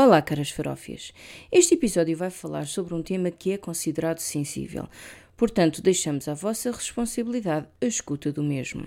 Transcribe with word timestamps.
Olá, 0.00 0.22
caras 0.22 0.48
farófias. 0.48 1.12
Este 1.50 1.74
episódio 1.74 2.16
vai 2.16 2.30
falar 2.30 2.68
sobre 2.68 2.94
um 2.94 3.02
tema 3.02 3.32
que 3.32 3.50
é 3.50 3.58
considerado 3.58 4.20
sensível, 4.20 4.88
portanto, 5.36 5.82
deixamos 5.82 6.28
à 6.28 6.34
vossa 6.34 6.70
responsabilidade 6.70 7.66
a 7.82 7.84
escuta 7.84 8.30
do 8.30 8.40
mesmo. 8.40 8.86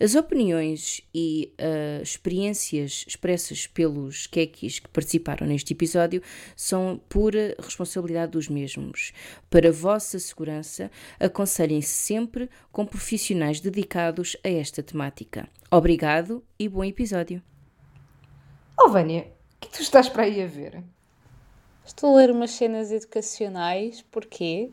As 0.00 0.14
opiniões 0.14 1.02
e 1.14 1.52
uh, 1.60 2.02
experiências 2.02 3.04
expressas 3.06 3.66
pelos 3.66 4.26
quequis 4.26 4.78
que 4.78 4.88
participaram 4.88 5.46
neste 5.46 5.74
episódio 5.74 6.22
são 6.56 6.98
pura 7.06 7.54
responsabilidade 7.58 8.32
dos 8.32 8.48
mesmos. 8.48 9.12
Para 9.50 9.70
vossa 9.70 10.18
segurança, 10.18 10.90
aconselhem-se 11.20 11.92
sempre 11.92 12.48
com 12.72 12.86
profissionais 12.86 13.60
dedicados 13.60 14.38
a 14.42 14.48
esta 14.48 14.82
temática. 14.82 15.46
Obrigado 15.70 16.42
e 16.58 16.66
bom 16.66 16.82
episódio. 16.82 17.42
Oh, 18.82 18.88
Vânia, 18.88 19.38
que 19.60 19.68
tu 19.68 19.82
estás 19.82 20.08
para 20.08 20.24
aí 20.24 20.42
a 20.42 20.46
ver? 20.46 20.82
Estou 21.84 22.14
a 22.14 22.18
ler 22.18 22.30
umas 22.30 22.52
cenas 22.52 22.90
educacionais. 22.90 24.02
Porquê? 24.10 24.70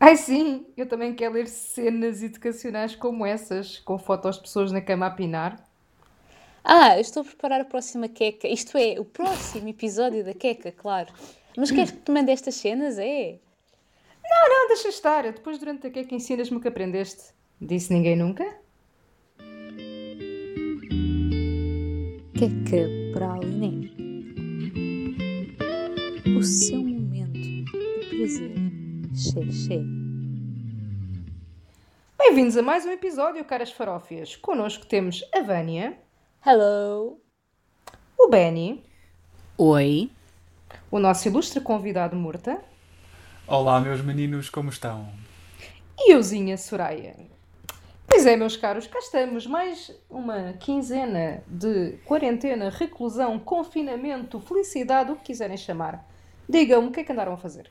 Ai 0.00 0.16
sim, 0.16 0.66
eu 0.76 0.88
também 0.88 1.14
quero 1.14 1.34
ler 1.34 1.46
cenas 1.46 2.22
educacionais 2.22 2.96
como 2.96 3.24
essas, 3.24 3.78
com 3.78 3.98
fotos 3.98 4.36
de 4.36 4.42
pessoas 4.42 4.72
na 4.72 4.80
cama 4.80 5.06
a 5.06 5.10
pinar. 5.10 5.64
Ah, 6.64 6.96
eu 6.96 7.00
estou 7.00 7.22
a 7.22 7.24
preparar 7.24 7.60
a 7.60 7.64
próxima 7.64 8.08
queca. 8.08 8.48
Isto 8.48 8.78
é, 8.78 8.98
o 8.98 9.04
próximo 9.04 9.68
episódio 9.68 10.24
da 10.24 10.32
queca, 10.32 10.72
claro. 10.72 11.12
Mas 11.56 11.70
queres 11.70 11.90
que 11.90 11.98
te 11.98 12.10
mande 12.10 12.30
estas 12.30 12.54
cenas? 12.54 12.98
É? 12.98 13.38
Não, 14.24 14.48
não, 14.48 14.68
deixa 14.68 14.88
estar. 14.88 15.24
Depois 15.24 15.58
durante 15.58 15.86
a 15.86 15.90
queca 15.90 16.14
ensinas-me 16.14 16.56
o 16.56 16.60
que 16.60 16.68
aprendeste. 16.68 17.32
Disse 17.60 17.92
ninguém 17.92 18.16
nunca? 18.16 18.61
Queca 22.42 22.88
para 23.12 23.34
a 23.34 23.38
Liné. 23.38 23.88
O 26.36 26.42
seu 26.42 26.78
momento 26.78 27.38
de 27.38 27.64
prazer. 28.08 29.52
Xê. 29.52 29.80
Bem-vindos 32.18 32.56
a 32.56 32.62
mais 32.62 32.84
um 32.84 32.90
episódio, 32.90 33.44
caras 33.44 33.70
farófias. 33.70 34.34
Connosco 34.34 34.84
temos 34.86 35.22
a 35.32 35.40
Vânia, 35.42 35.96
Hello! 36.44 37.20
o 38.18 38.28
Benny, 38.28 38.82
Oi. 39.56 40.10
o 40.90 40.98
nosso 40.98 41.28
ilustre 41.28 41.60
convidado 41.60 42.16
Murta 42.16 42.60
Olá, 43.46 43.78
meus 43.80 44.00
meninos, 44.02 44.50
como 44.50 44.68
estão? 44.68 45.08
e 45.96 46.12
euzinha 46.12 46.58
Soraya. 46.58 47.14
Pois 48.14 48.26
é, 48.26 48.36
meus 48.36 48.58
caros, 48.58 48.86
cá 48.86 48.98
estamos. 48.98 49.46
Mais 49.46 49.90
uma 50.10 50.52
quinzena 50.60 51.42
de 51.46 51.92
quarentena, 52.04 52.68
reclusão, 52.68 53.38
confinamento, 53.38 54.38
felicidade, 54.38 55.10
o 55.10 55.16
que 55.16 55.22
quiserem 55.24 55.56
chamar. 55.56 56.06
Digam-me 56.46 56.88
o 56.88 56.90
que 56.92 57.00
é 57.00 57.04
que 57.04 57.10
andaram 57.10 57.32
a 57.32 57.38
fazer. 57.38 57.70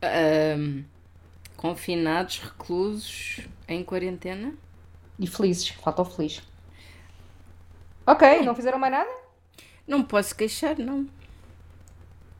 Ahm, 0.00 0.84
confinados, 1.56 2.38
reclusos, 2.38 3.40
em 3.66 3.82
quarentena? 3.82 4.54
E 5.18 5.26
felizes, 5.26 5.70
falta 5.70 6.02
o 6.02 6.04
feliz. 6.04 6.40
Ok, 8.06 8.42
não 8.42 8.54
fizeram 8.54 8.78
mais 8.78 8.92
nada? 8.92 9.10
Não 9.84 9.98
me 9.98 10.04
posso 10.04 10.36
queixar, 10.36 10.78
não. 10.78 11.08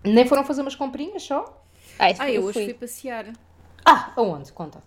Nem 0.04 0.28
foram 0.28 0.44
fazer 0.44 0.62
umas 0.62 0.76
comprinhas 0.76 1.24
só? 1.24 1.60
Ah, 1.98 2.06
Ah, 2.20 2.30
eu 2.30 2.44
hoje 2.44 2.52
fui. 2.52 2.64
fui 2.66 2.74
passear. 2.74 3.32
Ah, 3.84 4.12
aonde? 4.14 4.52
Conta. 4.52 4.80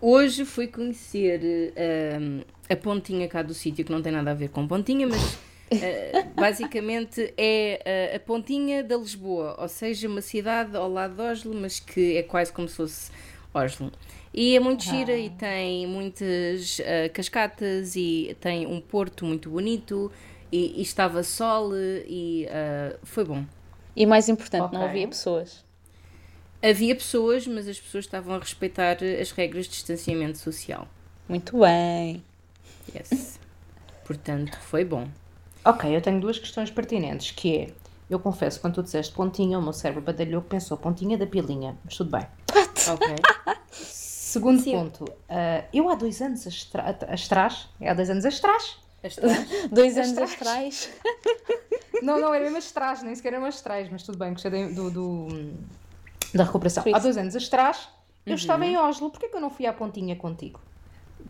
Hoje 0.00 0.44
fui 0.44 0.66
conhecer 0.66 1.74
ahm, 1.76 2.40
a 2.70 2.76
pontinha 2.76 3.28
cá 3.28 3.42
do 3.42 3.52
sítio, 3.52 3.84
que 3.84 3.92
não 3.92 4.00
tem 4.00 4.12
nada 4.12 4.30
a 4.30 4.34
ver 4.34 4.48
com 4.48 4.66
pontinha, 4.66 5.06
mas 5.06 5.38
ah, 5.72 6.26
basicamente 6.34 7.34
é 7.36 8.10
ah, 8.12 8.16
a 8.16 8.20
pontinha 8.20 8.82
da 8.82 8.96
Lisboa, 8.96 9.56
ou 9.58 9.68
seja, 9.68 10.08
uma 10.08 10.22
cidade 10.22 10.74
ao 10.76 10.90
lado 10.90 11.16
de 11.16 11.22
Oslo, 11.22 11.54
mas 11.54 11.80
que 11.80 12.16
é 12.16 12.22
quase 12.22 12.50
como 12.52 12.66
se 12.66 12.76
fosse 12.76 13.10
Oslo. 13.52 13.92
E 14.32 14.56
é 14.56 14.60
muito 14.60 14.84
gira 14.84 15.16
e 15.18 15.28
tem 15.28 15.86
muitas 15.86 16.80
ah, 16.80 17.08
cascatas 17.10 17.94
e 17.94 18.34
tem 18.40 18.66
um 18.66 18.80
porto 18.80 19.26
muito 19.26 19.50
bonito 19.50 20.10
e, 20.50 20.78
e 20.78 20.82
estava 20.82 21.22
sol 21.22 21.72
e 21.76 22.46
ah, 22.50 22.96
foi 23.02 23.24
bom. 23.24 23.44
E 23.94 24.06
mais 24.06 24.30
importante, 24.30 24.72
não 24.72 24.80
Ok. 24.80 24.88
havia 24.88 25.08
pessoas. 25.08 25.62
Havia 26.62 26.94
pessoas, 26.94 27.46
mas 27.46 27.66
as 27.68 27.78
pessoas 27.80 28.04
estavam 28.04 28.34
a 28.34 28.38
respeitar 28.38 28.98
as 29.20 29.30
regras 29.32 29.64
de 29.66 29.72
distanciamento 29.72 30.38
social. 30.38 30.86
Muito 31.28 31.58
bem. 31.58 32.22
Yes. 32.94 33.38
Portanto, 34.04 34.58
foi 34.60 34.84
bom. 34.84 35.08
Ok, 35.64 35.94
eu 35.94 36.00
tenho 36.02 36.20
duas 36.20 36.38
questões 36.38 36.70
pertinentes, 36.70 37.30
que 37.30 37.56
é, 37.56 37.70
eu 38.08 38.18
confesso, 38.18 38.60
quando 38.60 38.74
tu 38.74 38.82
disseste 38.82 39.12
pontinha, 39.14 39.58
o 39.58 39.62
meu 39.62 39.72
cérebro 39.72 40.02
badalhou 40.02 40.42
que 40.42 40.48
pensou 40.48 40.76
pontinha 40.76 41.16
da 41.16 41.26
pilinha, 41.26 41.76
mas 41.84 41.96
tudo 41.96 42.10
bem. 42.10 42.26
Ok. 42.90 43.14
Segundo 43.70 44.62
Sim. 44.62 44.72
ponto, 44.72 45.04
ah, 45.28 45.64
eu 45.72 45.88
há 45.90 45.94
dois 45.94 46.20
anos 46.22 46.46
atrás, 46.72 47.68
é 47.80 47.90
há 47.90 47.94
dois 47.94 48.08
anos 48.08 48.24
atrás. 48.24 48.78
Dois 49.72 49.96
anos 49.96 50.18
Atrás. 50.18 50.90
não, 52.02 52.20
não, 52.20 52.34
era 52.34 52.50
mesmo 52.50 52.70
atrás, 52.70 53.02
nem 53.02 53.14
sequer 53.14 53.32
eram 53.32 53.46
atrás, 53.46 53.88
mas 53.90 54.02
tudo 54.02 54.18
bem, 54.18 54.32
gostei 54.32 54.50
do, 54.74 54.90
do- 54.90 55.52
da 56.34 56.44
recuperação. 56.44 56.84
Há 56.92 56.98
dois 56.98 57.16
anos 57.16 57.36
atrás, 57.36 57.88
eu 58.26 58.34
estava 58.34 58.64
em 58.66 58.76
Oslo, 58.76 59.10
porquê 59.10 59.28
que 59.28 59.36
eu 59.36 59.40
não 59.40 59.50
fui 59.50 59.66
à 59.66 59.72
pontinha 59.72 60.16
contigo? 60.16 60.60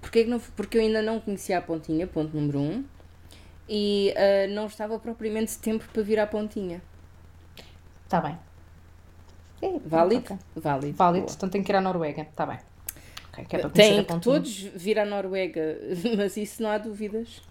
Porquê 0.01 0.25
que 0.25 0.31
não, 0.31 0.39
porque 0.39 0.79
eu 0.79 0.83
ainda 0.83 1.03
não 1.03 1.21
conhecia 1.21 1.59
a 1.59 1.63
pontinha, 1.63 2.07
ponto 2.07 2.37
número 2.37 2.59
um, 2.59 2.85
e 3.69 4.15
ah, 4.17 4.47
não 4.49 4.67
estava 4.67 4.99
propriamente 4.99 5.59
tempo 5.59 5.85
para 5.93 6.03
vir 6.03 6.19
à 6.19 6.27
pontinha. 6.27 6.83
Está 8.05 8.21
bem. 8.21 8.39
É, 9.63 9.79
Válido? 9.85 10.39
Válido. 10.57 10.97
Válido, 10.97 11.27
Boa. 11.27 11.37
então 11.37 11.49
tenho 11.49 11.65
que 11.65 11.71
ir 11.71 11.77
à 11.77 11.81
Noruega, 11.81 12.23
está 12.23 12.47
bem. 12.47 12.59
Ok, 13.29 13.45
que 13.45 13.57
é 13.57 13.69
Tem 13.69 14.05
que 14.05 14.19
todos 14.19 14.51
vir 14.75 14.99
à 14.99 15.05
Noruega, 15.05 15.79
mas 16.17 16.37
isso 16.37 16.63
não 16.63 16.71
há 16.71 16.79
dúvidas. 16.79 17.43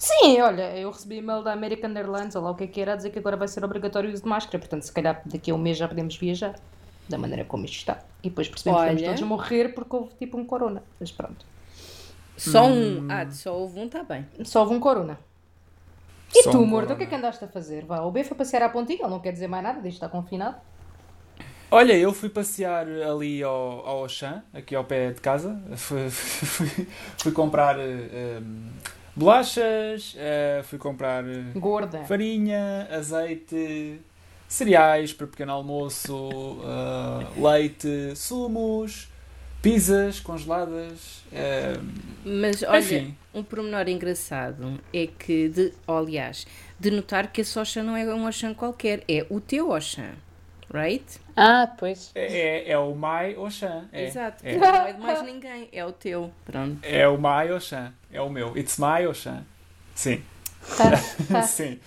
Sim, 0.00 0.40
olha, 0.40 0.74
eu 0.78 0.90
recebi 0.90 1.18
e-mail 1.18 1.42
da 1.42 1.52
American 1.52 1.94
Airlines, 1.94 2.34
ou 2.34 2.42
lá 2.42 2.52
o 2.52 2.54
que 2.54 2.64
é 2.64 2.66
que 2.66 2.80
era, 2.80 2.94
a 2.94 2.96
dizer 2.96 3.10
que 3.10 3.18
agora 3.18 3.36
vai 3.36 3.46
ser 3.46 3.62
obrigatório 3.62 4.08
o 4.08 4.12
uso 4.14 4.22
de 4.22 4.28
máscara, 4.30 4.58
portanto, 4.58 4.82
se 4.82 4.90
calhar 4.90 5.20
daqui 5.26 5.50
a 5.50 5.54
um 5.54 5.58
mês 5.58 5.76
já 5.76 5.86
podemos 5.86 6.16
viajar, 6.16 6.54
da 7.06 7.18
maneira 7.18 7.44
como 7.44 7.66
isto 7.66 7.76
está. 7.76 8.02
E 8.22 8.30
depois 8.30 8.48
percebemos 8.48 8.80
que 8.80 8.86
Olha. 8.86 8.94
vamos 8.94 9.08
todos 9.08 9.28
morrer 9.28 9.74
porque 9.74 9.94
houve 9.94 10.14
tipo 10.18 10.38
um 10.38 10.44
corona. 10.46 10.82
Mas 10.98 11.12
pronto. 11.12 11.44
Só 12.34 12.64
um. 12.66 13.08
Ah, 13.10 13.30
só 13.30 13.54
houve 13.54 13.78
um, 13.78 13.84
está 13.84 14.02
bem. 14.02 14.26
Só 14.42 14.60
houve 14.60 14.74
um 14.74 14.80
corona. 14.80 15.18
E 16.34 16.44
Só 16.44 16.52
tu, 16.52 16.60
um 16.60 16.66
morto, 16.66 16.94
o 16.94 16.96
que 16.96 17.02
é 17.02 17.06
que 17.06 17.14
andaste 17.14 17.44
a 17.44 17.48
fazer? 17.48 17.84
Vá, 17.84 18.00
o 18.00 18.10
B 18.10 18.24
foi 18.24 18.38
passear 18.38 18.62
à 18.62 18.70
pontinha, 18.70 19.00
ele 19.02 19.10
não 19.10 19.20
quer 19.20 19.32
dizer 19.32 19.48
mais 19.48 19.62
nada, 19.62 19.82
diz 19.82 19.90
que 19.90 19.96
está 19.96 20.08
confinado. 20.08 20.56
Olha, 21.70 21.92
eu 21.92 22.14
fui 22.14 22.30
passear 22.30 22.86
ali 22.88 23.42
ao, 23.42 23.86
ao 23.86 23.98
Auchan, 23.98 24.42
aqui 24.54 24.74
ao 24.74 24.84
pé 24.84 25.10
de 25.10 25.20
casa. 25.20 25.60
Fui, 25.76 26.08
fui, 26.08 26.86
fui 27.18 27.32
comprar 27.32 27.78
eh, 27.78 28.40
em, 28.40 28.70
bolachas, 29.16 30.14
eh, 30.16 30.62
fui 30.64 30.78
comprar 30.78 31.24
eh, 31.26 31.44
Gorda. 31.54 32.04
farinha, 32.04 32.88
azeite, 32.90 34.00
cereais 34.48 35.12
para 35.12 35.26
pequeno 35.26 35.52
almoço, 35.52 36.28
eh, 36.64 37.40
leite, 37.40 38.14
sumos, 38.16 39.08
pizzas 39.62 40.20
congeladas. 40.20 41.22
eh, 41.32 41.78
Mas 42.24 42.62
olha, 42.62 42.78
Enfim. 42.78 43.14
um 43.34 43.42
pormenor 43.42 43.88
engraçado 43.88 44.80
é 44.92 45.06
que, 45.06 45.48
de, 45.48 45.72
oh, 45.86 45.92
aliás, 45.98 46.46
de 46.78 46.90
notar 46.90 47.30
que 47.32 47.40
esse 47.42 47.58
Oxan 47.58 47.82
não 47.82 47.96
é 47.96 48.04
um 48.14 48.26
Oxan 48.26 48.54
qualquer, 48.54 49.02
é 49.08 49.26
o 49.28 49.40
teu 49.40 49.70
Oxan, 49.70 50.12
right? 50.72 51.04
Ah, 51.36 51.72
pois. 51.78 52.10
é, 52.14 52.70
é 52.70 52.78
o 52.78 52.94
Mai 52.94 53.34
Auchan. 53.34 53.88
É, 53.92 54.04
Exato, 54.06 54.44
É, 54.46 54.56
não 54.56 54.74
é 54.86 54.92
de 54.92 55.00
mais 55.00 55.22
ninguém, 55.22 55.68
é 55.72 55.84
o 55.84 55.92
teu, 55.92 56.30
pronto. 56.44 56.78
é 56.82 57.06
o 57.08 57.18
Mai 57.18 57.50
Auchan. 57.50 57.92
É 58.12 58.20
o 58.20 58.28
meu. 58.28 58.56
It's 58.56 58.78
my 58.78 59.04
Auchan. 59.06 59.44
Sim. 59.94 60.22
Sim. 61.48 61.80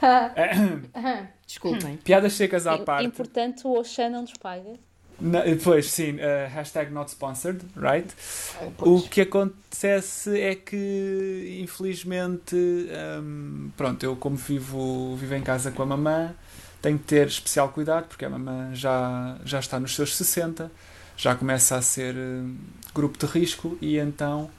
Desculpem. 1.46 1.96
Piadas 1.98 2.32
secas 2.34 2.66
à 2.66 2.78
parte. 2.78 3.06
Importante, 3.06 3.66
o 3.66 3.78
Oxan 3.78 4.10
não 4.10 4.22
nos 4.22 4.32
paga. 4.34 4.74
Na- 5.20 5.42
pois, 5.64 5.90
sim, 5.90 6.14
uh, 6.16 6.48
hashtag 6.52 6.92
not 6.92 7.10
sponsored, 7.10 7.60
right? 7.76 8.06
O 8.78 9.02
que 9.02 9.22
acontece 9.22 10.40
é 10.40 10.54
que, 10.54 11.58
infelizmente, 11.60 12.54
hum, 12.54 13.70
pronto, 13.76 14.04
eu 14.04 14.14
como 14.14 14.36
vivo, 14.36 15.16
vivo 15.16 15.34
em 15.34 15.42
casa 15.42 15.72
com 15.72 15.82
a 15.82 15.86
mamã, 15.86 16.32
tenho 16.80 16.98
que 16.98 17.04
ter 17.04 17.26
especial 17.26 17.68
cuidado, 17.70 18.06
porque 18.06 18.24
a 18.24 18.30
mamã 18.30 18.70
já, 18.74 19.36
já 19.44 19.58
está 19.58 19.80
nos 19.80 19.94
seus 19.94 20.16
60, 20.16 20.70
já 21.16 21.34
começa 21.34 21.76
a 21.76 21.82
ser 21.82 22.14
hum, 22.14 22.56
grupo 22.94 23.18
de 23.18 23.26
risco, 23.26 23.76
e 23.80 23.98
então 23.98 24.50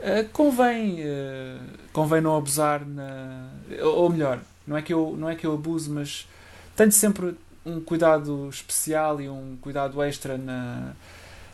uh, 0.00 0.28
convém, 0.32 1.00
uh, 1.00 1.60
convém 1.92 2.20
não 2.20 2.36
abusar, 2.36 2.84
na, 2.86 3.50
ou 3.82 4.08
melhor, 4.08 4.40
não 4.66 4.76
é, 4.76 4.82
que 4.82 4.94
eu, 4.94 5.14
não 5.18 5.28
é 5.28 5.34
que 5.34 5.46
eu 5.46 5.52
abuso, 5.52 5.92
mas 5.92 6.26
tenho 6.74 6.90
sempre 6.90 7.36
um 7.66 7.80
cuidado 7.80 8.48
especial 8.48 9.20
e 9.20 9.28
um 9.28 9.56
cuidado 9.60 10.02
extra 10.02 10.38
na, 10.38 10.92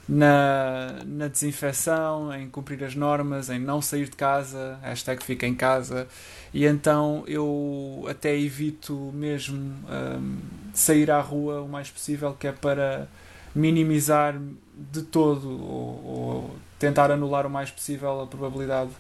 na, 0.09 1.03
na 1.05 1.29
desinfecção, 1.29 2.33
em 2.35 2.49
cumprir 2.49 2.83
as 2.85 2.95
normas, 2.95 3.49
em 3.49 3.59
não 3.59 3.81
sair 3.81 4.09
de 4.09 4.17
casa, 4.17 4.79
hashtag 4.83 5.23
fica 5.23 5.47
em 5.47 5.55
casa, 5.55 6.09
e 6.52 6.67
então 6.67 7.23
eu 7.26 8.05
até 8.08 8.37
evito 8.37 8.94
mesmo 9.14 9.58
um, 9.58 10.38
sair 10.75 11.11
à 11.11 11.20
rua 11.20 11.62
o 11.62 11.69
mais 11.69 11.91
possível, 11.91 12.35
que 12.38 12.47
é 12.47 12.52
para 12.52 13.08
minimizar 13.55 14.41
de 14.75 15.02
todo 15.02 15.49
ou, 15.49 16.05
ou 16.05 16.56
tentar 16.79 17.11
anular 17.11 17.47
o 17.47 17.50
mais 17.50 17.70
possível 17.70 18.23
a 18.23 18.26
probabilidade 18.26 18.91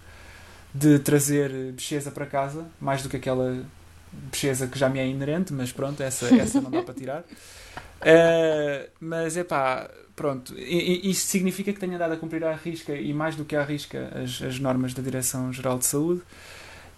de 0.72 0.98
trazer 1.00 1.72
bicheza 1.72 2.10
para 2.10 2.26
casa, 2.26 2.66
mais 2.80 3.02
do 3.02 3.08
que 3.08 3.16
aquela 3.16 3.64
bicheza 4.12 4.66
que 4.66 4.78
já 4.78 4.88
me 4.88 4.98
é 4.98 5.06
inerente, 5.06 5.52
mas 5.52 5.72
pronto, 5.72 6.00
essa, 6.02 6.32
essa 6.36 6.60
não 6.60 6.70
dá 6.70 6.82
para 6.82 6.94
tirar. 6.94 7.20
Uh, 7.20 8.88
mas 9.00 9.36
é 9.36 9.42
pá, 9.42 9.90
pronto, 10.14 10.54
isto 10.56 11.26
significa 11.26 11.72
que 11.72 11.80
tenho 11.80 11.94
andado 11.94 12.12
a 12.12 12.16
cumprir 12.16 12.44
à 12.44 12.54
risca 12.54 12.94
e 12.94 13.12
mais 13.12 13.34
do 13.34 13.44
que 13.44 13.56
à 13.56 13.64
risca 13.64 14.12
as, 14.22 14.40
as 14.42 14.60
normas 14.60 14.94
da 14.94 15.02
Direção-Geral 15.02 15.78
de 15.78 15.86
Saúde 15.86 16.22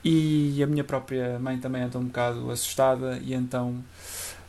e 0.04 0.62
a 0.62 0.66
minha 0.66 0.84
própria 0.84 1.38
mãe 1.38 1.58
também 1.58 1.82
anda 1.82 1.98
um 1.98 2.06
bocado 2.06 2.50
assustada 2.50 3.18
e 3.22 3.34
então 3.34 3.82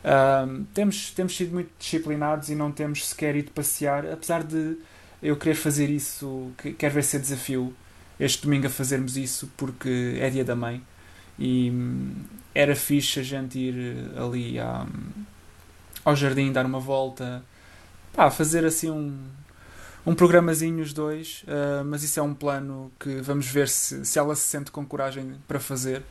uh, 0.04 0.64
temos, 0.74 1.10
temos 1.10 1.36
sido 1.36 1.52
muito 1.52 1.70
disciplinados 1.78 2.48
e 2.48 2.54
não 2.54 2.72
temos 2.72 3.08
sequer 3.08 3.36
ido 3.36 3.50
passear, 3.52 4.06
apesar 4.06 4.42
de 4.42 4.76
eu 5.22 5.36
querer 5.36 5.54
fazer 5.54 5.88
isso, 5.90 6.50
que, 6.58 6.72
quero 6.72 6.94
ver 6.94 7.04
se 7.04 7.16
é 7.16 7.20
desafio 7.20 7.74
este 8.18 8.42
domingo 8.42 8.66
a 8.66 8.70
fazermos 8.70 9.16
isso 9.16 9.50
porque 9.56 10.18
é 10.20 10.28
dia 10.30 10.44
da 10.44 10.54
mãe. 10.54 10.82
E 11.38 11.70
hum, 11.70 12.14
era 12.54 12.76
fixe 12.76 13.20
a 13.20 13.22
gente 13.22 13.58
ir 13.58 14.10
ali 14.16 14.58
à, 14.58 14.86
ao 16.04 16.14
jardim 16.14 16.52
dar 16.52 16.64
uma 16.64 16.78
volta 16.78 17.42
pá, 18.12 18.30
fazer 18.30 18.64
assim 18.64 18.90
um, 18.90 19.18
um 20.06 20.14
programazinho 20.14 20.82
os 20.82 20.92
dois, 20.92 21.44
uh, 21.48 21.84
mas 21.84 22.02
isso 22.02 22.20
é 22.20 22.22
um 22.22 22.34
plano 22.34 22.92
que 22.98 23.16
vamos 23.22 23.46
ver 23.46 23.68
se, 23.68 24.04
se 24.04 24.18
ela 24.18 24.34
se 24.34 24.42
sente 24.42 24.70
com 24.70 24.84
coragem 24.84 25.36
para 25.48 25.58
fazer. 25.58 26.02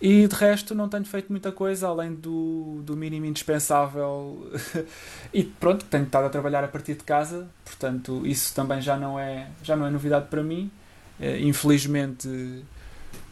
E 0.00 0.26
de 0.26 0.34
resto 0.34 0.74
não 0.74 0.88
tenho 0.88 1.04
feito 1.04 1.30
muita 1.30 1.52
coisa 1.52 1.88
além 1.88 2.14
do, 2.14 2.80
do 2.84 2.96
mínimo 2.96 3.26
indispensável. 3.26 4.50
e 5.34 5.44
pronto, 5.44 5.84
tenho 5.86 6.04
estado 6.04 6.26
a 6.26 6.30
trabalhar 6.30 6.64
a 6.64 6.68
partir 6.68 6.94
de 6.94 7.04
casa, 7.04 7.48
portanto 7.64 8.22
isso 8.24 8.54
também 8.54 8.80
já 8.80 8.96
não 8.96 9.18
é, 9.18 9.48
já 9.62 9.76
não 9.76 9.86
é 9.86 9.90
novidade 9.90 10.28
para 10.28 10.42
mim. 10.42 10.70
Uh, 11.18 11.36
infelizmente 11.40 12.64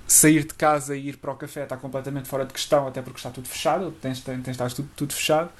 sair 0.07 0.45
de 0.45 0.55
casa 0.55 0.97
e 0.97 1.09
ir 1.09 1.19
para 1.19 1.31
o 1.33 1.37
café 1.37 1.63
está 1.63 1.77
completamente 1.77 2.29
fora 2.29 2.45
de 2.45 2.53
questão, 2.53 2.87
até 2.87 3.03
porque 3.03 3.19
está 3.19 3.31
tudo 3.31 3.47
fechado, 3.47 3.91
tem, 3.93 4.13
tem 4.15 4.51
estado 4.51 4.75
tudo, 4.75 4.89
tudo 4.97 5.13
fechado. 5.13 5.51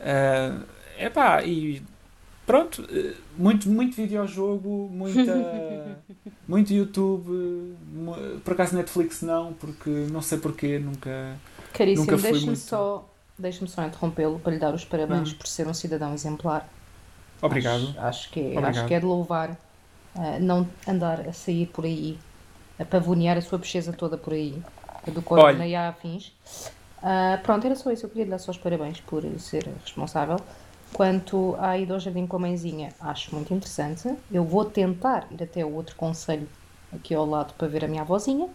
Uh, 0.00 0.64
epá, 0.98 1.42
e 1.44 1.82
pronto, 2.50 2.88
muito, 3.36 3.68
muito 3.68 3.96
videojogo, 3.96 4.88
muita, 4.92 5.96
muito 6.48 6.72
YouTube, 6.72 7.76
por 8.44 8.54
acaso 8.54 8.76
Netflix 8.76 9.22
não, 9.22 9.52
porque 9.54 9.90
não 10.10 10.20
sei 10.20 10.38
porquê, 10.38 10.78
nunca. 10.78 11.36
Caríssimo, 11.72 12.10
nunca 12.10 12.16
deixe-me 12.20 12.46
muito... 12.46 12.58
só, 12.58 13.08
deixe 13.38 13.66
só 13.68 13.84
interrompê-lo 13.84 14.38
para 14.40 14.52
lhe 14.52 14.58
dar 14.58 14.74
os 14.74 14.84
parabéns 14.84 15.32
Hum. 15.32 15.36
por 15.36 15.46
ser 15.46 15.66
um 15.66 15.74
cidadão 15.74 16.12
exemplar. 16.12 16.68
Obrigado. 17.40 17.88
Acho, 17.90 18.00
acho 18.00 18.30
que, 18.30 18.40
é- 18.40 18.44
Obrigado. 18.44 18.76
acho 18.76 18.86
que 18.86 18.94
é 18.94 19.00
de 19.00 19.06
louvar 19.06 19.56
ah, 20.14 20.38
não 20.40 20.68
andar 20.86 21.20
a 21.28 21.32
sair 21.32 21.66
por 21.66 21.84
aí, 21.84 22.18
a 22.78 22.84
pavonear 22.84 23.36
a 23.36 23.40
sua 23.40 23.58
bocheza 23.58 23.92
toda 23.92 24.16
por 24.18 24.32
aí, 24.32 24.60
do 25.06 25.22
Olha. 25.30 25.66
e 25.66 25.74
afins. 25.76 26.32
Ah, 27.02 27.38
pronto, 27.42 27.64
era 27.64 27.76
só 27.76 27.90
isso. 27.90 28.04
Eu 28.04 28.10
queria 28.10 28.24
lhe 28.24 28.30
dar 28.30 28.38
só 28.38 28.50
os 28.50 28.58
parabéns 28.58 29.00
por 29.00 29.22
ser 29.38 29.68
responsável. 29.84 30.36
Quanto 30.92 31.56
à 31.58 31.78
ida 31.78 31.94
ao 31.94 32.00
jardim 32.00 32.26
com 32.26 32.36
a 32.36 32.40
mãezinha, 32.40 32.92
acho 33.00 33.34
muito 33.34 33.54
interessante. 33.54 34.14
Eu 34.30 34.44
vou 34.44 34.64
tentar 34.64 35.26
ir 35.30 35.42
até 35.42 35.64
o 35.64 35.72
outro 35.72 35.94
conselho 35.96 36.48
aqui 36.92 37.14
ao 37.14 37.24
lado 37.24 37.54
para 37.54 37.68
ver 37.68 37.84
a 37.84 37.88
minha 37.88 38.02
avózinha. 38.02 38.48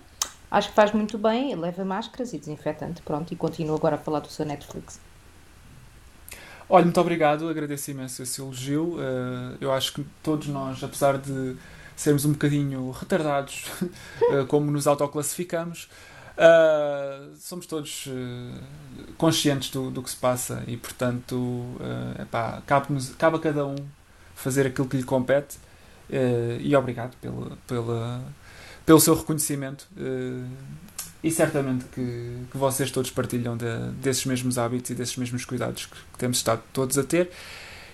Acho 0.52 0.70
que 0.70 0.76
faz 0.76 0.92
muito 0.92 1.18
bem, 1.18 1.56
leva 1.56 1.84
máscaras 1.84 2.34
e 2.34 2.38
desinfetante. 2.38 3.02
Pronto, 3.02 3.34
e 3.34 3.36
continuo 3.36 3.76
agora 3.76 3.96
a 3.96 3.98
falar 3.98 4.20
do 4.20 4.28
seu 4.28 4.46
Netflix. 4.46 5.00
Olha, 6.68 6.84
muito 6.84 7.00
obrigado, 7.00 7.48
agradeço 7.48 7.92
imenso 7.92 8.24
esse 8.24 8.42
elogio. 8.42 8.96
Uh, 8.96 9.58
eu 9.62 9.72
acho 9.72 9.94
que 9.94 10.06
todos 10.24 10.48
nós, 10.48 10.84
apesar 10.84 11.18
de 11.18 11.56
sermos 11.96 12.26
um 12.26 12.32
bocadinho 12.32 12.90
retardados, 12.92 13.66
uh, 13.82 14.46
como 14.50 14.72
nos 14.72 14.88
autoclassificamos, 14.88 15.90
uh, 16.38 17.36
somos 17.38 17.66
todos 17.66 18.08
uh, 18.08 19.14
conscientes 19.18 19.70
do, 19.70 19.90
do 19.90 20.02
que 20.02 20.10
se 20.10 20.16
passa 20.16 20.64
e, 20.68 20.78
portanto, 20.78 21.36
uh, 21.36 22.22
epá, 22.22 22.62
cabe, 22.66 22.88
cabe 23.18 23.38
a 23.38 23.40
cada 23.40 23.66
um 23.66 23.76
fazer 24.36 24.68
aquilo 24.68 24.88
que 24.88 24.98
lhe 24.98 25.04
compete. 25.04 25.58
Uh, 26.10 26.60
e 26.60 26.76
obrigado 26.76 27.16
pelo, 27.18 27.58
pela, 27.68 28.22
pelo 28.86 29.00
seu 29.00 29.16
reconhecimento. 29.16 29.88
E 31.24 31.32
certamente 31.32 31.86
que, 31.86 32.46
que 32.52 32.58
vocês 32.58 32.92
todos 32.92 33.10
partilham 33.10 33.58
de, 33.58 33.66
desses 34.00 34.26
mesmos 34.26 34.60
hábitos 34.60 34.92
e 34.92 34.96
desses 34.96 35.18
mesmos 35.18 35.44
cuidados 35.44 35.88
que, 35.88 35.96
que 35.96 36.18
temos 36.20 36.38
estado 36.38 36.62
todos 36.72 36.96
a 37.00 37.04
ter 37.04 37.32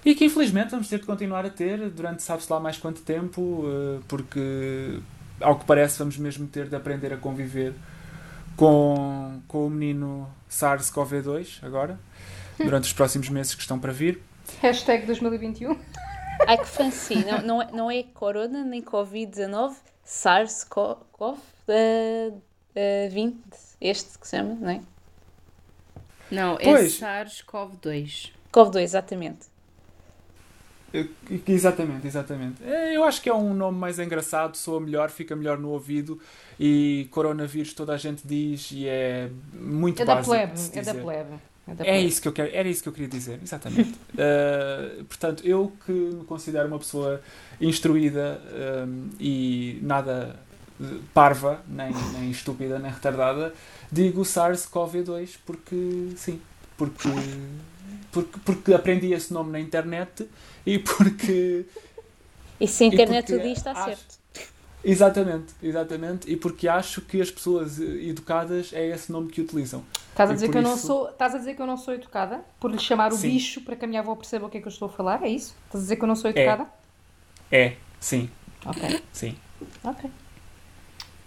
e 0.03 0.13
que 0.13 0.25
infelizmente 0.25 0.71
vamos 0.71 0.89
ter 0.89 0.99
de 0.99 1.05
continuar 1.05 1.45
a 1.45 1.49
ter 1.49 1.89
durante 1.91 2.21
sabe-se 2.23 2.51
lá 2.51 2.59
mais 2.59 2.77
quanto 2.77 3.01
tempo, 3.01 3.63
porque 4.07 4.99
ao 5.39 5.57
que 5.57 5.65
parece 5.65 5.99
vamos 5.99 6.17
mesmo 6.17 6.47
ter 6.47 6.67
de 6.67 6.75
aprender 6.75 7.13
a 7.13 7.17
conviver 7.17 7.73
com, 8.55 9.41
com 9.47 9.67
o 9.67 9.69
menino 9.69 10.29
SARS-CoV-2 10.49 11.63
agora, 11.63 11.99
durante 12.57 12.85
os 12.85 12.93
próximos 12.93 13.29
meses 13.29 13.55
que 13.55 13.61
estão 13.61 13.79
para 13.79 13.91
vir. 13.91 14.21
Hashtag 14.61 15.05
2021. 15.05 15.77
Ai 16.47 16.57
que 16.57 16.67
fancy, 16.67 17.23
não, 17.25 17.41
não, 17.41 17.61
é, 17.61 17.71
não 17.71 17.91
é 17.91 18.03
Corona 18.03 18.63
nem 18.63 18.81
Covid-19, 18.81 19.75
SARS-CoV. 20.05 21.37
Uh, 21.67 22.41
uh, 22.75 23.09
20, 23.11 23.37
este 23.79 24.17
que 24.17 24.27
se 24.27 24.37
chama, 24.37 24.55
não 24.55 24.69
é? 24.69 24.81
Não, 26.29 26.57
é 26.59 26.63
Pois. 26.63 26.99
SARS-CoV-2. 26.99 28.31
CoV-2, 28.51 28.81
exatamente. 28.81 29.50
Exatamente, 31.47 32.05
exatamente. 32.07 32.63
É, 32.63 32.95
Eu 32.95 33.03
acho 33.03 33.21
que 33.21 33.29
é 33.29 33.33
um 33.33 33.53
nome 33.53 33.77
mais 33.77 33.99
engraçado, 33.99 34.55
soa 34.57 34.79
melhor, 34.79 35.09
fica 35.09 35.35
melhor 35.35 35.57
no 35.57 35.69
ouvido 35.69 36.19
e 36.59 37.07
coronavírus 37.11 37.73
toda 37.73 37.93
a 37.93 37.97
gente 37.97 38.27
diz 38.27 38.71
e 38.71 38.87
é 38.87 39.29
muito 39.53 40.01
É 40.01 40.05
da 40.05 40.15
básico 40.15 40.21
plebe, 40.21 40.69
é 40.73 40.81
da 40.83 40.93
dizer. 40.93 41.01
plebe. 41.01 41.39
É, 41.67 41.75
da 41.75 41.85
É 41.85 41.85
plebe. 41.85 42.07
isso 42.07 42.21
que 42.21 42.27
eu 42.27 42.33
quero, 42.33 42.51
era 42.53 42.67
isso 42.69 42.83
que 42.83 42.89
eu 42.89 42.93
queria 42.93 43.07
dizer, 43.09 43.39
exatamente. 43.43 43.99
Uh, 44.17 45.03
portanto, 45.09 45.45
eu 45.45 45.73
que 45.85 45.91
me 45.91 46.25
considero 46.25 46.67
uma 46.67 46.79
pessoa 46.79 47.21
instruída 47.59 48.41
um, 48.87 49.09
e 49.19 49.79
nada 49.81 50.39
parva, 51.13 51.61
nem, 51.67 51.91
nem 52.13 52.31
estúpida, 52.31 52.79
nem 52.79 52.91
retardada, 52.91 53.53
digo 53.91 54.21
SARS-CoV-2 54.23 55.37
porque 55.45 56.13
sim, 56.15 56.41
porque, 56.77 57.09
porque, 58.11 58.39
porque 58.45 58.73
aprendi 58.73 59.13
esse 59.13 59.33
nome 59.33 59.51
na 59.51 59.59
internet 59.59 60.27
e 60.65 60.79
porque 60.79 61.65
E 62.59 62.67
se 62.67 62.83
a 62.83 62.87
internet 62.87 63.33
o 63.33 63.39
diz, 63.39 63.57
está 63.57 63.71
acho- 63.71 63.85
certo. 63.85 64.21
Exatamente, 64.83 65.53
exatamente. 65.61 66.31
E 66.31 66.35
porque 66.35 66.67
acho 66.67 67.01
que 67.01 67.21
as 67.21 67.29
pessoas 67.29 67.79
eh, 67.79 67.83
educadas 68.09 68.73
é 68.73 68.87
esse 68.87 69.11
nome 69.11 69.29
que 69.29 69.39
utilizam. 69.39 69.83
Estás 70.09 70.31
a 70.31 70.33
dizer 70.33 70.49
que 70.49 70.57
eu 70.57 70.61
não 70.61 70.75
sou, 70.75 71.09
estás 71.09 71.35
a 71.35 71.37
dizer 71.37 71.55
que 71.55 71.61
eu 71.61 71.67
não 71.67 71.77
sou 71.77 71.93
educada 71.93 72.41
por 72.59 72.71
lhe 72.71 72.79
chamar 72.79 73.13
o 73.13 73.15
Sim. 73.15 73.29
bicho 73.29 73.61
para 73.61 73.75
que 73.75 73.85
a 73.85 73.87
minha 73.87 74.01
avó 74.01 74.15
perceba 74.15 74.47
o 74.47 74.49
que 74.49 74.57
é 74.57 74.61
que 74.61 74.67
eu 74.67 74.71
estou 74.71 74.87
a 74.87 74.91
falar? 74.91 75.21
É 75.23 75.29
isso? 75.29 75.55
Estás 75.65 75.81
a 75.81 75.85
dizer 75.85 75.95
que 75.97 76.03
eu 76.03 76.07
não 76.07 76.15
sou 76.15 76.31
educada? 76.31 76.67
É, 77.51 77.75
sim, 77.99 78.29
Ok, 78.65 79.01
sim. 79.13 79.35
ok. 79.83 80.09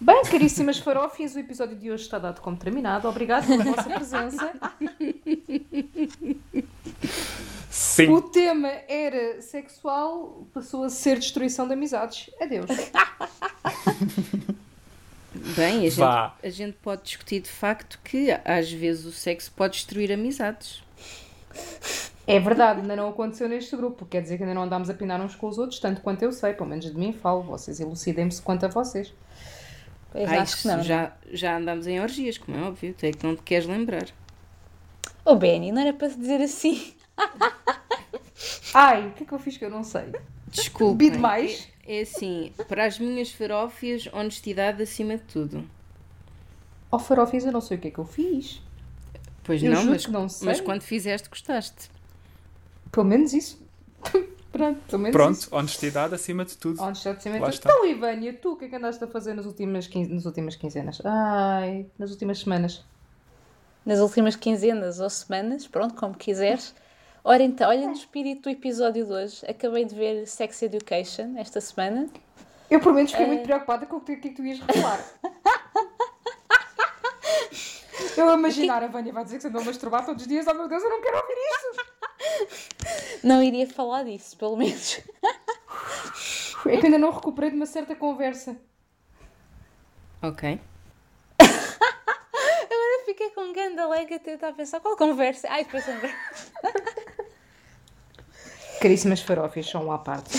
Bem, 0.01 0.23
caríssimas 0.25 0.79
farófias, 0.79 1.35
o 1.35 1.39
episódio 1.39 1.77
de 1.77 1.91
hoje 1.91 2.03
está 2.05 2.19
dado 2.19 2.41
como 2.41 2.57
terminado. 2.57 3.09
Obrigado 3.09 3.47
pela 3.47 3.65
vossa 3.65 3.89
presença. 3.89 4.53
Sim. 7.71 8.09
O 8.11 8.23
tema 8.23 8.69
era 8.89 9.41
sexual, 9.41 10.47
passou 10.53 10.85
a 10.85 10.91
ser 10.91 11.19
destruição 11.19 11.67
de 11.67 11.75
amizades. 11.75 12.31
Adeus. 12.41 12.67
Bem, 15.57 15.87
a 15.87 15.91
gente, 15.91 16.03
a 16.03 16.51
gente 16.51 16.77
pode 16.83 17.03
discutir 17.03 17.41
de 17.41 17.51
facto 17.51 17.99
que 18.03 18.31
às 18.45 18.71
vezes 18.71 19.05
o 19.05 19.13
sexo 19.13 19.53
pode 19.55 19.75
destruir 19.75 20.13
amizades. 20.13 20.83
É 22.27 22.41
verdade, 22.41 22.81
ainda 22.81 22.97
não 22.97 23.09
aconteceu 23.09 23.49
neste 23.49 23.77
grupo. 23.77 24.07
Quer 24.07 24.23
dizer 24.23 24.39
que 24.39 24.43
ainda 24.43 24.55
não 24.55 24.63
andámos 24.63 24.89
a 24.89 24.95
pinar 24.95 25.21
uns 25.21 25.35
com 25.35 25.47
os 25.47 25.59
outros, 25.59 25.79
tanto 25.79 26.01
quanto 26.01 26.23
eu 26.23 26.33
sei, 26.33 26.55
pelo 26.55 26.69
menos 26.69 26.87
de 26.87 26.97
mim 26.97 27.13
falo. 27.13 27.43
Vocês 27.43 27.81
elucidem-me 27.81 28.35
quanto 28.41 28.65
a 28.65 28.69
vocês. 28.69 29.13
Pois, 30.15 30.31
Ai, 30.31 30.39
acho 30.39 30.63
que 30.63 30.69
não. 30.69 30.81
já, 30.81 31.13
já 31.33 31.57
andamos 31.57 31.89
em 31.89 32.01
orgias, 32.01 32.39
como 32.39 32.57
é 32.57 32.63
óbvio, 32.63 32.95
tu 32.97 33.05
é 33.05 33.11
que 33.11 33.27
não 33.27 33.35
te 33.35 33.43
queres 33.43 33.67
lembrar. 33.67 34.07
Oh, 35.25 35.35
Benny, 35.35 35.73
não 35.73 35.83
era 35.83 35.93
para 35.93 36.09
te 36.09 36.17
dizer 36.17 36.41
assim. 36.41 36.95
Ai, 38.73 39.09
o 39.09 39.11
que 39.11 39.25
é 39.25 39.27
que 39.27 39.33
eu 39.33 39.39
fiz 39.41 39.57
que 39.57 39.65
eu 39.65 39.71
não 39.71 39.83
sei? 39.83 40.13
Desculpa. 40.47 40.95
Bebi 40.95 41.11
demais. 41.11 41.69
É, 41.85 41.99
é 41.99 42.03
assim, 42.03 42.53
para 42.69 42.85
as 42.85 42.97
minhas 42.97 43.33
farófias, 43.33 44.09
honestidade 44.13 44.81
acima 44.81 45.17
de 45.17 45.25
tudo. 45.25 45.69
Ó 46.93 46.99
farófias, 47.01 47.45
eu 47.45 47.51
não 47.51 47.61
sei 47.61 47.77
o 47.77 47.81
que 47.81 47.89
é 47.89 47.91
que 47.91 47.99
eu 47.99 48.05
fiz. 48.05 48.63
Pois 49.43 49.61
Eu 49.61 49.73
não, 49.73 49.85
mas, 49.85 50.07
não 50.07 50.29
mas 50.43 50.61
quando 50.61 50.83
fizeste, 50.83 51.29
gostaste. 51.29 51.91
Pelo 52.93 53.05
menos 53.05 53.33
isso. 53.33 53.61
Pronto, 54.55 54.81
pelo 54.89 55.03
menos 55.03 55.17
Pronto, 55.17 55.37
isso. 55.37 55.49
honestidade 55.55 56.15
acima 56.15 56.45
de 56.45 56.57
tudo. 56.57 56.81
Honestidade, 56.81 57.19
acima 57.19 57.35
de 57.35 57.41
tudo. 57.41 57.53
está. 57.55 57.71
Então, 57.71 57.87
Ivânia, 57.87 58.33
tu 58.41 58.53
o 58.53 58.57
que 58.57 58.67
é 58.67 58.69
que 58.69 58.77
andaste 58.77 59.03
a 59.03 59.09
fazer 59.09 59.35
nas 59.35 59.47
últimas, 59.47 59.89
quinze... 59.89 60.13
nas 60.15 60.25
últimas 60.27 60.55
quinzenas? 60.55 61.01
Ai, 61.05 61.87
nas 61.99 62.11
últimas 62.13 62.39
semanas. 62.39 62.85
Nas 63.85 63.99
últimas 63.99 64.37
quinzenas 64.37 65.01
ou 65.01 65.11
semanas, 65.11 65.67
pronto, 65.67 65.95
como 65.95 66.15
quiseres. 66.15 66.73
Ora 67.25 67.43
então, 67.43 67.69
olha 67.69 67.87
no 67.87 67.93
espírito 67.95 68.43
do 68.45 68.51
episódio 68.51 69.05
de 69.05 69.13
hoje, 69.13 69.45
acabei 69.49 69.85
de 69.85 69.95
ver 69.95 70.25
Sex 70.27 70.63
Education 70.63 71.35
esta 71.37 71.61
semana. 71.61 72.07
Eu, 72.71 72.79
por 72.81 72.93
menos, 72.95 73.11
fiquei 73.11 73.27
É. 73.27 73.29
muito 73.29 73.43
preocupada 73.43 73.87
com 73.87 73.97
o 73.97 74.01
que, 74.01 74.17
que 74.17 74.29
é 74.29 74.31
que 74.31 74.37
tu 74.37 74.45
ias 74.45 74.61
revelar. 74.61 75.01
Eu 78.17 78.31
a 78.31 78.35
imaginar, 78.35 78.83
a 78.83 78.87
Vânia 78.87 79.13
vai 79.13 79.25
dizer 79.25 79.37
que 79.37 79.43
se 79.43 79.49
andou 79.49 79.61
a 79.61 79.65
masturbar 79.65 80.05
todos 80.07 80.23
os 80.23 80.29
dias. 80.29 80.47
Oh 80.49 80.55
meu 80.55 80.69
Deus, 80.69 80.83
eu 80.83 80.89
não 80.91 81.01
quero 81.03 81.17
ouvir 81.17 81.35
isto! 81.35 81.84
Não 83.23 83.43
iria 83.43 83.67
falar 83.69 84.05
disso, 84.05 84.37
pelo 84.37 84.57
menos. 84.57 85.01
É 86.67 86.77
que 86.79 86.87
ainda 86.87 86.99
não 86.99 87.11
recuperei 87.11 87.51
de 87.51 87.57
uma 87.57 87.67
certa 87.67 87.95
conversa. 87.95 88.57
Ok. 90.23 90.61
Agora 91.39 93.05
fiquei 93.05 93.31
com 93.31 93.43
um 93.43 93.53
grande 93.53 93.79
alega 93.81 94.17
a 94.17 94.19
tentar 94.19 94.53
pensar 94.53 94.81
qual 94.81 94.97
conversa. 94.97 95.47
Ai, 95.51 95.65
depois 95.65 95.87
lembrei. 95.87 96.13
Caríssimas 98.81 99.21
farófias, 99.21 99.67
são 99.69 99.87
um 99.87 99.93
à 99.93 99.99
parte. 99.99 100.39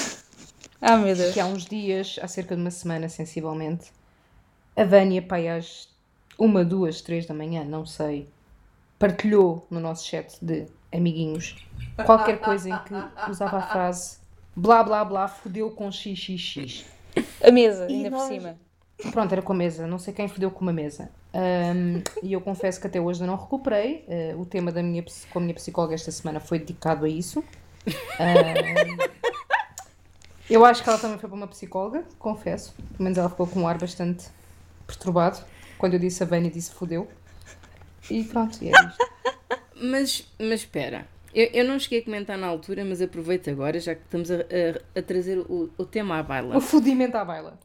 Ah, 0.82 0.98
meu 0.98 1.16
Deus. 1.16 1.34
Que 1.34 1.40
há 1.40 1.46
uns 1.46 1.66
dias, 1.66 2.20
há 2.22 2.28
cerca 2.28 2.56
de 2.56 2.62
uma 2.62 2.72
semana, 2.72 3.10
sensivelmente, 3.10 3.92
a 4.75 4.84
Vânia, 4.84 5.22
pai, 5.22 5.48
às 5.48 5.90
uma, 6.38 6.66
duas, 6.66 7.02
três 7.02 7.25
da 7.25 7.34
manhã, 7.34 7.64
não 7.64 7.86
sei, 7.86 8.30
partilhou 9.00 9.66
no 9.70 9.80
nosso 9.80 10.06
chat 10.06 10.38
de 10.42 10.68
amiguinhos 10.94 11.56
qualquer 12.06 12.39
coisa 12.39 12.70
em 12.70 12.77
que 12.80 13.30
usava 13.32 13.58
a 13.58 13.62
frase 13.68 14.18
blá 14.56 14.84
blá 14.84 15.04
blá, 15.06 15.27
fodeu 15.27 15.70
com 15.72 15.92
xxx. 15.92 16.86
A 17.44 17.51
mesa, 17.51 17.88
E 17.89 17.96
ainda 17.96 18.10
por 18.12 18.18
nós- 18.18 18.27
cima. 18.27 18.58
Pronto, 19.12 19.32
era 19.34 19.42
com 19.42 19.51
a 19.51 19.56
mesa, 19.56 19.86
não 19.86 20.00
sei 20.00 20.13
quem 20.13 20.27
fodeu 20.30 20.50
com 20.50 20.62
uma 20.62 20.72
mesa. 20.72 21.10
Ahm, 21.34 22.01
e 22.24 22.32
eu 22.32 22.39
confesso 22.39 22.80
que 22.80 22.88
até 22.88 23.00
hoje 23.00 23.22
eu 23.22 23.27
não 23.27 23.36
recuperei. 23.36 24.06
Ah, 24.08 24.38
o 24.38 24.46
tema 24.46 24.72
da 24.72 24.82
minha, 24.82 25.04
com 25.32 25.39
a 25.39 25.42
minha 25.42 25.54
psicóloga 25.54 25.94
esta 25.94 26.10
semana 26.12 26.39
foi 26.39 26.60
dedicado 26.60 27.04
a 27.06 27.10
isso. 27.10 27.44
Ahm, 28.20 28.98
eu 30.50 30.63
acho 30.65 30.82
que 30.82 30.89
ela 30.89 30.98
também 30.98 31.18
foi 31.18 31.27
para 31.30 31.36
uma 31.36 31.48
psicóloga, 31.48 32.06
confesso. 32.18 32.74
Pelo 32.94 33.04
menos 33.04 33.18
ela 33.18 33.30
ficou 33.30 33.48
com 33.48 33.60
um 33.62 33.68
ar 33.68 33.77
bastante 33.77 34.27
perturbado. 34.88 35.39
Quando 35.77 35.94
eu 35.96 36.00
disse 36.00 36.24
a 36.24 36.25
Vânia, 36.25 36.50
disse 36.50 36.72
fodeu. 36.72 37.08
E 38.10 38.24
pronto, 38.24 38.58
e 38.63 38.70
é 38.70 38.72
isto. 38.72 39.35
Mas, 39.79 40.27
mas 40.39 40.62
espera. 40.62 41.08
Eu, 41.34 41.48
eu 41.53 41.65
não 41.65 41.77
cheguei 41.77 42.00
a 42.00 42.03
comentar 42.05 42.38
na 42.38 42.48
altura, 42.48 42.86
mas 42.86 43.01
aproveito 43.01 43.50
agora, 43.50 43.79
já 43.79 43.94
que 43.94 44.01
estamos 44.03 44.32
a, 44.32 44.36
a- 44.36 45.00
a 45.00 45.01
trazer 45.01 45.38
o, 45.39 45.70
o 45.77 45.86
tema 45.86 46.20
à 46.20 46.24
baila. 46.24 46.58
O 46.58 46.62
fodimento 46.62 47.17
à 47.17 47.25
baila. 47.25 47.60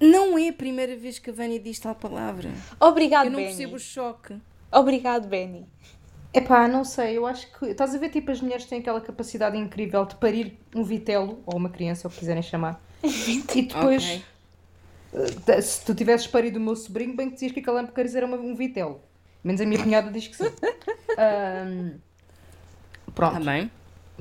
Não 0.00 0.36
é 0.38 0.48
a 0.48 0.52
primeira 0.52 0.96
vez 0.96 1.18
que 1.18 1.30
a 1.30 1.32
Vânia 1.32 1.60
diz 1.60 1.78
tal 1.78 1.94
palavra. 1.94 2.50
Obrigado, 2.80 3.26
Eu 3.26 3.30
não 3.30 3.38
Benny. 3.38 3.50
percebo 3.50 3.76
o 3.76 3.78
choque. 3.78 4.34
Obrigado, 4.72 5.28
Benny. 5.28 5.66
Epá, 6.34 6.66
não 6.66 6.82
sei, 6.82 7.18
eu 7.18 7.26
acho 7.26 7.46
que. 7.58 7.66
Estás 7.66 7.94
a 7.94 7.98
ver, 7.98 8.08
tipo, 8.08 8.30
as 8.30 8.40
mulheres 8.40 8.64
têm 8.64 8.78
aquela 8.80 9.00
capacidade 9.02 9.56
incrível 9.56 10.04
de 10.06 10.14
parir 10.16 10.58
um 10.74 10.82
vitelo, 10.82 11.42
ou 11.44 11.56
uma 11.58 11.68
criança, 11.68 12.08
ou 12.08 12.10
o 12.10 12.12
que 12.12 12.20
quiserem 12.20 12.42
chamar. 12.42 12.82
e 13.04 13.62
depois, 13.62 14.02
Ok. 14.02 14.22
eh, 15.48 15.60
se 15.60 15.84
tu 15.84 15.94
tivesses 15.94 16.26
parido 16.26 16.58
o 16.58 16.62
meu 16.62 16.74
sobrinho, 16.74 17.14
bem 17.14 17.28
que 17.28 17.34
dizias 17.34 17.52
que 17.52 17.60
aquela 17.60 17.84
porcaria 17.84 18.16
era 18.16 18.26
uma- 18.26 18.38
um 18.38 18.54
vitelo. 18.54 19.00
Menos 19.44 19.60
a 19.60 19.66
minha 19.66 19.82
cunhada 19.82 20.10
diz 20.10 20.28
que 20.28 20.36
sim. 20.36 20.44
Ahm, 21.18 21.98
pronto, 23.14 23.44
bem. 23.44 23.70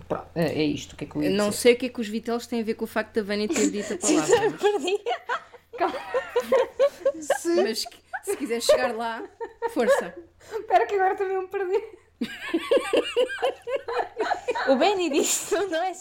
pronto, 0.07 0.25
é 0.35 0.45
é 0.61 0.63
isto. 0.63 0.93
O 0.93 0.95
que 0.95 1.03
é 1.05 1.07
que 1.07 1.15
eu 1.15 1.23
ia 1.23 1.29
não 1.29 1.49
dizer? 1.49 1.61
sei 1.61 1.73
o 1.73 1.77
que 1.77 1.85
é 1.85 1.89
que 1.89 2.01
os 2.01 2.07
vitelos 2.07 2.47
têm 2.47 2.61
a 2.61 2.63
ver 2.63 2.73
com 2.73 2.85
o 2.85 2.87
facto 2.87 3.13
da 3.15 3.23
Vânia 3.23 3.47
ter 3.47 3.69
dito 3.69 3.93
a 3.93 3.97
palavra. 3.97 4.57
Perdi. 4.57 5.01
Se... 7.21 7.55
Mas 7.63 7.85
se 8.23 8.37
quiser 8.37 8.61
chegar 8.61 8.95
lá, 8.95 9.23
força. 9.73 10.13
Espera 10.51 10.85
que 10.85 10.95
agora 10.95 11.15
também 11.15 11.39
me 11.39 11.47
perdi. 11.47 11.81
O 14.69 14.75
Benny 14.75 15.09
disse, 15.09 15.55
não 15.55 15.83
é, 15.83 15.91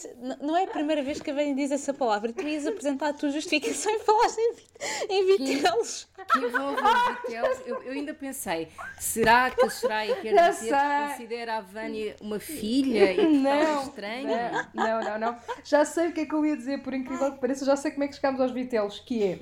não 0.43 0.57
é 0.57 0.65
a 0.65 0.67
primeira 0.67 1.03
vez 1.03 1.21
que 1.21 1.31
a 1.31 1.35
Benny 1.35 1.55
diz 1.55 1.73
essa 1.73 1.95
palavra. 1.95 2.33
Tu 2.33 2.47
ias 2.47 2.67
apresentar 2.67 3.09
a 3.09 3.12
tua 3.12 3.31
justificação 3.31 3.91
e 3.93 3.99
falaste 4.00 4.39
em, 4.39 4.55
vit- 4.55 4.71
em 5.09 5.25
vitelos. 5.55 6.09
Que 6.31 6.39
envolve 6.39 6.77
os 6.81 7.21
vitelos. 7.23 7.59
Eu, 7.67 7.83
eu 7.83 7.93
ainda 7.93 8.12
pensei, 8.12 8.69
será 8.99 9.50
que 9.50 9.65
a 9.65 9.71
Soraya 9.71 10.15
quer 10.17 10.35
Já 10.35 10.50
dizer 10.50 10.69
sei. 10.69 10.79
que 10.79 11.09
considera 11.11 11.57
a 11.57 11.61
Vânia 11.62 12.17
uma 12.21 12.39
filha 12.39 13.12
e 13.12 13.17
que 13.17 13.27
Não, 13.27 13.61
está 13.61 13.83
estranho? 13.85 14.29
Não, 14.75 15.00
não, 15.03 15.19
não. 15.19 15.37
Já 15.65 15.85
sei 15.85 16.09
o 16.09 16.12
que 16.12 16.21
é 16.21 16.27
que 16.27 16.35
eu 16.35 16.45
ia 16.45 16.57
dizer, 16.57 16.83
por 16.83 16.93
incrível 16.93 17.33
que 17.33 17.41
pareça, 17.41 17.65
já 17.65 17.77
sei 17.77 17.91
como 17.93 18.05
é 18.05 18.09
que 18.09 18.15
chegamos 18.17 18.41
aos 18.41 18.53
vitelos, 18.53 19.00
que 19.00 19.25
é 19.25 19.41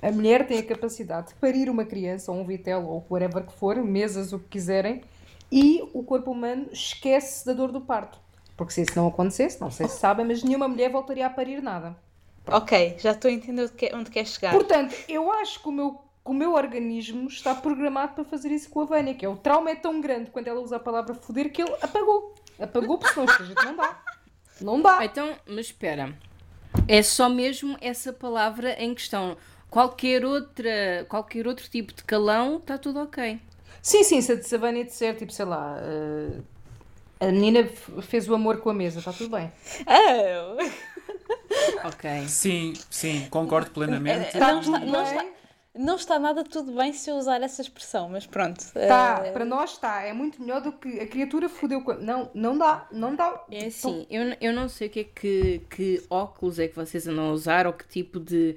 a 0.00 0.12
mulher 0.12 0.46
tem 0.46 0.58
a 0.58 0.62
capacidade 0.64 1.28
de 1.28 1.34
parir 1.34 1.68
uma 1.68 1.84
criança, 1.84 2.30
ou 2.30 2.38
um 2.38 2.46
vitelo, 2.46 2.86
ou 2.88 3.06
whatever 3.10 3.44
que 3.44 3.52
for, 3.52 3.76
mesas, 3.82 4.32
o 4.32 4.38
que 4.38 4.48
quiserem, 4.48 5.02
e 5.50 5.82
o 5.92 6.02
corpo 6.02 6.30
humano 6.30 6.68
esquece 6.72 7.44
da 7.44 7.52
dor 7.52 7.72
do 7.72 7.80
parto. 7.80 8.18
Porque 8.56 8.72
se 8.72 8.82
isso 8.82 8.92
não 8.94 9.08
acontecesse, 9.08 9.60
não 9.60 9.70
sei 9.70 9.88
se 9.88 9.98
sabem, 9.98 10.26
mas 10.26 10.42
nenhuma 10.42 10.68
mulher 10.68 10.90
voltaria 10.90 11.26
a 11.26 11.30
parir 11.30 11.62
nada. 11.62 11.96
Ok, 12.46 12.96
já 12.98 13.12
estou 13.12 13.30
a 13.30 13.32
entender 13.32 13.62
onde 13.62 13.72
quer, 13.72 13.94
onde 13.94 14.10
quer 14.10 14.26
chegar. 14.26 14.52
Portanto, 14.52 14.94
eu 15.08 15.32
acho 15.32 15.60
que 15.62 15.68
o 15.68 15.72
meu, 15.72 15.92
que 15.92 16.30
o 16.30 16.34
meu 16.34 16.52
organismo 16.52 17.28
está 17.28 17.54
programado 17.54 18.14
para 18.14 18.24
fazer 18.24 18.50
isso 18.50 18.68
com 18.68 18.80
a 18.80 18.84
Vânia, 18.84 19.14
que 19.14 19.24
é 19.24 19.28
o 19.28 19.36
trauma 19.36 19.70
é 19.70 19.74
tão 19.74 20.00
grande 20.00 20.30
quando 20.30 20.48
ela 20.48 20.60
usa 20.60 20.76
a 20.76 20.80
palavra 20.80 21.14
foder 21.14 21.50
que 21.50 21.62
ele 21.62 21.74
apagou. 21.80 22.34
Apagou 22.58 22.98
porque 22.98 23.14
senão 23.14 23.26
isto 23.26 23.42
a 23.42 23.46
gente 23.46 23.64
não 23.64 23.76
dá. 23.76 24.02
Não 24.60 24.82
dá. 24.82 25.04
Então, 25.04 25.34
mas 25.46 25.66
espera. 25.66 26.14
É 26.86 27.02
só 27.02 27.28
mesmo 27.28 27.76
essa 27.80 28.12
palavra 28.12 28.72
em 28.82 28.94
questão. 28.94 29.36
Qualquer, 29.70 30.24
outra, 30.24 31.06
qualquer 31.08 31.46
outro 31.46 31.68
tipo 31.68 31.94
de 31.94 32.04
calão 32.04 32.58
está 32.58 32.76
tudo 32.76 33.00
ok. 33.00 33.40
Sim, 33.82 34.04
sim, 34.04 34.20
se 34.20 34.54
a 34.54 34.58
Vânia 34.58 34.84
disser, 34.84 35.16
tipo, 35.16 35.32
sei 35.32 35.44
lá, 35.46 35.76
eh, 35.80 36.40
a 37.20 37.26
menina 37.26 37.66
fez 38.02 38.28
o 38.28 38.34
amor 38.34 38.58
com 38.58 38.70
a 38.70 38.74
mesa, 38.74 38.98
está 38.98 39.12
tudo 39.12 39.30
bem. 39.36 39.50
Oh, 39.86 40.56
Ok. 41.84 42.28
Sim, 42.28 42.72
sim, 42.90 43.26
concordo 43.30 43.70
plenamente. 43.70 44.36
não, 44.38 44.60
tudo 44.60 44.76
está, 44.76 44.86
não, 44.86 45.02
está, 45.02 45.26
não 45.74 45.96
está 45.96 46.18
nada 46.18 46.44
tudo 46.44 46.72
bem 46.72 46.92
se 46.92 47.10
eu 47.10 47.16
usar 47.16 47.42
essa 47.42 47.62
expressão, 47.62 48.08
mas 48.08 48.26
pronto. 48.26 48.64
Tá, 48.72 49.22
Eh, 49.24 49.32
para 49.32 49.44
nós 49.44 49.72
está, 49.72 50.02
é 50.02 50.12
muito 50.12 50.40
melhor 50.40 50.60
do 50.60 50.72
que 50.72 51.00
a 51.00 51.06
criatura 51.06 51.48
fodeu 51.48 51.82
com 51.82 51.92
a... 51.92 51.94
Não, 51.96 52.30
não 52.34 52.56
dá, 52.56 52.86
não 52.92 53.14
dá. 53.14 53.44
É 53.50 53.66
assim, 53.66 54.06
eu, 54.10 54.36
eu 54.40 54.52
não 54.52 54.68
sei 54.68 54.88
o 54.88 54.90
que 54.90 55.00
é 55.00 55.04
que, 55.04 55.62
que 55.70 56.02
óculos 56.08 56.58
é 56.58 56.68
que 56.68 56.76
vocês 56.76 57.06
andam 57.06 57.30
a 57.30 57.32
usar 57.32 57.66
ou 57.66 57.72
que 57.72 57.86
tipo 57.86 58.20
de 58.20 58.56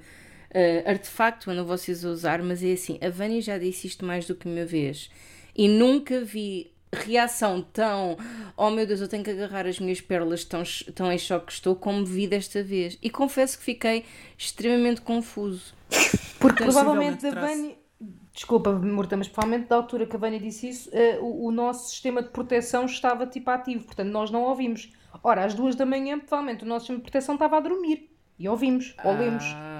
eh, 0.54 0.82
artefacto 0.86 1.50
andam 1.50 1.66
vocês 1.66 2.04
a 2.04 2.08
usar, 2.08 2.42
mas 2.42 2.62
é 2.62 2.72
assim, 2.72 2.98
a 3.02 3.10
Vânia 3.10 3.42
já 3.42 3.58
disse 3.58 3.86
isto 3.88 4.04
mais 4.04 4.26
do 4.26 4.34
que 4.34 4.48
uma 4.48 4.64
vez 4.64 5.10
e 5.54 5.68
nunca 5.68 6.20
vi 6.20 6.72
reação 6.92 7.60
tão 7.60 8.16
oh 8.56 8.70
meu 8.70 8.86
Deus, 8.86 9.00
eu 9.00 9.08
tenho 9.08 9.24
que 9.24 9.30
agarrar 9.30 9.66
as 9.66 9.80
minhas 9.80 10.00
pérolas 10.00 10.44
tão, 10.44 10.62
tão 10.94 11.10
em 11.12 11.18
choque 11.18 11.46
que 11.46 11.52
estou 11.52 11.74
como 11.74 12.04
vi 12.06 12.26
desta 12.28 12.62
vez 12.62 12.96
e 13.02 13.10
confesso 13.10 13.58
que 13.58 13.64
fiquei 13.64 14.04
extremamente 14.38 15.00
confuso. 15.00 15.74
Porque 16.38 16.64
Possivelmente 16.64 17.18
provavelmente 17.18 17.20
terá- 17.20 17.40
Vânia... 17.40 17.84
Desculpa, 18.32 18.72
Murta, 18.72 19.16
mas 19.16 19.28
provavelmente 19.28 19.68
da 19.68 19.76
altura 19.76 20.06
que 20.06 20.16
a 20.16 20.18
Vânia 20.18 20.40
disse 20.40 20.68
isso, 20.68 20.90
eh, 20.92 21.18
o, 21.20 21.46
o 21.46 21.50
nosso 21.52 21.88
sistema 21.90 22.20
de 22.20 22.30
proteção 22.30 22.84
estava 22.84 23.26
tipo 23.26 23.48
ativo, 23.48 23.84
portanto 23.84 24.08
nós 24.08 24.28
não 24.28 24.42
ouvimos. 24.42 24.92
Ora, 25.22 25.44
às 25.44 25.54
duas 25.54 25.76
da 25.76 25.86
manhã, 25.86 26.18
provavelmente 26.18 26.64
o 26.64 26.66
nosso 26.66 26.86
sistema 26.86 26.98
de 26.98 27.04
proteção 27.04 27.36
estava 27.36 27.56
a 27.56 27.60
dormir. 27.60 28.10
E 28.36 28.48
ouvimos, 28.48 28.96
ou 29.04 29.16
lemos. 29.16 29.44
Ah, 29.54 29.73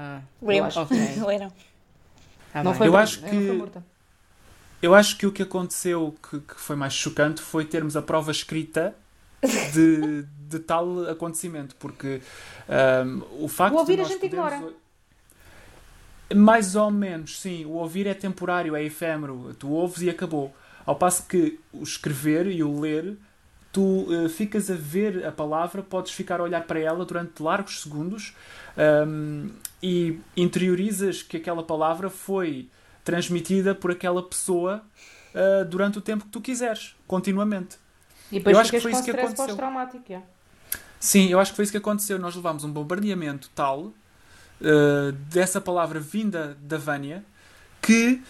Leram. 0.44 1.52
tá 2.52 2.62
não 2.62 2.70
bem. 2.72 2.78
foi, 2.78 2.86
Eu 2.88 2.96
acho 2.96 3.20
não 3.22 3.28
que-. 3.30 3.78
Eu 4.82 4.94
acho 4.94 5.16
que 5.16 5.26
o 5.26 5.32
que 5.32 5.42
aconteceu 5.42 6.14
que, 6.30 6.40
que 6.40 6.54
foi 6.60 6.76
mais 6.76 6.92
chocante 6.92 7.40
foi 7.40 7.64
termos 7.64 7.96
a 7.96 8.02
prova 8.02 8.30
escrita 8.30 8.94
de, 9.72 10.24
de 10.48 10.58
tal 10.58 11.08
acontecimento, 11.08 11.74
porque 11.76 12.20
ahm, 12.68 13.22
o 13.40 13.48
facto 13.48 13.74
O 13.76 13.78
ouvir 13.78 13.94
de 13.94 14.00
a 14.00 14.02
nós 14.04 14.12
gente 14.12 14.20
podermos- 14.20 14.52
ignora. 14.52 14.74
Mais 16.34 16.74
ou 16.74 16.90
menos, 16.90 17.40
sim. 17.40 17.64
O 17.64 17.72
ouvir 17.72 18.06
é 18.06 18.14
temporário, 18.14 18.74
é 18.74 18.82
efêmero. 18.82 19.54
Tu 19.58 19.68
ouves 19.70 20.02
e 20.02 20.10
acabou. 20.10 20.54
Ao 20.84 20.96
passo 20.96 21.26
que 21.26 21.58
o 21.72 21.82
escrever 21.82 22.46
e 22.46 22.62
o 22.62 22.80
ler, 22.80 23.16
tu 23.72 24.06
eh, 24.10 24.28
ficas 24.28 24.70
a 24.70 24.74
ver 24.74 25.24
a 25.24 25.32
palavra, 25.32 25.82
podes 25.82 26.12
ficar 26.12 26.40
a 26.40 26.42
olhar 26.42 26.62
para 26.64 26.78
ela 26.80 27.04
durante 27.04 27.42
largos 27.42 27.82
segundos 27.82 28.34
ahm, 28.76 29.48
e 29.82 30.18
interiorizas 30.36 31.22
que 31.22 31.36
aquela 31.36 31.62
palavra 31.62 32.08
foi 32.08 32.68
transmitida 33.04 33.74
por 33.74 33.90
aquela 33.90 34.22
pessoa 34.22 34.82
ah, 35.34 35.64
durante 35.64 35.98
o 35.98 36.00
tempo 36.00 36.24
que 36.24 36.30
tu 36.30 36.40
quiseres, 36.40 36.94
continuamente. 37.06 37.76
E 38.30 38.38
depois 38.38 38.54
Eu 38.54 38.60
acho 38.60 38.70
que 38.70 38.80
foi 38.80 38.92
isso 38.92 39.02
que 39.02 39.10
aconteceu. 39.10 39.56
é. 40.14 40.22
Sim, 41.00 41.28
eu 41.28 41.38
acho 41.38 41.50
que 41.50 41.56
foi 41.56 41.64
isso 41.64 41.72
que 41.72 41.78
aconteceu. 41.78 42.18
Nós 42.18 42.34
levámos 42.34 42.64
um 42.64 42.72
bombardeamento 42.72 43.50
tal 43.54 43.80
uh, 43.82 45.12
dessa 45.28 45.60
palavra 45.60 46.00
vinda 46.00 46.56
da 46.62 46.78
Vânia 46.78 47.24
que 47.82 48.22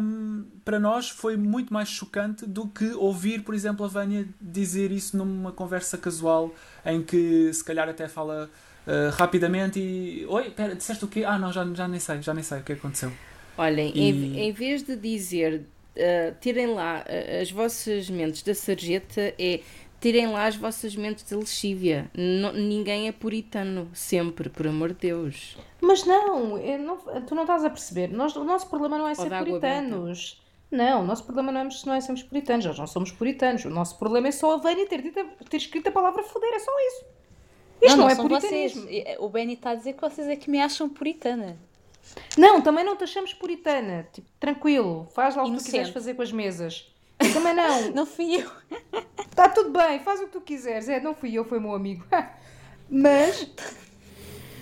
hum, 0.00 0.46
para 0.64 0.78
nós 0.78 1.10
foi 1.10 1.36
muito 1.36 1.70
mais 1.74 1.88
chocante 1.88 2.46
do 2.46 2.66
que 2.66 2.92
ouvir, 2.94 3.42
por 3.42 3.54
exemplo, 3.54 3.84
a 3.84 3.88
Vânia 3.88 4.26
dizer 4.40 4.90
isso 4.90 5.18
numa 5.18 5.52
conversa 5.52 5.98
casual 5.98 6.54
em 6.86 7.02
que 7.02 7.52
se 7.52 7.62
calhar 7.62 7.86
até 7.90 8.08
fala 8.08 8.48
uh, 8.86 9.10
rapidamente 9.16 9.78
e. 9.78 10.24
Oi, 10.28 10.50
pera, 10.50 10.74
disseste 10.74 11.04
o 11.04 11.08
quê? 11.08 11.24
Ah, 11.24 11.38
não, 11.38 11.52
já, 11.52 11.64
já 11.74 11.86
nem 11.88 12.00
sei, 12.00 12.20
já 12.22 12.34
nem 12.34 12.42
sei 12.42 12.58
o 12.58 12.62
que 12.62 12.72
aconteceu. 12.72 13.12
Olhem, 13.58 13.92
E- 13.94 14.10
em, 14.10 14.40
em 14.48 14.52
vez 14.52 14.82
de 14.82 14.96
dizer 14.96 15.62
uh, 15.96 16.34
tirem 16.40 16.68
lá 16.68 17.04
uh, 17.06 17.42
as 17.42 17.50
vossas 17.50 18.08
mentes 18.08 18.42
da 18.42 18.54
sarjeta, 18.54 19.34
é 19.38 19.60
tirem 20.00 20.28
lá 20.28 20.46
as 20.46 20.56
vossas 20.56 20.96
mentes 20.96 21.24
da 21.30 21.36
lexívia. 21.36 22.10
Ninguém 22.14 23.06
é 23.08 23.12
puritano, 23.12 23.90
sempre, 23.92 24.48
por 24.48 24.66
amor 24.66 24.90
de 24.94 25.08
Deus. 25.08 25.58
Mas 25.80 26.04
não, 26.06 26.56
não- 26.78 27.22
tu 27.26 27.34
não 27.34 27.42
estás 27.42 27.64
a 27.64 27.70
perceber. 27.70 28.08
Nós, 28.08 28.34
o 28.34 28.42
nosso 28.44 28.68
problema 28.70 28.96
não 28.96 29.06
é 29.08 29.14
ser 29.14 29.28
de 29.28 29.36
puritanos. 29.44 30.40
Não, 30.70 31.02
o 31.02 31.04
nosso 31.04 31.24
problema 31.24 31.50
não 31.52 31.60
é, 31.62 31.68
não 31.84 31.94
é 31.94 32.00
sermos 32.00 32.22
puritanos. 32.22 32.64
Nós 32.64 32.78
não 32.78 32.86
somos 32.86 33.10
puritanos. 33.12 33.64
O 33.64 33.70
nosso 33.70 33.98
problema 33.98 34.28
é 34.28 34.30
só 34.32 34.54
a 34.54 34.56
Vânia 34.56 34.86
ter, 34.86 35.02
dito, 35.02 35.20
ter 35.50 35.56
escrito 35.56 35.88
a 35.88 35.92
palavra 35.92 36.22
foder. 36.22 36.48
É 36.54 36.58
só 36.60 36.70
isso. 36.86 37.04
Isto 37.82 37.96
não, 37.96 38.08
é 38.08 38.14
são 38.14 38.28
vocês. 38.28 38.72
puritanismo. 38.74 39.24
O 39.24 39.28
Benny 39.28 39.54
está 39.54 39.70
a 39.70 39.74
dizer 39.74 39.94
que 39.94 40.00
vocês 40.00 40.28
é 40.28 40.36
que 40.36 40.50
me 40.50 40.60
acham 40.60 40.88
puritana. 40.88 41.58
Não, 42.36 42.60
também 42.60 42.84
não 42.84 42.96
te 42.96 43.04
achamos 43.04 43.32
puritana. 43.32 44.08
Tipo, 44.12 44.28
tranquilo. 44.38 45.08
Faz 45.14 45.36
lá 45.36 45.44
o 45.44 45.50
que 45.50 45.58
tu 45.58 45.64
quiseres 45.64 45.90
fazer 45.90 46.14
com 46.14 46.22
as 46.22 46.32
mesas. 46.32 46.90
Também 47.32 47.54
não. 47.54 47.90
Não 47.92 48.06
fui 48.06 48.36
eu. 48.36 48.50
Está 49.28 49.48
tudo 49.48 49.70
bem, 49.70 50.00
faz 50.00 50.20
o 50.20 50.24
que 50.24 50.32
tu 50.32 50.40
quiseres. 50.40 50.88
É, 50.88 51.00
não 51.00 51.14
fui 51.14 51.34
eu, 51.34 51.44
foi 51.44 51.58
o 51.58 51.60
meu 51.60 51.74
amigo. 51.74 52.04
Mas, 52.92 53.48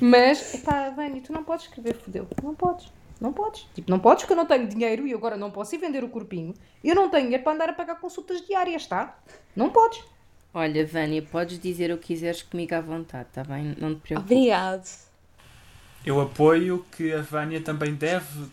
mas, 0.01 0.53
epá, 0.53 0.91
Vânia, 0.91 1.23
tu 1.23 1.33
não 1.33 1.43
podes 1.43 1.65
escrever 1.65 1.95
fodeu. 1.97 2.29
Não 2.43 2.55
podes. 2.55 2.93
Não 3.19 3.33
podes. 3.33 3.67
Tipo, 3.75 3.91
não 3.91 3.99
podes 3.99 4.25
porque 4.25 4.35
eu 4.35 4.37
não 4.37 4.45
tenho 4.45 4.69
dinheiro 4.69 5.07
e 5.07 5.15
agora 5.15 5.35
não 5.35 5.51
posso 5.51 5.75
ir 5.75 5.79
vender 5.79 6.05
o 6.05 6.11
corpinho. 6.11 6.53
Eu 6.85 6.95
não 6.95 7.09
tenho 7.09 7.25
dinheiro 7.25 7.43
para 7.43 7.55
andar 7.55 7.69
a 7.71 7.73
pagar 7.73 7.99
consultas 7.99 8.43
diárias, 8.47 8.87
tá? 8.87 9.19
Não 9.57 9.71
podes. 9.71 10.05
Olha, 10.55 10.87
Vânia, 10.87 11.23
podes 11.23 11.59
dizer 11.59 11.90
o 11.93 11.99
que 11.99 12.09
quiseres 12.09 12.43
comigo 12.43 12.75
à 12.75 12.81
vontade, 12.81 13.28
está 13.28 13.45
bem? 13.45 13.75
Não 13.78 13.95
te 13.95 14.00
preocupes. 14.00 14.33
Obrigado. 14.37 14.88
Eu 16.05 16.21
apoio 16.21 16.85
que 16.97 17.12
a 17.12 17.21
Vânia 17.21 17.61
também 17.61 17.95
deve 17.95 18.47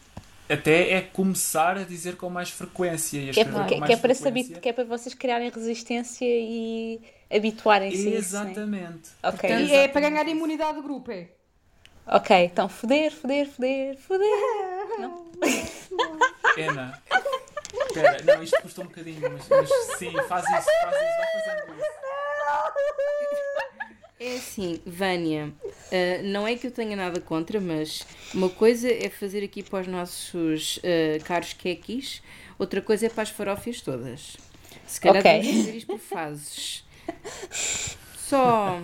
até 0.49 0.91
é 0.91 1.01
começar 1.01 1.77
a 1.77 1.83
dizer 1.83 2.17
com 2.17 2.29
mais 2.29 2.49
frequência 2.49 3.17
e 3.17 3.29
a 3.29 3.33
Que 3.33 3.39
é, 3.39 3.45
porque- 3.45 3.59
com 3.59 3.65
que 3.67 3.75
mais 3.77 3.91
é 3.91 3.97
para 3.97 4.13
saber, 4.13 4.43
frequência. 4.43 4.61
que 4.61 4.69
é 4.69 4.73
para 4.73 4.83
vocês 4.83 5.15
criarem 5.15 5.49
resistência 5.49 6.25
e 6.27 6.99
habituarem-se 7.31 7.95
a 7.97 7.99
isso. 7.99 8.11
né? 8.11 8.17
Exatamente. 8.51 9.09
Ok. 9.23 9.39
Portanto, 9.49 9.67
E 9.69 9.73
é 9.73 9.87
para 9.87 10.01
ganhar 10.01 10.27
imunidade 10.27 10.75
de 10.77 10.83
grupo, 10.83 11.11
é. 11.11 11.29
Ok, 12.07 12.35
então 12.45 12.69
foder, 12.69 13.11
foder, 13.11 13.47
foder, 13.47 13.97
foder. 13.97 14.29
Não? 14.99 15.25
Ana, 16.69 17.01
espera, 17.99 18.35
não, 18.35 18.43
isto 18.43 18.61
custa 18.61 18.81
um 18.81 18.85
bocadinho, 18.85 19.21
mas, 19.21 19.47
mas 19.49 19.69
sim, 19.97 20.11
faz 20.27 20.43
isso, 20.45 20.69
faz 20.81 20.95
isso, 20.95 21.17
vai 21.17 21.27
fazendo 21.43 21.79
isso. 21.79 21.95
É 24.17 24.35
assim, 24.37 24.81
Vânia, 24.85 25.51
ah, 25.65 26.21
não 26.23 26.47
é 26.47 26.55
que 26.55 26.67
eu 26.67 26.71
tenha 26.71 26.95
nada 26.95 27.19
contra, 27.19 27.59
mas 27.59 28.05
uma 28.33 28.49
coisa 28.49 28.89
é 28.91 29.09
fazer 29.09 29.43
aqui 29.43 29.61
para 29.61 29.81
os 29.81 29.87
nossos 29.87 30.79
ah, 30.83 31.23
caros 31.25 31.53
quequis, 31.53 32.21
outra 32.57 32.81
coisa 32.81 33.07
é 33.07 33.09
para 33.09 33.23
as 33.23 33.29
farófias 33.29 33.81
todas. 33.81 34.37
Se 34.87 35.01
calhar 35.01 35.17
Ok. 35.21 35.31
vamos 35.41 35.57
fazer 35.57 35.75
isto 35.77 35.87
por 35.87 35.99
fases. 35.99 36.83
Só, 38.17 38.79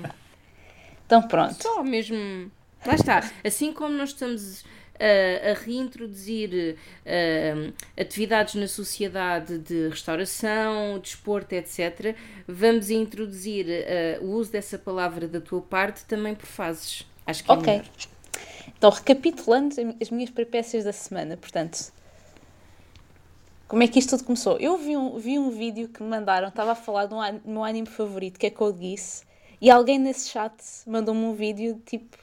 Então 1.06 1.22
pronto. 1.28 1.62
só 1.62 1.84
mesmo. 1.84 2.52
Lá 2.86 2.96
está. 2.96 3.30
Assim 3.44 3.72
como 3.74 3.96
nós 3.96 4.10
estamos 4.10 4.64
ah, 5.02 5.52
a 5.52 5.54
reintroduzir 5.54 6.78
ah, 7.06 7.74
atividades 8.00 8.56
na 8.56 8.68
sociedade 8.68 9.58
de 9.58 9.90
restauração, 9.90 11.00
desporto, 11.00 11.54
etc., 11.56 12.16
vamos 12.48 12.90
introduzir 12.90 13.66
ah, 13.70 14.24
o 14.24 14.28
uso 14.32 14.52
dessa 14.52 14.78
palavra 14.78 15.28
da 15.28 15.42
tua 15.42 15.62
parte 15.62 16.06
também 16.06 16.36
por 16.36 16.46
fases. 16.48 17.06
Acho 17.26 17.44
que 17.44 17.54
é 17.54 17.58
Ok. 17.58 17.58
melhor. 17.58 17.86
Então, 18.78 18.90
recapitulando 18.90 19.76
as 20.02 20.10
minhas 20.10 20.30
peripécias 20.30 20.84
da 20.84 20.94
semana, 20.94 21.38
portanto, 21.38 21.92
como 23.68 23.84
é 23.84 23.88
que 23.88 24.00
isto 24.00 24.10
tudo 24.18 24.26
começou? 24.26 24.58
Eu 24.60 24.78
vi 24.78 24.98
um, 24.98 25.18
vi 25.18 25.40
um 25.40 25.50
vídeo 25.50 25.88
que 25.90 26.04
me 26.04 26.10
mandaram, 26.10 26.50
estava 26.50 26.72
a 26.74 26.76
falar 26.76 27.06
do 27.06 27.16
do 27.40 27.50
meu 27.50 27.64
anime 27.64 27.88
favorito, 27.88 28.38
que 28.40 28.46
é 28.48 28.50
Code 28.50 28.80
Geass, 28.80 29.24
e 29.62 29.70
alguém 29.70 29.98
nesse 29.98 30.30
chat 30.30 30.54
mandou-me 30.86 31.24
um 31.24 31.34
vídeo, 31.34 31.82
tipo, 31.86 32.18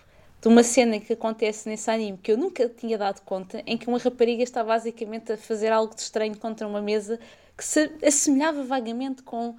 de 0.48 0.54
uma 0.54 0.62
cena 0.62 0.98
que 0.98 1.12
acontece 1.12 1.68
nesse 1.68 1.90
anime, 1.90 2.16
que 2.16 2.32
eu 2.32 2.38
nunca 2.38 2.66
tinha 2.70 2.96
dado 2.96 3.20
conta, 3.20 3.62
em 3.66 3.76
que 3.76 3.86
uma 3.86 3.98
rapariga 3.98 4.42
está 4.42 4.64
basicamente 4.64 5.32
a 5.32 5.36
fazer 5.36 5.70
algo 5.70 5.94
de 5.94 6.00
estranho 6.00 6.34
contra 6.38 6.66
uma 6.66 6.80
mesa 6.80 7.20
que 7.54 7.62
se 7.62 7.92
assemelhava 8.02 8.64
vagamente 8.64 9.22
com... 9.22 9.54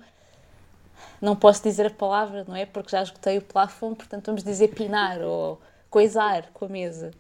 Não 1.22 1.36
posso 1.36 1.62
dizer 1.62 1.86
a 1.86 1.90
palavra, 1.92 2.44
não 2.48 2.56
é? 2.56 2.66
Porque 2.66 2.90
já 2.90 3.04
esgotei 3.04 3.38
o 3.38 3.42
plafond, 3.42 3.96
portanto 3.96 4.26
vamos 4.26 4.44
dizer 4.44 4.70
pinar 4.70 5.22
ou 5.22 5.62
coisar 5.92 6.50
com 6.54 6.66
a 6.66 6.68
mesa. 6.68 7.12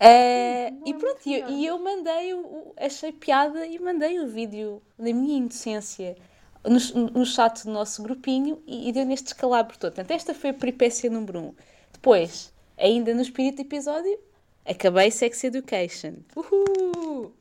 Eh, 0.00 0.72
e 0.86 0.94
pronto, 0.94 1.20
e 1.26 1.34
eu, 1.34 1.74
eu 1.74 1.78
mandei, 1.78 2.32
o, 2.32 2.72
achei 2.78 3.12
piada 3.12 3.66
e 3.66 3.78
mandei 3.78 4.20
o 4.20 4.26
vídeo 4.26 4.80
na 4.98 5.12
minha 5.12 5.36
inocência 5.36 6.16
no, 6.64 7.10
no 7.10 7.26
chat 7.26 7.64
do 7.64 7.70
nosso 7.70 8.02
grupinho 8.02 8.62
e, 8.66 8.88
e 8.88 8.92
deu 8.92 9.04
neste 9.04 9.28
escalabro 9.28 9.76
todo. 9.76 9.92
Portanto, 9.92 10.10
esta 10.12 10.32
foi 10.32 10.50
a 10.50 10.54
peripécia 10.54 11.10
número 11.10 11.40
um. 11.40 11.54
Depois, 11.92 12.55
ainda 12.78 13.14
no 13.14 13.22
espírito 13.22 13.56
do 13.56 13.62
episódio, 13.62 14.18
acabei 14.64 15.10
Sex 15.10 15.44
Education. 15.44 16.14
Uhul! 16.34 17.32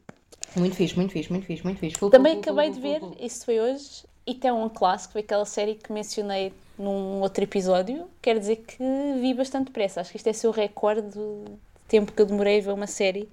Muito 0.56 0.76
fixe, 0.76 0.96
muito 0.96 1.12
fixe, 1.12 1.32
muito 1.32 1.46
fixe, 1.46 1.64
muito 1.64 1.80
fixe. 1.80 1.98
Full, 1.98 2.10
Também 2.10 2.34
full, 2.34 2.42
acabei 2.42 2.72
full, 2.72 2.76
de 2.76 2.82
ver, 2.82 3.02
isso 3.20 3.46
foi 3.46 3.60
hoje, 3.60 4.06
e 4.26 4.34
tem 4.34 4.52
um 4.52 4.70
clássico, 4.70 5.14
foi 5.14 5.22
aquela 5.22 5.46
série 5.46 5.76
que 5.76 5.92
mencionei 5.92 6.54
num 6.78 7.22
outro 7.22 7.44
episódio. 7.44 8.08
Quer 8.22 8.40
dizer 8.40 8.58
que 8.58 8.78
vi 9.22 9.34
bastante 9.34 9.68
depressa. 9.68 10.02
Acho 10.02 10.12
que 10.12 10.18
isto 10.18 10.28
é 10.28 10.34
seu 10.34 10.52
recorde 10.52 11.10
do 11.10 11.60
tempo 11.88 12.12
que 12.12 12.22
eu 12.22 12.26
demorei 12.26 12.60
a 12.60 12.62
ver 12.62 12.72
uma 12.72 12.88
série, 12.88 13.30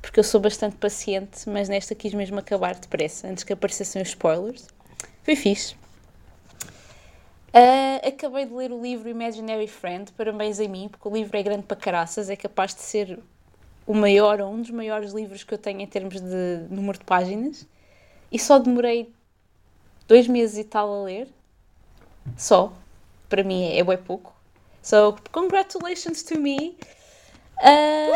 porque 0.00 0.20
eu 0.20 0.24
sou 0.24 0.40
bastante 0.40 0.76
paciente, 0.76 1.48
mas 1.48 1.68
nesta 1.68 1.94
quis 1.94 2.14
mesmo 2.14 2.38
acabar 2.38 2.74
depressa, 2.74 3.28
antes 3.28 3.44
que 3.44 3.52
aparecessem 3.52 4.00
os 4.00 4.08
spoilers. 4.08 4.66
Foi 5.22 5.36
fixe. 5.36 5.76
Ah, 7.56 8.08
acabei 8.08 8.46
de 8.46 8.52
ler 8.52 8.72
o 8.72 8.82
livro 8.82 9.08
Imaginary 9.08 9.68
Friend, 9.68 10.10
parabéns 10.14 10.58
a 10.58 10.66
mim, 10.66 10.88
porque 10.88 11.06
o 11.06 11.12
livro 11.12 11.36
é 11.36 11.42
grande 11.42 11.62
para 11.62 11.76
caraças, 11.76 12.28
é 12.28 12.34
capaz 12.34 12.74
de 12.74 12.80
ser 12.80 13.20
o 13.86 13.94
maior 13.94 14.40
ou 14.40 14.52
um 14.52 14.60
dos 14.60 14.72
maiores 14.72 15.12
livros 15.12 15.44
que 15.44 15.54
eu 15.54 15.58
tenho 15.58 15.80
em 15.80 15.86
termos 15.86 16.20
de 16.20 16.66
número 16.68 16.98
de 16.98 17.04
páginas 17.04 17.64
e 18.32 18.40
só 18.40 18.58
demorei 18.58 19.14
dois 20.08 20.26
meses 20.26 20.58
e 20.58 20.64
tal 20.64 20.92
a 20.92 21.04
ler. 21.04 21.28
Só. 22.36 22.72
Para 23.28 23.44
mim 23.44 23.62
é, 23.62 23.78
é 23.78 23.84
bem 23.84 23.98
pouco. 23.98 24.34
So, 24.82 25.16
congratulations 25.30 26.24
to 26.24 26.36
me. 26.36 26.76
Ah, 27.62 28.10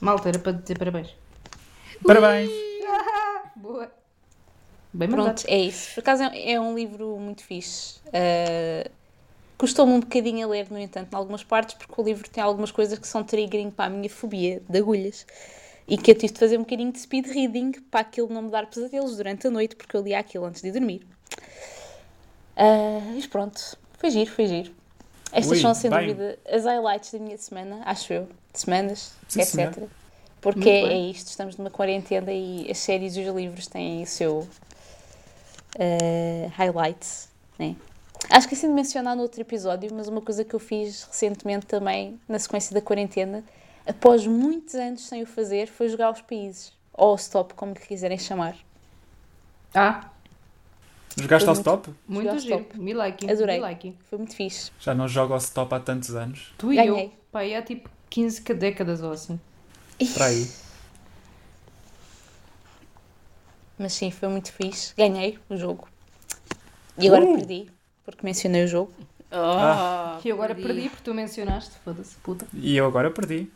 Malta, 0.00 0.30
era 0.30 0.38
para 0.38 0.52
dizer 0.52 0.78
parabéns. 0.78 1.14
Parabéns! 2.06 2.50
Boa. 3.56 3.92
Bem 4.92 5.08
mandado. 5.08 5.42
pronto, 5.42 5.44
é 5.46 5.58
isso. 5.58 5.94
Por 5.94 6.00
acaso 6.00 6.22
é, 6.24 6.52
é 6.52 6.60
um 6.60 6.74
livro 6.74 7.18
muito 7.18 7.42
fixe. 7.44 8.00
Ah, 8.12 8.90
Custou-me 9.60 9.92
um 9.92 10.00
bocadinho 10.00 10.46
a 10.46 10.50
ler, 10.50 10.70
no 10.70 10.78
entanto, 10.78 11.12
em 11.12 11.16
algumas 11.16 11.44
partes, 11.44 11.74
porque 11.74 12.00
o 12.00 12.02
livro 12.02 12.26
tem 12.30 12.42
algumas 12.42 12.70
coisas 12.70 12.98
que 12.98 13.06
são 13.06 13.22
triggering 13.22 13.70
para 13.70 13.84
a 13.86 13.90
minha 13.90 14.08
fobia 14.08 14.62
de 14.66 14.78
agulhas. 14.78 15.26
E 15.86 15.98
que 15.98 16.10
eu 16.10 16.14
tive 16.14 16.32
de 16.32 16.38
fazer 16.38 16.56
um 16.56 16.60
bocadinho 16.60 16.90
de 16.90 16.98
speed 16.98 17.26
reading 17.26 17.72
para 17.90 18.00
aquilo 18.00 18.32
não 18.32 18.40
me 18.40 18.50
dar 18.50 18.66
pesadelos 18.70 19.18
durante 19.18 19.46
a 19.46 19.50
noite, 19.50 19.76
porque 19.76 19.94
eu 19.94 20.00
lia 20.02 20.18
aquilo 20.18 20.46
antes 20.46 20.62
de 20.62 20.72
dormir. 20.72 21.06
Ah, 22.56 23.00
mas 23.14 23.26
pronto, 23.26 23.76
foi 23.98 24.10
giro, 24.10 24.30
foi 24.30 24.46
giro. 24.46 24.72
Estas 25.30 25.50
Ui, 25.52 25.60
são, 25.60 25.74
sem 25.74 25.90
bem. 25.90 26.08
dúvida, 26.08 26.38
as 26.50 26.64
highlights 26.64 27.12
da 27.12 27.18
minha 27.18 27.36
semana, 27.36 27.82
acho 27.84 28.12
eu, 28.14 28.28
de 28.52 28.60
semanas, 28.60 29.12
Sim, 29.28 29.42
etc. 29.42 29.74
senhor. 29.74 29.88
Porque 30.40 30.68
é, 30.70 30.92
é 30.92 30.98
isto, 30.98 31.28
estamos 31.28 31.56
numa 31.58 31.70
quarentena 31.70 32.32
e 32.32 32.66
as 32.70 32.78
séries 32.78 33.14
e 33.16 33.20
os 33.20 33.36
livros 33.36 33.66
têm 33.66 34.02
o 34.02 34.06
seu 34.06 34.48
ah, 35.78 36.48
highlights, 36.56 37.28
né? 37.58 37.76
Acho 38.28 38.46
que 38.48 38.54
assim 38.54 38.68
de 38.68 38.74
mencionar 38.74 39.16
no 39.16 39.22
outro 39.22 39.40
episódio, 39.40 39.90
mas 39.94 40.06
uma 40.08 40.20
coisa 40.20 40.44
que 40.44 40.54
eu 40.54 40.60
fiz 40.60 41.04
recentemente 41.04 41.66
também, 41.66 42.20
na 42.28 42.38
sequência 42.38 42.74
da 42.74 42.80
quarentena, 42.80 43.42
após 43.86 44.26
muitos 44.26 44.74
anos 44.74 45.06
sem 45.06 45.22
o 45.22 45.26
fazer, 45.26 45.66
foi 45.68 45.88
jogar 45.88 46.06
aos 46.08 46.20
países. 46.20 46.72
Ou 46.92 47.08
ao 47.10 47.14
stop, 47.16 47.54
como 47.54 47.72
lhe 47.72 47.80
quiserem 47.80 48.18
chamar. 48.18 48.54
Ah, 49.74 50.10
Jogaste 51.16 51.48
ao 51.48 51.54
Foi 51.54 51.60
stop? 51.62 51.90
muito 52.06 52.38
giro. 52.38 52.60
stop. 52.60 52.78
Me 52.80 52.94
like. 52.94 53.28
Adorei. 53.30 53.56
Me 53.56 53.60
like. 53.62 53.96
Foi 54.08 54.18
muito 54.18 54.34
fixe. 54.36 54.70
Já 54.78 54.94
não 54.94 55.08
jogo 55.08 55.32
ao 55.32 55.38
stop 55.38 55.74
há 55.74 55.80
tantos 55.80 56.14
anos. 56.14 56.52
Tu 56.56 56.72
e 56.72 56.76
Ganhei. 56.76 57.06
eu. 57.06 57.12
Pá, 57.32 57.40
há 57.42 57.62
tipo 57.62 57.90
15 58.08 58.42
ca- 58.42 58.54
décadas 58.54 59.02
ou 59.02 59.10
assim. 59.12 59.38
Para 60.14 60.26
aí. 60.26 60.48
Mas 63.80 63.94
sim, 63.94 64.10
foi 64.10 64.28
muito 64.28 64.52
fixe. 64.52 64.94
Ganhei 64.94 65.38
o 65.48 65.56
jogo. 65.56 65.88
E 66.98 67.06
agora 67.08 67.24
Uh! 67.24 67.34
perdi, 67.36 67.70
porque 68.04 68.24
mencionei 68.24 68.64
o 68.64 68.68
jogo. 68.68 68.92
Oh, 69.32 70.20
E 70.22 70.30
agora 70.30 70.54
perdi 70.54 70.88
porque 70.90 71.04
tu 71.04 71.14
mencionaste. 71.14 71.72
Foda-se, 71.84 72.16
puta. 72.16 72.46
E 72.52 72.76
eu 72.76 72.84
agora 72.86 73.10
perdi. 73.10 73.50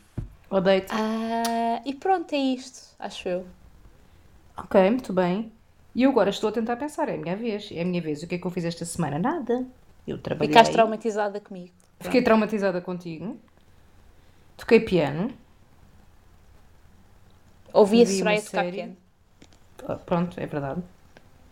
Odeio-te. 0.49 0.87
Ah, 0.91 1.81
e 1.85 1.93
pronto, 1.93 2.33
é 2.33 2.37
isto, 2.37 2.95
acho 2.97 3.27
eu. 3.27 3.45
Ok, 4.57 4.89
muito 4.89 5.13
bem. 5.13 5.51
E 5.93 6.03
eu 6.03 6.09
agora 6.11 6.29
estou 6.29 6.49
a 6.49 6.51
tentar 6.51 6.75
pensar, 6.77 7.07
é 7.09 7.15
a 7.15 7.17
minha 7.17 7.35
vez, 7.35 7.69
é 7.71 7.81
a 7.81 7.85
minha 7.85 8.01
vez. 8.01 8.23
O 8.23 8.27
que 8.27 8.35
é 8.35 8.37
que 8.37 8.45
eu 8.47 8.51
fiz 8.51 8.65
esta 8.65 8.85
semana? 8.85 9.19
Nada. 9.19 9.65
Eu 10.07 10.17
trabalhei. 10.17 10.49
Ficaste 10.49 10.71
traumatizada 10.71 11.39
comigo. 11.39 11.73
Fiquei 11.99 12.21
traumatizada 12.21 12.81
contigo. 12.81 13.37
Toquei 14.57 14.79
piano. 14.79 15.31
Ouvi 17.73 18.01
a 18.01 18.05
Soraya 18.05 18.41
tocar 18.41 18.65
piano. 18.71 18.95
Pronto, 20.05 20.39
é 20.39 20.45
verdade. 20.45 20.81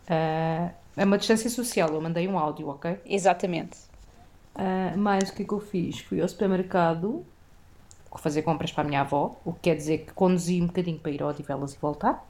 Ah, 0.09 0.71
é 0.97 1.05
uma 1.05 1.17
distância 1.17 1.49
social, 1.49 1.89
eu 1.93 2.01
mandei 2.01 2.27
um 2.27 2.37
áudio, 2.37 2.67
ok? 2.69 2.99
Exatamente. 3.05 3.77
Ah, 4.55 4.93
mais 4.97 5.29
o 5.29 5.33
que 5.33 5.43
é 5.43 5.45
que 5.45 5.53
eu 5.53 5.59
fiz? 5.59 5.99
Fui 5.99 6.21
ao 6.21 6.27
supermercado 6.27 7.25
fazer 8.19 8.43
compras 8.43 8.71
para 8.71 8.83
a 8.83 8.87
minha 8.87 9.01
avó, 9.01 9.35
o 9.43 9.53
que 9.53 9.61
quer 9.61 9.75
dizer 9.75 9.99
que 10.05 10.13
conduzi 10.13 10.61
um 10.61 10.67
bocadinho 10.67 10.99
para 10.99 11.11
ir 11.11 11.23
ao 11.23 11.29
Odivelas 11.29 11.73
e 11.73 11.77
voltar. 11.79 12.23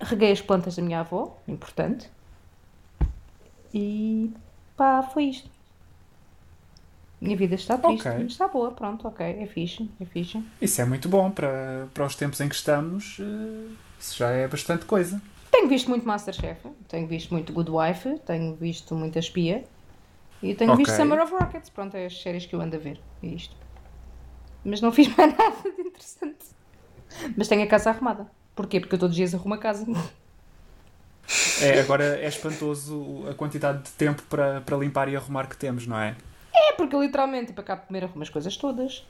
Reguei 0.00 0.30
as 0.32 0.42
plantas 0.42 0.76
da 0.76 0.82
minha 0.82 1.00
avó, 1.00 1.38
importante. 1.48 2.10
E 3.72 4.30
pá, 4.76 5.02
foi 5.02 5.24
isto. 5.24 5.48
Minha 7.20 7.36
vida 7.38 7.54
está 7.54 7.78
triste, 7.78 8.06
Ok. 8.06 8.22
mas 8.22 8.32
está 8.32 8.46
boa, 8.48 8.70
pronto, 8.70 9.08
ok, 9.08 9.24
é 9.24 9.46
fixe, 9.46 9.88
é 9.98 10.04
fixe. 10.04 10.44
Isso 10.60 10.82
é 10.82 10.84
muito 10.84 11.08
bom 11.08 11.30
para, 11.30 11.88
para 11.94 12.04
os 12.04 12.14
tempos 12.14 12.38
em 12.42 12.48
que 12.48 12.54
estamos. 12.54 13.16
eh, 13.20 13.72
Isso 14.04 14.18
já 14.18 14.28
é 14.28 14.46
bastante 14.46 14.84
coisa. 14.84 15.20
Tenho 15.50 15.66
visto 15.66 15.88
muito 15.88 16.06
Masterchef, 16.06 16.60
tenho 16.88 17.06
visto 17.06 17.32
muito 17.32 17.54
Good 17.54 17.70
Wife, 17.70 18.18
tenho 18.26 18.54
visto 18.54 18.94
muita 18.94 19.18
Espia 19.18 19.64
e 20.42 20.54
tenho 20.54 20.76
visto 20.76 20.90
Ok. 20.90 21.02
Summer 21.02 21.22
of 21.22 21.32
Rockets. 21.32 21.70
Pronto, 21.70 21.96
é 21.96 22.04
as 22.04 22.20
séries 22.20 22.44
que 22.44 22.54
eu 22.54 22.60
ando 22.60 22.76
a 22.76 22.78
ver. 22.78 23.00
É 23.22 23.28
isto. 23.28 23.56
Mas 24.62 24.82
não 24.82 24.92
fiz 24.92 25.08
mais 25.16 25.34
nada 25.34 25.56
de 25.62 25.80
interessante. 25.80 26.44
Mas 27.34 27.48
tenho 27.48 27.62
a 27.62 27.66
casa 27.66 27.88
arrumada. 27.88 28.26
Porquê? 28.54 28.78
Porque 28.78 28.94
eu 28.94 28.98
todos 28.98 29.14
os 29.14 29.16
dias 29.16 29.34
arrumo 29.34 29.54
a 29.54 29.58
casa. 29.58 29.86
É, 31.62 31.80
agora 31.80 32.20
é 32.20 32.28
espantoso 32.28 33.24
a 33.30 33.32
quantidade 33.32 33.84
de 33.84 33.90
tempo 33.92 34.22
para, 34.24 34.60
para 34.60 34.76
limpar 34.76 35.08
e 35.08 35.16
arrumar 35.16 35.46
que 35.46 35.56
temos, 35.56 35.86
não 35.86 35.98
é? 35.98 36.14
É 36.54 36.72
porque 36.74 36.94
eu 36.94 37.02
literalmente, 37.02 37.46
tipo, 37.46 37.60
acabo 37.62 37.80
de 37.80 37.86
comer, 37.86 38.04
arrumo 38.04 38.22
as 38.22 38.28
coisas 38.28 38.54
todas. 38.58 39.06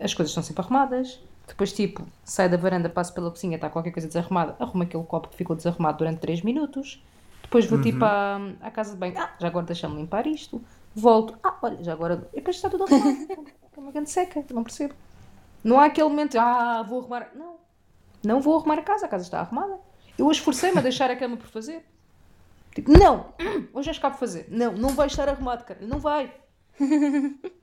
As 0.00 0.12
coisas 0.12 0.30
estão 0.32 0.42
sempre 0.42 0.62
arrumadas. 0.62 1.20
Depois, 1.46 1.72
tipo, 1.72 2.06
saio 2.24 2.50
da 2.50 2.56
varanda, 2.56 2.88
passo 2.88 3.12
pela 3.12 3.30
cozinha, 3.30 3.56
está 3.56 3.68
qualquer 3.68 3.90
coisa 3.90 4.08
desarrumada, 4.08 4.56
arrumo 4.58 4.84
aquele 4.84 5.04
copo 5.04 5.28
que 5.28 5.36
ficou 5.36 5.54
desarrumado 5.56 5.98
durante 5.98 6.20
3 6.20 6.42
minutos. 6.42 7.02
Depois 7.42 7.66
vou, 7.66 7.80
tipo, 7.82 8.04
à, 8.04 8.40
à 8.60 8.70
casa 8.70 8.92
de 8.92 8.96
banho. 8.96 9.18
Ah, 9.18 9.34
já 9.38 9.48
agora 9.48 9.66
deixa-me 9.66 9.96
limpar 9.96 10.26
isto. 10.26 10.62
Volto. 10.94 11.38
Ah, 11.42 11.56
olha, 11.62 11.82
já 11.82 11.92
agora... 11.92 12.28
E 12.32 12.36
depois 12.36 12.56
está 12.56 12.70
tudo 12.70 12.84
arrumado. 12.84 13.52
É 13.74 13.80
uma 13.80 13.90
grande 13.90 14.10
seca, 14.10 14.44
não 14.52 14.62
percebo. 14.62 14.92
Não 15.64 15.80
há 15.80 15.86
aquele 15.86 16.06
momento, 16.06 16.38
ah, 16.38 16.82
vou 16.82 17.00
arrumar... 17.00 17.30
Não. 17.34 17.56
Não 18.22 18.40
vou 18.40 18.58
arrumar 18.58 18.78
a 18.78 18.82
casa, 18.82 19.06
a 19.06 19.08
casa 19.08 19.24
está 19.24 19.40
arrumada. 19.40 19.78
Eu 20.18 20.26
hoje 20.26 20.40
forcei-me 20.40 20.78
a 20.78 20.82
deixar 20.82 21.10
a 21.10 21.16
cama 21.16 21.38
por 21.38 21.46
fazer. 21.46 21.82
Tipo, 22.74 22.92
não, 22.92 23.32
hoje 23.72 23.88
és 23.88 23.98
cabo 23.98 24.16
fazer. 24.16 24.46
Não, 24.50 24.72
não 24.72 24.90
vai 24.90 25.06
estar 25.06 25.28
arrumado, 25.28 25.64
cara. 25.64 25.80
Não 25.82 25.98
vai. 25.98 26.32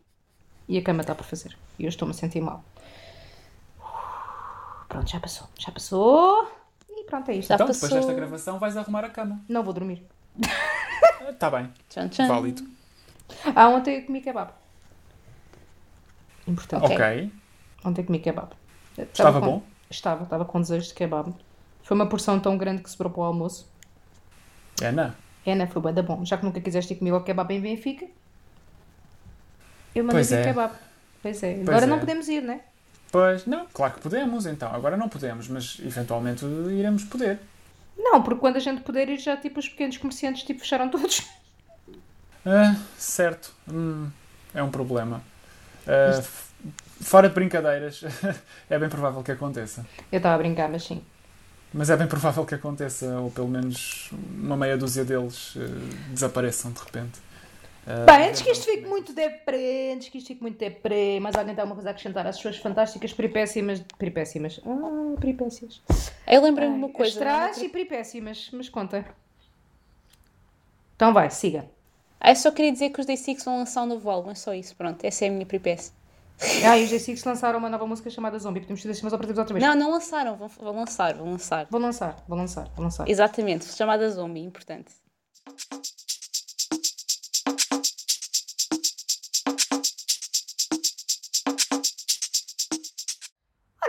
E 0.69 0.77
a 0.77 0.83
cama 0.83 1.01
está 1.01 1.15
por 1.15 1.25
fazer. 1.25 1.57
E 1.79 1.85
eu 1.85 1.89
estou-me 1.89 2.11
a 2.11 2.13
sentir 2.13 2.39
mal. 2.39 2.63
Pronto, 4.89 5.09
já 5.09 5.19
passou. 5.19 5.47
Já 5.57 5.71
passou. 5.71 6.51
E 6.89 7.03
pronto, 7.05 7.29
é 7.29 7.35
isto. 7.35 7.47
Já 7.49 7.55
então, 7.55 7.67
depois 7.67 7.79
passou. 7.81 7.97
desta 7.99 8.13
gravação, 8.13 8.59
vais 8.59 8.75
arrumar 8.75 9.05
a 9.05 9.09
cama. 9.09 9.39
Não 9.47 9.63
vou 9.63 9.71
dormir. 9.73 10.03
Está 11.29 11.49
bem, 11.49 11.71
Tchan, 11.89 12.09
tchan. 12.09 12.27
válido. 12.27 12.63
Ah, 13.55 13.69
ontem 13.69 13.99
eu 13.99 14.05
comi 14.05 14.19
kebab. 14.21 14.51
Importante. 16.47 16.85
Ok. 16.91 17.31
Ontem 17.85 18.03
comi 18.03 18.19
kebab. 18.19 18.49
Estava 18.97 19.39
com- 19.39 19.45
bom? 19.45 19.63
Estava, 19.89 20.23
estava 20.23 20.45
com 20.45 20.59
desejo 20.59 20.87
de 20.87 20.93
kebab. 20.93 21.33
Foi 21.83 21.95
uma 21.95 22.07
porção 22.09 22.39
tão 22.39 22.57
grande 22.57 22.81
que 22.83 22.89
sobrou 22.89 23.11
para 23.11 23.21
o 23.21 23.23
almoço. 23.23 23.71
Ana, 24.81 25.15
É, 25.45 25.55
né? 25.55 25.67
Foi 25.67 25.81
bué 25.81 25.91
da 25.93 26.01
bom. 26.01 26.23
Já 26.25 26.37
que 26.37 26.45
nunca 26.45 26.59
quiseste 26.61 26.93
ir 26.93 26.97
comigo 26.97 27.15
ao 27.15 27.23
kebab 27.23 27.53
em 27.53 27.61
Benfica, 27.61 28.05
eu 29.95 30.03
mandei 30.03 30.17
Pois 30.19 30.29
vir 30.29 30.39
é. 30.39 30.43
kebab. 30.43 30.73
Pois 31.21 31.43
é. 31.43 31.53
Pois 31.55 31.69
Agora 31.69 31.85
é. 31.85 31.87
não 31.87 31.99
podemos 31.99 32.27
ir, 32.27 32.41
né? 32.41 32.61
Pois, 33.11 33.45
não, 33.45 33.65
claro 33.73 33.93
que 33.93 34.01
podemos 34.01 34.45
então. 34.45 34.73
Agora 34.73 34.97
não 34.97 35.09
podemos, 35.09 35.47
mas 35.47 35.77
eventualmente 35.83 36.45
iremos 36.45 37.03
poder. 37.03 37.39
Não, 37.97 38.23
porque 38.23 38.39
quando 38.39 38.55
a 38.55 38.59
gente 38.59 38.81
puder 38.81 39.09
ir 39.09 39.19
já, 39.19 39.35
tipo, 39.35 39.59
os 39.59 39.67
pequenos 39.67 39.97
comerciantes, 39.97 40.43
tipo, 40.43 40.61
fecharam 40.61 40.89
todos. 40.89 41.21
Ah, 42.45 42.75
certo, 42.97 43.53
Hum, 43.67 44.09
é 44.53 44.63
um 44.63 44.71
problema. 44.71 45.21
Ah, 45.85 46.21
fora 47.01 47.27
de 47.27 47.35
brincadeiras, 47.35 48.01
é 48.69 48.79
bem 48.79 48.89
provável 48.89 49.21
que 49.21 49.31
aconteça. 49.31 49.85
Eu 50.11 50.17
estava 50.17 50.35
a 50.35 50.37
brincar, 50.37 50.69
mas 50.69 50.83
sim. 50.83 51.03
Mas 51.73 51.89
é 51.89 51.97
bem 51.97 52.07
provável 52.07 52.45
que 52.45 52.55
aconteça, 52.55 53.05
ou 53.19 53.29
pelo 53.29 53.47
menos 53.47 54.09
uma 54.11 54.57
meia 54.57 54.75
dúzia 54.77 55.05
deles 55.05 55.53
eh, 55.55 55.67
desapareçam 56.11 56.71
de 56.71 56.79
repente. 56.79 57.19
Ah, 57.89 58.05
Bem, 58.05 58.29
antes 58.29 58.43
que 58.43 58.51
isto 58.51 58.65
fique 58.65 58.85
muito 58.85 59.13
deprê, 59.13 59.93
antes 59.95 60.09
que 60.09 60.19
isto 60.19 60.27
fique 60.27 60.43
muito 60.43 60.59
deprê, 60.59 61.19
mas 61.19 61.35
alguém 61.35 61.55
tem 61.55 61.61
alguma 61.63 61.75
coisa 61.75 61.89
a 61.89 61.91
acrescentar 61.91 62.27
às 62.27 62.35
suas 62.35 62.55
fantásticas 62.57 63.11
peripécimas. 63.11 63.83
Peripécimas. 63.97 64.61
Ah, 64.63 65.19
peripécias. 65.19 65.81
Eu 66.27 66.43
lembrei-me 66.43 66.73
de 66.75 66.79
uma 66.79 66.89
coisa. 66.89 67.19
É? 67.25 67.63
e 67.63 67.67
peripécimas, 67.67 68.51
mas 68.53 68.69
conta. 68.69 69.03
Então 70.95 71.11
vai, 71.11 71.31
siga. 71.31 71.65
Ah, 72.19 72.29
eu 72.29 72.35
só 72.35 72.51
queria 72.51 72.71
dizer 72.71 72.91
que 72.91 72.99
os 72.99 73.07
Day 73.07 73.17
Six 73.17 73.43
vão 73.43 73.57
lançar 73.57 73.81
um 73.81 73.87
novo 73.87 74.07
álbum, 74.07 74.29
é 74.29 74.35
só 74.35 74.53
isso, 74.53 74.75
pronto. 74.75 75.03
Essa 75.03 75.25
é 75.25 75.29
a 75.29 75.31
minha 75.31 75.45
peripécia. 75.45 75.91
Ah, 76.63 76.77
e 76.77 76.85
os 76.85 76.91
J6 76.91 77.25
lançaram 77.25 77.59
uma 77.59 77.69
nova 77.69 77.85
música 77.85 78.09
chamada 78.09 78.37
Zombie. 78.37 78.61
Podemos 78.61 78.81
fazer 78.81 78.93
sistemas 78.93 79.13
operativos 79.13 79.39
outra 79.39 79.53
vez. 79.53 79.65
Não, 79.65 79.75
não 79.75 79.91
lançaram, 79.91 80.37
vão, 80.37 80.47
vão 80.47 80.75
lançar, 80.75 81.13
vão 81.15 81.31
lançar. 81.31 81.67
Vou 81.69 81.81
lançar, 81.81 82.23
vou 82.27 82.37
lançar, 82.37 82.69
vou 82.75 82.83
lançar. 82.83 83.09
Exatamente, 83.09 83.65
chamada 83.65 84.09
Zombie, 84.09 84.41
importante. 84.41 84.91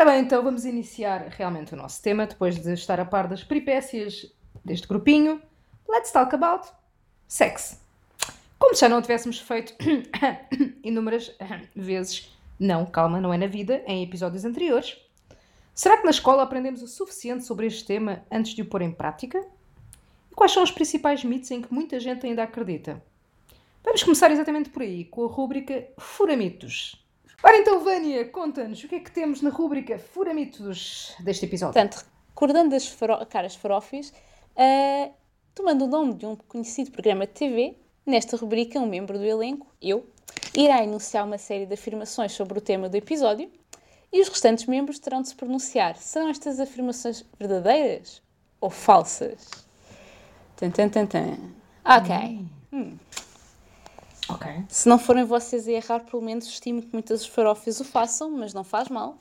Ora 0.00 0.12
bem, 0.12 0.22
então 0.22 0.42
vamos 0.42 0.64
iniciar 0.64 1.28
realmente 1.28 1.74
o 1.74 1.76
nosso 1.76 2.00
tema, 2.00 2.26
depois 2.26 2.58
de 2.58 2.72
estar 2.72 2.98
a 2.98 3.04
par 3.04 3.28
das 3.28 3.44
peripécias 3.44 4.32
deste 4.64 4.88
grupinho. 4.88 5.42
Let's 5.86 6.10
talk 6.10 6.34
about 6.34 6.66
sex. 7.28 7.78
Como 8.58 8.74
se 8.74 8.80
já 8.80 8.88
não 8.88 9.02
tivéssemos 9.02 9.38
feito 9.38 9.74
inúmeras 10.82 11.36
vezes, 11.76 12.34
não, 12.58 12.86
calma, 12.86 13.20
não 13.20 13.30
é 13.30 13.36
na 13.36 13.46
vida, 13.46 13.82
em 13.86 14.02
episódios 14.02 14.46
anteriores. 14.46 14.96
Será 15.74 15.98
que 15.98 16.04
na 16.04 16.12
escola 16.12 16.44
aprendemos 16.44 16.80
o 16.80 16.88
suficiente 16.88 17.44
sobre 17.44 17.66
este 17.66 17.84
tema 17.84 18.24
antes 18.32 18.54
de 18.54 18.62
o 18.62 18.66
pôr 18.66 18.80
em 18.80 18.92
prática? 18.92 19.46
E 20.32 20.34
quais 20.34 20.52
são 20.52 20.62
os 20.62 20.70
principais 20.70 21.22
mitos 21.22 21.50
em 21.50 21.60
que 21.60 21.74
muita 21.74 22.00
gente 22.00 22.26
ainda 22.26 22.42
acredita? 22.42 23.04
Vamos 23.84 24.02
começar 24.02 24.30
exatamente 24.30 24.70
por 24.70 24.80
aí, 24.80 25.04
com 25.04 25.26
a 25.26 25.28
rúbrica 25.28 25.88
Furamitos. 25.98 27.04
Ora 27.42 27.56
então, 27.56 27.82
Vânia, 27.82 28.24
conta-nos 28.26 28.82
o 28.84 28.88
que 28.88 28.96
é 28.96 29.00
que 29.00 29.10
temos 29.10 29.40
na 29.40 29.50
rúbrica 29.50 29.98
Furamitos 29.98 31.14
deste 31.20 31.46
episódio. 31.46 31.72
Portanto, 31.72 32.04
recordando 32.28 32.74
as 32.74 32.86
faro- 32.86 33.24
caras 33.26 33.54
farofis, 33.54 34.12
ah, 34.56 35.10
tomando 35.54 35.84
o 35.84 35.88
nome 35.88 36.14
de 36.14 36.26
um 36.26 36.36
conhecido 36.36 36.90
programa 36.90 37.26
de 37.26 37.32
TV, 37.32 37.76
nesta 38.04 38.36
rubrica, 38.36 38.78
um 38.78 38.86
membro 38.86 39.18
do 39.18 39.24
elenco, 39.24 39.66
eu, 39.80 40.06
irá 40.54 40.82
enunciar 40.84 41.24
uma 41.24 41.38
série 41.38 41.64
de 41.66 41.74
afirmações 41.74 42.32
sobre 42.32 42.58
o 42.58 42.60
tema 42.60 42.88
do 42.88 42.96
episódio 42.96 43.50
e 44.12 44.20
os 44.20 44.28
restantes 44.28 44.66
membros 44.66 44.98
terão 44.98 45.22
de 45.22 45.28
se 45.28 45.34
pronunciar. 45.34 45.96
Serão 45.96 46.28
estas 46.28 46.60
afirmações 46.60 47.24
verdadeiras 47.38 48.20
ou 48.60 48.68
falsas? 48.68 49.48
Tan, 50.56 50.70
tan, 50.70 50.88
tan, 50.90 51.06
tan. 51.06 51.38
Ok. 51.84 52.44
Se 54.68 54.88
não 54.88 54.98
forem 54.98 55.24
vocês 55.24 55.66
a 55.68 55.72
errar, 55.72 56.00
pelo 56.00 56.22
menos 56.22 56.46
estimo 56.46 56.82
que 56.82 56.92
muitas 56.92 57.26
farofas 57.26 57.80
o 57.80 57.84
façam, 57.84 58.30
mas 58.30 58.54
não 58.54 58.64
faz 58.64 58.88
mal, 58.88 59.18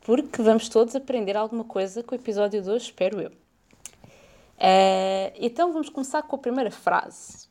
porque 0.00 0.42
vamos 0.42 0.68
todos 0.68 0.94
aprender 0.94 1.36
alguma 1.36 1.64
coisa 1.64 2.02
com 2.02 2.14
o 2.14 2.18
episódio 2.18 2.62
de 2.62 2.70
hoje, 2.70 2.86
espero 2.86 3.20
eu. 3.20 3.32
Eh, 4.58 5.32
então 5.36 5.72
vamos 5.72 5.88
começar 5.88 6.22
com 6.22 6.36
a 6.36 6.38
primeira 6.38 6.70
frase. 6.70 7.48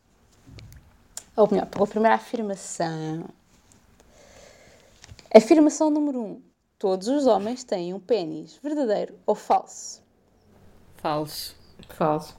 Ou 1.36 1.50
melhor, 1.50 1.68
pela 1.68 1.88
primeira 1.88 2.16
afirmação. 2.16 3.26
Afirmação 5.34 5.90
número 5.90 6.20
1. 6.20 6.24
Um. 6.24 6.42
Todos 6.78 7.08
os 7.08 7.28
homens 7.28 7.64
têm 7.64 7.94
um 7.94 8.00
pênis, 8.00 8.58
verdadeiro 8.62 9.20
ou 9.26 9.36
falso? 9.36 10.02
Falso. 10.96 11.56
Falso. 11.90 12.38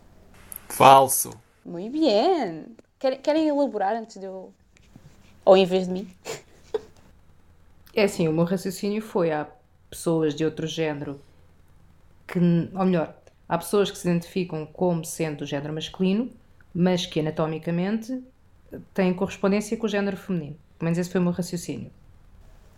Falso. 0.68 1.30
Muito 1.64 1.92
bem! 1.92 2.76
Querem, 2.98 3.20
querem 3.20 3.48
elaborar 3.48 3.94
antes 3.94 4.18
de 4.18 4.26
eu. 4.26 4.52
Ou 5.44 5.56
em 5.56 5.64
vez 5.64 5.86
de 5.86 5.92
mim? 5.92 6.08
É 7.94 8.04
assim, 8.04 8.28
o 8.28 8.32
meu 8.32 8.44
raciocínio 8.44 9.02
foi: 9.02 9.30
há 9.32 9.46
pessoas 9.90 10.34
de 10.34 10.44
outro 10.44 10.66
género 10.66 11.20
que, 12.26 12.38
ou 12.38 12.84
melhor, 12.84 13.14
há 13.48 13.58
pessoas 13.58 13.90
que 13.90 13.98
se 13.98 14.08
identificam 14.08 14.64
como 14.66 15.04
sendo 15.04 15.38
do 15.38 15.46
género 15.46 15.72
masculino, 15.72 16.30
mas 16.74 17.06
que 17.06 17.20
anatomicamente 17.20 18.22
têm 18.94 19.12
correspondência 19.12 19.76
com 19.76 19.86
o 19.86 19.88
género 19.88 20.16
feminino. 20.16 20.56
Pelo 20.78 20.86
menos 20.86 20.98
esse 20.98 21.10
foi 21.10 21.20
o 21.20 21.24
meu 21.24 21.32
raciocínio. 21.32 21.90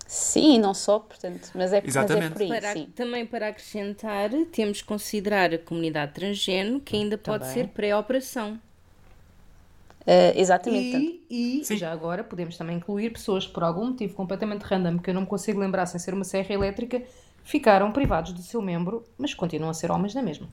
Sim, 0.07 0.59
não 0.59 0.75
só, 0.75 0.99
portanto, 0.99 1.51
mas 1.55 1.73
é, 1.73 1.83
mas 1.83 1.97
é 1.97 2.29
por 2.31 2.43
aí, 2.43 2.49
Para- 2.49 2.73
sim. 2.75 2.87
também 2.95 3.25
para 3.25 3.49
acrescentar, 3.49 4.31
temos 4.53 4.83
que 4.83 4.87
considerar 4.87 5.53
a 5.55 5.59
comunidade 5.59 6.13
transgênero, 6.13 6.81
que 6.81 6.97
ainda 6.97 7.17
pode 7.17 7.45
Também. 7.45 7.65
ser 7.65 7.69
pré-operação. 7.69 8.61
Eh, 10.07 10.39
exatamente. 10.39 10.91
portanto, 10.91 11.21
E, 11.31 11.61
e 11.61 11.65
Sim. 11.65 11.77
já 11.77 11.91
agora 11.91 12.23
podemos 12.23 12.57
também 12.57 12.77
incluir 12.77 13.11
pessoas 13.11 13.47
que 13.47 13.53
por 13.53 13.63
algum 13.63 13.87
motivo 13.87 14.15
completamente 14.15 14.63
random, 14.63 14.99
que 14.99 15.11
eu 15.11 15.15
não 15.15 15.23
me 15.23 15.27
consigo 15.27 15.59
lembrar 15.59 15.87
sem 15.87 15.99
ser 15.99 16.13
uma 16.15 16.25
serra 16.25 16.53
elétrica, 16.53 17.03
ficaram 17.43 17.91
privados 17.93 18.33
do 18.33 18.43
seu 18.43 18.61
membro, 18.61 19.05
mas 19.19 19.33
continuam 19.35 19.71
a 19.71 19.75
ser 19.75 19.91
homens 19.91 20.15
na 20.15 20.23
mesma. 20.23 20.49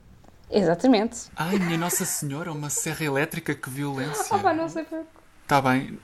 Exatamente. 0.50 1.30
Ai, 1.36 1.58
minha 1.58 1.78
Nossa 1.78 2.04
Senhora, 2.06 2.52
uma 2.52 2.70
serra 2.70 3.06
elétrica, 3.06 3.56
que 3.56 3.70
violência. 3.70 4.26
Ah, 4.36 4.40
pá, 4.40 4.54
não 4.54 4.68
sei. 4.68 4.86
Está 5.44 5.62
bem. 5.62 5.98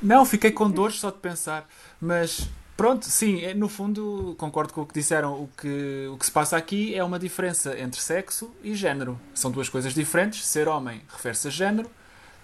Não, 0.00 0.24
fiquei 0.24 0.50
com 0.50 0.70
dores 0.70 0.98
só 1.00 1.10
de 1.10 1.18
pensar. 1.18 1.68
Mas 2.00 2.48
pronto, 2.76 3.06
sim, 3.06 3.42
é, 3.42 3.54
no 3.54 3.68
fundo 3.68 4.34
concordo 4.38 4.72
com 4.72 4.82
o 4.82 4.86
que 4.86 4.94
disseram. 4.94 5.34
O 5.34 5.48
que, 5.56 6.08
o 6.12 6.16
que 6.16 6.26
se 6.26 6.30
passa 6.32 6.56
aqui 6.56 6.94
é 6.94 7.02
uma 7.02 7.18
diferença 7.18 7.78
entre 7.78 8.00
sexo 8.00 8.52
e 8.62 8.74
género. 8.74 9.18
São 9.34 9.50
duas 9.50 9.68
coisas 9.68 9.94
diferentes. 9.94 10.44
Ser 10.46 10.68
homem 10.68 11.00
refere-se 11.08 11.48
a 11.48 11.50
género, 11.50 11.90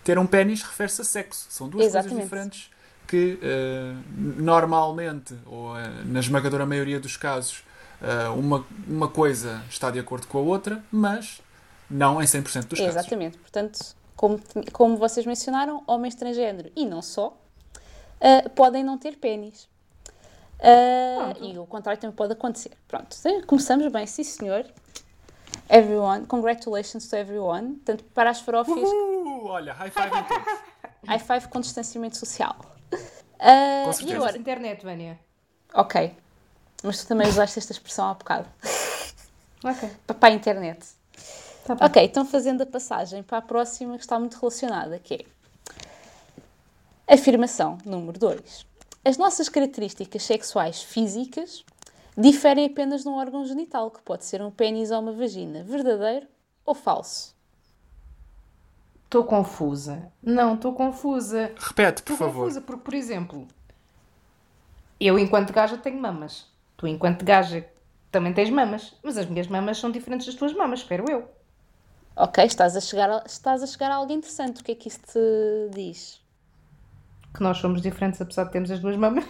ter 0.09 0.18
um 0.18 0.27
pênis 0.27 0.62
refere-se 0.62 1.03
a 1.03 1.05
sexo. 1.05 1.47
São 1.51 1.68
duas 1.68 1.85
Exatamente. 1.85 2.14
coisas 2.14 2.25
diferentes 2.25 2.71
que 3.07 3.38
eh, 3.42 3.94
normalmente, 4.16 5.35
ou 5.44 5.77
eh, 5.77 5.87
na 6.07 6.21
esmagadora 6.21 6.64
maioria 6.64 6.99
dos 6.99 7.14
casos, 7.18 7.62
eh, 8.01 8.29
uma, 8.29 8.64
uma 8.87 9.09
coisa 9.09 9.62
está 9.68 9.90
de 9.90 9.99
acordo 9.99 10.27
com 10.27 10.38
a 10.38 10.40
outra, 10.40 10.83
mas 10.90 11.42
não 11.90 12.23
em 12.23 12.25
100% 12.25 12.42
dos 12.68 12.79
casos. 12.79 12.79
Exatamente. 12.79 13.37
Portanto, 13.37 13.81
como, 14.16 14.40
como 14.73 14.97
vocês 14.97 15.27
mencionaram, 15.27 15.85
homens 15.87 16.14
transgênero 16.14 16.71
e 16.75 16.87
não 16.87 17.03
só 17.03 17.37
podem 18.55 18.83
não 18.83 18.97
ter 18.97 19.16
pênis. 19.18 19.68
Ah, 20.59 21.35
e 21.38 21.57
o 21.59 21.66
contrário 21.66 22.01
também 22.01 22.16
pode 22.16 22.33
acontecer. 22.33 22.73
Pronto, 22.88 23.14
começamos 23.47 23.92
bem, 23.92 24.07
sim 24.07 24.25
senhor. 24.25 24.64
Everyone, 25.68 26.25
congratulations 26.25 27.09
to 27.09 27.16
everyone. 27.16 27.75
Tanto 27.85 28.03
para 28.05 28.31
as 28.31 28.40
farófias, 28.40 28.79
Uhul! 28.79 29.28
Olha, 29.46 29.72
high 29.72 29.90
five 29.90 30.07
em 30.16 30.22
todos. 30.24 30.59
high 31.07 31.18
five 31.18 31.48
com 31.48 31.61
distanciamento 31.61 32.16
social. 32.16 32.57
Ah, 33.38 33.83
Com 33.85 33.90
e 33.90 33.94
certeza. 33.94 34.16
agora, 34.16 34.38
internet, 34.38 34.83
Vânia. 34.85 35.18
ok. 35.74 36.16
Mas 36.83 37.03
tu 37.03 37.09
também 37.09 37.29
usaste 37.29 37.59
esta 37.59 37.72
expressão 37.72 38.09
há 38.09 38.14
bocado. 38.14 38.48
Ok. 39.64 39.90
Pa- 40.07 40.14
Para 40.14 40.29
a 40.29 40.37
internet. 40.37 40.87
Tá. 41.66 41.77
Ok, 41.85 42.01
então 42.05 42.24
fazendo 42.24 42.62
a 42.62 42.66
passagem 42.66 43.24
para 43.24 43.38
a 43.38 43.42
próxima 43.42 43.96
que 43.96 44.05
está 44.05 44.16
muito 44.16 44.38
relacionada, 44.38 45.01
que 45.01 45.27
é 47.07 47.14
afirmação 47.14 47.77
número 47.85 48.16
2. 48.18 48.64
As 49.05 49.16
nossas 49.16 49.48
características 49.48 50.22
sexuais 50.22 50.83
físicas 50.83 51.64
diferem 52.16 52.66
apenas 52.66 53.05
num 53.05 53.14
órgão 53.14 53.44
genital, 53.44 53.90
que 53.90 54.01
pode 54.03 54.24
ser 54.24 54.40
um 54.40 54.51
pênis 54.51 54.90
ou 54.92 55.01
uma 55.01 55.12
vagina, 55.12 55.64
verdadeiro 55.64 56.27
ou 56.64 56.74
falso. 56.74 57.35
Estou 59.09 59.25
confusa. 59.25 60.12
Não, 60.23 60.55
estou 60.55 60.75
confusa. 60.75 61.51
Repete, 61.57 62.03
por 62.03 62.12
Estou 62.12 62.27
favor. 62.29 62.42
confusa 62.42 62.61
porque, 62.61 62.83
por 62.83 62.92
exemplo, 62.92 63.49
eu 65.01 65.18
enquanto 65.18 65.51
gaja 65.51 65.79
tenho 65.79 65.99
mamas. 65.99 66.47
Tu 66.77 66.87
enquanto 66.87 67.25
gaja 67.25 67.66
também 68.12 68.35
tens 68.35 68.51
mamas. 68.51 68.94
Mas 69.03 69.16
as 69.16 69.25
minhas 69.25 69.47
mamas 69.47 69.79
são 69.79 69.90
diferentes 69.90 70.27
das 70.27 70.35
tuas 70.35 70.53
mamas, 70.53 70.81
espero 70.81 71.11
eu. 71.11 71.27
Ok, 72.14 72.44
estás 72.44 72.77
a 72.77 72.83
chegar 72.83 73.09
a, 73.11 73.23
estás 73.25 73.62
a, 73.62 73.66
chegar 73.66 73.90
a 73.90 73.94
algo 73.94 74.12
interessante. 74.12 74.61
O 74.61 74.64
que 74.64 74.73
é 74.73 74.75
que 74.75 74.88
isso 74.88 75.01
te 75.01 75.71
diz? 75.75 76.21
Que 77.33 77.42
nós 77.42 77.57
somos 77.57 77.81
diferentes 77.81 78.21
apesar 78.21 78.44
de 78.44 78.53
termos 78.53 78.71
as 78.71 78.79
duas 78.79 78.97
mamas. 78.99 79.25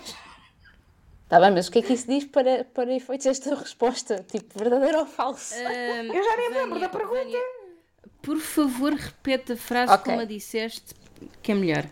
Está 1.23 1.39
bem, 1.39 1.53
mas 1.53 1.69
o 1.69 1.71
que 1.71 1.79
é 1.79 1.83
que 1.83 1.93
isso 1.93 2.09
diz 2.09 2.25
para, 2.25 2.65
para 2.65 2.93
efeitos 2.93 3.27
desta 3.27 3.55
resposta? 3.55 4.25
Tipo, 4.29 4.59
verdadeiro 4.59 4.99
ou 4.99 5.07
falso? 5.07 5.55
Eu 5.55 6.25
já 6.25 6.37
nem 6.37 6.51
lembro 6.51 6.81
da 6.81 6.89
pergunta. 6.89 7.23
Vânia, 7.23 7.41
por 8.23 8.39
favor, 8.39 8.93
repete 8.93 9.53
a 9.53 9.57
frase 9.57 9.93
Ok. 9.93 10.05
como 10.05 10.21
a 10.21 10.25
disseste, 10.25 10.95
que 11.43 11.53
é 11.53 11.55
melhor. 11.55 11.87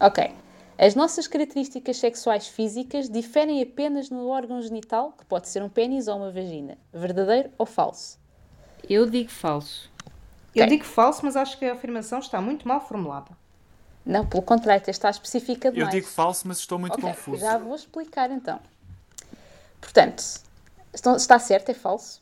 Ok. 0.00 0.34
As 0.78 0.94
nossas 0.94 1.26
características 1.28 1.96
sexuais 1.98 2.48
físicas 2.48 3.08
diferem 3.08 3.62
apenas 3.62 4.10
no 4.10 4.26
órgão 4.28 4.60
genital, 4.60 5.12
que 5.12 5.24
pode 5.24 5.48
ser 5.48 5.62
um 5.62 5.68
pênis 5.68 6.08
ou 6.08 6.16
uma 6.16 6.30
vagina. 6.32 6.76
Verdadeiro 6.92 7.50
ou 7.56 7.66
falso? 7.66 8.18
Eu 8.88 9.08
digo 9.08 9.30
falso. 9.30 9.90
Eu 10.54 10.64
Ok. 10.64 10.76
digo 10.76 10.84
falso, 10.84 11.20
mas 11.24 11.36
acho 11.36 11.56
que 11.58 11.64
a 11.64 11.72
afirmação 11.72 12.18
está 12.18 12.40
muito 12.40 12.66
mal 12.66 12.80
formulada. 12.80 13.30
Não, 14.04 14.26
pelo 14.26 14.42
contrário, 14.42 14.82
está 14.90 15.08
específica 15.08 15.68
Eu 15.68 15.72
demais. 15.72 15.92
digo 15.92 16.06
falso, 16.08 16.48
mas 16.48 16.58
estou 16.58 16.78
muito 16.78 16.94
Ok, 16.94 17.04
confuso. 17.08 17.40
Já 17.40 17.56
vou 17.58 17.76
explicar 17.76 18.30
então. 18.32 18.58
Portanto, 19.80 20.24
está 21.16 21.38
certo, 21.38 21.68
é 21.70 21.74
falso. 21.74 22.20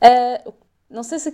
Ah, 0.00 0.50
não 0.90 1.04
sei 1.04 1.20
se, 1.20 1.32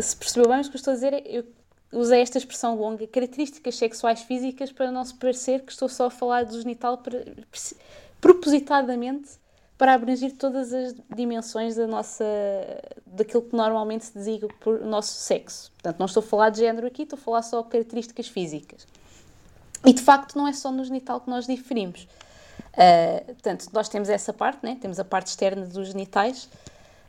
se 0.00 0.16
percebeu 0.16 0.48
bem, 0.48 0.60
o 0.60 0.64
que 0.64 0.70
eu 0.70 0.76
estou 0.76 0.92
a 0.92 0.94
dizer 0.94 1.12
é 1.12 1.22
eu 1.26 1.44
usei 1.92 2.20
esta 2.20 2.38
expressão 2.38 2.76
longa, 2.76 3.06
características 3.06 3.76
sexuais 3.76 4.22
físicas, 4.22 4.72
para 4.72 4.90
não 4.90 5.04
se 5.04 5.14
parecer 5.14 5.62
que 5.62 5.72
estou 5.72 5.88
só 5.88 6.06
a 6.06 6.10
falar 6.10 6.44
do 6.44 6.60
genital 6.60 6.98
para- 6.98 7.24
propositadamente 8.20 9.30
para 9.76 9.94
abranger 9.94 10.32
todas 10.32 10.72
as 10.72 10.94
dimensões 11.14 11.74
da 11.74 11.86
nossa, 11.86 12.24
daquilo 13.04 13.42
que 13.42 13.56
normalmente 13.56 14.04
se 14.04 14.14
designa 14.14 14.48
por 14.60 14.80
nosso 14.80 15.12
sexo. 15.14 15.72
Portanto, 15.72 15.98
não 15.98 16.06
estou 16.06 16.22
a 16.22 16.26
falar 16.26 16.50
de 16.50 16.60
género 16.60 16.86
aqui, 16.86 17.02
estou 17.02 17.18
a 17.18 17.20
falar 17.20 17.42
só 17.42 17.60
de 17.62 17.68
características 17.68 18.28
físicas. 18.28 18.86
E 19.84 19.92
de 19.92 20.00
facto 20.00 20.36
não 20.36 20.46
é 20.46 20.52
só 20.52 20.70
no 20.70 20.84
genital 20.84 21.20
que 21.20 21.28
nós 21.28 21.46
diferimos. 21.46 22.06
Uh, 22.72 23.24
portanto, 23.26 23.68
nós 23.72 23.88
temos 23.88 24.08
essa 24.08 24.32
parte, 24.32 24.60
né? 24.62 24.78
temos 24.80 24.98
a 24.98 25.04
parte 25.04 25.28
externa 25.28 25.66
dos 25.66 25.88
genitais, 25.88 26.48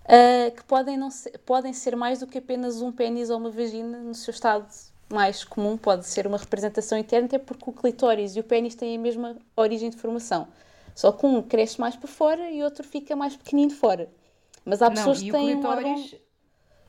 uh, 0.06 0.52
que 0.56 0.63
podem, 0.63 0.98
não 0.98 1.10
ser, 1.12 1.38
podem 1.39 1.74
ser 1.74 1.96
mais 1.96 2.20
do 2.20 2.28
que 2.28 2.38
apenas 2.38 2.82
um 2.82 2.91
pênis 2.91 3.30
ou 3.30 3.38
uma 3.38 3.50
vagina 3.52 4.00
no 4.00 4.13
seu 4.15 4.32
estado 4.32 4.68
mais 5.12 5.44
comum, 5.44 5.78
pode 5.78 6.06
ser 6.08 6.26
uma 6.28 6.38
representação 6.38 6.98
interna, 6.98 7.28
até 7.28 7.38
porque 7.38 7.70
o 7.70 7.74
clitóris 7.74 8.36
e 8.36 8.39
o 8.39 8.44
pênis 8.44 8.76
têm 8.76 8.96
a 8.98 9.00
mesma 9.00 9.38
origem 9.56 9.89
de 9.89 9.98
formação. 9.98 10.48
Só 10.96 11.12
que 11.12 11.26
um 11.26 11.41
cresce 11.41 11.80
mais 11.80 11.96
para 11.96 12.08
fora 12.08 12.50
e 12.50 12.62
o 12.62 12.65
outro 12.65 12.84
fica 12.88 13.15
mais 13.15 13.36
pequenino 13.36 13.70
de 13.70 13.76
fora. 13.76 14.10
Mas 14.63 14.82
há 14.82 14.89
pessoas 14.89 15.20
não, 15.20 15.26
que 15.26 15.32
têm 15.32 15.56
o 15.56 15.60
um 15.60 15.65
órgão... 15.65 15.96
clitóris... 15.96 16.22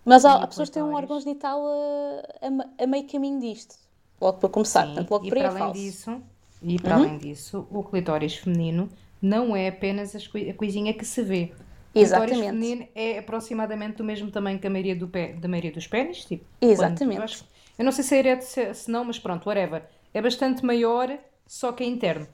Mas 0.04 0.24
há, 0.24 0.34
há 0.42 0.46
pessoas 0.46 0.68
que 0.68 0.74
têm 0.74 0.82
um 0.82 0.86
clitóris? 0.86 1.10
órgão 1.10 1.20
genital 1.20 1.60
a, 1.66 2.46
a 2.46 2.50
me- 2.50 2.70
a 2.78 2.86
meio 2.86 3.06
caminho 3.08 3.40
disto. 3.40 3.76
Logo 4.20 4.38
para 4.38 4.48
começar, 4.48 4.82
Sim, 4.82 4.94
portanto, 4.94 5.10
logo 5.10 5.26
e 5.26 5.32
para 5.32 5.40
é 5.40 5.46
além 5.46 5.58
falso. 5.58 5.72
disso, 5.72 6.22
e 6.62 6.78
para 6.78 6.96
além 6.96 7.18
disso, 7.18 7.66
o 7.70 7.82
clitóris 7.84 8.36
feminino 8.36 8.88
não 9.20 9.54
é 9.56 9.68
apenas 9.68 10.14
a 10.16 10.54
coisinha 10.56 10.94
que 10.94 11.04
se 11.04 11.22
vê. 11.22 11.52
O 11.96 11.98
Exatamente. 12.00 12.32
clitóris 12.34 12.58
feminino 12.60 12.88
é 12.94 13.18
aproximadamente 13.18 13.96
do 13.96 14.04
mesmo 14.04 14.30
tamanho 14.30 14.58
que 14.58 14.66
a 14.66 14.70
maioria, 14.70 14.94
do 14.94 15.08
pé, 15.08 15.32
da 15.32 15.48
maioria 15.48 15.72
dos 15.72 15.86
pés, 15.86 16.24
tipo. 16.24 16.44
Exatamente. 16.60 17.18
quando- 17.18 17.30
eu, 17.30 17.46
eu 17.78 17.84
não 17.84 17.92
sei 17.92 18.04
se 18.04 18.14
é 18.14 18.18
ereto, 18.18 18.44
se, 18.44 18.74
se 18.74 18.90
não, 18.90 19.04
mas 19.04 19.18
pronto, 19.18 19.46
whatever. 19.48 19.82
É 20.12 20.20
bastante 20.20 20.64
maior, 20.64 21.16
só 21.46 21.72
que 21.72 21.82
é 21.82 21.86
interno. 21.86 22.26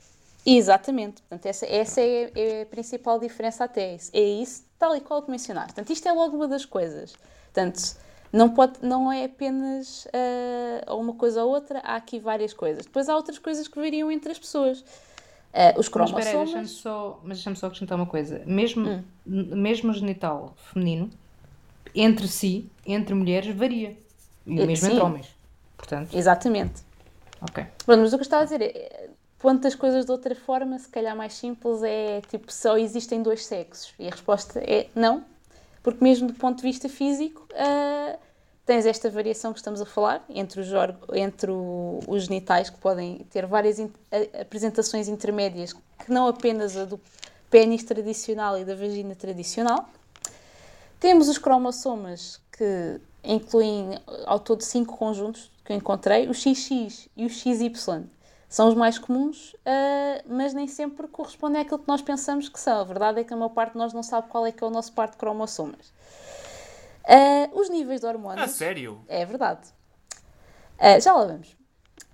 Exatamente. 0.44 1.22
Portanto, 1.22 1.46
essa, 1.46 1.66
essa 1.66 2.00
é, 2.00 2.32
é 2.34 2.62
a 2.62 2.66
principal 2.66 3.18
diferença 3.20 3.64
até. 3.64 3.96
É 4.12 4.20
isso, 4.20 4.64
tal 4.78 4.96
e 4.96 5.00
qual 5.00 5.22
que 5.22 5.30
mencionaste. 5.30 5.74
Portanto, 5.74 5.90
isto 5.92 6.08
é 6.08 6.12
logo 6.12 6.36
uma 6.36 6.48
das 6.48 6.64
coisas. 6.64 7.14
Portanto, 7.52 7.96
não, 8.32 8.50
pode, 8.50 8.74
não 8.82 9.12
é 9.12 9.24
apenas 9.24 10.08
ah, 10.12 10.94
uma 10.94 11.14
coisa 11.14 11.44
ou 11.44 11.50
outra, 11.54 11.78
há 11.84 11.94
aqui 11.96 12.18
várias 12.18 12.52
coisas. 12.52 12.84
Depois 12.84 13.08
há 13.08 13.14
outras 13.14 13.38
coisas 13.38 13.68
que 13.68 13.78
variam 13.78 14.10
entre 14.10 14.32
as 14.32 14.38
pessoas. 14.38 14.84
Ah, 15.52 15.74
os 15.76 15.88
Mas 15.88 16.08
espera 16.08 16.30
aí, 16.30 16.36
deixa-me 16.36 16.50
cromossomas. 16.50 16.70
só, 16.70 17.20
mas 17.22 17.36
deixa-me 17.38 17.56
só 17.56 17.66
acrescentar 17.66 17.96
uma 17.98 18.06
coisa. 18.06 18.42
Mesmo, 18.46 18.88
Hum. 18.88 19.02
mesmo 19.26 19.90
o 19.90 19.94
genital 19.94 20.54
feminino, 20.72 21.10
entre 21.94 22.26
si, 22.26 22.70
entre 22.86 23.14
mulheres, 23.14 23.54
varia. 23.54 23.96
E 24.46 24.58
Eh, 24.58 24.64
o 24.64 24.66
mesmo 24.66 24.86
sim. 24.86 24.92
entre 24.92 25.00
homens. 25.04 25.36
Portanto, 25.76 26.16
Exatamente. 26.16 26.82
ok. 27.40 27.64
Pronto, 27.84 28.00
mas 28.00 28.12
o 28.12 28.16
que 28.16 28.20
eu 28.20 28.22
estava 28.22 28.42
a 28.42 28.44
dizer 28.44 28.62
é, 28.62 29.10
pondo 29.38 29.66
as 29.66 29.74
coisas 29.74 30.06
de 30.06 30.10
outra 30.12 30.34
forma, 30.34 30.78
se 30.78 30.88
calhar 30.88 31.14
mais 31.16 31.34
simples, 31.34 31.82
é 31.82 32.22
tipo, 32.30 32.50
só 32.52 32.78
existem 32.78 33.22
dois 33.22 33.44
sexos. 33.44 33.92
E 33.98 34.06
a 34.06 34.10
resposta 34.10 34.58
é 34.60 34.88
não, 34.94 35.24
porque 35.82 36.02
mesmo 36.02 36.28
do 36.28 36.34
ponto 36.34 36.56
de 36.58 36.62
vista 36.62 36.88
físico, 36.88 37.46
ah, 37.54 38.16
tens 38.64 38.86
esta 38.86 39.10
variação 39.10 39.52
que 39.52 39.58
estamos 39.58 39.80
a 39.80 39.86
falar 39.86 40.24
entre 40.28 40.60
os, 40.60 40.68
entre 41.14 41.50
o- 41.50 42.00
os 42.06 42.24
genitais, 42.24 42.70
que 42.70 42.78
podem 42.78 43.18
ter 43.30 43.46
várias 43.46 43.78
in- 43.78 43.92
apresentações 44.40 45.08
intermédias, 45.08 45.72
que 45.72 46.10
não 46.12 46.26
apenas 46.28 46.76
a 46.76 46.84
do 46.84 47.00
pênis 47.50 47.82
tradicional 47.82 48.58
e 48.58 48.64
da 48.64 48.74
vagina 48.74 49.14
tradicional. 49.14 49.88
Temos 51.00 51.28
os 51.28 51.38
cromossomas, 51.38 52.40
que 52.56 53.00
incluem 53.24 53.98
ao 54.26 54.38
todo 54.38 54.62
cinco 54.62 54.96
conjuntos 54.96 55.50
que 55.64 55.72
eu 55.72 55.76
encontrei. 55.76 56.28
O 56.28 56.34
XX 56.34 57.08
e 57.16 57.26
o 57.26 57.28
XY 57.28 58.04
são 58.48 58.68
os 58.68 58.74
mais 58.74 58.98
comuns, 58.98 59.56
ah, 59.66 60.22
mas 60.26 60.54
nem 60.54 60.68
sempre 60.68 61.08
correspondem 61.08 61.60
àquilo 61.60 61.78
que 61.80 61.88
nós 61.88 62.02
pensamos 62.02 62.48
que 62.48 62.60
são. 62.60 62.80
A 62.80 62.84
verdade 62.84 63.20
é 63.20 63.24
que 63.24 63.32
a 63.32 63.36
maior 63.36 63.48
parte 63.48 63.72
de 63.72 63.78
nós 63.78 63.92
não 63.92 64.02
sabe 64.02 64.28
qual 64.28 64.46
é 64.46 64.52
que 64.52 64.62
é 64.62 64.66
o 64.66 64.70
nosso 64.70 64.92
par 64.92 65.10
de 65.10 65.16
cromossomas. 65.16 65.92
Ah, 67.04 67.48
os 67.52 67.68
níveis 67.68 68.00
de 68.00 68.06
hormonas... 68.06 68.44
Ah, 68.44 68.48
sério? 68.48 69.04
É 69.08 69.24
verdade. 69.24 69.68
Ah, 70.78 70.98
já 70.98 71.12
lá 71.12 71.24
vamos. 71.24 71.56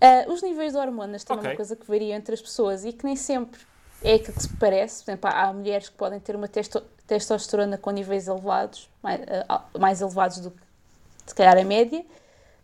Ah, 0.00 0.24
os 0.28 0.42
níveis 0.42 0.72
de 0.72 0.78
hormonas 0.78 1.24
também 1.24 1.38
é 1.38 1.42
Ok. 1.42 1.50
uma 1.52 1.56
coisa 1.56 1.76
que 1.76 1.86
varia 1.86 2.14
entre 2.14 2.34
as 2.34 2.40
pessoas 2.40 2.84
e 2.84 2.92
que 2.92 3.04
nem 3.04 3.16
sempre 3.16 3.60
é 4.02 4.14
aquilo 4.14 4.34
que 4.34 4.42
se 4.42 4.56
parece. 4.56 5.04
Por 5.04 5.10
exemplo, 5.10 5.30
há 5.32 5.52
mulheres 5.52 5.88
que 5.88 5.96
podem 5.96 6.20
ter 6.20 6.36
uma 6.36 6.48
testo 6.48 6.82
testosterona 7.06 7.78
com 7.78 7.90
níveis 7.90 8.28
elevados, 8.28 8.90
mais, 9.02 9.20
uh, 9.22 9.78
mais 9.78 10.00
elevados 10.02 10.40
do 10.40 10.50
que 10.50 10.60
se 11.26 11.34
calhar 11.34 11.56
a 11.56 11.64
média. 11.64 12.04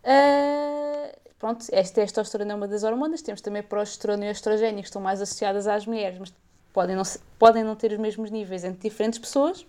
Uh, 0.05 1.19
pronto, 1.39 1.65
esta 1.73 2.03
testosterona 2.03 2.53
é 2.53 2.55
uma 2.55 2.69
das 2.69 2.83
hormonas. 2.85 3.23
Temos 3.23 3.41
também 3.41 3.63
progesterona 3.63 4.27
e 4.27 4.31
estrogênio 4.31 4.83
que 4.83 4.89
estão 4.89 5.01
mais 5.01 5.23
associadas 5.23 5.67
às 5.67 5.87
mulheres, 5.87 6.19
mas 6.19 6.33
podem 6.75 6.95
não, 6.95 7.03
podem 7.39 7.65
não 7.65 7.75
ter 7.75 7.93
os 7.93 7.99
mesmos 7.99 8.31
níveis 8.31 8.65
entre 8.65 8.89
diferentes 8.89 9.19
pessoas. 9.19 9.67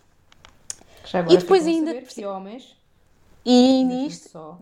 E 1.30 1.38
depois 1.38 1.68
ainda. 1.68 2.04
Se 2.06 2.26
homens. 2.26 2.76
E 3.46 3.84
nisto. 3.84 4.30
Só. 4.30 4.60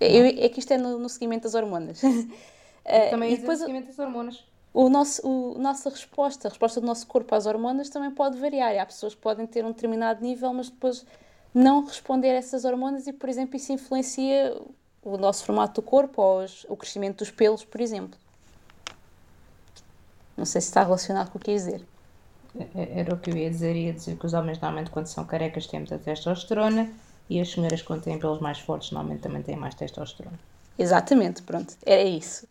Eu, 0.00 0.26
é 0.26 0.48
que 0.48 0.58
isto 0.58 0.72
é 0.72 0.76
no, 0.76 0.98
no 0.98 1.08
seguimento 1.08 1.44
das 1.44 1.54
hormonas. 1.54 2.00
Também 3.10 3.32
e 3.32 3.36
depois, 3.38 3.60
no 3.60 3.66
seguimento 3.66 3.88
das 3.88 3.98
hormonas 3.98 4.44
o 4.76 4.90
nosso, 4.90 5.26
o, 5.26 5.58
nossa 5.58 5.88
resposta, 5.88 6.48
a 6.48 6.50
resposta 6.50 6.82
do 6.82 6.86
nosso 6.86 7.06
corpo 7.06 7.34
às 7.34 7.46
hormonas 7.46 7.88
também 7.88 8.10
pode 8.10 8.38
variar. 8.38 8.76
Há 8.78 8.84
pessoas 8.84 9.14
que 9.14 9.20
podem 9.22 9.46
ter 9.46 9.64
um 9.64 9.68
determinado 9.68 10.22
nível, 10.22 10.52
mas 10.52 10.68
depois 10.68 11.06
não 11.54 11.82
responder 11.86 12.32
a 12.32 12.34
essas 12.34 12.66
hormonas 12.66 13.06
e, 13.06 13.12
por 13.14 13.26
exemplo, 13.30 13.56
isso 13.56 13.72
influencia 13.72 14.54
o 15.02 15.16
nosso 15.16 15.46
formato 15.46 15.80
do 15.80 15.82
corpo 15.82 16.20
ou 16.20 16.44
os, 16.44 16.66
o 16.68 16.76
crescimento 16.76 17.20
dos 17.20 17.30
pelos, 17.30 17.64
por 17.64 17.80
exemplo. 17.80 18.20
Não 20.36 20.44
sei 20.44 20.60
se 20.60 20.68
está 20.68 20.82
relacionado 20.82 21.30
com 21.30 21.38
o 21.38 21.40
que 21.40 21.52
ia 21.52 21.56
dizer. 21.56 21.82
É, 22.74 23.00
era 23.00 23.14
o 23.14 23.18
que 23.18 23.30
eu 23.30 23.36
ia 23.36 23.50
dizer. 23.50 23.74
Ia 23.76 23.92
dizer 23.92 24.16
que 24.16 24.26
os 24.26 24.34
homens, 24.34 24.58
normalmente, 24.60 24.90
quando 24.90 25.06
são 25.06 25.24
carecas, 25.24 25.66
temos 25.66 25.92
a 25.92 25.98
testosterona 25.98 26.90
e 27.28 27.40
as 27.40 27.50
senhoras, 27.50 27.82
quando 27.82 28.02
têm 28.02 28.18
pelos 28.18 28.40
mais 28.40 28.58
fortes, 28.58 28.90
normalmente 28.90 29.22
também 29.22 29.42
têm 29.42 29.56
mais 29.56 29.74
testosterona. 29.74 30.38
Exatamente, 30.78 31.42
pronto, 31.42 31.74
é 31.84 32.04
isso. 32.04 32.46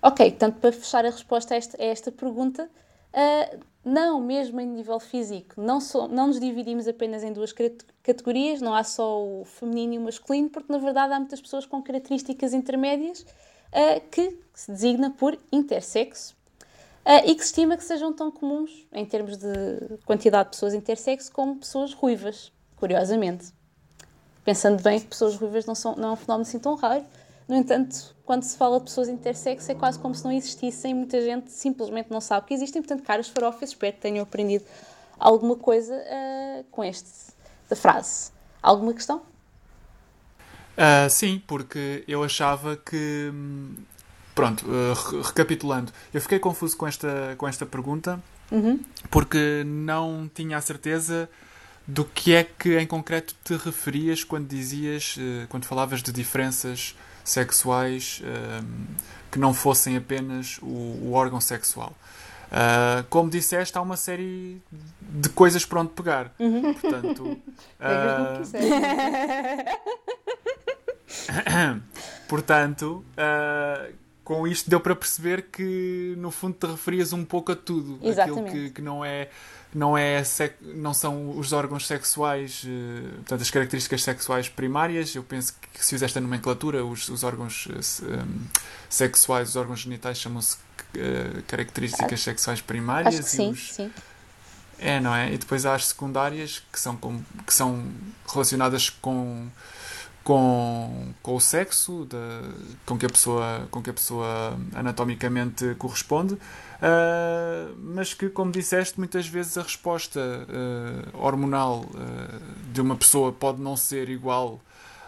Ok, 0.00 0.30
portanto, 0.30 0.60
para 0.60 0.72
fechar 0.72 1.04
a 1.04 1.10
resposta 1.10 1.54
a 1.54 1.56
esta, 1.56 1.82
a 1.82 1.84
esta 1.84 2.12
pergunta, 2.12 2.70
uh, 3.12 3.58
não, 3.84 4.20
mesmo 4.20 4.60
em 4.60 4.66
nível 4.66 5.00
físico, 5.00 5.60
não, 5.60 5.80
so, 5.80 6.06
não 6.06 6.28
nos 6.28 6.38
dividimos 6.38 6.86
apenas 6.86 7.24
em 7.24 7.32
duas 7.32 7.52
categorias, 8.02 8.60
não 8.60 8.74
há 8.74 8.84
só 8.84 9.20
o 9.20 9.44
feminino 9.44 9.94
e 9.94 9.98
o 9.98 10.02
masculino, 10.02 10.48
porque 10.48 10.72
na 10.72 10.78
verdade 10.78 11.12
há 11.12 11.18
muitas 11.18 11.40
pessoas 11.40 11.66
com 11.66 11.82
características 11.82 12.54
intermédias 12.54 13.22
uh, 13.22 14.00
que 14.08 14.38
se 14.54 14.70
designa 14.70 15.10
por 15.10 15.36
intersexo 15.50 16.37
e 17.06 17.34
que 17.34 17.40
se 17.40 17.46
estima 17.46 17.76
que 17.76 17.84
sejam 17.84 18.12
tão 18.12 18.30
comuns 18.30 18.86
em 18.92 19.04
termos 19.04 19.36
de 19.36 19.98
quantidade 20.04 20.50
de 20.50 20.56
pessoas 20.56 20.74
intersexo 20.74 21.32
como 21.32 21.56
pessoas 21.56 21.94
ruivas, 21.94 22.52
curiosamente. 22.76 23.52
Pensando 24.44 24.82
bem 24.82 25.00
pessoas 25.00 25.36
ruivas 25.36 25.66
não, 25.66 25.74
são, 25.74 25.94
não 25.96 26.10
é 26.10 26.12
um 26.12 26.16
fenómeno 26.16 26.42
assim 26.42 26.58
tão 26.58 26.74
raro, 26.74 27.04
no 27.48 27.56
entanto, 27.56 28.14
quando 28.26 28.42
se 28.42 28.58
fala 28.58 28.78
de 28.78 28.84
pessoas 28.84 29.08
intersexo, 29.08 29.72
é 29.72 29.74
quase 29.74 29.98
como 29.98 30.14
se 30.14 30.22
não 30.22 30.30
existissem. 30.30 30.92
Muita 30.92 31.18
gente 31.22 31.50
simplesmente 31.50 32.10
não 32.10 32.20
sabe 32.20 32.46
que 32.46 32.52
existem. 32.52 32.82
Portanto, 32.82 33.02
caras 33.02 33.26
farofas, 33.26 33.70
espero 33.70 33.94
que 33.94 34.02
tenham 34.02 34.22
aprendido 34.22 34.66
alguma 35.18 35.56
coisa 35.56 35.94
uh, 35.94 36.64
com 36.70 36.84
esta 36.84 37.74
frase. 37.74 38.30
Alguma 38.62 38.92
questão? 38.92 39.22
Uh, 40.76 41.08
sim, 41.08 41.42
porque 41.46 42.04
eu 42.06 42.22
achava 42.22 42.76
que. 42.76 43.32
Pronto, 44.38 44.64
uh, 44.66 45.22
recapitulando, 45.22 45.92
eu 46.14 46.20
fiquei 46.20 46.38
confuso 46.38 46.76
com 46.76 46.86
esta, 46.86 47.34
com 47.36 47.48
esta 47.48 47.66
pergunta 47.66 48.22
uhum. 48.52 48.78
porque 49.10 49.64
não 49.66 50.30
tinha 50.32 50.56
a 50.56 50.60
certeza 50.60 51.28
do 51.84 52.04
que 52.04 52.36
é 52.36 52.44
que 52.44 52.78
em 52.78 52.86
concreto 52.86 53.34
te 53.42 53.56
referias 53.56 54.22
quando 54.22 54.46
dizias, 54.46 55.16
quando 55.48 55.64
falavas 55.64 56.04
de 56.04 56.12
diferenças 56.12 56.94
sexuais 57.24 58.22
ehm, 58.22 58.86
que 59.32 59.40
não 59.40 59.52
fossem 59.52 59.96
apenas 59.96 60.58
o, 60.62 60.66
o 60.66 61.12
órgão 61.14 61.40
sexual. 61.40 61.92
Uh, 62.48 63.04
como 63.10 63.28
disseste, 63.28 63.76
há 63.76 63.82
uma 63.82 63.96
série 63.96 64.62
de 65.02 65.28
coisas 65.30 65.66
para 65.66 65.80
onde 65.80 65.90
pegar. 65.90 66.32
Uhum. 66.38 66.72
Portanto, 66.74 67.24
uh, 67.80 68.42
portanto 72.28 73.04
uh, 73.16 73.97
com 74.28 74.46
isto 74.46 74.68
deu 74.68 74.78
para 74.78 74.94
perceber 74.94 75.46
que 75.50 76.14
no 76.18 76.30
fundo 76.30 76.54
te 76.54 76.66
referias 76.66 77.14
um 77.14 77.24
pouco 77.24 77.52
a 77.52 77.56
tudo. 77.56 77.98
Exatamente. 78.02 78.46
Aquilo 78.46 78.64
que, 78.66 78.70
que 78.74 78.82
não 78.82 79.02
é 79.02 79.30
não, 79.74 79.96
é 79.96 80.22
não 80.60 80.92
são 80.92 81.30
os 81.38 81.54
órgãos 81.54 81.86
sexuais, 81.86 82.62
uh, 82.64 83.14
portanto, 83.16 83.40
as 83.40 83.50
características 83.50 84.02
sexuais 84.02 84.46
primárias. 84.46 85.14
Eu 85.14 85.22
penso 85.22 85.54
que 85.72 85.82
se 85.82 85.94
usa 85.94 86.04
esta 86.04 86.20
nomenclatura, 86.20 86.84
os, 86.84 87.08
os 87.08 87.24
órgãos 87.24 87.68
eh, 87.70 88.22
um, 88.22 88.44
sexuais, 88.90 89.48
os 89.48 89.56
órgãos 89.56 89.80
genitais 89.80 90.18
chamam-se 90.18 90.58
características 91.46 92.20
sexuais 92.20 92.60
primárias. 92.60 93.14
Acho 93.14 93.24
que 93.24 93.30
sim, 93.30 93.50
os... 93.50 93.72
sim. 93.72 93.90
É, 94.78 95.00
não 95.00 95.14
é? 95.14 95.32
E 95.32 95.38
depois 95.38 95.64
há 95.64 95.74
as 95.74 95.86
secundárias 95.86 96.62
que 96.70 96.78
são, 96.78 96.96
com, 96.96 97.22
que 97.46 97.54
são 97.54 97.82
relacionadas 98.30 98.90
com, 98.90 99.48
com, 100.28 101.14
com 101.22 101.36
o 101.36 101.40
sexo, 101.40 102.04
de, 102.04 102.76
com, 102.84 102.98
que 102.98 103.06
a 103.06 103.08
pessoa, 103.08 103.66
com 103.70 103.82
que 103.82 103.88
a 103.88 103.94
pessoa 103.94 104.58
anatomicamente 104.74 105.74
corresponde. 105.76 106.34
Uh, 106.34 107.74
mas 107.78 108.12
que, 108.12 108.28
como 108.28 108.52
disseste, 108.52 108.98
muitas 108.98 109.26
vezes 109.26 109.56
a 109.56 109.62
resposta 109.62 110.20
uh, 110.20 111.18
hormonal 111.18 111.80
uh, 111.80 112.70
de 112.70 112.78
uma 112.82 112.94
pessoa 112.94 113.32
pode 113.32 113.62
não 113.62 113.74
ser 113.74 114.10
igual 114.10 114.60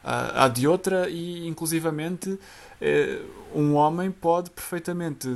à 0.03 0.49
de 0.49 0.67
outra 0.67 1.11
e, 1.11 1.47
inclusivamente, 1.47 2.39
um 3.55 3.75
homem 3.75 4.11
pode 4.11 4.49
perfeitamente, 4.49 5.29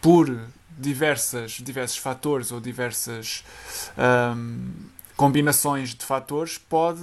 por 0.00 0.34
diversas, 0.78 1.52
diversos 1.60 1.98
fatores 1.98 2.50
ou 2.50 2.58
diversas 2.58 3.44
combinações 5.16 5.94
de 5.94 6.04
fatores, 6.04 6.58
pode 6.58 7.00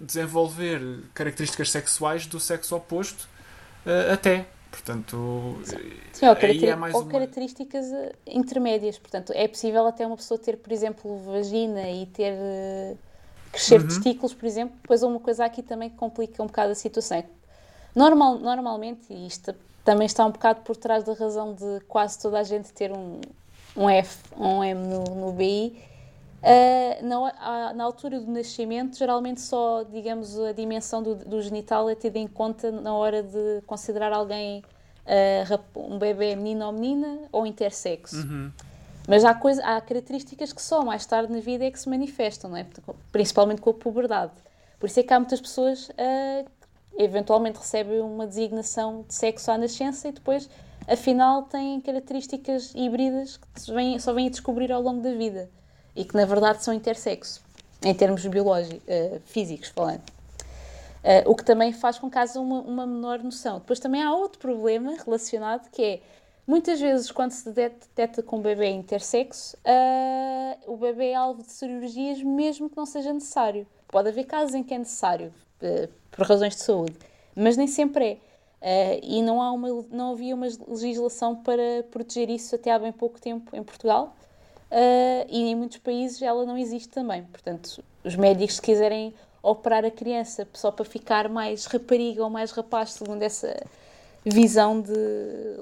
desenvolver 0.00 1.04
características 1.14 1.70
sexuais 1.70 2.26
do 2.26 2.40
sexo 2.40 2.76
oposto 2.76 3.28
até. 4.12 4.46
Portanto, 4.72 5.60
Sim, 6.14 6.28
ou, 6.28 6.34
caracter... 6.34 6.70
é 6.70 6.74
ou 6.74 7.02
uma... 7.02 7.10
características 7.10 7.92
eh, 7.92 8.12
intermédias. 8.26 8.98
Portanto, 8.98 9.30
é 9.36 9.46
possível 9.46 9.86
até 9.86 10.06
uma 10.06 10.16
pessoa 10.16 10.38
ter, 10.38 10.56
por 10.56 10.72
exemplo, 10.72 11.18
vagina 11.18 11.90
e 11.90 12.06
ter 12.06 12.32
uh, 12.32 12.96
crescer 13.52 13.82
uhum. 13.82 13.88
testículos, 13.88 14.32
por 14.32 14.46
exemplo. 14.46 14.74
Depois 14.80 15.02
há 15.02 15.06
uma 15.06 15.20
coisa 15.20 15.44
aqui 15.44 15.62
também 15.62 15.90
que 15.90 15.96
complica 15.96 16.42
um 16.42 16.46
bocado 16.46 16.72
a 16.72 16.74
situação. 16.74 17.22
Normal, 17.94 18.38
normalmente, 18.38 19.12
e 19.12 19.26
isto 19.26 19.54
também 19.84 20.06
está 20.06 20.24
um 20.24 20.30
bocado 20.30 20.62
por 20.62 20.74
trás 20.74 21.04
da 21.04 21.12
razão 21.12 21.52
de 21.52 21.80
quase 21.86 22.18
toda 22.18 22.38
a 22.38 22.42
gente 22.42 22.72
ter 22.72 22.90
um, 22.90 23.20
um 23.76 23.90
F, 23.90 24.18
um 24.38 24.64
M 24.64 24.80
no, 24.86 25.04
no 25.04 25.32
BI, 25.32 25.76
Uh, 26.42 27.06
na, 27.06 27.72
na, 27.72 27.84
altura 27.84 28.18
do 28.18 28.28
nascimento, 28.28 28.98
geralmente 28.98 29.40
só, 29.40 29.84
digamos, 29.84 30.36
a 30.40 30.50
dimensão 30.50 31.00
do, 31.00 31.14
do, 31.14 31.40
genital 31.40 31.88
é 31.88 31.94
tida 31.94 32.18
em 32.18 32.26
conta 32.26 32.72
na 32.72 32.92
hora 32.92 33.22
de 33.22 33.62
considerar 33.64 34.12
alguém 34.12 34.64
uh, 35.06 35.80
um 35.80 35.98
bebê 35.98 36.34
menino 36.34 36.66
ou 36.66 36.72
menina 36.72 37.18
ou 37.30 37.46
intersexo. 37.46 38.16
Uhum. 38.16 38.50
Mas 39.06 39.24
há, 39.24 39.32
coisa, 39.34 39.64
há 39.64 39.80
características 39.80 40.52
que 40.52 40.60
só 40.60 40.84
mais 40.84 41.06
tarde 41.06 41.32
na 41.32 41.38
vida 41.38 41.64
é 41.64 41.70
que 41.70 41.78
se 41.78 41.88
manifestam, 41.88 42.50
não 42.50 42.56
é? 42.56 42.66
principalmente 43.12 43.60
com 43.60 43.70
a 43.70 43.74
puberdade. 43.74 44.32
Por 44.80 44.86
isso 44.86 44.98
é 44.98 45.02
que 45.04 45.14
há 45.14 45.20
muitas 45.20 45.40
pessoas 45.40 45.90
uh, 45.90 46.44
que 46.90 47.02
eventualmente 47.04 47.58
recebem 47.58 48.00
uma 48.00 48.26
designação 48.26 49.04
de 49.06 49.14
sexo 49.14 49.48
à 49.52 49.56
nascença 49.56 50.08
e 50.08 50.12
depois, 50.12 50.50
afinal, 50.88 51.44
têm 51.44 51.80
características 51.80 52.72
híbridas 52.74 53.36
que 53.36 53.60
só 54.00 54.12
vêm 54.12 54.26
a 54.26 54.30
descobrir 54.30 54.72
ao 54.72 54.82
longo 54.82 55.00
da 55.00 55.12
vida 55.12 55.48
e 55.94 56.04
que 56.04 56.16
na 56.16 56.24
verdade 56.24 56.62
são 56.62 56.72
intersexo, 56.72 57.42
em 57.82 57.94
termos 57.94 58.24
biológicos, 58.26 58.82
uh, 58.84 59.20
físicos 59.26 59.68
falando. 59.68 60.02
Uh, 61.02 61.28
o 61.30 61.34
que 61.34 61.44
também 61.44 61.72
faz 61.72 61.98
com 61.98 62.10
que 62.10 62.16
haja 62.16 62.38
uma, 62.38 62.60
uma, 62.60 62.86
menor 62.86 63.22
noção. 63.22 63.58
Depois 63.58 63.80
também 63.80 64.02
há 64.02 64.14
outro 64.14 64.38
problema 64.38 64.94
relacionado 65.04 65.68
que 65.70 65.82
é 65.82 66.00
muitas 66.46 66.80
vezes 66.80 67.10
quando 67.10 67.32
se 67.32 67.50
detecta 67.50 68.22
com 68.22 68.38
um 68.38 68.40
bebê 68.40 68.68
intersexo, 68.68 69.56
uh, 69.56 70.72
o 70.72 70.76
bebê 70.76 71.10
é 71.10 71.14
alvo 71.14 71.42
de 71.42 71.50
cirurgias 71.50 72.22
mesmo 72.22 72.70
que 72.70 72.76
não 72.76 72.86
seja 72.86 73.12
necessário. 73.12 73.66
Pode 73.88 74.08
haver 74.08 74.24
casos 74.24 74.54
em 74.54 74.62
que 74.62 74.72
é 74.72 74.78
necessário, 74.78 75.34
por 76.10 76.26
razões 76.26 76.56
de 76.56 76.62
saúde, 76.62 76.96
mas 77.36 77.58
nem 77.58 77.66
sempre 77.66 78.18
é. 78.58 78.98
e 79.02 79.20
não, 79.20 79.42
há 79.42 79.52
uma, 79.52 79.68
não 79.90 80.12
havia 80.12 80.34
uma 80.34 80.46
legislação 80.66 81.36
para 81.36 81.82
proteger 81.90 82.30
isso 82.30 82.54
até 82.54 82.70
há 82.72 82.78
bem 82.78 82.90
pouco 82.90 83.20
tempo 83.20 83.54
em 83.54 83.62
Portugal 83.62 84.14
uh, 84.72 85.26
e 85.28 85.50
em 85.50 85.54
muitos 85.54 85.78
países 85.78 86.20
ela 86.22 86.44
não 86.46 86.56
existe 86.56 86.88
também. 86.88 87.22
Portanto, 87.24 87.84
os 88.02 88.16
médicos, 88.16 88.56
se 88.56 88.62
quiserem 88.62 89.14
operar 89.42 89.84
a 89.84 89.90
criança 89.90 90.48
só 90.54 90.70
para 90.70 90.84
ficar 90.84 91.28
mais 91.28 91.66
rapariga 91.66 92.24
ou 92.24 92.30
mais 92.30 92.50
rapaz, 92.52 92.92
segundo 92.92 93.22
essa 93.22 93.64
visão 94.24 94.80
de 94.80 95.60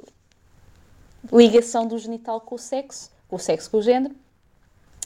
ligação 1.32 1.86
do 1.86 1.98
genital 1.98 2.40
com 2.40 2.54
o 2.54 2.58
sexo, 2.58 3.10
com 3.28 3.36
o 3.36 3.38
sexo 3.38 3.70
com 3.70 3.78
o 3.78 3.82
género, 3.82 4.14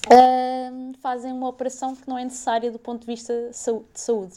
uh, 0.06 0.92
fazem 1.00 1.32
uma 1.32 1.48
operação 1.48 1.96
que 1.96 2.08
não 2.08 2.18
é 2.18 2.24
necessária 2.24 2.70
do 2.70 2.78
ponto 2.78 3.00
de 3.00 3.06
vista 3.06 3.50
de 3.50 4.00
saúde. 4.00 4.34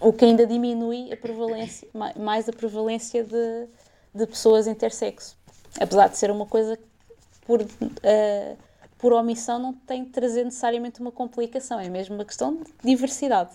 O 0.00 0.12
que 0.12 0.24
ainda 0.24 0.44
diminui 0.44 1.12
a 1.12 1.16
prevalência, 1.16 1.86
mais 2.16 2.48
a 2.48 2.52
prevalência 2.52 3.22
de, 3.22 3.68
de 4.12 4.26
pessoas 4.26 4.66
intersexo. 4.66 5.36
apesar 5.80 6.08
de 6.08 6.16
ser 6.18 6.32
uma 6.32 6.46
coisa 6.46 6.76
que 6.76 6.93
por, 7.46 7.60
uh, 7.62 8.56
por 8.98 9.12
omissão 9.12 9.58
não 9.58 9.72
tem 9.72 10.04
de 10.04 10.10
trazer 10.10 10.44
necessariamente 10.44 11.00
uma 11.00 11.12
complicação, 11.12 11.78
é 11.78 11.88
mesmo 11.88 12.14
uma 12.14 12.24
questão 12.24 12.56
de 12.56 12.72
diversidade. 12.82 13.50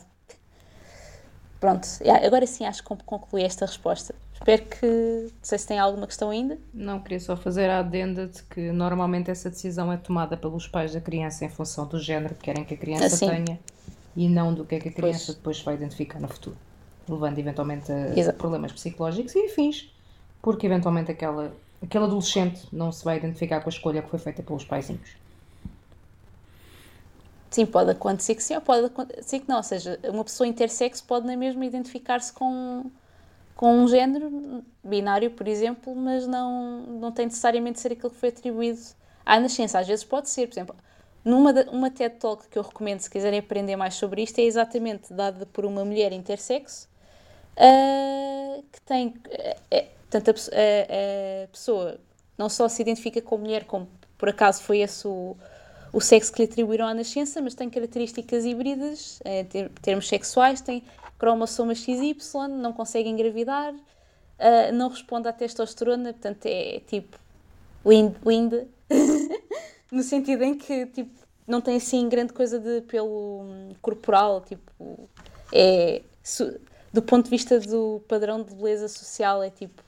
Pronto, 1.59 1.87
agora 2.25 2.47
sim 2.47 2.65
acho 2.65 2.81
que 2.81 3.03
concluí 3.03 3.43
esta 3.43 3.65
resposta. 3.65 4.15
Espero 4.33 4.63
que. 4.65 4.85
Não 4.85 5.43
sei 5.43 5.57
se 5.57 5.67
tem 5.67 5.77
alguma 5.77 6.07
questão 6.07 6.29
ainda. 6.29 6.57
Não, 6.73 7.01
queria 7.01 7.19
só 7.19 7.35
fazer 7.35 7.69
a 7.69 7.79
adenda 7.79 8.27
de 8.27 8.41
que 8.43 8.71
normalmente 8.71 9.29
essa 9.29 9.49
decisão 9.49 9.91
é 9.91 9.97
tomada 9.97 10.37
pelos 10.37 10.67
pais 10.67 10.93
da 10.93 11.01
criança 11.01 11.43
em 11.43 11.49
função 11.49 11.85
do 11.85 11.99
género 11.99 12.33
que 12.35 12.43
querem 12.43 12.63
que 12.63 12.73
a 12.73 12.77
criança 12.77 13.07
assim. 13.07 13.27
tenha 13.27 13.59
e 14.15 14.27
não 14.27 14.53
do 14.53 14.65
que 14.65 14.75
é 14.75 14.79
que 14.79 14.89
a 14.89 14.91
criança 14.91 15.25
pois. 15.25 15.37
depois 15.37 15.61
vai 15.61 15.75
identificar 15.75 16.19
no 16.19 16.27
futuro, 16.27 16.57
levando 17.07 17.37
eventualmente 17.37 17.91
a 17.91 18.17
Exato. 18.17 18.37
problemas 18.37 18.71
psicológicos 18.71 19.35
e 19.35 19.45
afins, 19.45 19.93
porque 20.41 20.65
eventualmente 20.65 21.11
aquela, 21.11 21.53
aquele 21.81 22.03
adolescente 22.05 22.67
não 22.71 22.91
se 22.91 23.03
vai 23.03 23.17
identificar 23.17 23.61
com 23.61 23.69
a 23.69 23.71
escolha 23.71 24.01
que 24.01 24.09
foi 24.09 24.19
feita 24.19 24.43
pelos 24.43 24.63
paizinhos. 24.63 25.17
Sim, 27.49 27.65
pode 27.65 27.89
acontecer 27.89 28.35
que 28.35 28.43
sim, 28.43 28.55
ou 28.55 28.61
pode 28.61 28.85
acontecer 28.85 29.39
que 29.39 29.49
não. 29.49 29.57
Ou 29.57 29.63
seja, 29.63 29.99
uma 30.03 30.23
pessoa 30.23 30.47
intersexo 30.47 31.03
pode 31.03 31.25
nem 31.25 31.35
mesmo 31.35 31.63
identificar-se 31.63 32.31
com, 32.31 32.85
com 33.55 33.83
um 33.83 33.87
género 33.87 34.63
binário, 34.83 35.31
por 35.31 35.47
exemplo, 35.47 35.95
mas 35.95 36.27
não, 36.27 36.81
não 36.81 37.11
tem 37.11 37.25
necessariamente 37.25 37.75
de 37.75 37.79
ser 37.81 37.93
aquilo 37.93 38.11
que 38.11 38.17
foi 38.17 38.29
atribuído 38.29 38.79
à 39.25 39.39
nascença. 39.39 39.79
Às 39.79 39.87
vezes 39.87 40.05
pode 40.05 40.29
ser, 40.29 40.47
por 40.47 40.53
exemplo, 40.53 40.75
numa 41.25 41.51
uma 41.71 41.89
TED 41.89 42.15
Talk 42.17 42.47
que 42.47 42.57
eu 42.57 42.63
recomendo 42.63 42.99
se 42.99 43.09
quiserem 43.09 43.39
aprender 43.39 43.75
mais 43.75 43.95
sobre 43.95 44.21
isto, 44.21 44.37
é 44.39 44.43
exatamente 44.43 45.11
dada 45.11 45.45
por 45.47 45.65
uma 45.65 45.83
mulher 45.83 46.11
intersexo 46.11 46.87
uh, 47.57 48.63
que 48.71 48.81
tem. 48.81 49.15
É, 49.71 49.89
portanto, 50.09 50.29
a, 50.29 50.33
a, 50.33 51.43
a, 51.43 51.47
pessoa 51.47 51.99
não 52.37 52.49
só 52.49 52.67
se 52.67 52.81
identifica 52.81 53.21
como 53.21 53.43
mulher, 53.43 53.65
como 53.65 53.87
por 54.17 54.29
acaso 54.29 54.63
foi 54.63 54.79
esse 54.79 55.07
o 55.07 55.35
o 55.91 55.99
sexo 55.99 56.31
que 56.31 56.43
lhe 56.43 56.49
atribuíram 56.49 56.87
à 56.87 56.93
nascença, 56.93 57.41
mas 57.41 57.55
tem 57.55 57.69
características 57.69 58.45
híbridas, 58.45 59.19
em 59.25 59.39
é, 59.61 59.69
termos 59.81 60.07
sexuais, 60.07 60.61
tem 60.61 60.83
cromossoma 61.17 61.75
XY, 61.75 62.15
não 62.47 62.71
consegue 62.71 63.09
engravidar, 63.09 63.73
uh, 63.73 64.73
não 64.73 64.89
responde 64.89 65.27
à 65.27 65.33
testosterona, 65.33 66.13
portanto 66.13 66.45
é 66.45 66.81
tipo 66.87 67.17
linda, 67.85 68.15
linda 68.25 68.67
no 69.91 70.03
sentido 70.03 70.43
em 70.43 70.55
que 70.55 70.85
tipo, 70.87 71.11
não 71.47 71.59
tem 71.59 71.77
assim 71.77 72.07
grande 72.07 72.33
coisa 72.33 72.59
de 72.59 72.81
pelo 72.81 73.45
corporal, 73.81 74.41
tipo, 74.41 75.09
é 75.51 76.01
do 76.93 77.01
ponto 77.01 77.25
de 77.25 77.29
vista 77.31 77.59
do 77.59 78.01
padrão 78.07 78.41
de 78.41 78.53
beleza 78.53 78.87
social, 78.87 79.43
é 79.43 79.49
tipo 79.49 79.83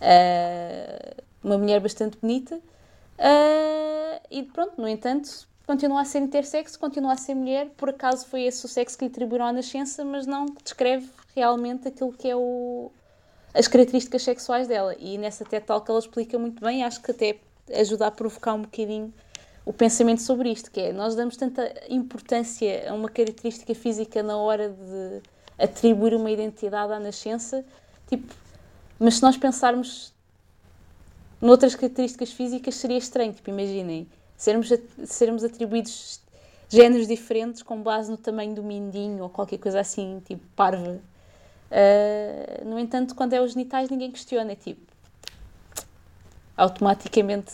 uh, 0.00 1.22
uma 1.42 1.58
mulher 1.58 1.80
bastante 1.80 2.18
bonita. 2.18 2.56
Uh, 2.56 4.20
e 4.30 4.42
pronto, 4.42 4.80
no 4.80 4.88
entanto, 4.88 5.46
continua 5.66 6.02
a 6.02 6.04
ser 6.04 6.18
intersexo, 6.18 6.78
continua 6.78 7.12
a 7.12 7.16
ser 7.16 7.34
mulher, 7.34 7.70
por 7.76 7.90
acaso 7.90 8.26
foi 8.26 8.42
esse 8.42 8.64
o 8.64 8.68
sexo 8.68 8.96
que 8.96 9.04
lhe 9.04 9.10
atribuíram 9.10 9.46
à 9.46 9.52
nascença, 9.52 10.04
mas 10.04 10.26
não 10.26 10.46
descreve 10.62 11.08
realmente 11.34 11.88
aquilo 11.88 12.12
que 12.12 12.28
é 12.28 12.36
o, 12.36 12.90
as 13.54 13.66
características 13.66 14.22
sexuais 14.22 14.68
dela. 14.68 14.94
E 14.98 15.18
nessa 15.18 15.44
TED 15.44 15.66
Talk 15.66 15.90
ela 15.90 15.98
explica 15.98 16.38
muito 16.38 16.60
bem, 16.60 16.84
acho 16.84 17.02
que 17.02 17.10
até 17.10 17.38
ajuda 17.74 18.06
a 18.06 18.10
provocar 18.10 18.54
um 18.54 18.62
bocadinho 18.62 19.12
o 19.64 19.72
pensamento 19.72 20.22
sobre 20.22 20.50
isto, 20.50 20.70
que 20.70 20.80
é, 20.80 20.92
nós 20.92 21.16
damos 21.16 21.36
tanta 21.36 21.74
importância 21.88 22.88
a 22.88 22.94
uma 22.94 23.08
característica 23.08 23.74
física 23.74 24.22
na 24.22 24.36
hora 24.36 24.68
de 24.68 25.20
atribuir 25.58 26.14
uma 26.14 26.30
identidade 26.30 26.92
à 26.92 27.00
nascença, 27.00 27.64
tipo, 28.08 28.32
mas 28.98 29.16
se 29.16 29.22
nós 29.22 29.36
pensarmos 29.36 30.12
noutras 31.40 31.74
características 31.74 32.32
físicas 32.32 32.74
seria 32.76 32.98
estranho, 32.98 33.32
tipo, 33.32 33.50
imaginem, 33.50 34.06
sermos, 34.36 34.72
sermos 35.04 35.44
atribuídos 35.44 36.20
géneros 36.68 37.06
diferentes 37.06 37.62
com 37.62 37.80
base 37.82 38.10
no 38.10 38.16
tamanho 38.16 38.54
do 38.54 38.62
mindinho 38.62 39.22
ou 39.22 39.28
qualquer 39.28 39.58
coisa 39.58 39.80
assim, 39.80 40.20
tipo, 40.24 40.42
parva. 40.56 40.98
Uh, 41.70 42.64
no 42.64 42.78
entanto, 42.78 43.14
quando 43.14 43.32
é 43.34 43.40
os 43.40 43.52
genitais, 43.52 43.90
ninguém 43.90 44.10
questiona, 44.10 44.52
é 44.52 44.56
tipo, 44.56 44.80
automaticamente 46.56 47.52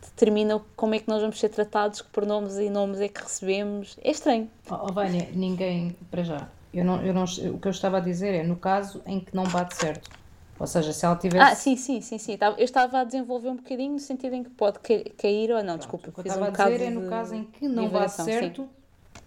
determina 0.00 0.60
como 0.76 0.94
é 0.94 0.98
que 1.00 1.08
nós 1.08 1.20
vamos 1.20 1.40
ser 1.40 1.48
tratados, 1.48 2.02
que 2.02 2.08
pronomes 2.10 2.56
e 2.56 2.70
nomes 2.70 3.00
é 3.00 3.08
que 3.08 3.20
recebemos. 3.20 3.98
É 4.02 4.10
estranho. 4.10 4.48
Oh, 4.70 4.86
oh 4.88 4.92
Vânia, 4.92 5.28
ninguém, 5.32 5.96
para 6.10 6.22
já, 6.22 6.48
eu 6.72 6.84
não, 6.84 7.02
eu 7.04 7.12
não, 7.12 7.24
o 7.24 7.58
que 7.58 7.66
eu 7.66 7.72
estava 7.72 7.96
a 7.98 8.00
dizer 8.00 8.32
é 8.32 8.42
no 8.42 8.56
caso 8.56 9.02
em 9.06 9.18
que 9.18 9.34
não 9.34 9.44
bate 9.44 9.76
certo 9.76 10.21
ou 10.62 10.66
seja, 10.68 10.92
se 10.92 11.04
ela 11.04 11.16
tivesse. 11.16 11.44
Ah, 11.44 11.56
sim, 11.56 11.74
sim, 11.74 12.00
sim, 12.00 12.18
sim. 12.18 12.38
Eu 12.56 12.64
estava 12.64 13.00
a 13.00 13.04
desenvolver 13.04 13.48
um 13.48 13.56
bocadinho 13.56 13.94
no 13.94 13.98
sentido 13.98 14.36
em 14.36 14.44
que 14.44 14.50
pode 14.50 14.78
cair 14.78 15.50
ou 15.50 15.60
não, 15.60 15.76
desculpa. 15.76 16.10
O 16.10 16.12
que 16.12 16.20
eu 16.20 16.22
estava 16.22 16.44
um 16.44 16.48
a 16.48 16.50
dizer 16.50 16.82
é 16.82 16.90
no 16.90 17.08
caso 17.10 17.34
em 17.34 17.42
que 17.42 17.66
não 17.66 17.88
vai 17.90 18.08
certo, 18.08 18.62
sim. 18.62 18.68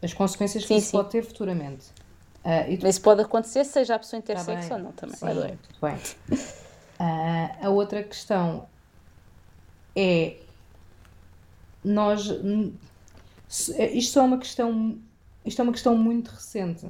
as 0.01 0.13
consequências 0.13 0.63
que 0.63 0.69
sim, 0.69 0.77
isso 0.77 0.91
sim. 0.91 0.97
pode 0.97 1.09
ter 1.09 1.23
futuramente. 1.23 1.87
Uh, 2.41 2.71
e 2.71 2.77
tu... 2.77 2.87
Isso 2.87 3.01
pode 3.01 3.21
acontecer, 3.21 3.65
seja 3.65 3.95
a 3.95 3.99
pessoa 3.99 4.21
tá 4.21 4.31
intersexo 4.31 4.69
tá 4.69 4.75
ou 4.75 4.81
não, 4.81 4.91
também. 4.93 5.17
Sim, 5.17 5.25
muito 5.25 5.81
bem. 5.81 5.95
Uh, 7.01 7.65
a 7.67 7.69
outra 7.69 8.01
questão 8.01 8.69
é. 9.93 10.37
Nós. 11.83 12.29
Isto 13.49 14.19
é 14.19 14.21
uma 14.21 14.37
questão. 14.37 14.97
Isto 15.45 15.59
é 15.59 15.63
uma 15.63 15.73
questão 15.73 15.97
muito 15.97 16.29
recente. 16.29 16.87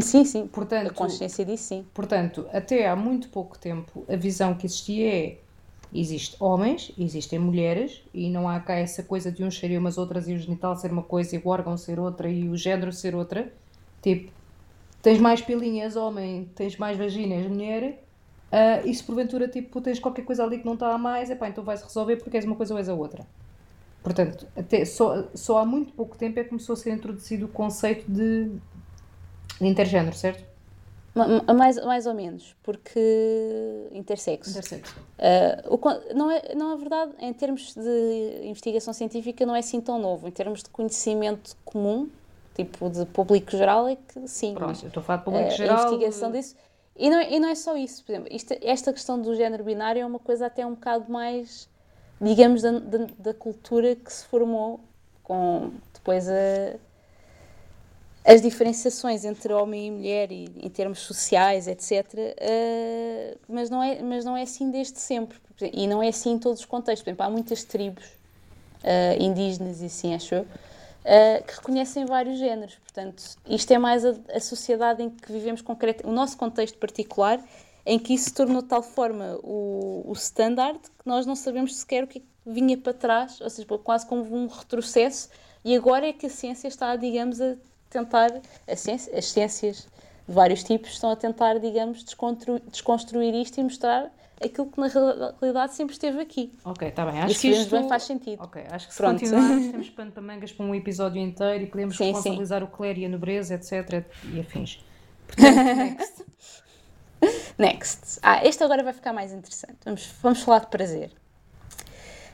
Sim, 0.00 0.24
sim. 0.24 0.46
Portanto, 0.46 0.88
a 0.88 0.94
consciência 0.94 1.44
disso, 1.44 1.64
sim. 1.64 1.86
Portanto, 1.92 2.46
até 2.52 2.88
há 2.88 2.96
muito 2.96 3.28
pouco 3.28 3.58
tempo, 3.58 4.04
a 4.08 4.16
visão 4.16 4.54
que 4.54 4.66
existia 4.66 5.12
é 5.12 5.38
existem 5.94 6.36
homens, 6.40 6.90
existem 6.98 7.38
mulheres, 7.38 8.02
e 8.14 8.30
não 8.30 8.48
há 8.48 8.58
cá 8.60 8.74
essa 8.74 9.02
coisa 9.02 9.30
de 9.30 9.44
uns 9.44 9.58
serem 9.58 9.76
umas 9.76 9.98
outras 9.98 10.26
e 10.26 10.32
o 10.32 10.38
genital 10.38 10.74
ser 10.76 10.90
uma 10.90 11.02
coisa 11.02 11.36
e 11.36 11.38
o 11.38 11.46
órgão 11.48 11.76
ser 11.76 11.98
outra 11.98 12.30
e 12.30 12.48
o 12.48 12.56
género 12.56 12.92
ser 12.92 13.14
outra. 13.14 13.52
Tipo, 14.00 14.32
tens 15.02 15.18
mais 15.18 15.42
pilinhas 15.42 15.94
homem, 15.96 16.48
tens 16.54 16.76
mais 16.78 16.96
vaginas 16.96 17.46
mulher, 17.46 18.02
uh, 18.50 18.88
e 18.88 18.94
se 18.94 19.04
porventura 19.04 19.46
tipo, 19.48 19.80
tens 19.80 19.98
qualquer 19.98 20.24
coisa 20.24 20.42
ali 20.44 20.58
que 20.58 20.64
não 20.64 20.74
está 20.74 20.94
a 20.94 20.98
mais, 20.98 21.28
epá, 21.28 21.48
então 21.48 21.62
vai-se 21.62 21.84
resolver 21.84 22.16
porque 22.16 22.36
és 22.36 22.44
uma 22.46 22.56
coisa 22.56 22.72
ou 22.72 22.78
és 22.78 22.88
a 22.88 22.94
outra. 22.94 23.26
Portanto, 24.02 24.46
até 24.56 24.84
só, 24.84 25.28
só 25.34 25.58
há 25.58 25.66
muito 25.66 25.92
pouco 25.92 26.16
tempo 26.16 26.40
é 26.40 26.42
que 26.42 26.48
começou 26.48 26.72
a 26.72 26.76
ser 26.76 26.92
introduzido 26.92 27.46
o 27.46 27.48
conceito 27.48 28.10
de 28.10 28.50
Intergénero, 29.66 30.14
certo? 30.14 30.52
Mais, 31.14 31.76
mais 31.84 32.06
ou 32.06 32.14
menos, 32.14 32.56
porque 32.62 33.88
intersexo. 33.92 34.50
Intersexo. 34.50 34.96
Uh, 35.18 35.74
o, 35.74 36.14
não, 36.14 36.30
é, 36.30 36.54
não 36.54 36.72
é 36.72 36.76
verdade, 36.76 37.12
em 37.18 37.32
termos 37.34 37.74
de 37.74 38.40
investigação 38.44 38.94
científica, 38.94 39.44
não 39.44 39.54
é 39.54 39.58
assim 39.58 39.80
tão 39.80 39.98
novo. 39.98 40.26
Em 40.26 40.30
termos 40.30 40.62
de 40.62 40.70
conhecimento 40.70 41.54
comum, 41.66 42.08
tipo 42.54 42.88
de 42.88 43.04
público 43.04 43.50
geral, 43.50 43.88
é 43.88 43.96
que 43.96 44.26
sim. 44.26 44.54
Pronto, 44.54 44.78
eu 44.82 44.88
estou 44.88 45.02
a 45.02 45.04
falar 45.04 45.18
de 45.18 45.24
público 45.24 45.48
uh, 45.48 45.50
geral. 45.50 45.76
A 45.76 45.82
investigação 45.82 46.32
disso. 46.32 46.56
E 46.96 47.10
não, 47.10 47.18
é, 47.18 47.32
e 47.32 47.40
não 47.40 47.48
é 47.48 47.54
só 47.54 47.76
isso, 47.76 48.04
por 48.04 48.12
exemplo, 48.12 48.28
isto, 48.32 48.54
esta 48.62 48.92
questão 48.92 49.20
do 49.20 49.34
género 49.34 49.64
binário 49.64 50.00
é 50.00 50.06
uma 50.06 50.18
coisa 50.18 50.46
até 50.46 50.64
um 50.64 50.74
bocado 50.74 51.10
mais, 51.10 51.68
digamos, 52.20 52.62
da, 52.62 52.78
da, 52.78 53.06
da 53.18 53.34
cultura 53.34 53.96
que 53.96 54.12
se 54.12 54.24
formou 54.26 54.80
com 55.22 55.72
depois 55.92 56.28
a 56.28 56.76
as 58.24 58.40
diferenciações 58.40 59.24
entre 59.24 59.52
homem 59.52 59.88
e 59.88 59.90
mulher 59.90 60.30
e 60.30 60.48
em 60.56 60.70
termos 60.70 61.00
sociais, 61.00 61.66
etc. 61.66 61.90
Uh, 61.90 62.34
eh, 62.38 63.36
mas, 63.48 63.68
não 63.68 63.82
é, 63.82 64.00
mas 64.00 64.24
não 64.24 64.36
é 64.36 64.42
assim 64.42 64.70
desde 64.70 65.00
sempre. 65.00 65.38
E 65.72 65.86
não 65.86 66.02
é 66.02 66.08
assim 66.08 66.32
em 66.32 66.38
todos 66.38 66.60
os 66.60 66.66
contextos. 66.66 67.02
Por 67.02 67.10
exemplo, 67.10 67.26
há 67.26 67.30
muitas 67.30 67.64
tribos 67.64 68.04
uh, 68.04 69.20
indígenas 69.20 69.82
e 69.82 69.86
assim, 69.86 70.14
acho 70.14 70.36
eu, 70.36 70.42
uh, 70.42 71.44
que 71.44 71.54
reconhecem 71.54 72.04
vários 72.06 72.38
géneros. 72.38 72.76
Portanto, 72.76 73.22
isto 73.48 73.70
é 73.72 73.78
mais 73.78 74.04
a, 74.04 74.14
a 74.32 74.40
sociedade 74.40 75.02
em 75.02 75.10
que 75.10 75.32
vivemos 75.32 75.60
concreto, 75.60 76.08
o 76.08 76.12
nosso 76.12 76.36
contexto 76.36 76.78
particular, 76.78 77.42
em 77.84 77.98
que 77.98 78.14
isso 78.14 78.26
se 78.26 78.34
tornou 78.34 78.62
de 78.62 78.68
tal 78.68 78.82
forma 78.82 79.38
o, 79.42 80.04
o 80.06 80.12
standard 80.12 80.78
que 80.78 81.06
nós 81.06 81.26
não 81.26 81.34
sabemos 81.34 81.76
sequer 81.76 82.04
o 82.04 82.06
que, 82.06 82.18
é 82.18 82.22
vinha 82.44 82.76
para 82.76 82.92
trás, 82.92 83.40
ou 83.40 83.48
seja, 83.48 83.66
quase 83.78 84.06
como 84.06 84.22
um 84.34 84.46
retrocesso, 84.46 85.28
e 85.64 85.76
agora 85.76 86.08
é 86.08 86.12
que 86.12 86.26
a 86.26 86.30
ciência 86.30 86.66
está, 86.66 86.94
digamos, 86.96 87.40
a 87.40 87.54
tentar, 87.92 88.30
as 88.66 88.80
ciências, 88.80 89.16
as 89.16 89.26
ciências 89.26 89.88
de 90.26 90.34
vários 90.34 90.62
tipos 90.62 90.90
estão 90.90 91.10
a 91.10 91.16
tentar, 91.16 91.58
digamos, 91.58 92.04
desconstruir 92.70 93.34
isto 93.34 93.58
e 93.60 93.64
mostrar 93.64 94.10
aquilo 94.44 94.66
que 94.66 94.80
na 94.80 94.88
realidade 94.88 95.74
sempre 95.74 95.92
esteve 95.92 96.20
aqui. 96.20 96.52
Ok, 96.64 96.88
está 96.88 97.06
bem. 97.06 97.20
Acho 97.20 97.40
que 97.40 97.48
isto 97.48 97.70
bem 97.70 97.88
faz 97.88 98.02
sentido. 98.04 98.42
Ok, 98.42 98.62
acho 98.70 98.88
que 98.88 98.94
se 98.94 98.98
Pronto. 98.98 99.20
continuarmos 99.20 99.66
temos 99.70 99.90
pano 99.90 100.12
para 100.12 100.22
mangas 100.22 100.52
para 100.52 100.66
um 100.66 100.74
episódio 100.74 101.20
inteiro 101.22 101.64
e 101.64 101.66
podemos 101.66 101.96
sim, 101.96 102.06
responsabilizar 102.06 102.60
sim. 102.60 102.66
o 102.66 102.68
Claire 102.68 103.00
e 103.00 103.06
a 103.06 103.08
nobreza, 103.08 103.54
etc. 103.54 104.04
e 104.32 104.40
afins. 104.40 104.84
Portanto, 105.26 105.76
next. 105.76 106.24
next. 107.58 108.18
Ah, 108.22 108.44
este 108.44 108.62
agora 108.64 108.82
vai 108.82 108.92
ficar 108.92 109.12
mais 109.12 109.32
interessante. 109.32 109.78
Vamos, 109.84 110.06
vamos 110.20 110.42
falar 110.42 110.60
de 110.60 110.66
prazer. 110.66 111.10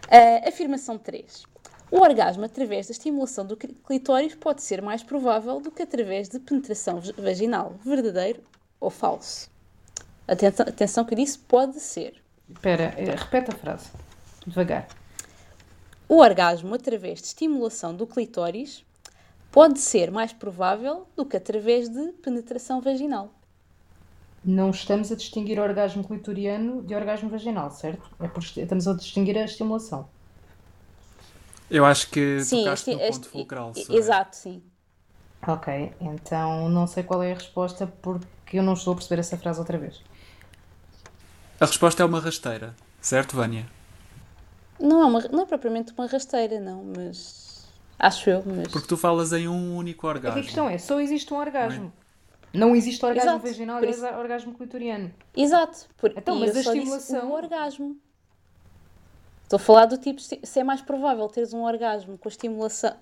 Uh, 0.06 0.48
afirmação 0.48 0.98
3. 0.98 1.44
O 1.90 2.00
orgasmo 2.00 2.44
através 2.44 2.86
da 2.86 2.92
estimulação 2.92 3.46
do 3.46 3.56
clitóris 3.56 4.34
pode 4.34 4.62
ser 4.62 4.82
mais 4.82 5.02
provável 5.02 5.58
do 5.58 5.70
que 5.70 5.82
através 5.82 6.28
de 6.28 6.38
penetração 6.38 7.00
vaginal, 7.16 7.74
verdadeiro 7.82 8.42
ou 8.78 8.90
falso. 8.90 9.50
Atenção, 10.26 10.66
atenção 10.68 11.04
que 11.04 11.14
eu 11.14 11.18
disse 11.18 11.38
pode 11.38 11.80
ser. 11.80 12.22
Espera, 12.50 12.94
eh, 12.98 13.14
repete 13.16 13.50
a 13.50 13.54
frase. 13.54 13.90
Devagar. 14.46 14.86
O 16.06 16.18
orgasmo 16.18 16.74
através 16.74 17.20
de 17.20 17.28
estimulação 17.28 17.94
do 17.94 18.06
clitóris 18.06 18.84
pode 19.50 19.78
ser 19.78 20.10
mais 20.10 20.32
provável 20.32 21.06
do 21.16 21.24
que 21.24 21.38
através 21.38 21.88
de 21.88 22.12
penetração 22.22 22.82
vaginal. 22.82 23.32
Não 24.44 24.70
estamos 24.70 25.10
a 25.10 25.16
distinguir 25.16 25.58
orgasmo 25.58 26.04
clitoriano 26.04 26.82
de 26.82 26.94
orgasmo 26.94 27.30
vaginal, 27.30 27.70
certo? 27.70 28.10
É 28.20 28.28
por, 28.28 28.42
estamos 28.42 28.86
a 28.86 28.94
distinguir 28.94 29.36
a 29.38 29.44
estimulação. 29.44 30.08
Eu 31.70 31.84
acho 31.84 32.08
que 32.10 32.40
Sim, 32.42 32.64
tocaste 32.64 32.90
esti- 32.90 33.02
no 33.04 33.12
ponto 33.12 33.28
fulcral. 33.28 33.72
e- 33.76 33.80
Soraya. 33.84 33.98
Exato, 34.00 34.36
sim. 34.36 34.62
Ok, 35.46 35.92
então 36.00 36.68
não 36.68 36.86
sei 36.86 37.02
qual 37.02 37.22
é 37.22 37.30
a 37.32 37.34
resposta 37.34 37.86
porque 38.02 38.58
eu 38.58 38.62
não 38.62 38.72
estou 38.72 38.92
a 38.92 38.96
perceber 38.96 39.20
essa 39.20 39.36
frase 39.36 39.58
outra 39.60 39.78
vez. 39.78 40.02
A 41.60 41.66
resposta 41.66 42.02
é 42.02 42.06
uma 42.06 42.20
rasteira, 42.20 42.74
certo, 43.00 43.36
Vânia? 43.36 43.66
Não 44.80 45.02
é, 45.02 45.04
uma, 45.06 45.20
não 45.28 45.42
é 45.42 45.46
propriamente 45.46 45.92
uma 45.96 46.06
rasteira, 46.06 46.60
não, 46.60 46.84
mas. 46.96 47.66
Acho 47.98 48.30
eu, 48.30 48.42
mas. 48.46 48.68
Porque 48.68 48.86
tu 48.88 48.96
falas 48.96 49.32
em 49.32 49.48
um 49.48 49.76
único 49.76 50.06
É 50.06 50.10
orgasmo. 50.10 50.38
a 50.38 50.42
questão 50.42 50.68
é, 50.68 50.78
só 50.78 51.00
existe 51.00 51.32
um 51.34 51.36
orgasmo. 51.36 51.92
Não 52.52 52.74
existe 52.74 53.04
orgasmo 53.04 53.30
Exato, 53.32 53.46
vaginal 53.46 53.84
isso- 53.84 54.06
orgasmo 54.06 54.54
clitoriano. 54.54 55.12
Exato. 55.36 55.86
Por, 55.98 56.12
Então, 56.16 56.36
mas 56.38 56.56
a 56.56 56.60
estimulação- 56.60 57.30
o 57.30 57.34
orgasmo. 57.34 57.96
Estou 59.48 59.56
a 59.56 59.60
falar 59.60 59.86
do 59.86 59.96
tipo, 59.96 60.20
se 60.20 60.38
se 60.42 60.60
é 60.60 60.62
mais 60.64 60.82
provável 60.82 61.26
teres 61.28 61.54
um 61.54 61.62
orgasmo 61.64 62.18
com 62.18 62.28
a 62.28 62.30
estimulação. 62.30 62.94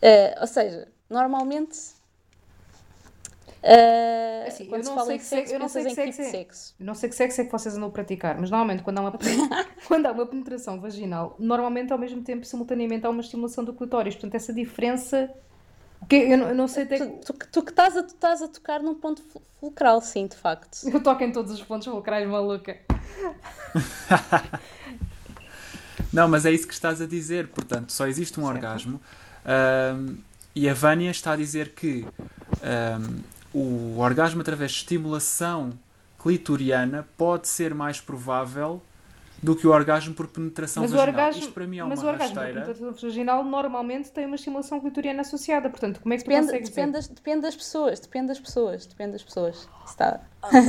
eh, 0.00 0.36
ou 0.40 0.46
seja, 0.46 0.86
normalmente. 1.10 1.76
eh, 3.62 4.44
Assim, 4.46 4.66
quando 4.66 4.82
eu 4.82 4.84
se 4.84 4.90
não 4.90 4.94
fala 4.96 5.06
sei 5.06 5.16
em 5.16 5.18
que 5.18 5.24
sexo, 5.24 5.48
se- 5.48 5.54
eu 5.54 5.58
não 5.58 5.68
sei 5.68 5.82
que 5.84 5.90
em 5.90 5.94
tipo 5.94 6.06
sexo 6.12 6.22
é. 6.22 6.30
sexo. 6.30 6.74
Eu 6.78 6.86
não 6.86 6.94
sei 6.94 7.08
que 7.08 7.14
sexo 7.16 7.40
é 7.40 7.44
que 7.44 7.50
vocês 7.52 7.76
andam 7.76 7.88
a 7.88 7.92
praticar, 7.92 8.38
mas 8.38 8.50
normalmente 8.50 8.82
quando 8.84 8.98
há 8.98 9.00
uma, 9.00 9.12
quando 9.88 10.06
há 10.06 10.12
uma 10.12 10.26
penetração 10.26 10.80
vaginal, 10.80 11.34
normalmente 11.40 11.92
ao 11.92 11.98
mesmo 11.98 12.22
tempo, 12.22 12.44
simultaneamente, 12.46 13.04
há 13.06 13.10
uma 13.10 13.20
estimulação 13.20 13.64
do 13.64 13.72
clitóris. 13.74 14.14
Portanto, 14.14 14.34
essa 14.36 14.52
diferença. 14.52 15.28
o 16.00 16.06
que 16.06 16.14
Eu 16.16 16.38
não, 16.38 16.48
eu 16.50 16.54
não 16.54 16.68
sei 16.68 16.84
até. 16.84 16.98
Tu, 16.98 17.32
tu, 17.32 17.32
tu 17.50 17.62
que 17.64 17.70
estás 17.72 17.96
a, 17.96 18.02
tu 18.04 18.14
estás 18.14 18.42
a 18.42 18.48
tocar 18.48 18.80
num 18.80 18.94
ponto 18.94 19.20
fu- 19.22 19.42
fulcral, 19.58 20.00
sim, 20.00 20.26
de 20.28 20.36
facto. 20.36 20.84
Eu 20.88 21.02
toco 21.02 21.24
em 21.24 21.32
todos 21.32 21.50
os 21.52 21.62
pontos 21.62 21.86
fulcrais, 21.88 22.28
maluca. 22.28 22.78
Não, 26.14 26.28
mas 26.28 26.46
é 26.46 26.52
isso 26.52 26.66
que 26.66 26.72
estás 26.74 27.02
a 27.02 27.06
dizer. 27.06 27.48
Portanto, 27.48 27.90
só 27.92 28.06
existe 28.06 28.38
um 28.40 28.44
Certo. 28.44 28.54
orgasmo. 28.56 29.00
Ahm, 29.44 30.16
e 30.54 30.68
a 30.68 30.74
Vânia 30.74 31.10
está 31.10 31.32
a 31.32 31.36
dizer 31.36 31.70
que 31.70 32.06
ahm, 32.62 33.18
o 33.52 33.98
orgasmo 33.98 34.40
através 34.40 34.70
de 34.70 34.78
estimulação 34.78 35.72
clitoriana 36.22 37.06
pode 37.18 37.48
ser 37.48 37.74
mais 37.74 38.00
provável 38.00 38.80
do 39.42 39.54
que 39.54 39.66
o 39.66 39.70
orgasmo 39.70 40.14
por 40.14 40.26
penetração 40.28 40.82
Mas 40.84 40.92
o 40.92 40.96
vaginal. 40.96 41.14
orgasmo, 41.14 41.40
Isto 41.42 41.52
para 41.52 41.66
mim 41.66 41.78
é 41.78 41.84
mas 41.84 41.98
o 41.98 42.02
uma 42.02 42.12
orgasmo 42.12 42.34
rasteira. 42.36 42.62
penetração 42.62 42.92
vaginal 43.08 43.44
normalmente 43.44 44.10
tem 44.10 44.24
uma 44.24 44.36
estimulação 44.36 44.80
clitoriana 44.80 45.20
associada. 45.20 45.68
Portanto, 45.68 46.00
como 46.00 46.14
é 46.14 46.16
que 46.16 46.24
tu 46.24 46.28
Depende, 46.28 46.46
consegues 46.46 46.68
depende, 46.70 46.92
das, 46.92 47.08
depende 47.08 47.40
das 47.42 47.54
pessoas, 47.56 48.00
depende 48.00 48.28
das 48.28 48.38
pessoas, 48.38 48.86
depende 48.86 49.12
das 49.12 49.22
pessoas. 49.22 49.68
Está. 49.86 50.20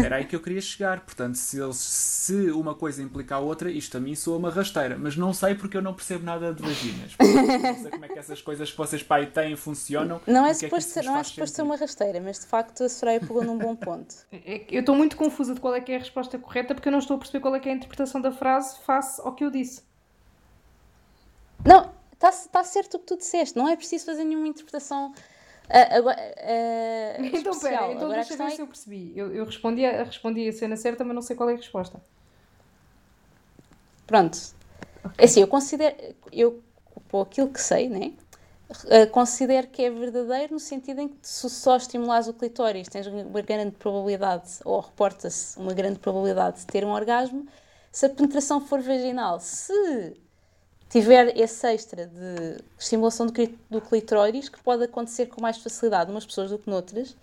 Era 0.03 0.17
aí 0.17 0.25
que 0.25 0.35
eu 0.35 0.39
queria 0.39 0.61
chegar. 0.61 1.01
Portanto, 1.01 1.35
se, 1.35 1.59
eles- 1.59 1.77
se 1.77 2.51
uma 2.51 2.73
coisa 2.75 3.01
implica 3.01 3.35
a 3.35 3.39
outra, 3.39 3.69
isto 3.71 3.97
a 3.97 3.99
mim 3.99 4.15
soa 4.15 4.37
uma 4.37 4.49
rasteira. 4.49 4.97
Mas 4.97 5.15
não 5.15 5.33
sei 5.33 5.55
porque 5.55 5.77
eu 5.77 5.81
não 5.81 5.93
percebo 5.93 6.23
nada 6.25 6.53
de 6.53 6.61
vaginas. 6.61 7.15
Portanto, 7.15 7.61
não 7.63 7.81
sei 7.81 7.91
como 7.91 8.05
é 8.05 8.07
que 8.09 8.19
essas 8.19 8.41
coisas 8.41 8.71
que 8.71 8.77
vocês 8.77 9.03
pai 9.03 9.25
têm 9.27 9.55
funcionam. 9.55 10.21
Não 10.27 10.45
é 10.45 10.49
que 10.49 10.55
suposto 10.55 10.77
isso 10.89 10.93
ser, 10.93 11.03
não 11.05 11.17
é 11.17 11.23
suposto 11.23 11.55
ser 11.55 11.61
uma 11.61 11.75
rasteira, 11.75 12.19
mas 12.21 12.39
de 12.39 12.45
facto 12.45 12.83
a 12.83 12.89
Soraya 12.89 13.19
pegou 13.19 13.43
num 13.43 13.57
bom 13.57 13.75
ponto. 13.75 14.15
É 14.31 14.65
Eu 14.69 14.81
estou 14.81 14.95
muito 14.95 15.15
confusa 15.17 15.53
de 15.53 15.59
qual 15.59 15.73
é 15.75 15.81
que 15.81 15.91
é 15.91 15.95
a 15.95 15.99
resposta 15.99 16.37
correta 16.37 16.73
porque 16.75 16.87
eu 16.87 16.91
não 16.91 16.99
estou 16.99 17.15
a 17.15 17.17
perceber 17.19 17.39
qual 17.41 17.55
é 17.55 17.59
que 17.59 17.67
é 17.69 17.71
a 17.71 17.75
interpretação 17.75 18.21
da 18.21 18.31
frase 18.31 18.77
face 18.85 19.19
ao 19.21 19.33
que 19.33 19.43
eu 19.43 19.49
disse. 19.49 19.81
Não, 21.65 21.91
está 22.13 22.31
tá 22.31 22.63
certo 22.63 22.95
o 22.95 22.99
que 22.99 23.05
tu 23.05 23.17
disseste, 23.17 23.57
não 23.57 23.67
é 23.67 23.75
preciso 23.75 24.05
fazer 24.05 24.23
nenhuma 24.23 24.47
interpretação 24.47 25.13
agora, 25.69 26.17
ah, 26.37 27.15
Então, 27.23 27.51
especial. 27.51 27.59
pera, 27.61 27.85
então 27.93 28.05
agora 28.05 28.15
deixa 28.15 28.27
questão 28.29 28.47
ver 28.47 28.53
é 28.53 28.55
se 28.55 28.61
eu 28.61 28.67
percebi. 28.67 29.13
Eu, 29.15 29.33
eu 29.33 29.45
respondi, 29.45 29.85
a, 29.85 30.03
respondi 30.03 30.47
a 30.47 30.53
cena 30.53 30.77
certa, 30.77 31.03
mas 31.03 31.15
não 31.15 31.21
sei 31.21 31.35
qual 31.35 31.49
é 31.49 31.53
a 31.53 31.57
resposta. 31.57 32.01
Pronto. 34.05 34.37
É 35.17 35.25
assim, 35.25 35.41
eu 35.41 35.47
considero, 35.47 35.95
eu, 36.31 36.61
por 37.09 37.21
aquilo 37.21 37.49
que 37.49 37.61
sei, 37.61 37.89
né? 37.89 38.13
eh, 38.87 39.05
considero 39.05 39.67
que 39.67 39.83
é 39.83 39.89
verdadeiro 39.89 40.53
no 40.53 40.59
sentido 40.59 41.01
em 41.01 41.07
que 41.07 41.17
se 41.21 41.49
só 41.49 41.77
estimulares 41.77 42.27
o 42.27 42.33
clitóris 42.33 42.87
tens 42.87 43.07
uma 43.07 43.41
grande 43.41 43.71
probabilidade, 43.75 44.59
ou 44.63 44.79
reporta-se 44.79 45.57
uma 45.57 45.73
grande 45.73 45.99
probabilidade 45.99 46.59
de 46.59 46.65
ter 46.65 46.83
um 46.83 46.89
orgasmo, 46.89 47.47
se 47.91 48.05
a 48.05 48.09
penetração 48.09 48.59
for 48.59 48.81
vaginal, 48.81 49.39
se 49.39 50.15
tiver 50.95 51.37
esse 51.37 51.67
extra 51.67 52.07
de 52.07 52.63
estimulação 52.79 53.27
do, 53.27 53.81
clitóris, 53.81 54.47
que 54.47 54.57
pode 54.63 54.85
acontecer 54.85 55.25
com 55.25 55.41
mais 55.41 55.57
facilidade 55.57 56.09
umas 56.09 56.25
pessoas 56.25 56.51
do 56.51 56.57
que 56.57 56.69
noutras, 56.69 57.17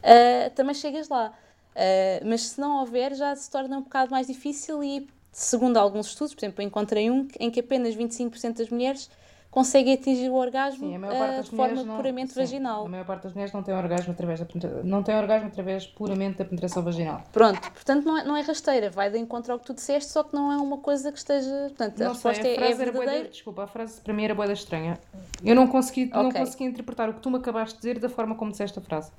ah, 0.00 0.48
também 0.50 0.72
chegas 0.76 1.08
lá. 1.08 1.32
Ah, 1.74 2.20
mas 2.24 2.42
se 2.42 2.60
não 2.60 2.78
houver, 2.78 3.16
já 3.16 3.34
se 3.34 3.50
torna 3.50 3.78
um 3.78 3.82
bocado 3.82 4.12
mais 4.12 4.28
difícil 4.28 4.82
e, 4.84 5.08
segundo 5.32 5.76
alguns 5.76 6.06
estudos, 6.06 6.36
por 6.36 6.44
exemplo, 6.44 6.62
eu 6.62 6.68
encontrei 6.68 7.10
um 7.10 7.26
em 7.40 7.50
que 7.50 7.58
apenas 7.58 7.96
25% 7.96 8.58
das 8.58 8.70
mulheres 8.70 9.10
conseguem 9.56 9.94
atingir 9.94 10.28
o 10.28 10.34
orgasmo 10.34 10.86
Sim, 10.86 10.96
a 10.96 10.98
das 11.38 11.46
de 11.46 11.56
forma 11.56 11.82
não, 11.82 11.96
puramente 11.96 12.30
sim, 12.34 12.40
vaginal. 12.40 12.84
A 12.84 12.88
maior 12.90 13.06
parte 13.06 13.22
das 13.22 13.32
mulheres 13.32 13.54
não 13.54 13.62
tem 13.62 13.74
orgasmo 13.74 14.12
através 14.12 14.38
da 14.38 14.46
não 14.84 15.02
tem 15.02 15.16
orgasmo 15.16 15.48
através 15.48 15.86
puramente 15.86 16.36
da 16.36 16.44
penetração 16.44 16.82
vaginal. 16.82 17.22
Pronto, 17.32 17.58
portanto 17.72 18.04
não 18.04 18.18
é, 18.18 18.24
não 18.24 18.36
é 18.36 18.42
rasteira, 18.42 18.90
vai 18.90 19.10
de 19.10 19.16
encontro 19.16 19.54
ao 19.54 19.58
que 19.58 19.64
tu 19.64 19.72
disseste, 19.72 20.12
só 20.12 20.22
que 20.24 20.34
não 20.34 20.52
é 20.52 20.58
uma 20.58 20.76
coisa 20.76 21.10
que 21.10 21.16
esteja. 21.16 21.48
Portanto, 21.68 22.02
a 22.02 22.04
Não 22.04 22.14
sei, 22.14 22.32
resposta 22.32 22.46
a 22.46 22.50
é, 22.50 22.70
é 22.70 22.74
verdadeira. 22.74 23.28
desculpa, 23.30 23.64
a 23.64 23.66
frase 23.66 23.98
para 23.98 24.12
mim 24.12 24.24
era 24.24 24.34
boeda 24.34 24.52
estranha. 24.52 24.98
Eu 25.42 25.54
não 25.54 25.66
consegui, 25.66 26.04
não 26.04 26.28
Ok. 26.28 26.38
consegui 26.38 26.64
interpretar 26.64 27.08
o 27.08 27.14
que 27.14 27.20
tu 27.20 27.30
me 27.30 27.38
acabaste 27.38 27.76
de 27.76 27.80
dizer 27.80 27.98
da 27.98 28.10
forma 28.10 28.34
como 28.34 28.50
disseste 28.50 28.78
a 28.78 28.82
frase. 28.82 29.10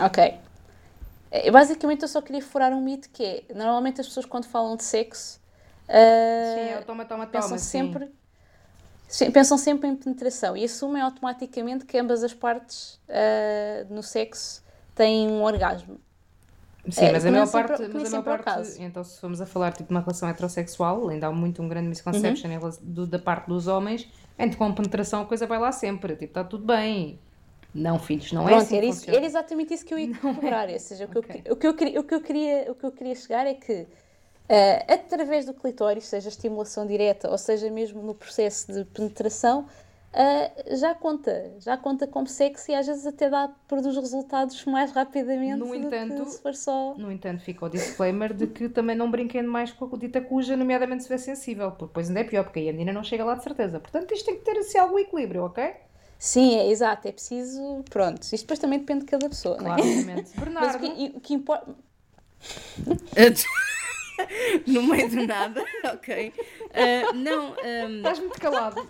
Ok. 0.00 0.34
Eh, 1.30 1.50
Basicamente 1.50 2.00
eu 2.00 2.08
só 2.08 2.22
queria 2.22 2.40
furar 2.40 2.72
um 2.72 2.80
mito 2.80 3.10
que 3.10 3.22
é, 3.22 3.44
normalmente 3.54 4.00
as 4.00 4.06
pessoas 4.06 4.24
quando 4.24 4.46
falam 4.46 4.76
de 4.76 4.84
sexo 4.84 5.38
ah, 5.88 6.54
Sim, 6.54 6.70
é 6.70 6.78
o 6.80 6.84
toma, 6.84 7.04
toma, 7.04 7.26
pensam 7.26 7.48
toma. 7.50 7.58
sim. 7.58 7.64
sempre 7.66 8.06
se- 8.06 8.17
pensam 9.32 9.56
sempre 9.56 9.88
em 9.88 9.96
penetração 9.96 10.56
e 10.56 10.64
assumem 10.64 11.02
automaticamente 11.02 11.84
que 11.86 11.98
ambas 11.98 12.22
as 12.22 12.34
partes 12.34 13.00
ah, 13.08 13.86
no 13.90 14.02
sexo 14.02 14.62
têm 14.94 15.28
um 15.28 15.42
orgasmo. 15.42 15.98
Sim, 16.90 17.04
É, 17.06 17.12
mas 17.12 17.22
a 17.22 17.24
nem 17.26 17.32
maior 17.32 17.46
sempre- 17.46 17.68
parte, 17.68 17.82
nem 17.82 17.90
mas 18.02 18.14
a 18.14 18.16
maior 18.16 18.16
é 18.16 18.20
o 18.20 18.42
parte, 18.44 18.44
caso. 18.44 18.82
então 18.82 19.04
se 19.04 19.20
formos 19.20 19.40
a 19.42 19.46
falar 19.46 19.72
tipo 19.72 19.88
de 19.88 19.94
uma 19.94 20.00
relação 20.00 20.26
heterossexual, 20.28 21.08
ainda 21.08 21.26
há 21.26 21.32
muito 21.32 21.62
um 21.62 21.68
grande 21.68 21.88
misconception 21.88 22.48
Uhum. 22.50 22.70
do- 22.80 23.06
da 23.06 23.18
parte 23.18 23.46
dos 23.46 23.66
homens, 23.66 24.08
entre 24.38 24.56
com 24.56 24.72
penetração 24.72 25.20
a 25.22 25.26
coisa 25.26 25.46
vai 25.46 25.58
lá 25.58 25.70
sempre, 25.70 26.14
tipo, 26.14 26.24
está 26.30 26.44
tudo 26.44 26.64
bem. 26.64 27.18
Não, 27.74 27.98
filhos, 27.98 28.32
não 28.32 28.44
é 28.44 28.52
Pronto, 28.52 28.62
assim 28.62 28.76
era, 28.78 28.86
isso- 28.86 29.10
era 29.10 29.26
exatamente 29.26 29.74
isso 29.74 29.84
que 29.84 29.92
eu 29.92 29.98
ia 29.98 30.08
cobrar. 30.18 30.70
Ou 30.70 30.78
seja, 30.78 31.04
o 31.04 31.08
que, 31.08 31.18
eu 31.18 31.20
Ok. 31.22 31.42
que- 31.42 31.52
o, 31.52 31.56
que 31.56 31.66
eu, 31.66 32.00
o, 32.00 32.04
que 32.04 32.14
eu 32.14 32.20
queria, 32.22 32.72
o 32.72 32.74
que 32.74 32.86
eu 32.86 32.92
queria 32.92 33.14
chegar 33.14 33.46
é 33.46 33.52
que, 33.52 33.86
ah, 34.48 34.94
através 34.94 35.44
do 35.46 35.54
clitóris, 35.54 36.04
seja 36.04 36.28
estimulação 36.28 36.86
direta 36.86 37.30
ou 37.30 37.38
seja 37.38 37.70
mesmo 37.70 38.02
no 38.02 38.14
processo 38.14 38.72
de 38.72 38.84
penetração, 38.84 39.66
ah, 40.12 40.50
já 40.74 40.94
conta. 40.94 41.52
Já 41.60 41.76
conta 41.76 42.06
como 42.06 42.26
sexo 42.26 42.70
e 42.70 42.74
às 42.74 42.86
vezes 42.86 43.06
até 43.06 43.28
dá, 43.28 43.50
produz 43.66 43.94
resultados 43.96 44.64
mais 44.64 44.90
rapidamente 44.90 45.56
No 45.56 45.66
do 45.66 45.74
entanto, 45.74 46.24
que 46.24 46.30
se 46.30 46.42
for 46.42 46.54
só. 46.54 46.94
No 46.96 47.12
entanto, 47.12 47.42
fica 47.42 47.66
o 47.66 47.68
disclaimer 47.68 48.32
de 48.32 48.46
que 48.46 48.68
também 48.68 48.96
não 48.96 49.10
brinquem 49.10 49.42
mais 49.42 49.70
com 49.70 49.84
a 49.84 49.98
dita 49.98 50.20
cuja, 50.20 50.56
nomeadamente 50.56 51.04
se 51.04 51.12
estiver 51.12 51.36
sensível, 51.36 51.70
porque 51.70 51.86
depois 51.86 52.08
ainda 52.08 52.20
é 52.20 52.24
pior, 52.24 52.44
porque 52.44 52.60
aí 52.60 52.68
a 52.68 52.72
menina 52.72 52.92
não 52.92 53.04
chega 53.04 53.24
lá 53.24 53.34
de 53.34 53.42
certeza. 53.42 53.78
Portanto, 53.78 54.12
isto 54.12 54.24
tem 54.24 54.36
que 54.36 54.44
ter 54.44 54.58
assim 54.58 54.78
algum 54.78 54.98
equilíbrio, 54.98 55.44
ok? 55.44 55.72
Sim, 56.18 56.56
é 56.56 56.68
exato, 56.68 57.06
é 57.06 57.12
preciso. 57.12 57.84
Pronto, 57.90 58.22
isto 58.22 58.38
depois 58.38 58.58
também 58.58 58.80
depende 58.80 59.00
de 59.00 59.06
cada 59.06 59.28
pessoa, 59.28 59.58
não 59.58 59.74
é? 59.74 59.76
Claramente. 59.76 60.30
Mas 60.34 60.36
o 60.36 60.40
Bernardo, 60.40 60.78
que, 60.78 61.12
o 61.16 61.20
que 61.20 61.34
importa. 61.34 61.74
no 64.66 64.82
meio 64.82 65.08
do 65.08 65.26
nada, 65.26 65.64
ok. 65.92 66.32
Ah, 66.72 67.12
não, 67.12 67.54
ahm, 67.54 67.96
estás 67.98 68.18
muito 68.18 68.40
calado. 68.40 68.86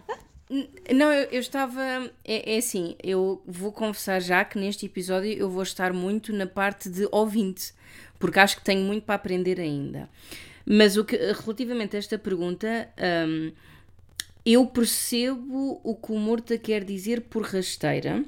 Não, 0.95 1.13
eu, 1.13 1.29
eu 1.31 1.41
estava. 1.41 1.83
É, 2.25 2.55
é 2.55 2.59
assim, 2.59 2.97
eu 3.03 3.43
vou 3.47 3.71
confessar 3.71 4.21
já 4.21 4.45
que 4.45 4.59
neste 4.59 4.87
episódio 4.87 5.33
eu 5.33 5.51
vou 5.51 5.63
estar 5.63 5.93
muito 5.93 6.33
na 6.33 6.47
parte 6.47 6.89
de 6.89 7.07
ouvinte, 7.13 7.73
porque 8.19 8.39
acho 8.39 8.57
que 8.57 8.65
tenho 8.65 8.83
muito 8.83 9.05
para 9.05 9.17
aprender 9.17 9.61
ainda. 9.61 10.09
Mas 10.65 10.97
o 10.97 11.05
que, 11.05 11.17
relativamente 11.17 11.97
a 11.97 11.99
esta 11.99 12.19
pergunta, 12.19 12.89
hum, 13.27 13.53
eu 14.45 14.67
percebo 14.67 15.81
o 15.83 15.95
que 15.95 16.13
o 16.13 16.19
Morta 16.19 16.57
quer 16.59 16.85
dizer 16.85 17.23
por 17.23 17.43
rasteira, 17.43 18.25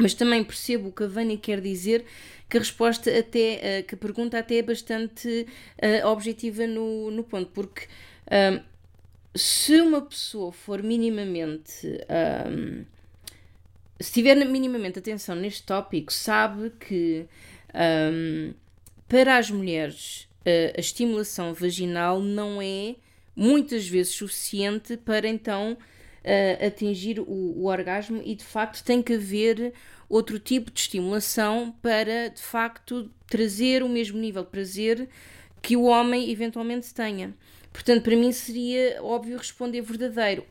mas 0.00 0.14
também 0.14 0.42
percebo 0.42 0.88
o 0.88 0.92
que 0.92 1.04
a 1.04 1.06
Vânia 1.06 1.36
quer 1.36 1.60
dizer, 1.60 2.04
que 2.48 2.56
a 2.56 2.60
resposta 2.60 3.10
até, 3.16 3.78
eh, 3.78 3.82
que 3.82 3.94
a 3.94 3.98
pergunta 3.98 4.38
até 4.38 4.56
é 4.56 4.62
bastante 4.62 5.46
eh, 5.78 6.04
objetiva 6.04 6.66
no, 6.66 7.10
no 7.10 7.22
ponto, 7.22 7.50
porque 7.52 7.86
se 9.34 9.80
uma 9.80 10.00
pessoa 10.02 10.52
for 10.52 10.82
minimamente. 10.82 11.86
hum, 12.48 12.84
se 14.00 14.12
tiver 14.12 14.34
minimamente 14.46 14.98
atenção 14.98 15.36
neste 15.36 15.62
tópico, 15.62 16.10
sabe 16.12 16.70
que 16.80 17.26
hum, 17.74 18.54
para 19.06 19.36
as 19.36 19.50
mulheres 19.50 20.26
a, 20.44 20.78
a 20.78 20.80
estimulação 20.80 21.52
vaginal 21.52 22.20
não 22.20 22.62
é 22.62 22.96
muitas 23.36 23.86
vezes 23.86 24.14
suficiente 24.14 24.96
para 24.96 25.28
então 25.28 25.76
uh, 26.24 26.66
atingir 26.66 27.20
o, 27.20 27.24
o, 27.24 27.66
orgasmo 27.66 28.20
e 28.24 28.34
de 28.34 28.44
facto 28.44 28.84
tem 28.84 29.02
que 29.02 29.14
haver 29.14 29.72
outro 30.08 30.38
tipo 30.38 30.70
de 30.70 30.80
estimulação 30.80 31.74
para 31.82 32.28
de 32.28 32.40
facto 32.40 33.10
trazer 33.26 33.82
o 33.82 33.88
mesmo 33.88 34.18
nível 34.18 34.42
de 34.42 34.50
prazer 34.50 35.08
que 35.62 35.76
o 35.76 35.82
homem 35.82 36.30
eventualmente 36.30 36.92
tenha. 36.92 37.34
Portanto, 37.72 38.02
para 38.02 38.16
mim 38.16 38.32
seria 38.32 39.02
óbvio 39.02 39.36
responder 39.36 39.80
verdadeiro. 39.82 40.44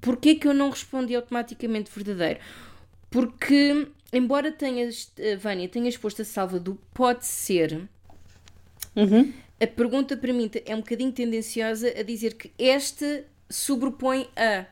Porquê 0.00 0.34
que 0.34 0.46
eu 0.46 0.54
não 0.54 0.70
respondi 0.70 1.14
automaticamente 1.14 1.90
verdadeiro? 1.90 2.38
Porque, 3.10 3.88
embora 4.12 4.52
tenhas, 4.52 5.12
uh, 5.18 5.38
Vânia, 5.38 5.68
tenhas 5.68 5.96
posto 5.96 6.22
a 6.22 6.24
salva 6.24 6.60
do 6.60 6.78
pode 6.92 7.24
ser, 7.24 7.88
uhum. 8.94 9.32
a 9.60 9.66
pergunta 9.66 10.16
para 10.16 10.32
mim 10.32 10.50
é 10.64 10.74
um 10.74 10.80
bocadinho 10.80 11.12
tendenciosa 11.12 11.92
a 11.98 12.02
dizer 12.02 12.34
que 12.34 12.52
esta 12.58 13.24
sobrepõe 13.48 14.28
a. 14.36 14.66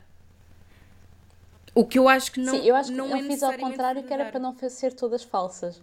O 1.75 1.85
que 1.85 1.99
eu 1.99 2.07
acho 2.07 2.31
que 2.31 2.39
não, 2.39 2.53
Sim, 2.53 2.65
eu 2.65 2.73
acho 2.73 2.89
que 2.89 2.95
não 2.95 3.09
eu 3.09 3.17
é 3.17 3.23
fiz 3.23 3.43
ao 3.43 3.53
contrário, 3.57 4.01
que 4.01 4.13
era 4.13 4.31
para 4.31 4.39
não 4.39 4.55
ser 4.69 4.93
todas 4.93 5.23
falsas. 5.23 5.77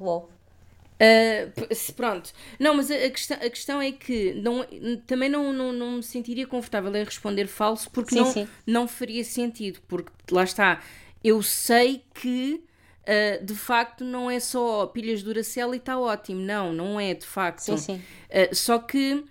Uh, 1.02 1.92
pronto. 1.94 2.32
Não, 2.58 2.74
mas 2.74 2.90
a, 2.90 2.94
a, 2.94 3.10
questão, 3.10 3.36
a 3.36 3.50
questão 3.50 3.82
é 3.82 3.92
que 3.92 4.32
não, 4.34 4.64
também 5.06 5.28
não, 5.28 5.52
não, 5.52 5.70
não 5.70 5.92
me 5.92 6.02
sentiria 6.02 6.46
confortável 6.46 6.94
em 6.96 7.04
responder 7.04 7.46
falso 7.46 7.90
porque 7.90 8.14
sim, 8.14 8.20
não, 8.20 8.32
sim. 8.32 8.48
não 8.66 8.88
faria 8.88 9.22
sentido. 9.22 9.80
Porque 9.86 10.10
lá 10.30 10.44
está, 10.44 10.80
eu 11.22 11.42
sei 11.42 12.02
que 12.14 12.64
uh, 13.02 13.44
de 13.44 13.54
facto 13.54 14.02
não 14.02 14.30
é 14.30 14.40
só 14.40 14.86
pilhas 14.86 15.18
de 15.18 15.26
Duracell 15.26 15.74
e 15.74 15.76
está 15.76 15.98
ótimo. 15.98 16.40
Não, 16.40 16.72
não 16.72 16.98
é 16.98 17.12
de 17.12 17.26
facto. 17.26 17.60
Sim, 17.60 17.76
sim. 17.76 18.02
Uh, 18.30 18.54
só 18.54 18.78
que 18.78 19.24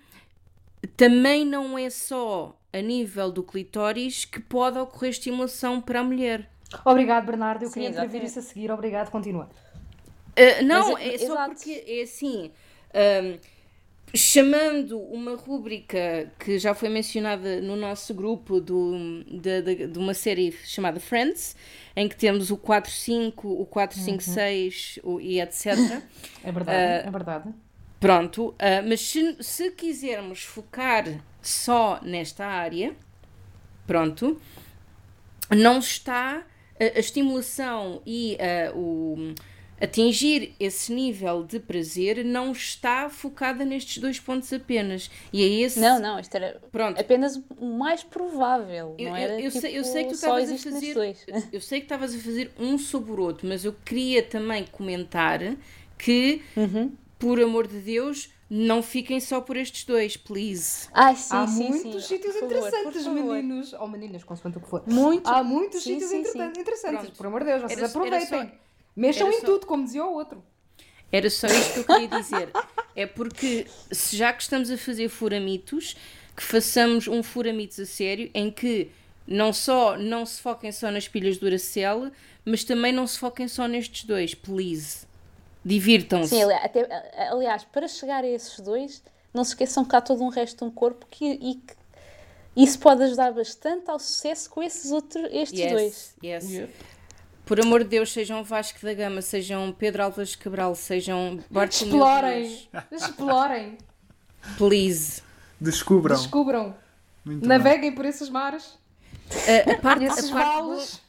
também 0.96 1.44
não 1.44 1.76
é 1.76 1.90
só 1.90 2.56
a 2.72 2.80
nível 2.80 3.30
do 3.30 3.42
clitóris 3.42 4.24
que 4.24 4.40
pode 4.40 4.78
ocorrer 4.78 5.10
estimulação 5.10 5.80
para 5.80 6.00
a 6.00 6.02
mulher. 6.04 6.48
Obrigado, 6.84 7.26
Bernardo. 7.26 7.62
Eu 7.64 7.68
Sim, 7.68 7.74
queria 7.74 7.88
exatamente. 7.90 8.10
intervir 8.16 8.30
isso 8.30 8.38
a 8.38 8.42
seguir. 8.42 8.70
Obrigado, 8.70 9.10
continua. 9.10 9.48
Uh, 10.30 10.64
não, 10.64 10.92
Mas, 10.94 11.02
é 11.14 11.18
só 11.18 11.24
exato. 11.34 11.54
porque 11.54 11.84
é 11.86 12.02
assim. 12.02 12.50
um, 12.94 13.38
chamando 14.14 14.98
uma 14.98 15.34
rúbrica 15.36 16.30
que 16.38 16.58
já 16.58 16.74
foi 16.74 16.88
mencionada 16.88 17.60
no 17.60 17.76
nosso 17.76 18.12
grupo 18.14 18.60
do, 18.60 19.22
de, 19.24 19.62
de, 19.62 19.86
de 19.88 19.98
uma 19.98 20.12
série 20.14 20.52
chamada 20.64 21.00
Friends, 21.00 21.56
em 21.96 22.08
que 22.08 22.16
temos 22.16 22.50
o 22.50 22.56
4-5, 22.56 23.32
o 23.44 23.66
4-5-6 23.66 25.00
o- 25.02 25.20
e 25.20 25.40
etc. 25.40 25.74
É 26.44 26.50
verdade, 26.52 27.08
é 27.08 27.10
verdade. 27.10 27.54
Pronto, 28.00 28.48
uh, 28.48 28.56
mas 28.86 29.00
se, 29.00 29.36
se 29.40 29.70
quisermos 29.70 30.42
focar 30.42 31.04
só 31.42 32.00
nesta 32.02 32.46
área, 32.46 32.94
pronto, 33.86 34.40
não 35.50 35.78
está 35.78 36.42
a, 36.80 36.84
a 36.84 37.00
estimulação 37.00 38.00
e 38.06 38.36
uh, 38.74 38.78
o 38.78 39.34
atingir 39.80 40.54
esse 40.60 40.92
nível 40.92 41.42
de 41.42 41.58
prazer 41.58 42.24
não 42.24 42.52
está 42.52 43.10
focada 43.10 43.64
nestes 43.64 43.98
dois 43.98 44.20
pontos 44.20 44.52
apenas. 44.52 45.10
E 45.32 45.42
é 45.42 45.46
esse. 45.64 45.80
Não, 45.80 45.98
não, 45.98 46.20
isto 46.20 46.32
era 46.36 46.60
Pronto. 46.70 47.00
apenas 47.00 47.34
o 47.58 47.66
mais 47.66 48.04
provável. 48.04 48.94
Eu, 48.96 49.08
não 49.08 49.16
era, 49.16 49.40
eu 49.40 49.50
sei, 49.50 49.76
eu 49.76 49.82
tipo, 49.82 49.92
sei 49.92 50.02
que 50.04 50.10
tu 50.10 50.14
estavas 50.14 50.50
a 50.52 50.56
fazer. 50.56 51.16
Eu 51.52 51.60
sei 51.60 51.80
que 51.80 51.86
estavas 51.86 52.14
a 52.14 52.18
fazer 52.18 52.52
um 52.60 52.78
sobre 52.78 53.10
o 53.10 53.20
outro, 53.20 53.48
mas 53.48 53.64
eu 53.64 53.72
queria 53.84 54.22
também 54.22 54.64
comentar 54.70 55.40
que, 55.98 56.42
Uhum. 56.56 56.92
por 57.18 57.40
amor 57.40 57.66
de 57.66 57.78
Deus, 57.78 58.30
não 58.54 58.82
fiquem 58.82 59.18
só 59.18 59.40
por 59.40 59.56
estes 59.56 59.84
dois, 59.84 60.14
please. 60.14 60.86
Ai, 60.92 61.16
sim, 61.16 61.34
Há 61.34 61.46
sim, 61.46 61.68
muitos 61.70 62.04
sim. 62.04 62.16
sítios 62.16 62.34
Por 62.36 62.44
interessantes, 62.44 63.04
favor. 63.04 63.14
meninos. 63.34 63.72
Ou 63.72 63.88
meninas, 63.88 64.22
consoante 64.24 64.58
o 64.58 64.60
que 64.60 64.68
for. 64.68 64.82
Muito. 64.86 65.26
Há 65.26 65.42
muitos 65.42 65.82
Sim, 65.82 65.94
sítios 65.94 66.10
sim, 66.10 66.24
sim. 66.24 66.42
interessantes. 66.60 67.00
Pronto. 67.00 67.16
Por 67.16 67.26
amor 67.26 67.40
de 67.40 67.46
Deus, 67.46 67.62
vocês 67.62 67.78
Era- 67.78 67.80
era 67.80 67.88
aproveitem. 67.88 68.48
só- 68.50 68.54
Mexam 68.94 69.26
era 69.28 69.36
em 69.36 69.40
só- 69.40 69.46
tudo, 69.46 69.66
como 69.66 69.84
dizia 69.84 70.04
o 70.04 70.12
outro. 70.12 70.44
Era 71.10 71.30
só 71.30 71.46
isto 71.46 71.72
que 71.72 71.78
eu 71.80 71.84
queria 71.84 72.08
dizer. 72.08 72.50
É 72.94 73.06
porque, 73.06 73.66
se 73.90 74.14
já 74.14 74.30
que 74.34 74.42
estamos 74.42 74.70
a 74.70 74.76
fazer 74.76 75.08
furamitos, 75.08 75.96
que 76.36 76.42
façamos 76.42 77.08
um 77.08 77.22
furamitos 77.22 77.80
a 77.80 77.86
sério, 77.86 78.30
em 78.34 78.50
que 78.50 78.90
não 79.26 79.50
só 79.50 79.96
não 79.96 80.26
se 80.26 80.42
foquem 80.42 80.70
só 80.70 80.90
nas 80.90 81.08
pilhas 81.08 81.38
Duracell, 81.38 82.12
mas 82.44 82.64
também 82.64 82.92
não 82.92 83.06
se 83.06 83.18
foquem 83.18 83.48
só 83.48 83.66
nestes 83.66 84.04
dois, 84.04 84.34
please. 84.34 85.06
Divirtam-se. 85.64 86.30
Sim, 86.36 86.52
até- 86.52 87.28
aliás, 87.30 87.64
para 87.64 87.86
chegar 87.86 88.24
a 88.24 88.26
esses 88.26 88.58
dois, 88.60 89.02
não 89.32 89.44
se 89.44 89.50
esqueçam 89.50 89.84
que 89.84 89.94
há 89.94 90.00
todo 90.00 90.22
um 90.22 90.28
resto 90.28 90.58
de 90.58 90.64
um 90.64 90.70
corpo 90.70 91.06
que, 91.10 91.24
e 91.24 91.54
que 91.54 91.74
isso 92.56 92.78
pode 92.78 93.02
ajudar 93.02 93.32
bastante 93.32 93.90
ao 93.90 93.98
sucesso 93.98 94.50
com 94.50 94.62
esses 94.62 94.90
outros, 94.90 95.28
estes 95.30 95.70
dois. 95.70 96.14
yes, 96.22 96.50
yes. 96.50 96.70
Por 97.44 97.60
amor 97.60 97.82
de 97.82 97.90
Deus, 97.90 98.12
sejam 98.12 98.42
Vasco 98.44 98.78
da 98.82 98.94
Gama, 98.94 99.20
sejam 99.20 99.72
Pedro 99.76 100.04
Alves 100.04 100.36
Cabral, 100.36 100.74
sejam 100.74 101.40
Bartolomeu 101.50 101.98
Explorem. 101.98 102.68
Explorem. 102.90 103.78
Please. 104.56 105.22
Descubram. 105.60 106.16
Descubram. 106.16 106.74
Muito 107.24 107.40
bem. 107.40 107.48
Naveguem 107.48 107.94
por 107.94 108.04
esses 108.04 108.28
mares. 108.28 108.78
A, 109.66 109.72
a 109.72 109.78
parte, 109.78 110.04
a, 110.06 110.32
parte. 110.32 111.01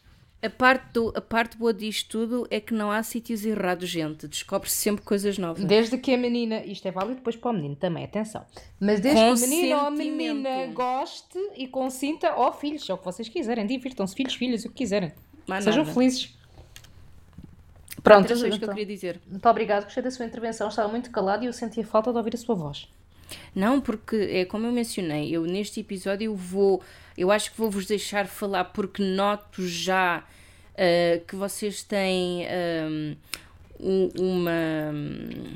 A, 0.43 0.49
parte 0.49 0.91
do, 0.91 1.13
a 1.15 1.21
parte 1.21 1.57
boa 1.57 1.73
disto 1.73 2.09
tudo 2.09 2.47
é 2.51 2.59
que 2.59 2.73
não 2.73 2.91
há 2.91 3.01
sítios 3.01 3.45
errados, 3.45 3.89
gente. 3.89 4.27
Descobre-se 4.27 4.75
sempre 4.75 5.03
coisas 5.03 5.37
novas. 5.37 5.63
Desde 5.63 5.97
que 5.97 6.13
a 6.13 6.17
menina, 6.17 6.63
isto 6.65 6.85
é 6.85 6.91
válido 6.91 7.15
depois 7.15 7.37
para 7.37 7.51
o 7.51 7.53
menino 7.53 7.77
também, 7.77 8.03
atenção. 8.03 8.45
Mas 8.79 8.99
desde 8.99 9.21
que 9.21 9.31
o 9.31 9.49
menino 9.49 9.75
ou 9.77 9.85
a 9.87 9.91
menina 9.91 10.67
goste 10.73 11.39
e 11.55 11.65
consinta, 11.67 12.35
ou 12.35 12.51
filhos, 12.51 12.89
é 12.89 12.93
o 12.93 12.97
que 12.97 13.05
vocês 13.05 13.29
quiserem, 13.29 13.65
divirtam-se, 13.65 14.13
filhos, 14.13 14.35
filhas, 14.35 14.65
o 14.65 14.69
que 14.69 14.75
quiserem. 14.75 15.13
Mais 15.47 15.63
Sejam 15.63 15.83
nada. 15.83 15.93
felizes. 15.93 16.37
Pronto, 18.03 18.33
isto 18.33 18.43
que 18.43 18.51
eu 18.51 18.55
então. 18.55 18.69
queria 18.69 18.85
dizer. 18.85 19.21
Muito 19.25 19.47
obrigado, 19.47 19.85
gostei 19.85 20.03
da 20.03 20.11
sua 20.11 20.25
intervenção, 20.25 20.67
estava 20.67 20.89
muito 20.89 21.09
calado 21.09 21.45
e 21.45 21.47
eu 21.47 21.53
sentia 21.53 21.85
falta 21.85 22.11
de 22.11 22.17
ouvir 22.17 22.35
a 22.35 22.37
sua 22.37 22.53
voz. 22.53 22.89
Não, 23.55 23.79
porque 23.81 24.15
é 24.15 24.45
como 24.45 24.65
eu 24.67 24.71
mencionei, 24.71 25.29
eu 25.35 25.43
neste 25.43 25.79
episódio 25.79 26.25
eu 26.25 26.35
vou, 26.35 26.81
eu 27.17 27.31
acho 27.31 27.51
que 27.51 27.57
vou 27.57 27.69
vos 27.71 27.85
deixar 27.85 28.27
falar 28.27 28.65
porque 28.65 29.03
noto 29.03 29.67
já 29.67 30.23
ah, 30.77 31.19
que 31.27 31.35
vocês 31.35 31.83
têm 31.83 32.45
ahm, 32.47 33.15
um- 33.79 34.09
uma 34.19 34.91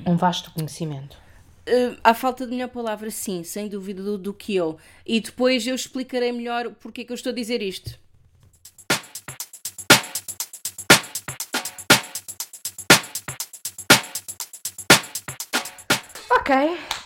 Um 0.05 0.15
vasto 0.17 0.51
conhecimento. 0.51 1.17
Uh, 1.69 1.97
à 2.01 2.13
falta 2.13 2.45
de 2.45 2.51
melhor 2.53 2.69
palavra, 2.69 3.11
sim, 3.11 3.43
sem 3.43 3.67
dúvida 3.67 4.01
do, 4.01 4.17
do 4.17 4.33
que 4.33 4.55
eu. 4.55 4.77
E 5.05 5.19
depois 5.19 5.67
eu 5.67 5.75
explicarei 5.75 6.31
melhor 6.31 6.71
porque 6.79 7.01
é 7.01 7.03
que 7.03 7.11
eu 7.11 7.15
estou 7.15 7.31
a 7.31 7.35
dizer 7.35 7.61
isto. 7.61 7.99
Ok, 16.29 16.51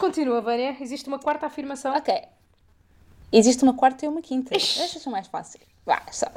continua, 0.01 0.41
Vânia. 0.41 0.75
Existe 0.81 1.07
uma 1.07 1.19
quarta 1.19 1.45
afirmação. 1.45 1.95
Ok. 1.95 2.21
Existe 3.31 3.63
uma 3.63 3.73
quarta 3.73 4.05
e 4.05 4.09
uma 4.09 4.21
quinta. 4.21 4.55
Estas 4.55 5.01
são 5.01 5.11
mais 5.11 5.27
fáceis. 5.27 5.63
Vá, 5.85 6.01
só. 6.11 6.27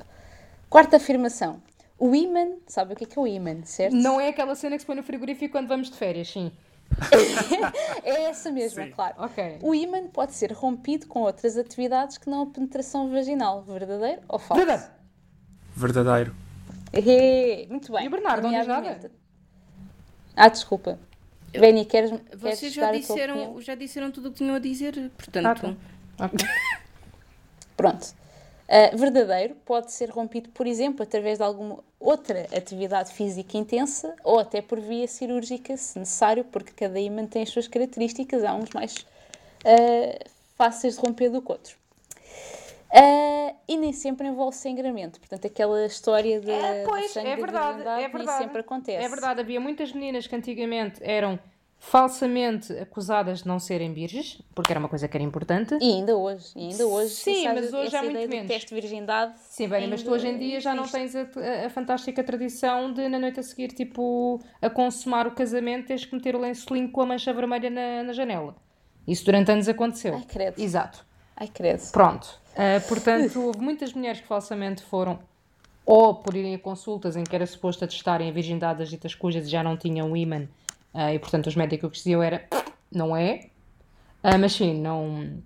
Quarta 0.68 0.98
afirmação. 0.98 1.60
O 1.98 2.14
ímã, 2.14 2.56
sabe 2.66 2.92
o 2.92 2.96
que 2.96 3.04
é 3.04 3.06
que 3.06 3.18
é 3.18 3.22
o 3.22 3.26
ímã, 3.26 3.64
certo? 3.64 3.94
Não 3.96 4.20
é 4.20 4.28
aquela 4.28 4.54
cena 4.54 4.76
que 4.76 4.80
se 4.82 4.86
põe 4.86 4.96
no 4.96 5.02
frigorífico 5.02 5.52
quando 5.52 5.68
vamos 5.68 5.90
de 5.90 5.96
férias, 5.96 6.28
sim. 6.28 6.52
É 8.04 8.24
essa 8.24 8.50
mesma, 8.50 8.84
Sim. 8.84 8.90
claro. 8.90 9.14
Ok. 9.18 9.58
O 9.62 9.74
ímã 9.74 10.06
pode 10.08 10.34
ser 10.34 10.52
rompido 10.52 11.06
com 11.06 11.20
outras 11.20 11.56
atividades 11.56 12.18
que 12.18 12.28
não 12.28 12.42
a 12.42 12.46
penetração 12.46 13.10
vaginal. 13.10 13.62
Verdadeiro 13.62 14.20
ou 14.28 14.38
falso? 14.38 14.64
Verdade. 14.64 14.90
Verdadeiro. 15.74 16.34
Ehê, 16.92 17.66
muito 17.70 17.90
bem. 17.90 18.04
E 18.04 18.08
o 18.08 18.10
Bernardo, 18.10 18.42
não 18.42 18.50
diz 18.50 18.66
nada? 18.66 19.10
Ah, 20.36 20.48
desculpa. 20.48 20.98
Benny, 21.61 21.84
queres, 21.84 22.11
queres 22.11 22.40
Vocês 22.40 22.72
já 22.72 22.90
disseram, 22.90 23.61
já 23.61 23.74
disseram 23.74 24.11
tudo 24.11 24.28
o 24.28 24.32
que 24.32 24.38
tinham 24.38 24.55
a 24.55 24.59
dizer, 24.59 24.94
Ah, 24.98 25.11
portanto. 25.16 25.76
tá. 26.16 26.26
Ok. 26.26 26.46
Pronto. 27.76 28.14
Uh, 28.66 28.96
verdadeiro 28.96 29.55
pode 29.66 29.92
ser 29.92 30.09
rompido, 30.09 30.48
por 30.50 30.66
exemplo, 30.66 31.02
através 31.02 31.38
de 31.38 31.44
alguma 31.44 31.80
outra 32.00 32.46
atividade 32.57 33.12
física 33.12 33.59
intensa 33.59 34.14
ou 34.24 34.38
até 34.38 34.62
por 34.62 34.80
via 34.80 35.07
cirúrgica, 35.07 35.76
se 35.76 35.98
necessário, 35.98 36.44
porque 36.44 36.72
cada 36.72 36.98
ímã 36.98 37.26
tem 37.26 37.42
as 37.42 37.50
suas 37.50 37.68
características. 37.68 38.42
Há 38.42 38.55
uns 38.55 38.70
mais 38.70 38.94
uh, 38.96 40.30
fáceis 40.57 40.94
de 40.94 41.00
romper 41.00 41.28
do 41.30 41.42
que 41.42 41.52
outros. 41.52 41.76
Uh, 42.95 43.55
e 43.66 43.76
nem 43.76 43.92
sempre 43.92 44.28
envolve 44.28 44.57
sangramento. 44.57 45.18
Portanto, 45.18 45.47
aquela 45.47 45.84
história 45.84 46.40
de, 46.40 46.51
É, 46.51 46.84
pois, 46.84 47.16
é 47.16 47.22
da 47.24 47.34
verdade, 47.36 47.82
é 47.82 47.97
nem 48.03 48.09
verdade. 48.11 48.38
sempre 48.45 48.61
acontece. 48.61 49.05
É 49.05 49.09
verdade, 49.09 49.40
havia 49.40 49.61
muitas 49.61 49.92
meninas 49.92 50.26
que 50.28 50.36
antigamente 50.36 51.01
eram 51.03 51.38
falsamente 51.76 52.72
acusadas 52.78 53.42
de 53.42 53.49
não 53.49 53.59
serem 53.59 53.92
virgens, 53.92 54.40
porque 54.55 54.72
era 54.72 54.78
uma 54.80 54.88
coisa 54.88 55.07
que 55.09 55.16
era 55.16 55.24
importante. 55.24 55.76
E 55.80 55.92
ainda 55.92 56.16
hoje, 56.16 56.53
e 56.57 56.68
ainda 56.68 56.86
hoje, 56.86 57.11
Sim, 57.11 57.47
mas 57.49 57.72
hoje 57.74 57.95
há 57.97 58.01
muito 58.03 58.12
ideia 58.12 58.26
do 58.28 58.30
menos. 58.30 58.49
teste 58.49 58.68
de 58.74 58.80
virgindade. 58.80 59.34
Sim, 59.40 59.66
Vânia, 59.68 59.88
mas 59.88 60.03
tu 60.03 60.11
hoje 60.11 60.28
em 60.28 60.38
dia 60.38 60.61
já 60.61 60.72
não 60.74 60.84
tens 60.88 61.14
a, 61.14 61.22
a- 61.22 61.66
a 61.66 61.70
fantástica 61.70 62.22
tradição 62.24 62.92
de, 62.92 63.09
na 63.09 63.18
noite 63.18 63.40
a 63.40 63.42
seguir, 63.42 63.68
tipo, 63.72 64.40
a 64.62 64.70
consumar 64.70 65.26
o 65.26 65.32
casamento, 65.32 65.88
tens 65.88 66.05
que 66.07 66.14
meter 66.14 66.34
o 66.36 66.38
lençolinho 66.40 66.90
com 66.90 67.03
a 67.03 67.07
mancha 67.07 67.32
vermelha 67.34 67.68
na, 67.68 68.03
na 68.05 68.12
janela. 68.12 68.55
Isso 69.07 69.24
durante 69.24 69.51
anos 69.51 69.68
aconteceu. 69.68 70.14
Ai, 70.14 70.24
credo. 70.26 70.59
Exato. 70.62 71.05
Ai, 71.37 71.49
credo. 71.49 71.91
Pronto. 71.91 72.41
Uh, 72.53 72.87
portanto, 72.89 73.41
houve 73.41 73.59
muitas 73.59 73.93
mulheres 73.93 74.20
que 74.20 74.26
falsamente 74.26 74.82
foram 74.82 75.18
ou 75.85 76.14
por 76.14 76.35
irem 76.35 76.55
a 76.55 76.59
consultas 76.59 77.16
em 77.16 77.24
que 77.24 77.35
era 77.35 77.47
suposto 77.47 77.87
testarem 77.87 78.28
a 78.28 78.32
virgindade 78.32 78.78
das 78.78 78.89
ditas 78.89 79.14
cujas 79.14 79.47
e 79.47 79.51
já 79.51 79.62
não 79.62 79.76
tinham 79.76 80.11
o 80.11 80.16
ímã 80.16 80.49
uh, 80.95 81.11
e 81.12 81.18
portanto 81.18 81.47
os 81.49 81.57
médicos 81.57 81.91
que 81.91 81.97
diziam 81.97 82.22
era 82.22 82.49
não 82.91 83.14
é, 83.14 83.49
uh, 84.22 84.39
mas 84.39 84.53
sim, 84.53 84.80
não... 84.80 85.43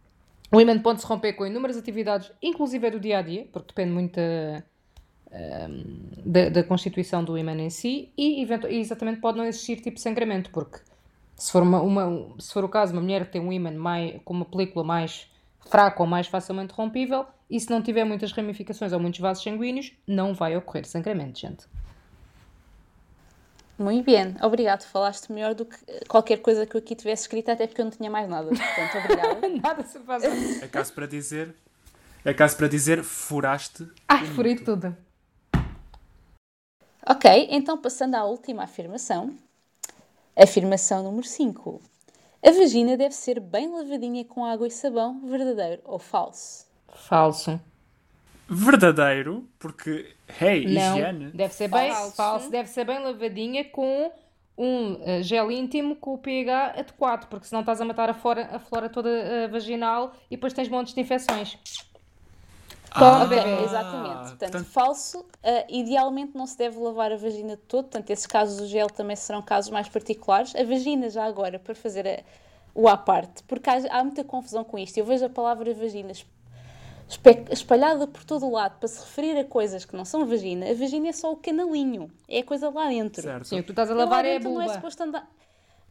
o 0.53 0.61
ímã 0.61 0.79
pode-se 0.79 1.07
romper 1.07 1.33
com 1.33 1.47
inúmeras 1.47 1.77
atividades, 1.77 2.31
inclusive 2.43 2.91
do 2.91 3.01
dia-a-dia, 3.01 3.43
-dia, 3.43 3.49
porque 3.51 3.69
depende 3.69 3.91
muito 3.91 4.15
da, 4.15 4.63
da, 6.25 6.49
da, 6.51 6.63
constituição 6.63 7.25
do 7.25 7.37
ímã 7.37 7.53
em 7.53 7.71
si 7.71 8.13
e, 8.17 8.45
e 8.45 8.81
exatamente 8.81 9.21
pode 9.21 9.39
não 9.39 9.45
existir 9.45 9.81
tipo 9.81 9.99
sangramento, 9.99 10.51
porque 10.51 10.79
se 11.35 11.51
for, 11.53 11.63
uma, 11.63 11.81
uma, 11.81 12.35
se 12.39 12.53
for 12.53 12.65
o 12.65 12.69
caso, 12.69 12.93
uma 12.93 13.01
mulher 13.01 13.27
que 13.27 13.33
tem 13.33 13.41
um 13.41 13.53
ímã 13.53 13.71
mais, 13.71 14.21
com 14.25 14.35
uma 14.35 14.45
película 14.45 14.85
mais 14.85 15.29
fraca 15.69 16.03
ou 16.03 16.07
mais 16.07 16.27
facilmente 16.27 16.73
rompível, 16.73 17.27
e 17.49 17.59
se 17.59 17.71
não 17.71 17.83
tiver 17.83 18.05
muitas 18.05 18.33
ramificações 18.33 18.93
ou 18.93 19.01
muitos 19.01 19.21
vasos 19.21 19.43
sanguíneos, 19.43 19.93
não 20.07 20.35
vai 20.35 20.57
ocorrer 20.57 20.87
sangramento, 20.87 21.39
gente. 21.39 21.67
Muito 23.79 24.05
bem, 24.05 24.35
obrigado. 24.43 24.83
Falaste 24.83 25.31
melhor 25.33 25.55
do 25.55 25.65
que 25.65 25.79
qualquer 26.09 26.39
coisa 26.39 26.67
que 26.67 26.75
eu 26.75 26.81
aqui 26.81 26.97
tivesse 26.97 27.23
escrito, 27.23 27.49
até 27.51 27.67
porque 27.67 27.81
eu 27.81 27.85
não 27.85 27.93
tinha 27.93 28.11
mais 28.11 28.29
nada. 28.29 28.49
Portanto, 28.49 29.05
obrigada. 29.05 29.49
nada 29.63 29.85
se 29.85 30.01
faz. 30.01 30.25
É 30.63 30.67
caso 30.67 30.93
para 30.93 31.07
dizer, 31.07 31.55
é 32.25 32.35
caso 32.35 32.57
para 32.57 32.69
dizer, 32.69 33.05
furaste. 33.05 33.89
Ai, 34.09 34.27
furei 34.27 34.57
tudo. 34.57 34.97
Ok, 37.07 37.49
então 37.51 37.79
passando 37.79 38.17
à 38.17 38.25
última 38.25 38.65
afirmação. 38.65 39.35
Afirmação 40.37 41.05
número 41.05 41.27
5. 41.27 41.81
A 42.45 42.51
vagina 42.53 42.97
deve 42.97 43.15
ser 43.15 43.41
bem 43.41 43.69
lavadinha 43.69 44.25
com 44.25 44.45
água 44.45 44.67
e 44.67 44.71
sabão, 44.71 45.21
verdadeiro 45.27 45.83
ou 45.85 45.99
falso? 45.99 46.67
Falso. 46.95 47.61
Verdadeiro, 48.49 49.47
porque, 49.59 50.15
hey, 50.41 50.67
Não, 50.67 50.97
higiene. 50.97 51.31
Deve 51.33 51.53
ser 51.53 51.69
bem 51.69 51.93
falso. 51.93 52.17
falso. 52.17 52.51
Deve 52.51 52.69
ser 52.69 52.85
bem 52.85 52.99
lavadinha 52.99 53.65
com 53.65 54.11
um 54.57 54.95
uh, 54.95 55.23
gel 55.23 55.51
íntimo 55.51 55.97
com 55.97 56.15
o 56.15 56.19
pH 56.19 56.75
adequado, 56.79 57.29
porque 57.29 57.47
senão 57.47 57.61
estás 57.61 57.81
a 57.81 57.85
matar 57.85 58.09
a 58.09 58.15
flora, 58.15 58.49
a 58.53 58.59
flora 58.59 58.89
toda 58.89 59.09
uh, 59.09 59.51
vaginal 59.51 60.15
e 60.31 60.37
depois 60.37 60.53
tens 60.53 60.69
montes 60.69 60.95
de 60.95 61.01
infecções. 61.01 61.59
Ah, 62.91 63.25
okay, 63.25 63.65
exatamente. 63.65 64.15
Portanto, 64.15 64.39
portanto... 64.39 64.65
falso, 64.67 65.21
uh, 65.21 65.27
idealmente 65.69 66.37
não 66.37 66.47
se 66.47 66.57
deve 66.57 66.79
lavar 66.79 67.13
a 67.13 67.17
vagina 67.17 67.57
de 67.57 67.63
todo, 67.63 67.85
portanto, 67.85 68.11
esses 68.11 68.27
casos 68.27 68.59
do 68.59 68.67
gel 68.67 68.89
também 68.89 69.17
serão 69.17 69.43
casos 69.43 69.71
mais 69.71 69.89
particulares. 69.89 70.55
A 70.55 70.65
vagina, 70.65 71.11
já 71.11 71.25
agora, 71.25 71.59
para 71.59 71.75
fazer 71.75 72.07
a, 72.07 72.21
o 72.75 72.89
à 72.89 72.97
parte, 72.97 73.43
porque 73.45 73.69
há, 73.69 73.77
há, 73.91 74.05
muita 74.05 74.25
confusão 74.25 74.65
com 74.65 74.79
isto. 74.79 74.97
Eu 74.99 75.05
vejo 75.05 75.25
a 75.25 75.31
palavra 75.31 75.73
vagina 75.75 76.13
espalhada 77.51 78.07
por 78.07 78.23
todo 78.25 78.47
o 78.47 78.53
lado 78.53 78.79
para 78.79 78.89
se 78.89 79.01
referir 79.01 79.39
a 79.39 79.45
coisas 79.45 79.85
que 79.85 79.97
não 79.97 80.05
são 80.05 80.27
vagina. 80.27 80.71
A 80.71 80.75
vagina 80.75 81.09
é 81.09 81.13
só 81.13 81.33
o 81.33 81.37
canalinho, 81.37 82.11
é 82.29 82.41
a 82.41 82.45
coisa 82.45 82.71
lá 82.71 82.89
dentro. 82.89 83.23
Certo. 83.23 83.49
Sim, 83.49 83.57
o 83.57 83.61
que 83.61 83.67
tu 83.67 83.73
estás 83.73 83.91
a 83.91 83.95
lavar 83.95 84.25
é 84.25 84.37
a 84.37 84.41
bulba. 84.41 84.65
Não 84.65 84.71
é 84.71 84.75
suposto 84.75 85.03
andar 85.03 85.29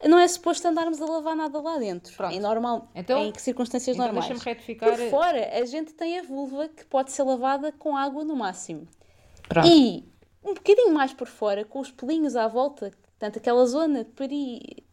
não 0.05 0.19
é 0.19 0.27
suposto 0.27 0.67
andarmos 0.67 1.01
a 1.01 1.05
lavar 1.05 1.35
nada 1.35 1.59
lá 1.59 1.77
dentro. 1.77 2.15
Pronto. 2.15 2.35
É 2.35 2.39
normal. 2.39 2.89
Então, 2.93 3.25
em 3.25 3.33
circunstâncias 3.37 3.95
então 3.95 4.05
normais. 4.05 4.27
Deixa-me 4.27 4.53
retificar. 4.53 4.89
Por 4.89 5.09
fora, 5.09 5.49
a 5.57 5.65
gente 5.65 5.93
tem 5.93 6.19
a 6.19 6.23
vulva 6.23 6.67
que 6.67 6.85
pode 6.85 7.11
ser 7.11 7.23
lavada 7.23 7.71
com 7.71 7.97
água 7.97 8.23
no 8.23 8.35
máximo. 8.35 8.87
Pronto. 9.49 9.67
E 9.67 10.05
um 10.43 10.53
bocadinho 10.53 10.93
mais 10.93 11.13
por 11.13 11.27
fora, 11.27 11.65
com 11.65 11.79
os 11.79 11.91
pelinhos 11.91 12.35
à 12.35 12.47
volta, 12.47 12.91
portanto, 12.91 13.37
aquela 13.37 13.65
zona 13.65 14.05
peri... 14.15 14.83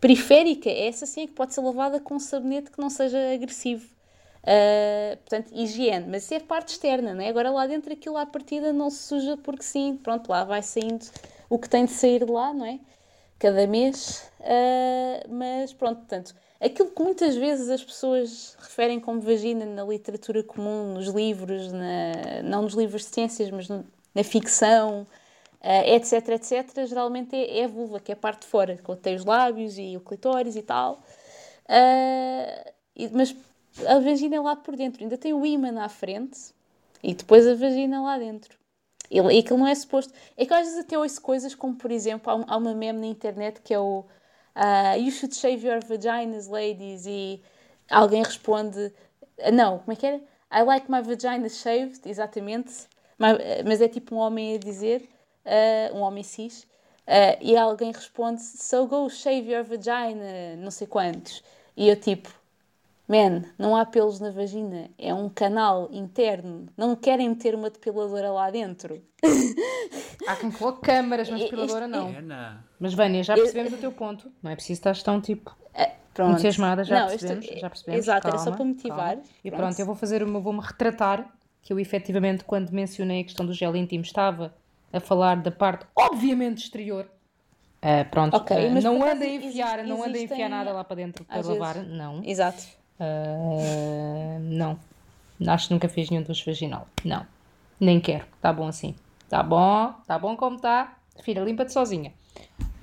periférica, 0.00 0.68
essa 0.70 1.06
sim 1.06 1.22
é 1.22 1.26
que 1.26 1.32
pode 1.32 1.54
ser 1.54 1.60
lavada 1.60 2.00
com 2.00 2.14
um 2.14 2.20
sabonete 2.20 2.70
que 2.70 2.80
não 2.80 2.90
seja 2.90 3.18
agressivo. 3.32 3.86
Uh, 4.38 5.16
portanto, 5.18 5.52
higiene, 5.52 6.06
mas 6.08 6.24
isso 6.24 6.34
é 6.34 6.40
parte 6.40 6.70
externa, 6.70 7.12
não 7.12 7.22
é? 7.22 7.28
Agora 7.28 7.50
lá 7.50 7.66
dentro 7.66 7.92
aquilo 7.92 8.16
à 8.16 8.24
partida 8.24 8.72
não 8.72 8.88
se 8.88 9.02
suja 9.02 9.36
porque 9.36 9.62
sim, 9.62 9.98
pronto, 10.02 10.28
lá 10.28 10.44
vai 10.44 10.62
saindo 10.62 11.04
o 11.50 11.58
que 11.58 11.68
tem 11.68 11.84
de 11.84 11.90
sair 11.90 12.24
de 12.24 12.32
lá, 12.32 12.54
não 12.54 12.64
é? 12.64 12.78
Cada 13.38 13.66
mês, 13.66 14.30
uh, 14.40 15.32
mas 15.32 15.72
pronto, 15.72 15.98
portanto, 15.98 16.34
aquilo 16.60 16.90
que 16.90 17.02
muitas 17.02 17.36
vezes 17.36 17.68
as 17.70 17.84
pessoas 17.84 18.56
referem 18.58 18.98
como 18.98 19.20
vagina 19.20 19.64
na 19.64 19.84
literatura 19.84 20.42
comum, 20.42 20.94
nos 20.94 21.08
livros, 21.08 21.72
na, 21.72 22.42
não 22.42 22.62
nos 22.62 22.74
livros 22.74 23.02
de 23.02 23.14
ciências, 23.14 23.50
mas 23.50 23.68
no, 23.68 23.86
na 24.14 24.24
ficção, 24.24 25.06
uh, 25.62 25.94
etc, 25.94 26.28
etc, 26.30 26.86
geralmente 26.86 27.36
é, 27.36 27.60
é, 27.60 27.64
a 27.64 27.68
vulva, 27.68 28.00
que 28.00 28.10
é 28.10 28.14
a 28.14 28.16
parte 28.16 28.40
de 28.42 28.48
fora, 28.48 28.76
que 28.76 28.96
tem 28.96 29.14
os 29.14 29.24
lábios 29.24 29.78
e 29.78 29.96
o 29.96 30.00
clitóris 30.00 30.56
e 30.56 30.62
tal, 30.62 30.94
uh, 31.68 32.72
e, 32.96 33.08
mas 33.12 33.36
a 33.86 34.00
vagina 34.00 34.34
é 34.34 34.40
lá 34.40 34.56
por 34.56 34.74
dentro, 34.74 35.02
ainda 35.04 35.16
tem 35.16 35.32
o 35.32 35.46
ímã 35.46 35.80
à 35.80 35.88
frente 35.88 36.52
e 37.02 37.14
depois 37.14 37.46
a 37.46 37.54
vagina 37.54 38.02
lá 38.02 38.18
dentro. 38.18 38.57
E 39.10 39.20
aquilo 39.20 39.58
não 39.58 39.66
é 39.66 39.74
suposto. 39.74 40.12
É 40.36 40.44
que 40.44 40.52
às 40.52 40.66
vezes 40.66 40.78
até 40.78 40.98
ouço 40.98 41.20
coisas 41.20 41.54
como, 41.54 41.74
por 41.76 41.90
exemplo, 41.90 42.30
há, 42.30 42.54
há 42.54 42.56
uma 42.56 42.74
meme 42.74 43.00
na 43.00 43.06
internet 43.06 43.60
que 43.62 43.72
é 43.72 43.78
o 43.78 44.04
uh, 44.56 44.98
You 44.98 45.10
should 45.10 45.34
shave 45.34 45.66
your 45.66 45.80
vaginas, 45.82 46.48
ladies. 46.48 47.06
E 47.06 47.42
alguém 47.90 48.22
responde: 48.22 48.92
Não, 49.52 49.78
como 49.78 49.92
é 49.92 49.96
que 49.96 50.06
era? 50.06 50.20
I 50.50 50.62
like 50.62 50.90
my 50.90 51.02
vagina 51.02 51.48
shaved, 51.48 52.00
exatamente. 52.06 52.86
Mas 53.66 53.80
é 53.80 53.88
tipo 53.88 54.14
um 54.14 54.18
homem 54.18 54.54
a 54.54 54.58
dizer, 54.58 55.08
uh, 55.44 55.96
um 55.96 56.00
homem 56.00 56.22
cis. 56.22 56.62
Uh, 57.06 57.38
e 57.40 57.56
alguém 57.56 57.92
responde: 57.92 58.42
So 58.42 58.86
go 58.86 59.08
shave 59.08 59.50
your 59.50 59.64
vagina, 59.64 60.56
não 60.58 60.70
sei 60.70 60.86
quantos. 60.86 61.42
E 61.76 61.88
eu 61.88 61.96
tipo: 61.96 62.28
Man, 63.08 63.44
não 63.58 63.74
há 63.74 63.86
pelos 63.86 64.20
na 64.20 64.30
vagina, 64.30 64.90
é 64.98 65.14
um 65.14 65.30
canal 65.30 65.88
interno. 65.90 66.66
Não 66.76 66.94
querem 66.94 67.30
meter 67.30 67.54
uma 67.54 67.70
depiladora 67.70 68.30
lá 68.30 68.50
dentro. 68.50 69.02
Há 70.28 70.36
quem 70.36 70.50
coloque 70.50 70.82
câmaras, 70.82 71.30
mas 71.30 71.40
depiladora 71.40 71.88
não. 71.88 72.14
Mas 72.78 72.92
Vânia, 72.92 73.22
já 73.22 73.34
percebemos 73.34 73.72
o 73.72 73.78
teu 73.78 73.90
ponto. 73.90 74.30
Não 74.42 74.50
é 74.50 74.54
preciso 74.54 74.80
estar 74.80 74.96
tão 75.02 75.22
tipo. 75.22 75.56
É, 75.72 75.92
pronto. 76.12 76.32
Entusiasmada, 76.32 76.84
já, 76.84 77.00
não, 77.00 77.08
percebemos, 77.08 77.46
já 77.46 77.70
percebemos. 77.70 77.98
Exato, 77.98 78.22
calma, 78.22 78.36
era 78.36 78.44
só 78.44 78.54
para 78.54 78.64
motivar. 78.64 79.16
Calma. 79.16 79.22
E 79.42 79.50
pronto. 79.50 79.62
pronto, 79.62 79.80
eu 79.80 79.86
vou 79.86 79.94
fazer 79.94 80.22
uma, 80.22 80.38
vou-me 80.38 80.60
retratar 80.60 81.32
que 81.62 81.72
eu 81.72 81.78
efetivamente, 81.78 82.44
quando 82.44 82.70
mencionei 82.72 83.22
a 83.22 83.24
questão 83.24 83.46
do 83.46 83.54
gel 83.54 83.74
íntimo, 83.74 84.02
estava 84.02 84.54
a 84.92 85.00
falar 85.00 85.36
da 85.36 85.50
parte, 85.50 85.86
obviamente, 85.96 86.58
exterior. 86.58 87.08
Uh, 87.82 88.08
pronto, 88.10 88.36
okay, 88.36 88.68
uh, 88.68 88.82
não 88.82 89.02
anda 89.02 89.24
a 89.24 89.28
enfiar, 89.28 89.84
não 89.84 90.04
anda 90.04 90.18
a 90.18 90.20
enfiar 90.20 90.48
nada 90.48 90.72
lá 90.72 90.82
para 90.82 90.96
dentro 90.96 91.24
para 91.24 91.46
lavar, 91.46 91.74
vezes. 91.76 91.90
não. 91.90 92.22
Exato. 92.24 92.77
Uh, 93.00 94.38
não. 94.40 94.78
Acho 95.46 95.68
que 95.68 95.74
nunca 95.74 95.88
fiz 95.88 96.10
nenhum 96.10 96.22
dos 96.22 96.42
vaginal. 96.42 96.86
Não. 97.04 97.24
Nem 97.78 98.00
quero. 98.00 98.24
Tá 98.40 98.52
bom 98.52 98.66
assim. 98.66 98.94
Tá 99.28 99.42
bom. 99.42 99.94
Tá 100.06 100.18
bom 100.18 100.36
como 100.36 100.58
tá. 100.58 100.96
Filha, 101.22 101.42
limpa-te 101.42 101.72
sozinha. 101.72 102.12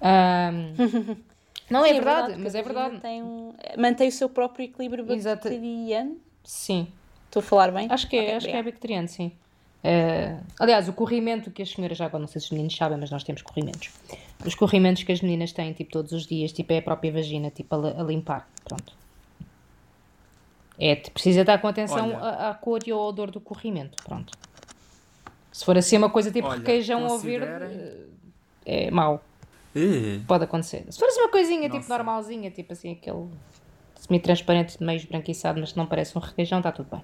Um, 0.02 1.16
não 1.70 1.84
Sim, 1.84 1.90
é, 1.90 1.94
verdade, 1.94 2.34
é 2.34 2.36
verdade 2.36 2.44
mas 2.44 2.56
é 2.56 2.62
verdade. 2.62 3.00
Tem 3.00 3.24
um, 3.24 3.54
mantém 3.78 4.08
o 4.08 4.12
seu 4.12 4.30
próprio 4.30 4.66
equilíbrio 4.66 5.06
bacteriano. 5.06 6.18
Sim. 6.44 6.88
Estou 7.26 7.42
a 7.42 7.44
falar 7.44 7.72
bem? 7.72 7.88
Acho 7.90 8.08
que 8.08 8.16
é, 8.16 8.22
okay, 8.22 8.34
acho 8.36 8.48
que 8.48 8.54
é 8.54 8.64
bacteriano, 8.64 9.08
sim. 9.08 9.32
Uh, 9.84 10.44
aliás, 10.60 10.88
o 10.88 10.94
corrimento 10.94 11.52
que 11.52 11.62
as 11.62 11.70
senhoras 11.70 11.98
já 11.98 12.06
agora 12.06 12.22
não 12.22 12.28
sei 12.28 12.40
se 12.42 12.48
os 12.48 12.52
meninos 12.52 12.76
sabem, 12.76 12.98
mas 12.98 13.12
nós 13.12 13.24
temos 13.24 13.42
corrimentos. 13.42 13.92
Os 14.46 14.56
corrimentos 14.56 15.04
que 15.04 15.12
as 15.12 15.22
meninas 15.22 15.52
têm, 15.52 15.74
tipo, 15.74 15.92
todos 15.92 16.12
os 16.12 16.26
dias, 16.26 16.52
tipo, 16.52 16.74
é 16.74 16.78
a 16.78 16.82
própria 16.82 17.12
vagina, 17.12 17.52
tipo, 17.52 17.76
a, 17.76 18.02
a 18.02 18.04
limpar. 18.04 18.50
Pronto. 18.64 18.94
É, 20.80 20.96
precisa 20.96 21.42
estar 21.42 21.58
com 21.60 21.68
atenção 21.68 22.18
à, 22.18 22.50
à, 22.50 22.54
cor 22.54 22.82
e 22.86 22.92
ao 22.92 23.00
odor 23.00 23.32
do 23.32 23.40
corrimento. 23.40 24.02
Pronto. 24.04 24.34
Se 25.52 25.64
for 25.64 25.78
assim 25.78 25.98
uma 25.98 26.10
coisa 26.10 26.32
tipo 26.32 26.48
Olha, 26.48 26.58
requeijão 26.58 27.06
ou 27.08 27.18
verde, 27.18 28.08
é 28.66 28.92
mau. 28.92 29.24
Uh. 29.76 30.22
Pode 30.28 30.44
acontecer. 30.44 30.86
Se 30.90 31.00
for 31.00 31.08
assim 31.08 31.22
uma 31.22 31.30
coisinha 31.30 31.70
tipo 31.70 31.88
normalzinha, 31.88 32.52
tipo 32.52 32.74
assim, 32.74 32.94
aquele 32.94 33.30
semi-transparente, 33.96 34.82
meio 34.84 34.98
esbranquiçado, 34.98 35.60
mas 35.60 35.72
que 35.72 35.78
não 35.78 35.86
parece 35.86 36.18
um 36.18 36.22
requeijão, 36.22 36.60
está 36.60 36.72
tudo 36.72 36.90
bem. 36.92 37.02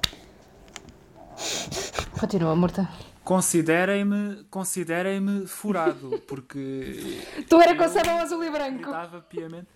Continua, 2.20 2.56
Morta. 2.56 2.90
Considerem-me 3.24 4.44
considerem-me 4.50 5.48
furado, 5.48 6.22
porque. 6.28 7.22
tu 7.50 7.62
era 7.62 7.76
com 7.76 7.88
sabão 7.88 8.20
azul 8.20 8.44
e 8.44 8.50
branco. 8.50 8.86
Estava 8.86 9.22
piamente. 9.22 9.68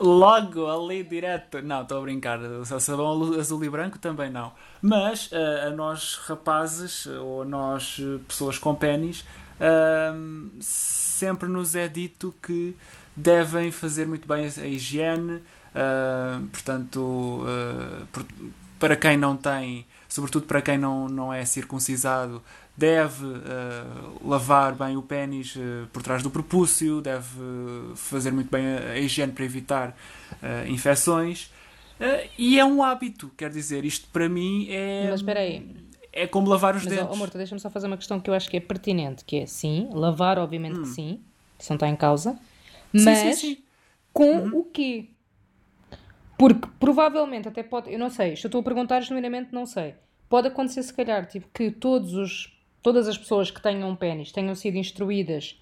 Logo 0.00 0.66
ali 0.66 1.02
direto. 1.02 1.60
Não, 1.62 1.82
estou 1.82 1.98
a 1.98 2.00
brincar. 2.02 2.38
O 2.40 2.64
sabão 2.64 3.34
azul 3.38 3.64
e 3.64 3.70
branco 3.70 3.98
também 3.98 4.30
não. 4.30 4.52
Mas 4.80 5.30
uh, 5.32 5.68
a 5.68 5.70
nós 5.70 6.16
rapazes, 6.26 7.06
ou 7.06 7.42
a 7.42 7.44
nós 7.44 8.00
pessoas 8.26 8.58
com 8.58 8.74
pênis, 8.74 9.20
uh, 9.60 10.50
sempre 10.60 11.48
nos 11.48 11.74
é 11.74 11.88
dito 11.88 12.34
que 12.42 12.76
devem 13.16 13.70
fazer 13.70 14.06
muito 14.06 14.26
bem 14.28 14.46
a 14.46 14.66
higiene. 14.66 15.42
Uh, 15.74 16.46
portanto, 16.48 17.44
para 18.78 18.96
quem 18.96 19.16
não 19.16 19.36
tem, 19.36 19.86
sobretudo 20.08 20.46
para 20.46 20.62
quem 20.62 20.78
não, 20.78 21.08
não 21.08 21.32
é 21.32 21.44
circuncisado, 21.44 22.42
deve 22.78 23.26
uh, 23.26 24.28
lavar 24.28 24.72
bem 24.72 24.96
o 24.96 25.02
pênis 25.02 25.56
uh, 25.56 25.88
por 25.92 26.00
trás 26.00 26.22
do 26.22 26.30
propúcio, 26.30 27.00
deve 27.00 27.26
fazer 27.96 28.30
muito 28.30 28.48
bem 28.48 28.64
a, 28.66 28.92
a 28.92 28.98
higiene 28.98 29.32
para 29.32 29.44
evitar 29.44 29.88
uh, 30.34 30.68
infecções 30.70 31.50
e 32.38 32.60
é 32.60 32.64
um 32.64 32.80
hábito, 32.80 33.28
quer 33.36 33.50
dizer, 33.50 33.84
isto 33.84 34.08
para 34.12 34.28
mim 34.28 34.68
é. 34.70 35.08
Mas 35.10 35.20
espera 35.20 35.40
aí. 35.40 35.66
É 36.12 36.26
como 36.26 36.48
lavar 36.48 36.76
os 36.76 36.84
Mas, 36.84 36.92
dentes. 36.92 37.08
ó, 37.10 37.12
amor, 37.12 37.28
deixa-me 37.30 37.60
só 37.60 37.68
fazer 37.68 37.88
uma 37.88 37.96
questão 37.96 38.20
que 38.20 38.30
eu 38.30 38.34
acho 38.34 38.48
que 38.48 38.56
é 38.56 38.60
pertinente, 38.60 39.24
que 39.24 39.36
é 39.36 39.46
sim, 39.46 39.88
lavar, 39.92 40.38
obviamente 40.38 40.80
que 40.80 40.86
sim, 40.86 41.20
isso 41.58 41.70
não 41.70 41.76
está 41.76 41.88
em 41.88 41.96
causa, 41.96 42.38
Sim, 42.94 43.04
mas 43.04 43.18
sim, 43.18 43.32
sim. 43.34 43.58
com 44.12 44.46
o 44.48 44.64
quê? 44.64 45.10
Porque 46.38 46.68
provavelmente 46.78 47.48
até 47.48 47.62
pode, 47.62 47.92
eu 47.92 47.98
não 47.98 48.08
sei, 48.10 48.36
se 48.36 48.46
eu 48.46 48.48
estou 48.48 48.60
a 48.60 48.64
perguntar 48.64 49.00
genuinamente, 49.00 49.52
não 49.52 49.66
sei. 49.66 49.94
Pode 50.28 50.48
acontecer 50.48 50.82
se 50.82 50.94
calhar, 50.94 51.26
tipo, 51.26 51.48
que 51.52 51.70
todos 51.70 52.14
os, 52.14 52.57
todas 52.82 53.08
as 53.08 53.18
pessoas 53.18 53.50
que 53.50 53.60
tenham 53.60 53.94
pênis 53.96 54.32
tenham 54.32 54.54
sido 54.54 54.76
instruídas 54.76 55.60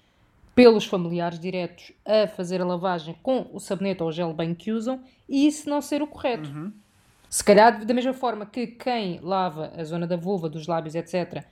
pelos 0.55 0.85
familiares 0.85 1.39
diretos 1.39 1.91
a 2.05 2.27
fazer 2.27 2.61
a 2.61 2.65
lavagem 2.65 3.15
com 3.21 3.47
o 3.53 3.59
sabonete 3.59 4.01
ou 4.01 4.09
o 4.09 4.11
gel 4.11 4.33
bem 4.33 4.55
que 4.55 4.71
usam 4.71 5.01
e 5.29 5.45
isso 5.45 5.69
não 5.69 5.81
ser 5.81 6.01
o 6.01 6.07
correto. 6.07 6.49
Se 7.29 7.43
calhar, 7.43 7.85
da 7.85 7.93
mesma 7.93 8.13
forma 8.13 8.45
que 8.45 8.67
quem 8.67 9.19
lava 9.21 9.71
a 9.75 9.83
zona 9.83 10.07
da 10.07 10.15
vulva, 10.15 10.49
dos 10.49 10.65
lábios, 10.65 10.95
etc., 10.95 11.43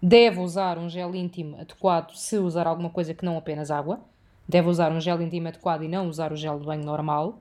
deve 0.00 0.40
usar 0.40 0.78
um 0.78 0.88
gel 0.88 1.14
íntimo 1.14 1.56
adequado 1.60 2.12
se 2.14 2.36
usar 2.36 2.66
alguma 2.66 2.90
coisa 2.90 3.14
que 3.14 3.24
não 3.24 3.38
apenas 3.38 3.70
água, 3.70 4.00
deve 4.48 4.68
usar 4.68 4.92
um 4.92 5.00
gel 5.00 5.22
íntimo 5.22 5.48
adequado 5.48 5.84
e 5.84 5.88
não 5.88 6.08
usar 6.08 6.32
o 6.32 6.36
gel 6.36 6.58
de 6.58 6.66
banho 6.66 6.84
normal. 6.84 7.40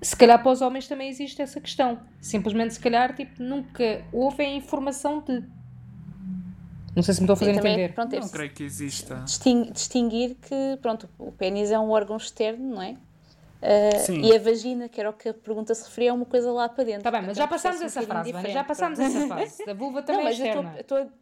Se 0.00 0.16
calhar 0.16 0.40
para 0.42 0.52
os 0.52 0.62
homens 0.62 0.86
também 0.86 1.08
existe 1.08 1.42
essa 1.42 1.60
questão. 1.60 1.98
Simplesmente, 2.20 2.74
se 2.74 2.80
calhar, 2.80 3.14
tipo, 3.14 3.42
nunca 3.42 4.04
houve 4.12 4.44
a 4.44 4.48
informação 4.48 5.20
de. 5.20 5.44
Não 6.96 7.02
sei 7.02 7.14
se 7.14 7.20
me 7.20 7.24
estou 7.26 7.34
a 7.34 7.36
fazer 7.36 7.54
também, 7.54 7.72
entender. 7.74 7.92
pronto, 7.94 8.14
é 8.14 8.20
Não 8.20 8.28
creio 8.28 8.50
que 8.50 8.62
exista. 8.64 9.16
distin- 9.16 9.70
distinguir 9.70 10.34
que, 10.36 10.78
pronto, 10.82 11.08
o 11.18 11.30
pênis 11.30 11.70
é 11.70 11.78
um 11.78 11.90
órgão 11.90 12.16
externo, 12.16 12.74
não 12.74 12.82
é? 12.82 12.96
Sim. 14.00 14.20
e 14.22 14.34
a 14.34 14.38
vagina, 14.38 14.88
que 14.88 15.00
era 15.00 15.10
o 15.10 15.12
que 15.12 15.28
a 15.28 15.34
pergunta 15.34 15.74
se 15.74 15.84
referia, 15.84 16.10
é 16.10 16.12
uma 16.12 16.24
coisa 16.24 16.50
lá 16.52 16.68
para 16.68 16.84
dentro. 16.84 17.00
Está 17.00 17.10
Tá 17.10 17.18
bem, 17.18 17.26
mas 17.26 17.36
já 17.36 17.46
passámos 17.48 17.80
é 17.80 17.84
um 17.84 17.86
essa 17.86 18.00
bocadinho 18.02 18.38
frase, 18.38 18.52
já 18.54 18.64
passámos 18.64 18.98
essa 18.98 19.26
fase. 19.28 19.68
A 19.70 19.74
vulva 19.74 20.00
Não, 20.00 20.06
também 20.06 20.20
é 20.20 20.24
mas 20.24 20.38
eu 20.40 20.46
externa. 20.46 20.74
estou- 20.80 20.98
estou 20.98 21.12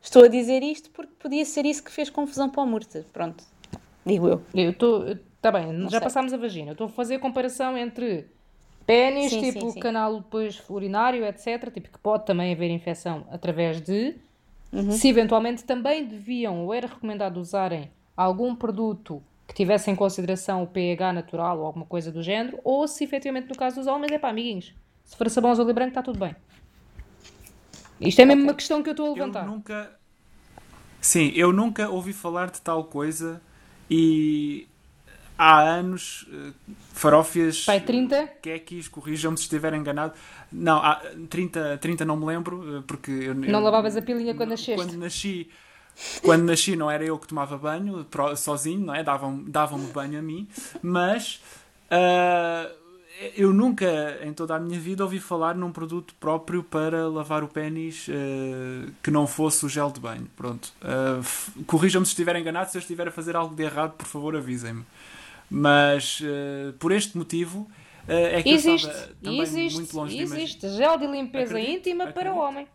estou 0.00 0.24
a 0.24 0.28
dizer 0.28 0.62
isto 0.62 0.90
porque 0.90 1.12
podia 1.18 1.44
ser 1.44 1.64
isso 1.66 1.82
que 1.82 1.90
fez 1.90 2.08
confusão 2.10 2.48
para 2.50 2.62
o 2.62 2.66
Murta. 2.66 3.04
Pronto, 3.12 3.44
digo 4.06 4.28
eu. 4.28 4.42
Eu 4.54 4.70
estou. 4.70 5.06
Está 5.08 5.52
bem, 5.52 5.82
já 5.84 5.90
sei. 5.90 6.00
passámos 6.00 6.32
a 6.32 6.36
vagina. 6.38 6.70
Eu 6.70 6.72
estou 6.72 6.86
a 6.86 6.90
fazer 6.90 7.16
a 7.16 7.18
comparação 7.18 7.76
entre 7.76 8.26
pênis, 8.86 9.30
tipo 9.32 9.60
sim, 9.60 9.70
sim. 9.72 9.80
canal 9.80 10.16
depois 10.20 10.62
urinário, 10.70 11.24
etc. 11.26 11.70
Tipo, 11.72 11.90
que 11.90 11.98
pode 11.98 12.24
também 12.24 12.52
haver 12.52 12.70
infecção 12.70 13.26
através 13.30 13.80
de. 13.82 14.14
Uhum. 14.74 14.90
Se 14.90 15.08
eventualmente 15.08 15.62
também 15.62 16.04
deviam 16.04 16.64
ou 16.64 16.74
era 16.74 16.88
recomendado 16.88 17.36
usarem 17.38 17.90
algum 18.16 18.56
produto 18.56 19.22
que 19.46 19.54
tivesse 19.54 19.88
em 19.90 19.94
consideração 19.94 20.64
o 20.64 20.66
pH 20.66 21.12
natural 21.12 21.60
ou 21.60 21.66
alguma 21.66 21.86
coisa 21.86 22.10
do 22.10 22.22
género, 22.22 22.58
ou 22.64 22.88
se 22.88 23.04
efetivamente 23.04 23.48
no 23.48 23.54
caso 23.54 23.76
dos 23.76 23.86
homens, 23.86 24.10
é 24.10 24.18
pá, 24.18 24.30
amiguinhos, 24.30 24.74
se 25.04 25.16
for 25.16 25.30
sabão 25.30 25.52
azul 25.52 25.68
e 25.70 25.72
branco 25.72 25.90
está 25.90 26.02
tudo 26.02 26.18
bem. 26.18 26.34
Isto 28.00 28.20
é 28.22 28.24
mesmo 28.24 28.42
uma 28.42 28.54
questão 28.54 28.82
que 28.82 28.88
eu 28.88 28.92
estou 28.92 29.06
a 29.06 29.08
Eu 29.10 29.14
levantar. 29.14 29.46
nunca. 29.46 29.96
Sim, 31.00 31.30
eu 31.36 31.52
nunca 31.52 31.88
ouvi 31.88 32.12
falar 32.12 32.50
de 32.50 32.60
tal 32.60 32.84
coisa 32.84 33.40
e 33.88 34.66
há 35.36 35.60
anos, 35.60 36.26
eh, 36.32 36.52
farófias. 36.92 37.64
Pai, 37.64 37.80
30? 37.80 38.26
Quequis, 38.42 38.88
corrijam-me 38.88 39.36
se 39.36 39.44
estiver 39.44 39.74
enganado. 39.74 40.12
Não, 40.52 40.76
há 40.78 41.00
30, 41.28 41.78
30 41.78 42.04
não 42.04 42.16
me 42.16 42.24
lembro, 42.26 42.78
eh, 42.78 42.82
porque 42.86 43.10
eu, 43.10 43.34
Não 43.34 43.58
eu- 43.58 43.64
lavavas 43.64 43.96
a 43.96 44.02
pilinha 44.02 44.34
quando 44.34 44.50
nasceste? 44.50 44.74
Quando 44.76 44.96
nasci, 44.98 45.48
quando 46.22 46.42
nasci 46.44 46.76
não 46.76 46.90
era 46.90 47.04
eu 47.04 47.18
que 47.18 47.26
tomava 47.26 47.56
banho 47.58 48.06
sozinho, 48.36 48.80
não 48.86 48.94
é? 48.94 49.02
Davam-me 49.02 49.50
davam 49.50 49.78
banho 49.86 50.18
a 50.18 50.22
mim, 50.22 50.46
mas 50.82 51.40
ah, 51.90 52.70
eu 53.36 53.52
nunca 53.52 54.18
em 54.24 54.32
toda 54.32 54.54
a 54.56 54.58
minha 54.60 54.78
vida 54.78 55.02
ouvi 55.04 55.20
falar 55.20 55.54
num 55.54 55.70
produto 55.72 56.14
próprio 56.18 56.62
para 56.64 57.08
lavar 57.08 57.42
o 57.44 57.48
pênis 57.48 58.06
ah, 58.10 58.90
que 59.02 59.10
não 59.10 59.26
fosse 59.26 59.66
o 59.66 59.68
gel 59.68 59.90
de 59.90 59.98
banho. 60.00 60.28
Pronto. 60.36 60.72
F- 61.20 61.52
Corrijam-me 61.64 62.06
se 62.06 62.10
estiver 62.12 62.36
enganado, 62.36 62.70
se 62.70 62.76
eu 62.76 62.80
estiver 62.80 63.08
a 63.08 63.10
fazer 63.12 63.34
algo 63.36 63.54
de 63.54 63.62
errado, 63.64 63.92
por 63.92 64.06
favor 64.06 64.36
avisem-me. 64.36 64.84
Mas 65.50 66.20
ah, 66.22 66.74
por 66.78 66.92
este 66.92 67.16
motivo 67.16 67.68
ah, 68.08 68.12
é 68.12 68.42
que 68.42 68.50
Existe, 68.50 68.86
eu 68.86 68.92
estava 68.92 69.14
também 69.22 69.40
existe, 69.40 69.78
muito 69.78 69.96
longe 69.96 70.18
existe 70.18 70.68
gel 70.70 70.98
de 70.98 71.06
limpeza 71.06 71.56
Acredito, 71.56 71.78
íntima 71.78 72.06
para 72.08 72.34
o 72.34 72.42
acredito. 72.42 72.48
homem. 72.48 72.68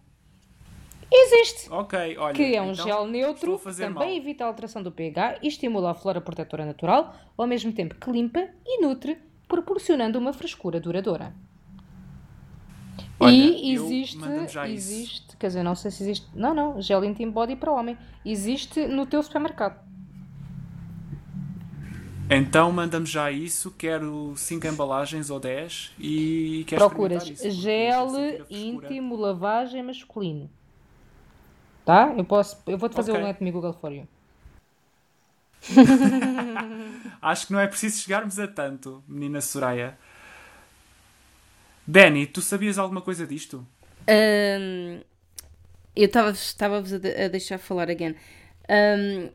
Existe. 1.11 1.71
Ok, 1.71 2.17
olha. 2.17 2.33
Que 2.33 2.55
é 2.55 2.61
um 2.61 2.71
então, 2.71 2.85
gel 2.85 3.07
neutro 3.07 3.57
também 3.57 3.89
mal. 3.89 4.09
evita 4.09 4.43
a 4.43 4.47
alteração 4.47 4.83
do 4.83 4.91
pH 4.91 5.39
e 5.41 5.47
estimula 5.47 5.91
a 5.91 5.93
flora 5.95 6.21
protetora 6.21 6.65
natural, 6.65 7.15
ao 7.35 7.47
mesmo 7.47 7.73
tempo 7.73 7.95
que 7.95 8.11
limpa 8.11 8.47
e 8.65 8.81
nutre, 8.81 9.17
proporcionando 9.47 10.19
uma 10.19 10.33
frescura 10.33 10.79
duradoura. 10.79 11.33
Olha, 13.19 13.33
e 13.33 13.73
existe, 13.73 14.17
existe, 14.67 15.35
quer 15.35 15.47
dizer, 15.47 15.63
não 15.63 15.75
sei 15.75 15.91
se 15.91 16.03
existe, 16.03 16.27
não, 16.33 16.53
não, 16.53 16.81
gel 16.81 17.03
Intim 17.03 17.29
Body 17.29 17.55
para 17.55 17.71
homem. 17.71 17.97
Existe 18.23 18.87
no 18.87 19.05
teu 19.05 19.21
supermercado. 19.21 19.88
Então 22.29 22.71
manda-me 22.71 23.05
já 23.05 23.31
isso, 23.31 23.71
quero 23.71 24.33
5 24.37 24.67
embalagens 24.67 25.29
ou 25.29 25.39
10 25.39 25.91
e 25.99 26.63
quero 26.67 26.81
Procuras 26.81 27.27
isso, 27.27 27.49
gel 27.49 28.09
íntimo 28.49 29.15
lavagem 29.15 29.81
masculino. 29.83 30.49
Tá? 31.85 32.13
Eu 32.17 32.23
posso, 32.23 32.57
eu 32.67 32.77
vou-te 32.77 32.95
fazer 32.95 33.11
Ok. 33.11 33.19
o 33.19 33.25
Let 33.25 33.41
Me 33.41 33.51
Google 33.51 33.73
for 33.73 33.91
you. 33.91 34.07
Acho 37.21 37.47
que 37.47 37.53
não 37.53 37.59
é 37.59 37.67
preciso 37.67 38.01
chegarmos 38.01 38.39
a 38.39 38.47
tanto, 38.47 39.03
menina 39.07 39.41
Soraya. 39.41 39.97
Benny, 41.85 42.25
tu 42.27 42.41
sabias 42.41 42.77
alguma 42.77 43.01
coisa 43.01 43.25
disto? 43.27 43.65
Ahm, 44.07 45.01
eu 45.95 46.05
estava-vos 46.07 46.93
a, 46.93 46.97
de- 46.99 47.15
a 47.25 47.27
deixar 47.27 47.57
falar 47.59 47.89
again. 47.89 48.15
Ahm, 48.69 49.31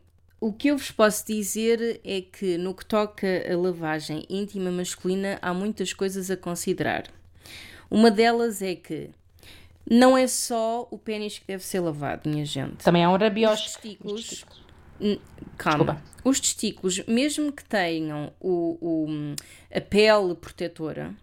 o 0.46 0.52
que 0.52 0.68
eu 0.68 0.76
vos 0.76 0.90
posso 0.90 1.26
dizer 1.26 2.00
é 2.04 2.20
que 2.20 2.58
no 2.58 2.74
que 2.74 2.84
toca 2.84 3.26
a 3.50 3.56
lavagem 3.56 4.26
íntima 4.28 4.70
masculina 4.70 5.38
há 5.40 5.54
muitas 5.54 5.92
coisas 5.92 6.30
a 6.30 6.36
considerar. 6.36 7.04
Uma 7.90 8.10
delas 8.10 8.60
é 8.60 8.74
que 8.74 9.10
não 9.88 10.16
é 10.18 10.26
só 10.26 10.86
o 10.90 10.98
pênis 10.98 11.38
que 11.38 11.46
deve 11.46 11.64
ser 11.64 11.80
lavado, 11.80 12.28
minha 12.28 12.44
gente. 12.44 12.76
Também 12.84 13.04
há 13.04 13.10
um 13.10 13.14
Os 13.14 13.20
rabiosque. 13.20 13.72
testículos. 13.72 14.44
Hum, 15.00 15.18
Calma. 15.56 15.94
Desculpa. 15.94 16.14
Os 16.24 16.40
testículos, 16.40 17.04
mesmo 17.06 17.52
que 17.52 17.64
tenham 17.64 18.32
o, 18.40 18.78
o- 18.80 19.34
a 19.74 19.80
pele 19.80 20.34
protetora, 20.34 21.14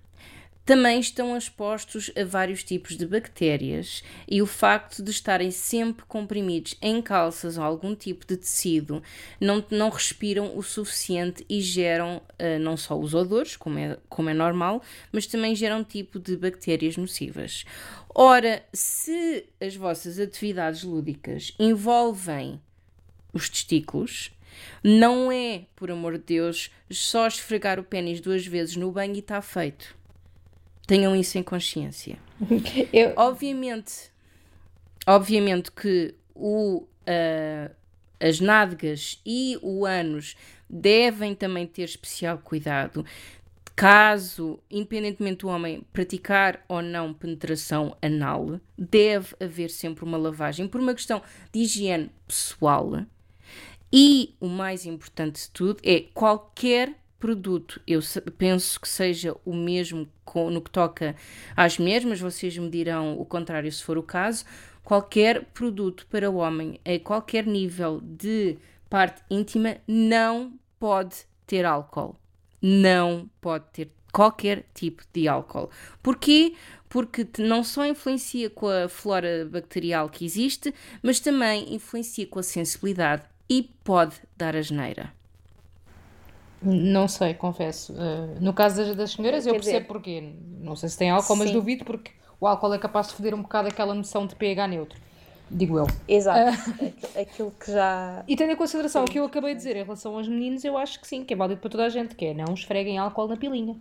também 0.66 1.00
estão 1.00 1.36
expostos 1.36 2.12
a 2.16 2.24
vários 2.24 2.64
tipos 2.64 2.96
de 2.96 3.06
bactérias 3.06 4.04
e 4.28 4.42
o 4.42 4.46
facto 4.46 5.02
de 5.02 5.12
estarem 5.12 5.50
sempre 5.52 6.06
comprimidos 6.06 6.76
em 6.82 7.02
calças 7.02 7.58
ou 7.58 7.64
algum 7.64 7.96
tipo 7.96 8.26
de 8.26 8.38
tecido 8.38 9.02
não, 9.40 9.64
não 9.72 9.90
respiram 9.90 10.56
o 10.56 10.62
suficiente 10.62 11.46
e 11.50 11.62
geram 11.62 12.22
ah, 12.38 12.60
não 12.60 12.78
só 12.78 12.98
os 12.98 13.14
odores, 13.14 13.56
como 13.56 13.80
é, 13.80 13.98
como 14.08 14.30
é 14.30 14.34
normal, 14.34 14.82
mas 15.12 15.26
também 15.26 15.56
geram 15.56 15.84
tipo 15.84 16.20
de 16.20 16.38
bactérias 16.38 16.96
nocivas. 16.96 17.66
Ora, 18.14 18.64
se 18.72 19.46
as 19.60 19.76
vossas 19.76 20.20
atividades 20.20 20.84
lúdicas 20.84 21.54
envolvem 21.58 22.62
os 23.34 23.50
testículos, 23.50 24.32
não 24.84 25.32
é, 25.32 25.66
por 25.76 25.90
amor 25.90 26.18
de 26.18 26.26
Deus, 26.26 26.70
só 26.90 27.28
esfregar 27.28 27.80
o 27.80 27.84
pênis 27.84 28.20
duas 28.20 28.46
vezes 28.46 28.76
no 28.76 28.92
banho 28.92 29.16
e 29.16 29.20
está 29.20 29.42
feito. 29.42 29.96
Tenham 30.92 31.16
isso 31.16 31.38
em 31.38 31.44
consciência. 31.44 32.18
Eu, 32.92 33.14
Obviamente, 33.16 34.12
obviamente 35.08 35.72
que 35.72 36.14
o, 36.36 36.86
ah, 37.08 37.72
as 38.20 38.42
nádegas 38.42 39.22
e 39.26 39.58
o 39.62 39.86
ânus 39.86 40.36
devem 40.70 41.34
também 41.34 41.66
ter 41.66 41.84
especial 41.84 42.40
cuidado. 42.40 43.06
Caso, 43.74 44.60
independentemente 44.70 45.46
do 45.46 45.48
homem 45.48 45.82
praticar 45.94 46.62
ou 46.68 46.82
não 46.82 47.14
penetração 47.14 47.96
anal, 48.02 48.60
deve 48.78 49.34
haver 49.40 49.70
sempre 49.70 50.04
uma 50.04 50.18
lavagem 50.18 50.68
por 50.68 50.82
uma 50.82 50.94
questão 50.94 51.22
de 51.54 51.62
higiene 51.62 52.12
pessoal. 52.28 53.06
E 53.94 54.36
o 54.42 54.48
mais 54.50 54.86
importante 54.86 55.44
de 55.44 55.52
tudo 55.52 55.80
é 55.86 56.02
qualquer 56.14 57.01
produto, 57.22 57.80
eu 57.88 58.00
penso 58.38 58.82
que 58.82 58.90
seja 58.90 59.38
o 59.46 59.54
mesmo 59.54 60.10
no 60.50 60.62
que 60.62 60.72
toca 60.72 61.16
às 61.56 61.78
mulheres, 61.78 62.06
mas 62.06 62.20
vocês 62.20 62.58
me 62.58 62.70
dirão 62.70 63.20
o 63.20 63.26
contrário 63.26 63.72
se 63.72 63.84
for 63.84 63.98
o 63.98 64.04
caso. 64.04 64.44
Qualquer 64.84 65.46
produto 65.54 66.08
para 66.08 66.30
o 66.30 66.38
homem 66.38 66.80
a 66.84 67.00
qualquer 67.00 67.46
nível 67.46 68.02
de 68.02 68.58
parte 68.90 69.22
íntima 69.30 69.78
não 69.88 70.54
pode 70.80 71.18
ter 71.46 71.64
álcool. 71.64 72.18
Não 72.62 73.30
pode 73.40 73.66
ter 73.72 73.92
qualquer 74.12 74.66
tipo 74.74 75.04
de 75.14 75.28
álcool. 75.28 75.70
Porquê? 76.02 76.56
Porque 76.90 77.28
não 77.38 77.64
só 77.64 77.86
influencia 77.86 78.50
com 78.50 78.68
a 78.68 78.90
flora 78.90 79.48
bacterial 79.50 80.10
que 80.10 80.26
existe, 80.26 80.74
mas 81.04 81.20
também 81.20 81.74
influencia 81.74 82.26
com 82.26 82.40
a 82.40 82.44
sensibilidade 82.44 83.24
e 83.50 83.64
pode 83.84 84.16
dar 84.36 84.56
asneira. 84.56 85.21
Não 86.62 87.08
sei, 87.08 87.34
confesso. 87.34 87.94
Uh, 87.94 88.38
no 88.40 88.54
caso 88.54 88.78
das, 88.78 88.96
das 88.96 89.12
senhoras, 89.12 89.46
eu 89.48 89.54
Quer 89.54 89.60
percebo 89.60 89.78
dizer- 89.80 89.88
porquê. 89.88 90.34
Não 90.60 90.76
sei 90.76 90.90
se 90.90 90.98
tem 90.98 91.10
álcool, 91.10 91.36
mas 91.36 91.48
Sim. 91.50 91.54
duvido 91.56 91.84
porque 91.84 92.12
o 92.40 92.46
álcool 92.48 92.74
é 92.74 92.78
capaz 92.78 93.08
de 93.08 93.14
foder 93.16 93.34
um 93.34 93.42
bocado 93.42 93.68
aquela 93.68 93.94
noção 93.96 94.28
de 94.28 94.36
pH 94.36 94.68
neutro. 94.68 95.00
Digo 95.50 95.80
eu. 95.80 95.88
Exato. 96.08 96.40
Aqu- 96.52 97.20
Aquilo 97.20 97.52
que 97.60 97.72
já. 97.72 98.24
E 98.28 98.36
tendo 98.36 98.52
em 98.52 98.56
consideração 98.56 99.04
o 99.04 99.08
que 99.08 99.20
eu 99.20 99.26
acabei 99.26 99.52
de 99.54 99.58
dizer 99.58 99.76
em 99.76 99.84
relação 99.84 100.16
aos 100.16 100.28
meninos, 100.28 100.64
eu 100.64 100.78
acho 100.78 101.00
que 101.02 101.08
sim, 101.08 101.26
que 101.26 101.34
é 101.34 101.38
válido 101.38 101.60
para 101.60 101.70
toda 101.70 101.86
a 101.86 101.90
gente, 101.90 102.16
que 102.16 102.26
é 102.26 102.34
não 102.34 102.54
esfreguem 102.54 102.98
álcool 102.98 103.28
na 103.28 103.36
pilinha. 103.36 103.76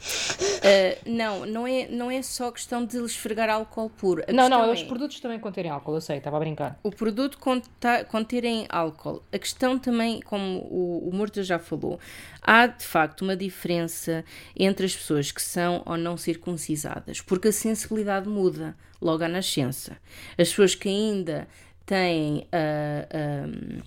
Uh, 0.00 1.10
não, 1.10 1.44
não 1.46 1.66
é, 1.66 1.86
não 1.88 2.10
é 2.10 2.22
só 2.22 2.50
questão 2.50 2.84
de 2.84 2.96
esfregar 3.04 3.50
álcool 3.50 3.90
puro. 3.90 4.24
A 4.26 4.32
não, 4.32 4.48
não, 4.48 4.64
é 4.64 4.72
os 4.72 4.82
produtos 4.82 5.20
também 5.20 5.38
conterem 5.38 5.70
álcool, 5.70 5.94
eu 5.94 6.00
sei, 6.00 6.18
estava 6.18 6.36
a 6.36 6.40
brincar. 6.40 6.78
o 6.82 6.90
produto 6.90 7.38
conta- 7.38 8.04
conterem 8.04 8.66
álcool. 8.68 9.22
A 9.32 9.38
questão 9.38 9.78
também, 9.78 10.20
como 10.20 10.60
o, 10.70 11.08
o 11.08 11.14
Murta 11.14 11.42
já 11.42 11.58
falou, 11.58 11.98
há 12.42 12.66
de 12.66 12.84
facto 12.84 13.22
uma 13.22 13.36
diferença 13.36 14.24
entre 14.56 14.86
as 14.86 14.96
pessoas 14.96 15.30
que 15.30 15.42
são 15.42 15.82
ou 15.84 15.96
não 15.96 16.16
circuncisadas, 16.16 17.20
porque 17.20 17.48
a 17.48 17.52
sensibilidade 17.52 18.28
muda 18.28 18.76
logo 19.00 19.22
à 19.22 19.28
nascença. 19.28 19.98
As 20.38 20.48
pessoas 20.48 20.74
que 20.74 20.88
ainda 20.88 21.46
têm. 21.86 22.46
ah, 22.52 23.06
ah, 23.12 23.82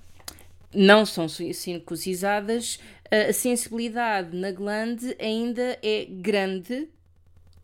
não 0.73 1.05
são 1.05 1.27
ci- 1.27 1.53
circuncisadas, 1.53 2.79
a 3.11 3.31
sensibilidade 3.33 4.35
na 4.35 4.51
glande 4.51 5.15
ainda 5.19 5.77
é 5.83 6.05
grande 6.05 6.89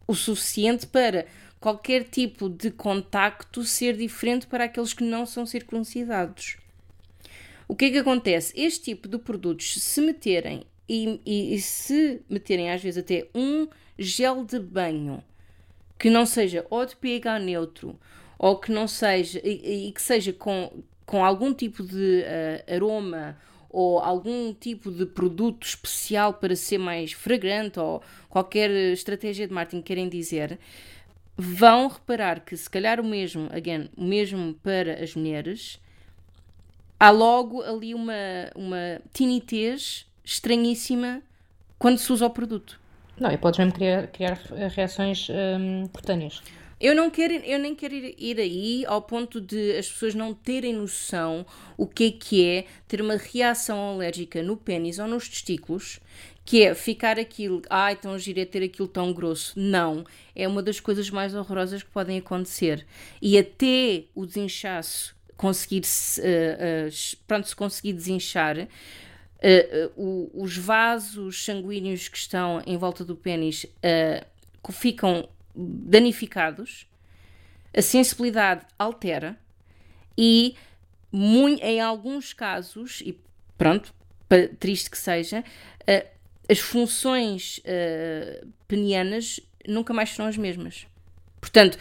o 0.08 0.14
suficiente 0.16 0.86
para 0.88 1.26
qualquer 1.60 2.04
tipo 2.06 2.50
de 2.50 2.72
contacto 2.72 3.64
ser 3.64 3.96
diferente 3.98 4.48
para 4.48 4.66
aqueles 4.66 4.94
que 4.94 5.04
não 5.04 5.26
são 5.26 5.46
circuncidados. 5.46 6.58
O 7.68 7.76
que 7.76 7.86
é 7.86 7.92
que 7.92 7.98
acontece? 8.00 8.54
Este 8.60 8.86
tipo 8.86 9.08
de 9.08 9.18
produtos, 9.18 9.76
se 9.82 10.02
meterem 10.02 10.64
e, 10.88 11.20
e- 11.26 11.54
e 11.56 11.62
se 11.62 12.22
meterem 12.30 12.72
às 12.72 12.82
vezes 12.82 12.98
até 13.04 13.28
um 13.36 13.68
gel 13.98 14.44
de 14.44 14.60
banho 14.60 15.24
que 16.00 16.10
não 16.10 16.26
seja 16.26 16.66
ou 16.70 16.86
de 16.86 16.96
pH 16.96 17.40
neutro 17.40 18.00
ou 18.40 18.58
que 18.58 18.72
não 18.72 18.88
seja 18.88 19.40
e, 19.44 19.90
e 19.90 19.92
que 19.92 20.02
seja 20.02 20.32
com, 20.34 20.82
com 21.10 21.26
algum 21.26 21.52
tipo 21.52 21.82
de 21.82 22.24
ah, 22.24 22.76
aroma 22.76 23.36
ou 23.68 23.98
algum 23.98 24.54
tipo 24.54 24.92
de 24.92 25.08
produto 25.08 25.66
especial 25.66 26.36
para 26.36 26.56
ser 26.56 26.78
mais 26.78 27.14
fragrante 27.14 27.80
ou 27.80 28.04
qualquer 28.30 28.70
estratégia 28.94 29.48
de 29.48 29.54
marketing 29.54 29.82
que 29.82 29.88
querem 29.88 30.08
dizer, 30.08 30.60
vão 31.36 31.88
reparar 31.88 32.42
que 32.42 32.56
se 32.56 32.70
calhar 32.70 33.00
o 33.00 33.04
mesmo, 33.04 33.50
again, 33.52 33.90
o 33.98 34.04
mesmo 34.04 34.54
para 34.62 35.04
as 35.04 35.16
mulheres, 35.16 35.80
há 37.00 37.10
logo 37.10 37.64
ali 37.64 37.96
uma, 37.96 38.14
uma 38.56 39.02
tinitez 39.12 40.06
estranhíssima 40.24 41.24
quando 41.80 41.98
se 41.98 42.14
usa 42.14 42.28
o 42.28 42.30
produto. 42.30 42.80
Não, 43.20 43.32
e 43.32 43.38
podes 43.38 43.58
mesmo 43.58 43.74
criar, 43.74 44.06
criar 44.08 44.38
reações 44.76 45.28
hum, 45.28 45.88
cutâneas. 45.92 46.44
Eu 46.80 46.96
não 46.96 47.10
quero, 47.10 47.34
eu 47.34 47.60
nem 47.60 47.76
quero 47.76 47.94
ir, 47.94 48.16
ir 48.18 48.40
aí 48.40 48.86
ao 48.86 49.02
ponto 49.02 49.42
de 49.42 49.78
as 49.78 49.90
pessoas 49.92 50.16
não 50.16 50.34
terem 50.34 50.74
noção 50.74 51.46
o 51.78 51.86
que 51.86 52.06
é 52.06 52.12
que 52.12 52.46
é 52.46 52.66
ter 52.88 53.02
uma 53.02 53.18
reação 53.18 53.78
alérgica 53.90 54.42
no 54.42 54.56
pênis 54.56 54.98
ou 54.98 55.08
nos 55.08 55.28
testículos, 55.28 56.00
que 56.46 56.64
é 56.64 56.74
ficar 56.74 57.20
aquilo, 57.20 57.62
ai, 57.70 57.96
tão 57.98 58.18
giro 58.18 58.40
é 58.40 58.46
ter 58.46 58.64
aquilo 58.64 58.88
tão 58.88 59.12
grosso. 59.14 59.54
Não, 59.60 60.06
é 60.36 60.48
uma 60.48 60.64
das 60.64 60.80
coisas 60.80 61.10
mais 61.10 61.36
horrorosas 61.36 61.84
que 61.84 61.90
podem 61.90 62.18
acontecer. 62.18 62.88
E 63.22 63.38
até 63.38 64.06
o 64.16 64.26
desinchaço 64.26 65.14
conseguir 65.36 65.86
se, 65.86 66.22
eh, 66.24 66.90
pronto, 67.28 67.48
se 67.48 67.56
conseguir 67.56 67.94
desinchar, 67.94 68.58
eh, 68.58 68.68
eh, 69.42 69.90
o- 69.96 70.30
os 70.34 70.58
vasos 70.58 71.44
sanguíneos 71.46 72.08
que 72.08 72.18
estão 72.18 72.62
em 72.66 72.78
volta 72.78 73.04
do 73.06 73.16
pênis 73.16 73.66
que 74.64 74.72
ficam 74.74 75.28
danificados, 75.56 76.88
a 77.76 77.82
sensibilidade 77.82 78.66
altera 78.78 79.38
e 80.18 80.56
mui- 81.12 81.60
em 81.62 81.80
alguns 81.80 82.34
casos, 82.34 83.02
e 83.06 83.20
pronto, 83.58 83.94
triste 84.60 84.90
que 84.90 84.98
seja, 84.98 85.44
eh, 85.88 86.08
as 86.50 86.60
funções 86.60 87.60
eh, 87.64 88.44
penianas 88.68 89.40
nunca 89.68 89.94
mais 89.94 90.10
serão 90.12 90.28
as 90.28 90.38
mesmas. 90.38 90.86
Portanto, 91.40 91.78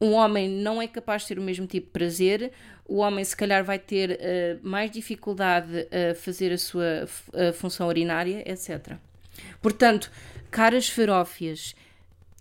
um 0.00 0.12
homem 0.12 0.48
não 0.48 0.80
é 0.82 0.86
capaz 0.88 1.22
de 1.22 1.28
ter 1.28 1.38
o 1.38 1.42
mesmo 1.42 1.66
tipo 1.66 1.86
de 1.86 1.92
prazer, 1.92 2.52
o 2.86 2.96
homem 2.98 3.24
se 3.24 3.36
calhar 3.36 3.62
vai 3.64 3.78
ter 3.78 4.18
eh, 4.20 4.58
mais 4.62 4.90
dificuldade 4.90 5.86
a 5.90 6.14
fazer 6.14 6.52
a 6.52 6.58
sua 6.58 7.06
a 7.32 7.52
função 7.52 7.88
urinária, 7.88 8.42
etc. 8.50 8.96
Portanto, 9.60 10.10
caras 10.50 10.88
farófias, 10.88 11.74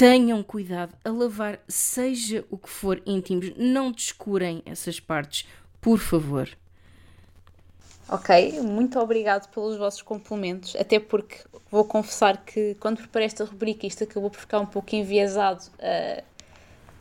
tenham 0.02 0.41
cuidado 0.41 0.95
a 1.06 1.12
lavar 1.12 1.60
seja 1.68 2.43
o 2.49 2.58
que 2.58 2.68
for 2.68 2.99
íntimos, 3.06 3.52
não 3.56 3.91
descurem 3.91 4.64
essas 4.66 4.99
partes, 4.99 5.47
por 5.80 5.99
favor. 5.99 6.49
Ok, 8.10 8.62
muito 8.62 8.99
obrigado 8.99 9.47
pelos 9.52 9.78
vossos 9.78 10.02
complementos, 10.02 10.76
até 10.76 10.99
porque 10.99 11.36
vou 11.70 11.86
confessar 11.86 12.43
que 12.43 12.76
quando 12.80 12.97
preparei 12.97 13.28
esta 13.28 13.45
rubrica 13.45 13.86
isto 13.86 14.04
acabou 14.04 14.32
por 14.32 14.39
ficar 14.39 14.60
um 14.60 14.66
pouco 14.66 14.95
enviesado 14.95 15.66
a 15.80 16.24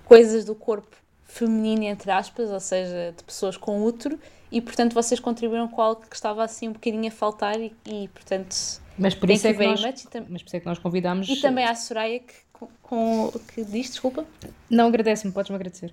coisas 0.05 0.45
do 0.45 0.55
corpo 0.55 0.95
feminino, 1.25 1.85
entre 1.85 2.11
aspas, 2.11 2.51
ou 2.51 2.61
seja, 2.61 3.15
de 3.17 3.25
pessoas 3.25 3.57
com 3.57 3.83
útero, 3.83 4.19
e 4.53 4.61
portanto 4.61 4.93
vocês 4.93 5.19
contribuíram 5.19 5.69
com 5.69 5.81
algo 5.81 6.03
que 6.03 6.15
estava 6.15 6.45
assim 6.45 6.69
um 6.69 6.73
bocadinho 6.73 7.09
a 7.09 7.11
faltar 7.11 7.59
e, 7.59 7.75
e, 7.87 8.09
portanto 8.09 8.55
Mas 8.99 9.15
por 9.15 9.27
thank 9.27 9.39
isso 9.39 9.47
é 9.47 9.51
you 9.53 9.57
que 9.57 9.65
very 9.65 9.81
nós. 9.81 10.05
E, 10.05 10.21
mas 10.29 10.43
por 10.43 10.49
isso 10.49 10.57
é 10.57 10.61
que 10.61 10.67
nós 10.67 10.79
convidámos. 10.79 11.27
e 11.31 11.41
também 11.41 11.65
à 11.65 11.75
Soraya 11.75 12.19
que, 12.19 12.50
com, 12.61 12.69
com- 12.83 13.33
que 13.55 13.65
diz, 13.65 13.91
desculpa. 13.91 14.25
Não 14.69 14.89
agradece-me, 14.89 15.33
podes-me 15.33 15.57
agradecer. 15.57 15.93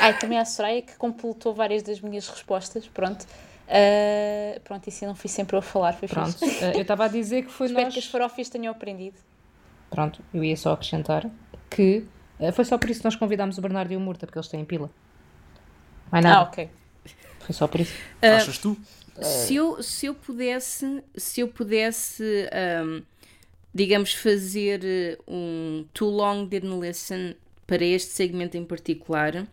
Ah, 0.00 0.10
e 0.10 0.14
também 0.14 0.38
à 0.38 0.44
Soraya 0.44 0.82
que 0.82 0.96
completou 0.96 1.54
várias 1.54 1.82
das 1.82 2.00
minhas 2.00 2.28
respostas, 2.28 2.86
pronto. 2.88 3.26
Ah, 3.68 4.58
pronto, 4.64 4.86
e 4.88 4.90
se 4.90 5.04
não 5.06 5.14
fui 5.14 5.28
sempre 5.28 5.54
eu 5.56 5.58
a 5.58 5.62
falar, 5.62 5.92
foi 5.92 6.08
Pronto, 6.08 6.32
fixe. 6.38 6.64
eh, 6.64 6.76
eu 6.76 6.82
estava 6.82 7.04
a 7.04 7.08
dizer 7.08 7.44
que 7.44 7.50
foi 7.52 7.66
Espero 7.66 7.84
nós. 7.86 7.92
que 7.94 7.98
as 8.00 8.06
farófias 8.06 8.48
tenham 8.48 8.72
aprendido. 8.72 9.16
Pronto, 9.90 10.20
eu 10.32 10.42
ia 10.44 10.56
só 10.56 10.72
acrescentar 10.72 11.28
que 11.70 12.04
eh, 12.40 12.52
foi 12.52 12.64
só 12.64 12.78
por 12.78 12.88
isso 12.90 13.00
que 13.00 13.04
nós 13.04 13.16
convidámos 13.16 13.58
o 13.58 13.60
Bernardo 13.60 13.92
e 13.92 13.96
o 13.96 14.00
Murta, 14.00 14.26
porque 14.26 14.38
eles 14.38 14.48
têm 14.48 14.64
pila. 14.64 14.90
Mais 16.10 16.24
Ah, 16.24 16.28
nada, 16.30 16.42
ok. 16.42 16.68
foi 17.40 17.54
só 17.54 17.66
por 17.68 17.80
isso. 17.80 17.92
Achas 18.22 18.58
tu? 18.58 18.76
Se 19.20 19.56
eu, 19.56 19.82
se 19.82 20.06
eu 20.06 20.14
pudesse, 20.14 21.02
se 21.16 21.40
eu 21.40 21.48
pudesse, 21.48 22.48
ahm, 22.52 23.02
digamos, 23.74 24.12
fazer 24.14 24.80
eh, 24.84 25.18
um 25.28 25.86
Too 25.94 26.08
Long 26.10 26.46
Didn't 26.46 26.80
Listen 26.80 27.36
para 27.66 27.84
este 27.84 28.10
segmento 28.12 28.56
em 28.56 28.64
particular, 28.64 29.46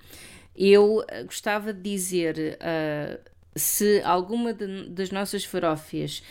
eu 0.56 1.04
eh, 1.10 1.24
gostava 1.24 1.74
de 1.74 1.82
dizer 1.82 2.58
ah, 2.62 3.20
se 3.56 4.02
alguma 4.04 4.54
de- 4.54 4.90
das 4.90 5.12
nossas 5.12 5.44
farófias 5.46 6.24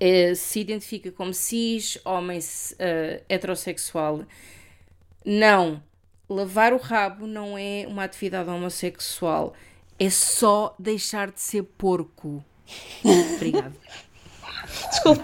eh, 0.00 0.34
se 0.34 0.60
identifica 0.60 1.10
como 1.12 1.32
cis, 1.34 1.98
homem 2.04 2.38
eh, 2.78 3.22
heterossexual, 3.28 4.24
não. 5.24 5.82
Lavar 6.28 6.72
o 6.72 6.78
rabo 6.78 7.26
não 7.26 7.56
é 7.58 7.84
uma 7.86 8.04
atividade 8.04 8.48
homossexual. 8.48 9.54
É 9.98 10.08
só 10.10 10.74
deixar 10.78 11.30
de 11.30 11.40
ser 11.40 11.62
porco. 11.62 12.44
Obrigada. 13.36 13.74
Desculpa. 14.94 15.22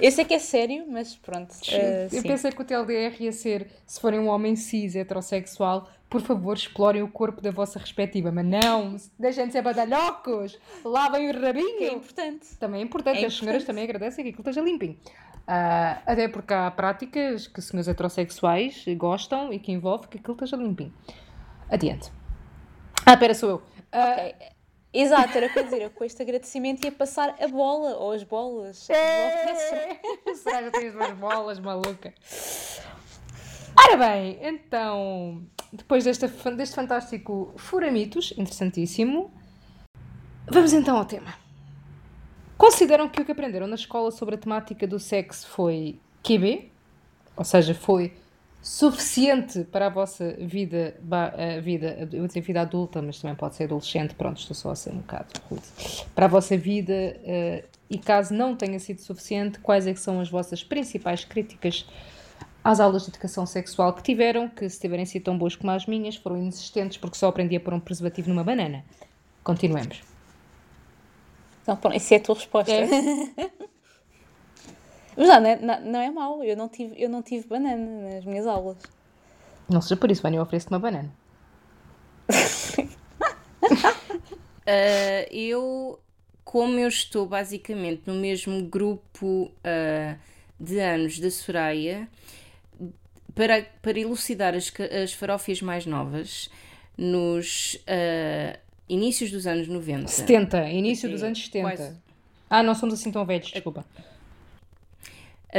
Eu 0.00 0.10
sei 0.10 0.24
que 0.24 0.34
é 0.34 0.38
sério, 0.38 0.84
mas 0.88 1.14
pronto. 1.16 1.54
ah, 1.70 2.04
eu 2.04 2.08
sim. 2.10 2.22
pensei 2.22 2.50
que 2.52 2.60
o 2.60 2.64
TLDR 2.64 3.14
ia 3.20 3.32
ser, 3.32 3.68
se 3.86 4.00
forem 4.00 4.18
um 4.20 4.28
homem 4.28 4.54
cis 4.56 4.94
heterossexual, 4.96 5.88
por 6.08 6.20
favor, 6.20 6.56
explorem 6.56 7.02
o 7.02 7.08
corpo 7.08 7.40
da 7.40 7.50
vossa 7.50 7.78
respectiva. 7.78 8.30
Mas 8.30 8.44
não, 8.44 8.96
deixem 9.18 9.46
de 9.46 9.52
ser 9.52 9.62
badalhocos, 9.62 10.58
lavem 10.84 11.28
o 11.30 11.32
Que 11.32 11.38
é 11.38 11.46
rabinho. 11.46 11.92
importante. 11.94 12.46
Também 12.58 12.80
é 12.80 12.84
importante, 12.84 13.22
É 13.22 13.26
as 13.26 13.36
senhoras 13.36 13.64
também 13.64 13.84
agradecem 13.84 14.24
que 14.24 14.30
aquilo 14.30 14.42
esteja 14.48 14.60
limpinho. 14.64 14.96
Ah, 15.46 16.00
até 16.06 16.26
porque 16.28 16.54
há 16.54 16.70
práticas 16.70 17.46
que 17.46 17.60
senhores 17.60 17.88
heterossexuais 17.88 18.84
gostam 18.96 19.52
e 19.52 19.58
que 19.58 19.72
envolve 19.72 20.08
que 20.08 20.18
aquilo 20.18 20.34
esteja 20.34 20.56
limpinho. 20.56 20.92
Adiante. 21.68 22.10
Ah, 23.04 23.16
pera, 23.16 23.34
sou 23.34 23.48
eu. 23.50 23.62
Ah, 23.92 24.16
Ok. 24.18 24.34
Exato, 24.94 25.36
era 25.36 25.46
o 25.48 25.50
que 25.52 25.58
eu 25.58 25.62
ia 25.62 25.68
dizer. 25.68 25.82
Eu 25.82 25.90
com 25.90 26.04
este 26.04 26.22
agradecimento 26.22 26.84
ia 26.84 26.92
passar 26.92 27.34
a 27.42 27.48
bola 27.48 27.96
ou 27.96 28.12
as 28.12 28.22
bolas. 28.22 28.88
É. 28.88 29.98
Será 30.36 30.58
que 30.60 30.64
eu 30.68 30.72
tenho 30.72 30.88
as 30.88 30.94
duas 30.94 31.10
bolas, 31.18 31.58
maluca? 31.58 32.14
Ora 33.76 33.96
bem, 33.96 34.38
então, 34.40 35.42
depois 35.72 36.04
desta, 36.04 36.28
fan- 36.28 36.54
deste 36.54 36.76
fantástico 36.76 37.52
Furamitos, 37.56 38.32
interessantíssimo, 38.38 39.32
vamos 40.48 40.72
então 40.72 40.96
ao 40.96 41.04
tema. 41.04 41.34
Consideram 42.56 43.08
que 43.08 43.20
o 43.20 43.24
que 43.24 43.32
aprenderam 43.32 43.66
na 43.66 43.74
escola 43.74 44.12
sobre 44.12 44.36
a 44.36 44.38
temática 44.38 44.86
do 44.86 45.00
sexo 45.00 45.48
foi 45.48 45.98
QB? 46.22 46.70
Ou 47.36 47.44
seja, 47.44 47.74
foi 47.74 48.12
suficiente 48.64 49.62
para 49.64 49.86
a 49.86 49.90
vossa 49.90 50.38
vida, 50.40 50.98
a 51.12 51.60
vida, 51.60 52.08
eu 52.10 52.26
dizer 52.26 52.40
vida 52.40 52.62
adulta, 52.62 53.02
mas 53.02 53.20
também 53.20 53.36
pode 53.36 53.56
ser 53.56 53.64
adolescente, 53.64 54.14
pronto, 54.14 54.40
estou 54.40 54.56
só 54.56 54.70
a 54.70 54.74
ser 54.74 54.90
um 54.90 54.96
bocado 54.96 55.28
rude. 55.50 55.62
Para 56.14 56.24
a 56.24 56.28
vossa 56.28 56.56
vida 56.56 56.94
eh, 56.94 57.64
E 57.90 57.98
caso 57.98 58.32
não 58.32 58.56
tenha 58.56 58.80
sido 58.80 59.02
suficiente, 59.02 59.58
quais 59.58 59.86
é 59.86 59.92
que 59.92 60.00
são 60.00 60.18
as 60.18 60.30
vossas 60.30 60.64
principais 60.64 61.26
críticas 61.26 61.86
às 62.64 62.80
aulas 62.80 63.02
de 63.02 63.10
educação 63.10 63.44
sexual 63.44 63.92
que 63.92 64.02
tiveram, 64.02 64.48
que 64.48 64.66
se 64.66 64.80
tiverem 64.80 65.04
sido 65.04 65.24
tão 65.24 65.36
boas 65.36 65.54
como 65.54 65.70
as 65.70 65.84
minhas, 65.84 66.16
foram 66.16 66.38
inexistentes 66.38 66.96
porque 66.96 67.18
só 67.18 67.28
aprendi 67.28 67.56
a 67.56 67.60
pôr 67.60 67.74
um 67.74 67.80
preservativo 67.80 68.30
numa 68.30 68.42
banana. 68.42 68.82
Continuemos. 69.42 70.00
Então, 71.62 71.76
pronto, 71.76 71.94
essa 71.94 72.14
é 72.14 72.16
a 72.16 72.20
tua 72.20 72.34
resposta. 72.34 72.72
É. 72.72 72.88
Mas 75.16 75.28
não, 75.28 75.40
não 75.40 75.48
é, 75.48 75.56
não, 75.56 75.80
não 75.80 76.00
é 76.00 76.10
mau, 76.10 76.44
eu 76.44 76.56
não, 76.56 76.68
tive, 76.68 76.94
eu 77.00 77.08
não 77.08 77.22
tive 77.22 77.46
banana 77.46 78.14
nas 78.14 78.24
minhas 78.24 78.46
aulas. 78.46 78.76
Não 79.68 79.80
seja 79.80 79.96
por 79.96 80.10
isso, 80.10 80.22
Vânia, 80.22 80.38
eu 80.38 80.42
ofereço-te 80.42 80.72
uma 80.72 80.78
banana. 80.78 81.10
Uh, 84.62 85.30
eu, 85.30 85.98
como 86.44 86.78
eu 86.78 86.88
estou 86.88 87.26
basicamente 87.26 88.02
no 88.06 88.14
mesmo 88.14 88.62
grupo 88.62 89.50
uh, 89.64 90.18
de 90.58 90.78
anos 90.80 91.18
da 91.18 91.30
Soraya, 91.30 92.08
para, 93.34 93.66
para 93.82 93.98
elucidar 93.98 94.54
as, 94.54 94.72
as 95.02 95.12
farófias 95.12 95.60
mais 95.60 95.86
novas, 95.86 96.50
nos 96.96 97.74
uh, 97.74 98.58
inícios 98.88 99.30
dos 99.30 99.46
anos 99.46 99.66
90. 99.66 100.08
70, 100.08 100.68
início 100.70 101.10
dos 101.10 101.22
anos 101.22 101.44
70. 101.44 101.76
quase. 101.76 101.96
Ah, 102.48 102.62
não 102.62 102.74
somos 102.74 102.94
assim 102.94 103.10
tão 103.10 103.24
velhos, 103.24 103.50
desculpa. 103.50 103.84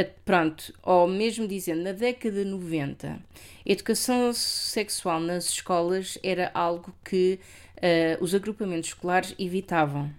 Pronto, 0.02 0.72
ou 0.82 1.06
mesmo 1.06 1.46
dizendo, 1.46 1.82
na 1.82 1.92
década 1.92 2.44
de 2.44 2.50
90, 2.50 3.08
a 3.08 3.18
educação 3.64 4.32
sexual 4.32 5.20
nas 5.20 5.48
escolas 5.50 6.18
era 6.22 6.50
algo 6.52 6.94
que 7.04 7.40
eh, 7.76 8.18
os 8.20 8.34
agrupamentos 8.34 8.90
escolares 8.90 9.34
evitavam. 9.38 10.10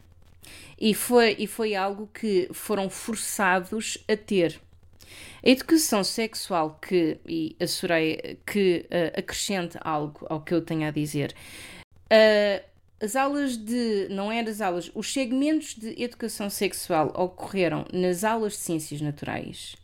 E 0.79 0.93
foi, 0.93 1.35
e 1.39 1.47
foi 1.47 1.75
algo 1.75 2.09
que 2.13 2.49
foram 2.51 2.89
forçados 2.89 3.97
a 4.07 4.15
ter. 4.15 4.59
A 5.43 5.49
educação 5.49 6.03
sexual 6.03 6.79
que, 6.81 7.17
e 7.25 7.55
a 7.59 7.65
que 8.45 8.85
eh, 8.89 9.13
acrescente 9.17 9.77
algo 9.81 10.25
ao 10.29 10.41
que 10.41 10.53
eu 10.53 10.61
tenho 10.61 10.87
a 10.87 10.91
dizer, 10.91 11.35
Uh, 12.07 12.63
as 13.01 13.15
aulas 13.15 13.57
de. 13.57 14.07
Não 14.09 14.31
eram 14.31 14.49
as 14.49 14.61
aulas, 14.61 14.91
os 14.93 15.11
segmentos 15.11 15.75
de 15.75 16.01
educação 16.01 16.49
sexual 16.49 17.13
ocorreram 17.15 17.85
nas 17.93 18.23
aulas 18.23 18.53
de 18.53 18.59
ciências 18.59 19.01
naturais 19.01 19.75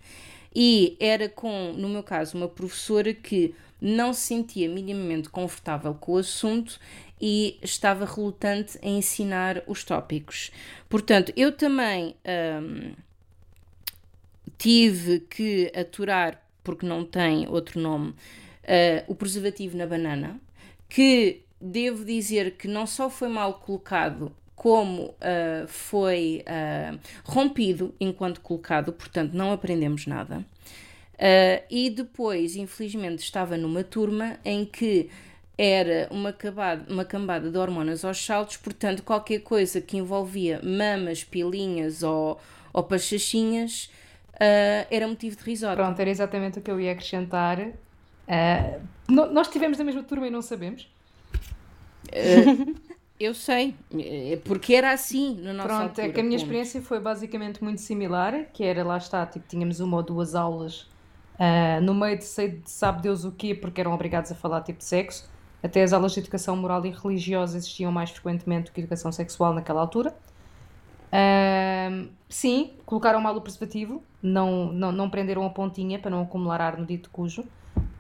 e 0.56 0.96
era 1.00 1.28
com, 1.28 1.74
no 1.74 1.90
meu 1.90 2.04
caso, 2.04 2.38
uma 2.38 2.48
professora 2.48 3.14
que 3.14 3.56
não 3.82 4.14
se 4.14 4.22
sentia 4.22 4.70
minimamente 4.70 5.30
confortável 5.30 5.94
com 5.96 6.14
o 6.14 6.18
assunto 6.18 6.80
e 7.20 7.58
estava 7.62 8.06
relutante 8.06 8.78
em 8.82 8.98
ensinar 8.98 9.64
os 9.68 9.84
tópicos. 9.84 10.52
Portanto, 10.88 11.34
eu 11.36 11.52
também 11.52 12.16
hum, 12.62 12.94
tive 14.58 15.22
que 15.22 15.72
aturar, 15.76 16.42
porque 16.64 16.86
não 16.86 17.04
tem 17.04 17.48
outro 17.50 17.80
nome, 17.80 18.14
eh, 18.64 19.04
o 19.08 19.16
preservativo 19.16 19.76
na 19.76 19.86
banana, 19.86 20.40
que 20.88 21.43
devo 21.64 22.04
dizer 22.04 22.58
que 22.58 22.68
não 22.68 22.86
só 22.86 23.10
foi 23.10 23.30
mal 23.30 23.54
colocado, 23.56 24.32
como 24.56 25.14
ah, 25.20 25.66
foi 25.68 26.44
ah, 26.46 26.98
rompido 27.26 27.94
enquanto 28.00 28.42
colocado, 28.42 28.94
portanto 28.94 29.34
não 29.34 29.52
aprendemos 29.52 30.06
nada. 30.06 30.46
Ah, 31.20 31.62
e 31.70 31.90
depois, 31.90 32.56
infelizmente, 32.56 33.20
estava 33.20 33.58
numa 33.58 33.84
turma 33.84 34.38
em 34.44 34.66
que 34.66 35.10
era 35.58 36.08
uma, 36.12 36.34
cabada, 36.34 36.92
uma 36.92 37.06
cambada 37.06 37.50
de 37.50 37.58
hormonas 37.58 38.04
aos 38.04 38.24
saltos, 38.24 38.58
portanto, 38.58 39.04
qualquer 39.04 39.40
coisa 39.40 39.80
que 39.80 39.98
envolvia 39.98 40.60
mamas, 40.64 41.24
pilinhas 41.24 42.02
ou, 42.02 42.40
ou 42.72 42.84
pachachinhas 42.84 43.92
era 44.90 45.08
motivo 45.08 45.38
de 45.38 45.44
risório. 45.44 45.84
Pronto, 45.84 46.00
era 46.00 46.10
exatamente 46.10 46.60
o 46.60 46.62
que 46.62 46.72
eu 46.72 46.82
ia 46.82 46.92
acrescentar. 46.92 47.72
Nós 49.08 49.48
tivemos 49.48 49.78
da 49.78 49.84
mesma 49.84 50.04
turma 50.04 50.28
e 50.28 50.30
não 50.30 50.42
sabemos. 50.42 50.88
Eu 53.20 53.34
sei, 53.34 53.76
eh, 53.98 54.40
porque 54.44 54.74
era 54.74 54.92
assim 54.92 55.40
na 55.42 55.54
nossa 55.54 55.68
Pronto, 55.68 55.84
altura. 55.84 56.08
é 56.08 56.12
que 56.12 56.20
a 56.20 56.24
minha 56.24 56.36
experiência 56.36 56.82
foi 56.82 57.00
basicamente 57.00 57.64
muito 57.64 57.80
similar, 57.80 58.46
que 58.52 58.64
era, 58.64 58.84
lá 58.84 58.98
está, 58.98 59.26
tipo, 59.26 59.48
tínhamos 59.48 59.80
uma 59.80 59.98
ou 59.98 60.04
duas 60.04 60.36
aulas 60.36 60.90
ah, 61.40 61.80
no 61.82 61.94
meio 61.94 62.18
de 62.18 62.26
sei 62.26 62.50
de 62.60 62.70
sabe 62.70 63.02
Deus 63.02 63.26
o 63.26 63.32
quê, 63.32 63.56
porque 63.56 63.82
eram 63.82 63.94
obrigados 63.94 64.32
a 64.32 64.36
falar 64.36 64.62
tipo 64.62 64.80
de 64.80 64.86
sexo. 64.86 65.30
Até 65.62 65.82
as 65.84 65.94
aulas 65.94 66.12
de 66.14 66.20
educação 66.20 66.56
moral 66.56 66.86
e 66.86 66.92
religiosa 66.92 67.58
existiam 67.58 67.92
mais 67.92 68.10
frequentemente 68.12 68.66
do 68.66 68.74
que 68.74 68.82
educação 68.82 69.12
sexual 69.12 69.54
naquela 69.54 69.82
altura. 69.82 70.14
Ahm, 71.12 72.10
sim, 72.30 72.74
colocaram 72.86 73.22
mal 73.22 73.36
o 73.36 73.42
preservativo, 73.42 74.04
não, 74.22 74.72
não, 74.74 74.92
não 74.92 75.10
prenderam 75.10 75.46
a 75.46 75.50
pontinha 75.50 76.00
para 76.00 76.12
não 76.12 76.24
acumular 76.24 76.62
ar 76.62 76.78
no 76.78 76.86
dito 76.86 77.10
cujo. 77.12 77.44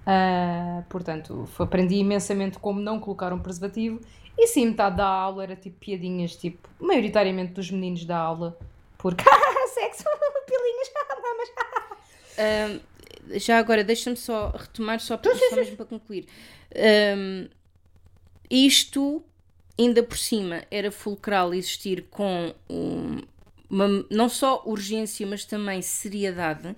Ah, 0.06 0.84
portanto, 0.89 1.47
aprendi 1.60 1.95
imensamente 1.95 2.60
como 2.60 2.80
não 2.80 2.99
colocar 2.99 3.32
um 3.34 3.39
preservativo. 3.39 3.99
E 4.38 4.47
sim, 4.47 4.68
metade 4.68 4.97
da 4.97 5.06
aula 5.08 5.43
era 5.43 5.56
tipo 5.56 5.78
piadinhas, 5.80 6.36
tipo, 6.36 6.68
maioritariamente 6.80 7.54
dos 7.54 7.70
meninos 7.70 8.04
da 8.04 8.18
aula, 8.18 8.58
porque 8.97 9.24
sexo, 9.74 10.04
pilinhas, 10.47 10.89
mamas. 11.22 11.49
Ahm, 12.38 13.38
já 13.39 13.60
agora, 13.60 13.84
deixa-me 13.84 14.18
só 14.18 14.49
retomar, 14.49 14.99
só, 14.99 15.18
para, 15.18 15.36
só 15.36 15.56
mesmo 15.56 15.78
para 15.78 15.86
concluir. 15.86 16.26
Ahm, 16.76 17.47
isto, 18.49 19.24
ainda 19.80 20.04
por 20.04 20.18
cima, 20.18 20.64
era 20.70 20.91
fulcral 20.91 21.54
existir 21.54 22.08
com 22.10 22.54
um- 22.70 23.22
uma, 23.70 23.88
não 24.10 24.30
só 24.30 24.64
urgência, 24.66 25.26
mas 25.26 25.45
também 25.45 25.82
seriedade, 25.82 26.76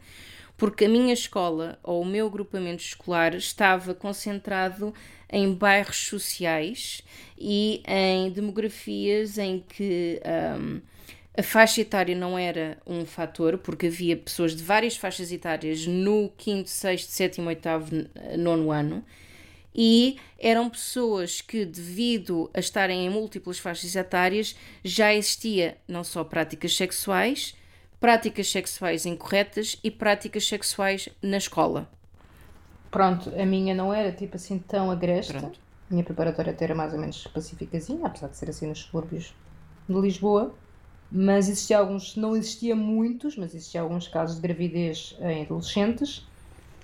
porque 0.58 0.86
a 0.86 0.89
minha 0.89 1.14
escola, 1.14 1.78
ou 1.84 2.01
o 2.01 2.06
meu 2.06 2.28
agrupamento 2.28 2.82
escolar, 2.84 3.36
estava 3.36 3.93
concentrado 3.93 4.93
em 5.30 5.53
bairros 5.53 5.97
sociais 6.08 7.01
e 7.38 7.82
em 7.88 8.30
demografias 8.32 9.38
em 9.38 9.64
que. 9.68 10.22
ahm, 10.24 10.80
a 11.38 11.43
faixa 11.43 11.82
etária 11.82 12.16
não 12.16 12.39
era 12.39 12.78
um 12.88 13.06
fator, 13.06 13.58
porque 13.58 13.88
havia 13.88 14.16
pessoas 14.16 14.56
de 14.56 14.64
várias 14.64 14.95
faixas 14.95 15.34
etárias 15.34 15.86
no 15.86 16.30
5º, 16.38 16.64
6º, 16.70 17.10
7º, 17.10 17.43
8º, 17.45 18.10
9 18.38 18.70
ano, 18.72 19.03
e 19.76 20.18
eram 20.39 20.70
pessoas 20.70 21.41
que, 21.41 21.66
devido 21.66 22.49
a 22.53 22.60
estarem 22.62 23.06
em 23.06 23.10
múltiplas 23.10 23.60
faixas 23.60 23.95
etárias, 23.97 24.56
já 24.84 25.14
existia 25.14 25.78
não 25.88 26.06
só 26.06 26.24
práticas 26.24 26.74
sexuais, 26.78 27.53
práticas 27.99 28.49
sexuais 28.51 29.05
incorretas 29.05 29.77
e 29.83 29.89
práticas 29.89 30.47
sexuais 30.47 31.09
na 31.21 31.37
escola. 31.37 31.89
Pronto, 32.91 33.31
a 33.37 33.45
minha 33.45 33.75
não 33.75 33.93
era 33.93 34.11
tipo 34.11 34.35
assim 34.35 34.57
tão 34.59 34.89
agreste. 34.89 35.33
Pronto. 35.33 35.59
A 35.89 35.93
minha 35.93 36.03
preparatória 36.03 36.51
até 36.51 36.65
era 36.65 36.75
mais 36.75 36.93
ou 36.93 36.99
menos 36.99 37.27
pacificazinha, 37.27 38.07
apesar 38.07 38.27
de 38.27 38.37
ser 38.37 38.49
assim 38.49 38.67
nos 38.67 38.79
subúrbios 38.79 39.35
de 39.87 39.99
Lisboa. 39.99 40.53
Mas 41.11 41.47
existia 41.47 41.77
alguns, 41.77 42.15
não 42.15 42.35
existia 42.35 42.75
muitos, 42.75 43.38
mas 43.38 43.53
existia 43.53 43.81
alguns 43.81 44.07
casos 44.07 44.38
de 44.38 44.41
gravidez 44.41 45.15
em 45.22 45.43
adolescentes, 45.43 46.26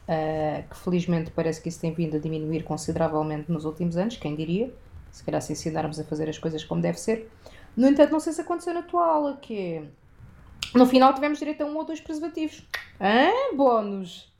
ah, 0.08 0.64
que 0.70 0.78
felizmente 0.78 1.32
parece 1.32 1.62
que 1.62 1.70
isso 1.70 1.80
tem 1.80 1.94
vindo 1.94 2.18
a 2.18 2.20
diminuir 2.20 2.64
consideravelmente 2.64 3.52
nos 3.52 3.66
últimos 3.66 3.98
anos, 3.98 4.18
quem 4.18 4.36
diria? 4.36 4.72
Se 5.12 5.24
calhar 5.24 5.42
se 5.42 5.54
ensinarmos 5.54 6.00
a 6.00 6.04
fazer 6.04 6.30
as 6.30 6.38
coisas 6.38 6.64
como 6.64 6.82
deve 6.82 7.00
ser. 7.00 7.30
No 7.76 7.88
entanto, 7.88 8.12
não 8.12 8.20
sei 8.20 8.34
se 8.34 8.42
aconteceu 8.42 8.74
na 8.74 8.82
tua 8.82 9.06
aula, 9.06 9.38
que 9.38 9.58
é... 9.58 9.84
No 10.74 10.86
final 10.86 11.14
tivemos 11.14 11.40
direito 11.40 11.62
a 11.62 11.66
um 11.66 11.76
ou 11.78 11.84
dois 11.84 12.00
preservativos. 12.00 12.64
Hã? 13.00 13.56
Bónus! 13.56 14.32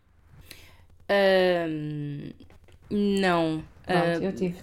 Não. 2.90 3.64
Pronto, 3.86 4.00
Ah, 4.06 4.18
eu 4.22 4.34
tive. 4.34 4.56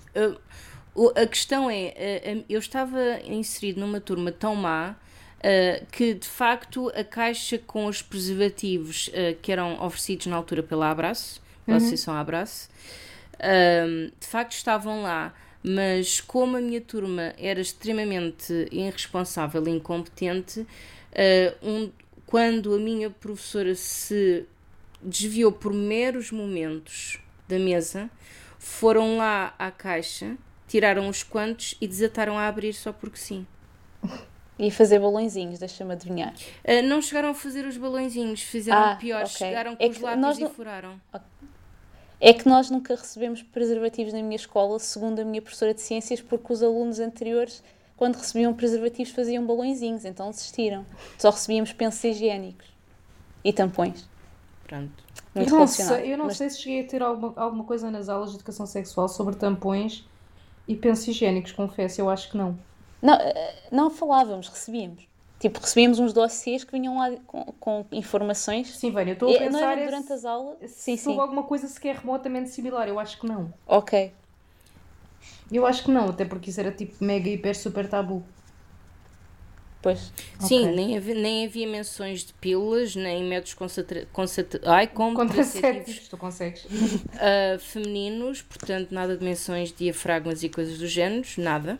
O- 0.95 1.13
A 1.15 1.27
questão 1.27 1.71
é, 1.71 1.93
eh, 1.95 2.23
eh, 2.25 2.45
eu 2.49 2.59
estava 2.59 2.99
inserido 3.25 3.79
numa 3.81 4.01
turma 4.01 4.33
tão 4.33 4.57
má 4.57 4.97
eh, 5.41 5.85
que 5.93 6.15
de 6.15 6.27
facto 6.27 6.89
a 6.97 7.05
caixa 7.05 7.57
com 7.59 7.87
os 7.87 8.03
preservativos 8.03 9.09
eh, 9.13 9.37
que 9.41 9.53
eram 9.53 9.81
oferecidos 9.81 10.27
na 10.27 10.35
altura 10.37 10.61
pela 10.63 10.91
Abraço, 10.91 11.41
pela 11.65 11.77
Associação 11.77 12.15
Abraço, 12.17 12.69
de 14.21 14.27
facto 14.27 14.53
estavam 14.53 15.03
lá, 15.03 15.33
mas 15.63 16.21
como 16.21 16.57
a 16.57 16.61
minha 16.61 16.81
turma 16.81 17.33
era 17.39 17.61
extremamente 17.61 18.67
irresponsável 18.73 19.65
e 19.69 19.71
incompetente, 19.71 20.67
eh, 21.13 21.55
um- 21.63 21.91
quando 22.27 22.75
a 22.75 22.79
minha 22.79 23.11
professora 23.11 23.75
se 23.75 24.47
desviou 25.03 25.51
por 25.53 25.73
meros 25.73 26.31
momentos 26.31 27.19
da 27.49 27.59
mesa, 27.59 28.11
foram 28.59 29.17
lá 29.17 29.55
à 29.59 29.71
caixa, 29.71 30.37
tiraram 30.67 31.09
os 31.09 31.23
quantos 31.23 31.75
e 31.81 31.87
desataram 31.89 32.37
a 32.39 32.47
abrir 32.47 32.73
só 32.75 32.93
porque 32.93 33.17
sim. 33.19 33.47
E 34.59 34.71
fazer 34.73 34.99
balõezinhos, 34.99 35.59
deixa-me 35.61 35.93
adivinhar. 35.93 36.35
Ah, 36.67 36.83
não 36.83 37.01
chegaram 37.01 37.31
a 37.31 37.35
fazer 37.35 37.65
os 37.65 37.77
balõezinhos, 37.77 38.43
fizeram 38.43 38.79
Ah, 38.81 38.97
pior, 38.97 39.23
ok. 39.23 39.31
chegaram 39.31 39.77
com 39.77 39.83
É 39.85 39.89
os 39.89 40.01
lápis 40.01 40.39
e 40.39 40.47
furaram. 40.49 41.01
É 42.21 42.33
que 42.33 42.49
nós 42.49 42.69
nunca 42.69 42.97
recebemos 42.97 43.43
preservativos 43.43 44.13
na 44.13 44.21
minha 44.21 44.35
escola, 44.35 44.79
segundo 44.81 45.21
a 45.21 45.25
minha 45.25 45.41
professora 45.41 45.73
de 45.73 45.81
ciências, 45.81 46.21
porque 46.21 46.53
os 46.53 46.63
alunos 46.65 46.99
anteriores 46.99 47.63
quando 47.99 48.17
recebiam 48.17 48.55
preservativos 48.55 49.13
faziam 49.13 49.45
balõezinhos, 49.45 50.05
então 50.05 50.31
desistiram. 50.31 50.87
Só 51.19 51.31
recebíamos 51.31 51.73
pensos 51.73 52.03
higiênicos 52.05 52.67
e 53.45 53.53
tampões. 53.53 54.09
Pronto. 54.67 55.05
Muito 55.35 55.53
eu 55.53 55.59
não, 55.59 55.67
sei, 55.67 56.13
eu 56.13 56.19
não 56.19 56.27
Mas- 56.27 56.37
sei 56.37 56.49
se 56.51 56.61
cheguei 56.63 56.85
a 56.85 56.87
ter 56.89 57.03
alguma, 57.03 57.33
alguma 57.37 57.65
coisa 57.65 57.91
nas 57.91 58.09
aulas 58.09 58.31
de 58.31 58.37
educação 58.37 58.67
sexual 58.67 59.09
sobre 59.09 59.35
tampões 59.37 60.05
e 60.67 60.77
pensos 60.77 61.09
higiênicos, 61.09 61.53
confesso, 61.53 62.01
eu 62.01 62.09
acho 62.09 62.31
que 62.31 62.37
não. 62.37 62.59
Não, 63.03 63.15
eh, 63.15 63.63
não 63.71 63.91
falávamos, 63.91 64.49
recebíamos. 64.49 65.07
Tipo, 65.41 65.61
recebíamos 65.61 65.99
uns 66.01 66.13
dossiês 66.13 66.65
que 66.65 66.73
vinham 66.73 66.99
lá 66.99 67.11
com, 67.27 67.45
com 67.61 67.87
informações. 67.93 68.77
Sim, 68.77 68.91
Vânia, 68.91 69.13
eu 69.13 69.15
estou 69.15 69.31
a 69.35 69.39
pensar 69.39 69.51
não 69.51 69.61
era 69.61 69.81
é 69.81 69.85
durante 69.85 70.13
as 70.13 70.25
aulas? 70.25 70.59
se 70.61 70.69
Sim, 70.69 70.97
sim. 70.97 71.09
houve 71.11 71.21
alguma 71.23 71.43
coisa 71.45 71.67
sequer 71.69 71.97
remotamente 71.97 72.51
similar, 72.51 72.89
eu 72.89 72.99
acho 72.99 73.19
que 73.21 73.27
não. 73.27 73.53
Ok. 73.67 74.13
Eu 75.51 75.65
acho 75.67 75.85
que 75.85 75.91
não, 75.91 76.09
até 76.11 76.25
porque 76.25 76.51
isso 76.51 76.61
era 76.61 76.71
tipo 76.71 77.03
mega, 77.03 77.29
hiper, 77.29 77.57
super 77.57 77.89
tabu. 77.89 78.23
Pois. 79.81 80.13
Sim, 80.41 80.65
Ok. 80.67 80.77
nem, 80.77 80.97
havia, 80.97 81.15
nem 81.15 81.47
havia 81.47 81.67
menções 81.67 82.25
de 82.25 82.33
pílulas, 82.35 82.97
nem 82.97 83.25
métodos 83.25 83.57
ai, 84.67 84.89
contraceptivos 84.89 85.15
Contraceptivos, 85.15 86.09
tu 86.09 86.17
consegues. 86.17 86.67
ah, 87.15 87.59
femininos, 87.59 88.43
portanto, 88.43 88.91
nada 88.93 89.17
de 89.17 89.25
menções 89.25 89.71
de 89.71 89.77
diafragmas 89.85 90.43
e 90.43 90.49
coisas 90.49 90.79
do 90.79 90.87
género, 90.87 91.27
nada. 91.39 91.79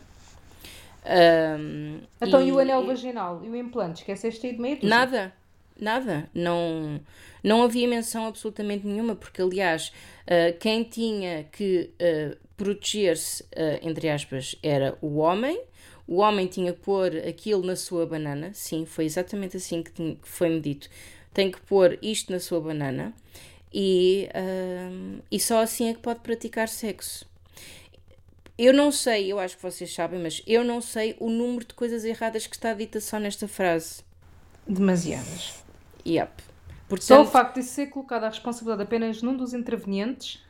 Então, 2.21 2.41
e, 2.41 2.51
o 2.51 2.59
anel 2.59 2.85
vaginal? 2.85 3.41
E 3.43 3.49
o 3.49 3.55
implante? 3.55 4.01
Esqueceste 4.01 4.47
aí 4.47 4.53
de 4.53 4.61
meio? 4.61 4.79
Nada, 4.83 5.33
nada. 5.79 6.29
Não, 6.33 7.01
não 7.43 7.63
havia 7.63 7.87
menção 7.87 8.27
absolutamente 8.27 8.85
nenhuma, 8.87 9.15
porque, 9.15 9.41
aliás, 9.41 9.91
ah, 10.25 10.53
quem 10.57 10.83
tinha 10.83 11.45
que 11.51 11.89
ah, 11.99 12.37
proteger-se, 12.59 13.45
ah, 13.55 13.79
entre 13.81 14.09
aspas, 14.09 14.55
era 14.61 14.97
o 15.01 15.17
homem. 15.17 15.63
O 16.05 16.17
homem 16.17 16.45
tinha 16.47 16.73
que 16.73 16.81
pôr 16.81 17.15
aquilo 17.17 17.65
na 17.65 17.77
sua 17.77 18.05
banana. 18.05 18.51
Sim, 18.53 18.85
foi 18.85 19.05
exatamente 19.05 19.55
assim 19.55 19.81
que, 19.81 20.17
foi-me 20.23 20.59
dito. 20.59 20.89
Tem 21.33 21.49
que 21.49 21.61
pôr 21.61 21.97
isto 22.01 22.31
na 22.33 22.39
sua 22.39 22.59
banana. 22.59 23.13
E, 23.73 24.27
ah, 24.33 25.21
e 25.31 25.39
só 25.39 25.61
assim 25.61 25.89
é 25.89 25.93
que 25.93 26.01
pode 26.01 26.19
praticar 26.19 26.67
sexo. 26.67 27.25
Eu 28.57 28.73
não 28.73 28.91
sei, 28.91 29.31
eu 29.31 29.39
acho 29.39 29.55
que 29.55 29.63
vocês 29.63 29.93
sabem, 29.93 30.19
mas 30.19 30.43
eu 30.45 30.65
não 30.65 30.81
sei 30.81 31.15
o 31.17 31.29
número 31.29 31.65
de 31.65 31.73
coisas 31.73 32.03
erradas 32.03 32.45
que 32.45 32.57
está 32.57 32.73
dita 32.73 32.99
só 32.99 33.17
nesta 33.17 33.47
frase. 33.47 34.01
Demasiadas. 34.67 35.63
Yep. 36.05 36.43
Só 36.99 37.21
o 37.21 37.23
Portanto, 37.23 37.31
facto 37.31 37.55
de 37.55 37.63
ser 37.63 37.87
colocada 37.87 38.25
a 38.25 38.29
responsabilidade 38.29 38.83
apenas 38.83 39.21
num 39.21 39.37
dos 39.37 39.53
intervenientes, 39.53 40.43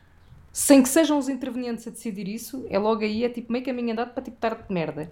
sem 0.59 0.83
que 0.83 0.89
sejam 0.89 1.17
os 1.17 1.29
intervenientes 1.29 1.87
a 1.87 1.91
decidir 1.91 2.27
isso, 2.27 2.65
é 2.69 2.77
logo 2.77 3.03
aí, 3.03 3.23
é 3.23 3.29
tipo 3.29 3.51
meio 3.51 3.63
caminho 3.65 3.93
andado 3.93 4.13
para 4.13 4.23
tipo 4.23 4.37
tarde 4.37 4.67
de 4.67 4.73
merda. 4.73 5.09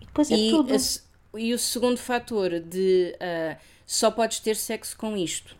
E 0.00 0.04
depois 0.06 0.30
é 0.30 0.36
e, 0.36 0.48
tudo. 0.48 0.74
a 0.74 0.78
e 1.38 1.54
o 1.54 1.58
segundo 1.58 1.96
fator 1.98 2.60
de 2.60 3.16
ah, 3.20 3.56
só 3.86 4.10
podes 4.10 4.40
ter 4.40 4.56
sexo 4.56 4.96
com 4.96 5.16
isto. 5.16 5.56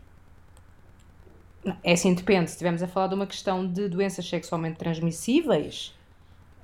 Não, 1.63 1.77
É 1.83 1.93
assim, 1.93 2.13
depende. 2.13 2.49
Se 2.49 2.55
estivermos 2.55 2.81
a 2.83 2.87
falar 2.87 3.07
de 3.07 3.15
uma 3.15 3.27
questão 3.27 3.67
de 3.71 3.87
doenças 3.87 4.27
sexualmente 4.27 4.77
transmissíveis, 4.77 5.93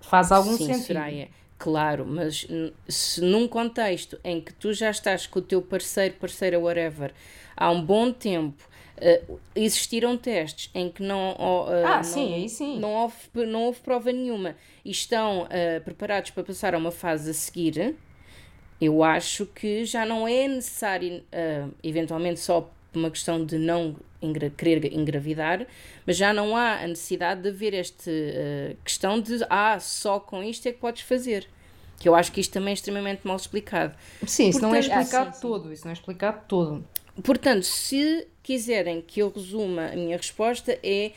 faz 0.02 0.32
algum 0.32 0.58
Sim, 0.58 0.66
sentido. 0.66 0.88
Soraya, 0.88 1.30
claro, 1.58 2.06
mas 2.08 2.48
se 2.88 3.22
num 3.22 3.48
contexto 3.48 4.20
em 4.24 4.42
que 4.42 4.54
tu 4.54 4.74
já 4.74 4.90
estás 4.92 5.28
com 5.28 5.40
o 5.40 5.42
teu 5.42 5.62
parceiro, 5.62 6.16
parceira, 6.16 6.60
whatever, 6.60 7.14
há 7.56 7.72
um 7.72 7.84
bom 7.86 8.12
tempo, 8.12 8.67
ah, 9.02 9.34
existiram 9.56 10.18
testes 10.18 10.70
em 10.74 10.90
que 10.90 11.02
não, 11.04 11.36
ó, 11.38 11.68
ah, 11.70 11.74
Ah, 11.90 11.96
não, 11.98 12.04
sim, 12.04 12.48
sim. 12.48 12.80
não 12.80 12.94
houve, 12.94 13.16
não 13.48 13.64
houve 13.64 13.80
prova 13.80 14.12
nenhuma 14.12 14.56
e 14.84 14.92
estão 14.92 15.48
ah, 15.50 15.82
preparados 15.82 16.32
para 16.32 16.44
passar 16.44 16.74
a 16.76 16.78
uma 16.78 16.92
fase 16.92 17.30
a 17.30 17.34
seguir, 17.34 17.96
eu 18.80 19.04
acho 19.04 19.46
que 19.48 19.86
já 19.86 20.06
não 20.06 20.28
é 20.28 20.48
necessário, 20.48 21.24
ah, 21.32 21.68
eventualmente 21.84 22.40
só 22.40 22.62
por 22.62 23.00
uma 23.00 23.10
questão 23.12 23.44
de 23.46 23.58
não 23.58 23.96
engra- 24.22 24.50
querer 24.50 24.94
engravidar, 24.94 25.66
mas 26.06 26.18
já 26.18 26.34
não 26.34 26.56
há 26.56 26.76
a 26.82 26.88
necessidade 26.88 27.42
de 27.42 27.50
haver 27.50 27.74
esta 27.74 28.10
questão 28.84 29.20
de 29.20 29.40
ah, 29.50 29.80
só 29.80 30.20
com 30.20 30.42
isto 30.44 30.68
é 30.68 30.72
que 30.72 30.80
podes 30.80 31.02
fazer. 31.04 31.48
Que 32.00 32.08
eu 32.08 32.14
acho 32.14 32.32
que 32.32 32.40
isto 32.40 32.54
também 32.54 32.70
é 32.72 32.74
extremamente 32.74 33.22
mal 33.26 33.36
explicado. 33.36 33.96
Sim, 34.26 34.50
isso 34.50 34.62
não 34.62 34.74
é 34.74 34.78
Ah, 34.78 34.82
explicado 34.82 35.26
sim, 35.28 35.34
sim. 35.34 35.42
todo. 35.42 35.74
Isso 35.74 35.84
não 35.86 35.90
é 35.90 35.94
explicado 35.94 36.42
todo. 36.48 36.86
Portanto, 37.24 37.64
se 37.64 38.28
quiserem 38.44 39.02
que 39.02 39.20
eu 39.20 39.30
resuma 39.30 39.88
a 39.88 39.96
minha 39.96 40.18
resposta 40.18 40.78
é 40.84 41.12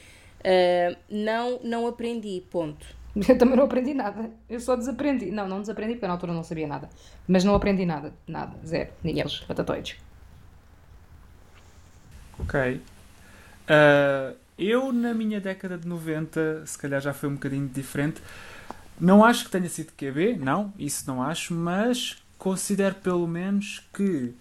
ah, 0.45 0.97
não, 1.09 1.61
não 1.63 1.87
aprendi, 1.87 2.43
ponto. 2.51 2.87
Eu 3.29 3.37
também 3.37 3.57
não 3.57 3.65
aprendi 3.65 3.93
nada. 3.93 4.31
Eu 4.49 4.61
só 4.61 4.77
desaprendi. 4.77 5.31
Não, 5.31 5.49
não 5.49 5.61
desaprendi 5.61 5.95
porque 5.95 6.07
na 6.07 6.13
altura 6.13 6.33
não 6.33 6.45
sabia 6.45 6.67
nada. 6.67 6.89
Mas 7.27 7.45
não 7.45 7.55
aprendi 7.55 7.85
nada. 7.85 8.13
Nada. 8.27 8.57
Zero. 8.65 8.91
Níqueles. 9.03 9.41
Patatoides. 9.41 9.97
Ok. 12.39 12.81
Ah, 13.69 14.33
eu, 14.57 14.93
na 14.93 15.13
minha 15.15 15.41
década 15.41 15.77
de 15.77 15.89
90, 15.89 16.65
se 16.67 16.79
calhar 16.79 17.01
já 17.01 17.13
foi 17.13 17.29
um 17.29 17.35
bocadinho 17.35 17.69
diferente. 17.69 18.23
Não 19.01 19.25
acho 19.25 19.45
que 19.45 19.51
tenha 19.51 19.69
sido 19.69 19.93
QB, 19.93 20.37
não, 20.37 20.75
isso 20.79 21.05
não 21.07 21.23
acho, 21.23 21.55
mas 21.55 22.23
considero 22.37 22.97
pelo 22.97 23.27
menos 23.27 23.83
que 23.95 24.35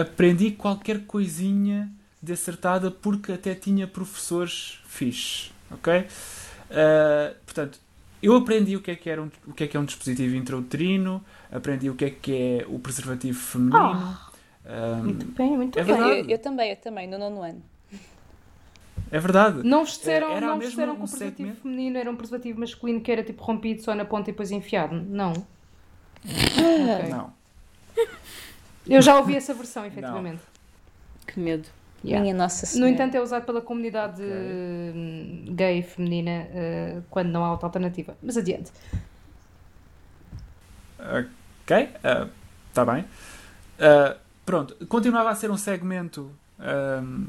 aprendi 0.00 0.50
qualquer 0.52 1.06
coisinha 1.06 1.90
de 2.22 2.32
acertada 2.32 2.90
porque 2.90 3.32
até 3.32 3.54
tinha 3.54 3.86
professores 3.86 4.80
fixes, 4.86 5.52
ok? 5.70 6.06
Ah, 6.70 7.34
portanto, 7.44 7.78
eu 8.22 8.34
aprendi 8.36 8.76
o 8.76 8.82
que 8.82 8.90
é 8.90 8.96
que, 8.96 9.08
era 9.08 9.22
um, 9.22 9.30
o 9.46 9.52
que 9.52 9.64
é 9.64 9.66
que 9.66 9.76
é 9.76 9.80
um 9.80 9.84
dispositivo 9.84 10.34
intrauterino, 10.36 11.24
aprendi 11.50 11.88
o 11.88 11.94
que 11.94 12.04
é 12.04 12.10
que 12.10 12.32
é 12.34 12.66
o 12.68 12.78
preservativo 12.78 13.38
feminino. 13.38 14.18
Ah, 14.68 15.00
Muito 15.02 15.26
bem, 15.26 15.56
muito 15.56 15.78
É 15.78 15.84
bem. 15.84 15.94
Eu, 15.94 16.00
verdade. 16.04 16.32
eu- 16.32 16.38
também, 16.38 16.70
eu 16.70 16.76
também, 16.76 17.06
no 17.08 17.18
nono 17.18 17.42
ano. 17.42 17.62
é 19.12 19.20
verdade. 19.20 19.62
Não 19.62 19.84
vos 19.84 19.96
disseram, 19.96 20.30
Era 20.32 20.46
não 20.48 20.56
vos 20.56 20.68
disseram 20.70 20.92
um 20.94 20.96
que 20.96 21.02
o 21.04 21.06
preservativo 21.08 21.36
segmento? 21.36 21.62
feminino 21.62 21.98
era 21.98 22.10
um 22.10 22.16
preservativo 22.16 22.58
masculino 22.60 23.00
que 23.00 23.12
era 23.12 23.22
tipo 23.22 23.44
rompido 23.44 23.82
só 23.82 23.94
na 23.94 24.04
ponta 24.04 24.28
e 24.30 24.32
depois 24.32 24.50
enfiado? 24.50 24.96
Não. 24.96 25.32
Ah. 26.24 26.98
Ok. 26.98 27.08
Não. 27.10 27.35
Eu 28.88 29.02
já 29.02 29.16
ouvi 29.18 29.34
essa 29.36 29.52
versão, 29.54 29.84
efetivamente. 29.84 30.42
Que 31.26 31.38
medo. 31.40 31.68
Yeah. 32.04 32.22
Minha 32.22 32.34
Nossa 32.34 32.66
No 32.66 32.72
Senhora. 32.72 32.90
entanto, 32.90 33.14
é 33.16 33.20
usado 33.20 33.44
pela 33.44 33.60
comunidade 33.60 34.22
Ok. 34.22 34.32
hum, 34.94 35.44
gay 35.48 35.82
feminina 35.82 36.30
eh, 36.30 36.98
quando 37.10 37.28
não 37.30 37.44
há 37.44 37.50
outra 37.50 37.66
alternativa. 37.66 38.16
Mas 38.22 38.36
adiante. 38.36 38.70
Ok, 40.98 41.88
está 42.68 42.84
bem. 42.84 43.04
Ah, 43.78 44.16
pronto, 44.44 44.74
continuava 44.86 45.30
a 45.30 45.34
ser 45.34 45.50
um 45.50 45.56
segmento 45.56 46.30
ahm, 46.58 47.24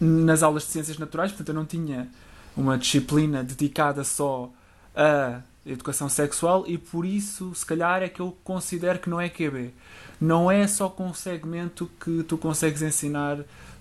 nas 0.00 0.42
aulas 0.42 0.64
de 0.64 0.70
ciências 0.70 0.98
naturais, 0.98 1.30
portanto 1.32 1.48
eu 1.48 1.54
não 1.54 1.64
tinha 1.64 2.08
uma 2.56 2.76
disciplina 2.78 3.42
dedicada 3.42 4.04
só 4.04 4.50
a 4.94 5.40
educação 5.64 6.08
sexual 6.08 6.64
e 6.66 6.78
por 6.78 7.04
isso, 7.04 7.54
se 7.54 7.64
calhar, 7.66 8.02
é 8.02 8.08
que 8.08 8.20
eu 8.20 8.36
considero 8.44 8.98
que 8.98 9.10
não 9.10 9.20
é 9.20 9.28
QB. 9.28 9.72
Não 10.20 10.50
é 10.50 10.66
só 10.66 10.88
com 10.88 11.06
um 11.06 11.14
segmento 11.14 11.90
que 12.04 12.22
tu 12.24 12.36
consegues 12.36 12.82
ensinar 12.82 13.38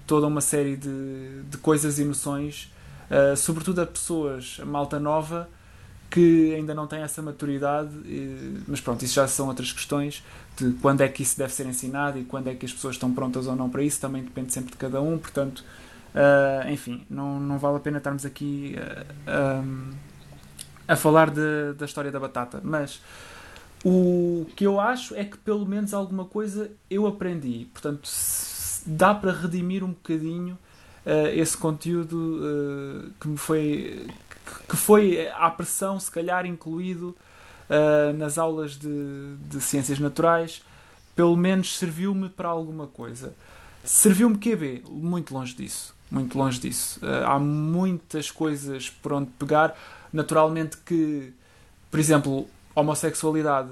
toda 0.08 0.26
uma 0.28 0.42
série 0.42 0.76
de, 0.78 1.42
de 1.50 1.58
coisas 1.58 2.00
e 2.00 2.06
noções, 2.06 2.72
ah, 3.12 3.36
sobretudo 3.36 3.82
a 3.82 3.86
pessoas, 3.86 4.58
a 4.62 4.66
malta 4.66 5.00
nova, 5.00 5.50
que 6.10 6.56
ainda 6.56 6.74
não 6.74 6.88
tem 6.88 7.02
essa 7.02 7.22
maturidade, 7.22 7.92
eh, 8.08 8.62
mas 8.68 8.82
pronto, 8.82 9.06
isso 9.06 9.14
já 9.14 9.28
são 9.28 9.48
outras 9.48 9.72
questões 9.72 10.24
de 10.58 10.72
quando 10.82 11.02
é 11.02 11.08
que 11.08 11.22
isso 11.22 11.38
deve 11.38 11.54
ser 11.54 11.68
ensinado 11.68 12.18
e 12.18 12.24
quando 12.24 12.48
é 12.48 12.56
que 12.56 12.66
as 12.66 12.74
pessoas 12.74 12.96
estão 12.96 13.14
prontas 13.14 13.46
ou 13.46 13.56
não 13.56 13.70
para 13.70 13.84
isso, 13.84 14.00
também 14.02 14.24
depende 14.24 14.52
sempre 14.52 14.72
de 14.72 14.78
cada 14.78 15.00
um, 15.02 15.20
portanto, 15.20 15.64
ah, 16.16 16.66
enfim, 16.72 17.06
não, 17.10 17.40
não 17.40 17.60
vale 17.60 17.78
a 17.78 17.80
pena 17.80 17.98
estarmos 18.00 18.26
aqui 18.26 18.76
ah, 19.28 19.62
um, 19.64 19.92
a 20.88 20.96
falar 20.96 21.30
de- 21.30 21.74
da 21.78 21.86
história 21.86 22.12
da 22.12 22.20
batata, 22.20 22.60
mas 22.64 23.00
o 23.84 24.46
que 24.56 24.66
eu 24.66 24.80
acho 24.80 25.16
é 25.16 25.24
que 25.24 25.38
pelo 25.38 25.66
menos 25.66 25.94
alguma 25.94 26.26
coisa 26.26 26.72
eu 26.90 27.08
aprendi, 27.08 27.68
portanto, 27.74 28.10
dá 28.86 29.14
para 29.14 29.32
redimir 29.32 29.84
um 29.84 29.90
bocadinho 29.90 30.58
ah, 31.06 31.30
esse 31.34 31.58
conteúdo 31.58 32.40
ah, 32.44 33.10
que 33.20 33.28
me 33.28 33.38
foi 33.38 34.08
que 34.68 34.76
foi 34.76 35.28
à 35.30 35.50
pressão, 35.50 36.00
se 36.00 36.10
calhar, 36.10 36.46
incluído 36.46 37.16
ah, 37.70 38.14
nas 38.14 38.38
aulas 38.38 38.78
de, 38.78 39.36
de 39.48 39.62
ciências 39.62 40.00
naturais, 40.00 40.64
pelo 41.16 41.36
menos 41.36 41.78
serviu-me 41.78 42.30
para 42.30 42.50
alguma 42.50 42.88
coisa. 42.88 43.34
Serviu-me 43.84 44.38
QB? 44.38 44.84
Muito 44.90 45.34
longe 45.34 45.56
disso. 45.56 45.96
Muito 46.12 46.38
longe 46.38 46.60
disso. 46.60 47.00
Ah, 47.04 47.36
há 47.36 47.40
muitas 47.40 48.32
coisas 48.32 48.90
por 48.90 49.14
onde 49.14 49.30
pegar. 49.32 49.76
Naturalmente 50.12 50.78
que, 50.78 51.32
por 51.92 52.00
exemplo, 52.00 52.48
homossexualidade, 52.80 53.70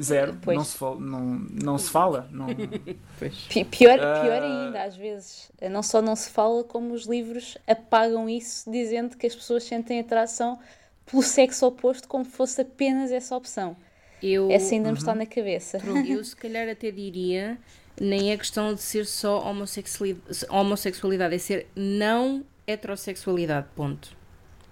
zero. 0.00 0.38
Pois. 0.42 0.56
Não 0.56 0.64
se 0.64 0.76
fala. 0.76 1.00
Não, 1.00 1.20
não 1.62 1.78
se 1.78 1.90
fala 1.90 2.28
não, 2.30 2.46
Pi- 3.48 3.64
Pior, 3.64 3.98
Ah. 4.00 4.20
pior 4.22 4.42
ainda, 4.42 4.82
às 4.84 4.96
vezes. 4.96 5.50
Não 5.70 5.82
só 5.82 6.00
não 6.02 6.14
se 6.16 6.30
fala, 6.30 6.64
como 6.64 6.92
os 6.94 7.06
livros 7.06 7.56
apagam 7.66 8.28
isso, 8.28 8.70
dizendo 8.70 9.16
que 9.16 9.26
as 9.26 9.34
pessoas 9.34 9.64
sentem 9.64 10.00
atração 10.00 10.58
pelo 11.04 11.22
sexo 11.22 11.66
oposto 11.66 12.08
como 12.08 12.24
fosse 12.24 12.60
apenas 12.60 13.10
essa 13.12 13.36
opção. 13.36 13.76
Eu, 14.22 14.50
Essa 14.50 14.74
ainda 14.74 14.90
me 14.92 14.98
está 14.98 15.14
na 15.14 15.26
cabeça. 15.26 15.78
eu 16.08 16.24
se 16.24 16.34
calhar 16.34 16.68
até 16.68 16.90
diria, 16.90 17.58
nem 18.00 18.32
é 18.32 18.36
questão 18.36 18.74
de 18.74 18.80
ser 18.80 19.04
só 19.06 19.40
homossexualidade, 19.48 20.46
homossexualidade 20.48 21.34
é 21.34 21.38
ser 21.38 21.66
não 21.76 22.42
heterossexualidade, 22.66 23.66
ponto. 23.76 24.16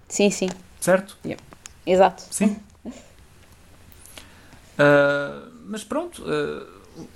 Sim, 0.09 0.29
sim. 0.29 0.49
Certo? 0.81 1.17
Exato. 1.85 2.23
Sim. 2.31 2.57
Ah, 4.77 5.47
mas 5.65 5.83
pronto, 5.83 6.23
ah, 6.25 6.67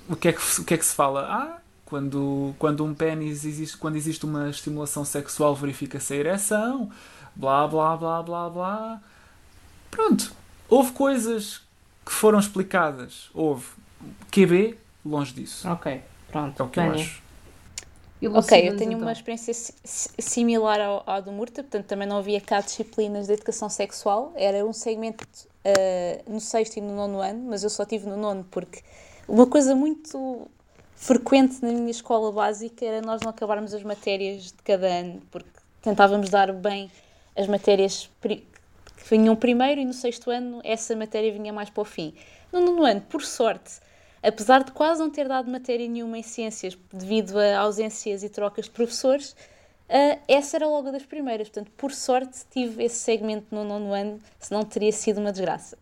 o, 0.08 0.16
que 0.16 0.28
é 0.28 0.32
que, 0.32 0.60
o 0.60 0.64
que 0.64 0.74
é 0.74 0.78
que 0.78 0.84
se 0.84 0.94
fala? 0.94 1.26
Ah, 1.28 1.58
quando, 1.84 2.54
quando 2.58 2.84
um 2.84 2.94
pênis 2.94 3.44
existe, 3.44 3.76
quando 3.76 3.96
existe 3.96 4.24
uma 4.24 4.48
estimulação 4.48 5.04
sexual, 5.04 5.54
verifica-se 5.54 6.14
a 6.14 6.16
ereção, 6.16 6.90
blá 7.34 7.66
blá 7.66 7.96
blá 7.96 8.22
blá 8.22 8.50
blá. 8.50 9.00
Pronto, 9.90 10.32
houve 10.68 10.92
coisas 10.92 11.60
que 12.04 12.12
foram 12.12 12.38
explicadas. 12.38 13.28
Houve. 13.34 13.66
QB, 14.30 14.78
longe 15.04 15.34
disso. 15.34 15.68
Ok, 15.68 16.00
pronto. 16.30 16.62
É 16.62 16.64
o 16.64 16.68
que 16.68 16.80
eu 16.80 16.92
acho. 16.92 17.22
Ok, 18.22 18.68
eu 18.68 18.76
tenho 18.76 18.92
então. 18.92 19.00
uma 19.00 19.12
experiência 19.12 19.52
si- 19.54 19.74
si- 19.82 20.10
similar 20.18 20.80
ao, 20.80 21.02
ao 21.06 21.22
do 21.22 21.32
Murta, 21.32 21.62
portanto 21.62 21.86
também 21.86 22.06
não 22.06 22.18
havia 22.18 22.40
cá 22.40 22.60
disciplinas 22.60 23.26
de 23.26 23.32
educação 23.32 23.68
sexual, 23.68 24.32
era 24.36 24.64
um 24.64 24.72
segmento 24.72 25.24
ah, 25.64 26.22
no 26.28 26.40
sexto 26.40 26.76
e 26.76 26.80
no 26.80 26.94
nono 26.94 27.20
ano, 27.20 27.44
mas 27.48 27.64
eu 27.64 27.70
só 27.70 27.84
tive 27.84 28.06
no 28.08 28.16
nono 28.16 28.44
porque 28.50 28.82
uma 29.26 29.46
coisa 29.46 29.74
muito 29.74 30.48
frequente 30.94 31.62
na 31.62 31.72
minha 31.72 31.90
escola 31.90 32.30
básica 32.30 32.84
era 32.84 33.00
nós 33.00 33.22
não 33.22 33.30
acabarmos 33.30 33.72
as 33.72 33.82
matérias 33.82 34.44
de 34.44 34.62
cada 34.64 34.86
ano, 34.86 35.22
porque 35.30 35.48
tentávamos 35.82 36.28
dar 36.28 36.52
bem 36.52 36.90
as 37.36 37.46
matérias 37.46 38.10
que 38.22 38.44
vinham 39.08 39.34
primeiro 39.34 39.80
e 39.80 39.84
no 39.84 39.94
sexto 39.94 40.30
ano 40.30 40.60
essa 40.62 40.94
matéria 40.94 41.32
vinha 41.32 41.52
mais 41.52 41.70
para 41.70 41.80
o 41.80 41.84
fim. 41.84 42.14
No 42.52 42.60
nono 42.60 42.84
ano, 42.84 43.00
por 43.00 43.22
sorte, 43.22 43.80
apesar 44.22 44.64
de 44.64 44.72
quase 44.72 45.00
não 45.00 45.10
ter 45.10 45.28
dado 45.28 45.50
matéria 45.50 45.88
nenhuma 45.88 46.18
em 46.18 46.22
ciências 46.22 46.76
devido 46.92 47.38
a 47.38 47.58
ausências 47.58 48.22
e 48.22 48.28
trocas 48.28 48.66
de 48.66 48.70
professores, 48.70 49.34
ah, 49.88 50.18
essa 50.28 50.56
era 50.56 50.66
logo 50.68 50.90
das 50.92 51.04
primeiras. 51.04 51.48
Portanto, 51.48 51.72
por 51.76 51.92
sorte, 51.92 52.38
tive 52.50 52.84
esse 52.84 52.96
segmento 52.96 53.46
no 53.50 53.64
nono 53.64 53.92
ano, 53.92 54.20
senão 54.38 54.62
teria 54.64 54.92
sido 54.92 55.20
uma 55.20 55.32
desgraça. 55.32 55.76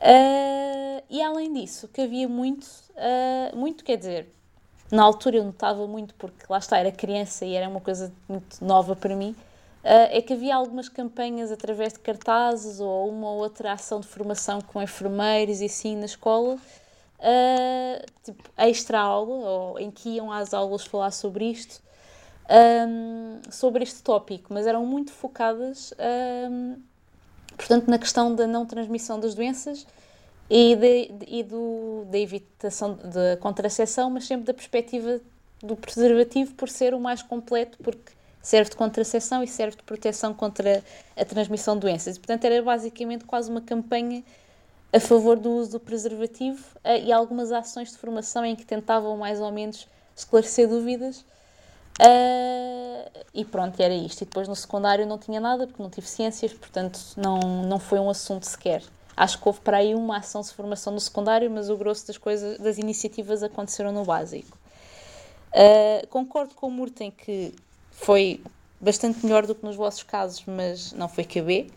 Ah, 0.00 1.02
e 1.08 1.22
além 1.22 1.52
disso, 1.52 1.88
que 1.88 2.00
havia 2.02 2.28
muito, 2.28 2.66
ah, 2.96 3.52
muito 3.54 3.84
quer 3.84 3.96
dizer, 3.96 4.28
na 4.90 5.02
altura 5.02 5.36
eu 5.38 5.44
notava 5.44 5.86
muito, 5.86 6.14
porque 6.14 6.44
lá 6.48 6.58
está, 6.58 6.78
era 6.78 6.92
criança 6.92 7.44
e 7.44 7.54
era 7.54 7.68
uma 7.68 7.80
coisa 7.80 8.12
muito 8.28 8.64
nova 8.64 8.94
para 8.94 9.14
mim, 9.16 9.34
ah, 9.84 10.08
é 10.10 10.20
que 10.20 10.32
havia 10.32 10.54
algumas 10.54 10.88
campanhas 10.88 11.50
através 11.52 11.92
de 11.92 12.00
cartazes 12.00 12.80
ou 12.80 13.08
uma 13.08 13.30
ou 13.30 13.38
outra 13.38 13.72
ação 13.72 14.00
de 14.00 14.06
formação 14.06 14.60
com 14.60 14.82
enfermeiros 14.82 15.60
e 15.60 15.66
assim 15.66 15.96
na 15.96 16.06
escola, 16.06 16.58
ah, 17.20 18.04
tipo 18.24 18.42
extra 18.56 19.00
aula, 19.00 19.34
ou 19.50 19.78
em 19.80 19.90
que 19.90 20.10
iam 20.10 20.30
às 20.32 20.54
aulas 20.54 20.84
falar 20.86 21.10
sobre 21.12 21.46
isto, 21.50 21.82
ahm, 22.48 23.40
sobre 23.50 23.84
este 23.84 24.02
tópico, 24.02 24.52
mas 24.54 24.66
eram 24.66 24.84
muito 24.86 25.12
focadas, 25.12 25.94
ahm, 25.98 26.76
portanto, 27.56 27.88
na 27.88 27.98
questão 27.98 28.34
da 28.34 28.46
não 28.46 28.66
transmissão 28.66 29.18
das 29.20 29.34
doenças 29.34 29.86
e, 30.50 30.76
de, 30.76 31.12
de- 31.12 31.26
e 31.40 31.42
do, 31.42 32.04
da 32.10 32.18
evitação 32.18 32.94
da 32.96 33.36
contracepção, 33.38 34.10
mas 34.10 34.26
sempre 34.26 34.46
da 34.46 34.54
perspectiva 34.54 35.20
do 35.62 35.76
preservativo 35.76 36.54
por 36.54 36.68
ser 36.68 36.94
o 36.94 37.00
mais 37.00 37.22
completo, 37.22 37.78
porque 37.82 38.12
serve 38.42 38.70
de 38.70 38.76
contracepção 38.76 39.42
e 39.42 39.48
serve 39.48 39.76
de 39.76 39.82
proteção 39.82 40.32
contra 40.34 40.84
a 41.16 41.24
transmissão 41.24 41.74
de 41.74 41.80
doenças. 41.82 42.16
E, 42.16 42.20
portanto, 42.20 42.44
era 42.44 42.62
basicamente 42.62 43.24
quase 43.24 43.50
uma 43.50 43.60
campanha 43.60 44.22
a 44.92 45.00
favor 45.00 45.36
do 45.36 45.50
uso 45.50 45.72
do 45.72 45.80
preservativo 45.80 46.64
eh, 46.84 47.00
e 47.04 47.12
algumas 47.12 47.52
ações 47.52 47.92
de 47.92 47.98
formação 47.98 48.44
em 48.44 48.56
que 48.56 48.64
tentavam 48.64 49.16
mais 49.16 49.40
ou 49.40 49.50
menos 49.50 49.88
esclarecer 50.14 50.68
dúvidas. 50.68 51.24
Ah, 52.00 53.10
e 53.34 53.44
pronto, 53.44 53.78
era 53.80 53.94
isto. 53.94 54.22
E 54.22 54.24
depois 54.24 54.48
no 54.48 54.56
secundário 54.56 55.06
não 55.06 55.18
tinha 55.18 55.40
nada, 55.40 55.66
porque 55.66 55.82
não 55.82 55.90
tive 55.90 56.08
ciências, 56.08 56.52
portanto 56.52 56.98
não, 57.16 57.38
não 57.64 57.78
foi 57.78 57.98
um 57.98 58.10
assunto 58.10 58.44
sequer. 58.44 58.82
Acho 59.16 59.40
que 59.40 59.48
houve 59.48 59.60
para 59.60 59.78
aí 59.78 59.94
uma 59.94 60.18
ação 60.18 60.42
de 60.42 60.50
formação 60.50 60.92
no 60.92 61.00
secundário, 61.00 61.50
mas 61.50 61.70
o 61.70 61.76
grosso 61.76 62.06
das 62.06 62.18
coisas, 62.18 62.58
das 62.58 62.78
iniciativas 62.78 63.42
aconteceram 63.42 63.92
no 63.92 64.04
básico. 64.04 64.58
Uh, 65.52 66.06
concordo 66.08 66.54
com 66.54 66.66
o 66.66 66.70
Murten 66.70 67.10
que 67.10 67.54
foi 67.90 68.42
bastante 68.78 69.24
melhor 69.24 69.46
do 69.46 69.54
que 69.54 69.64
nos 69.64 69.74
vossos 69.74 70.02
casos, 70.02 70.44
mas 70.46 70.92
não 70.92 71.08
foi 71.08 71.24
KB. 71.24 71.70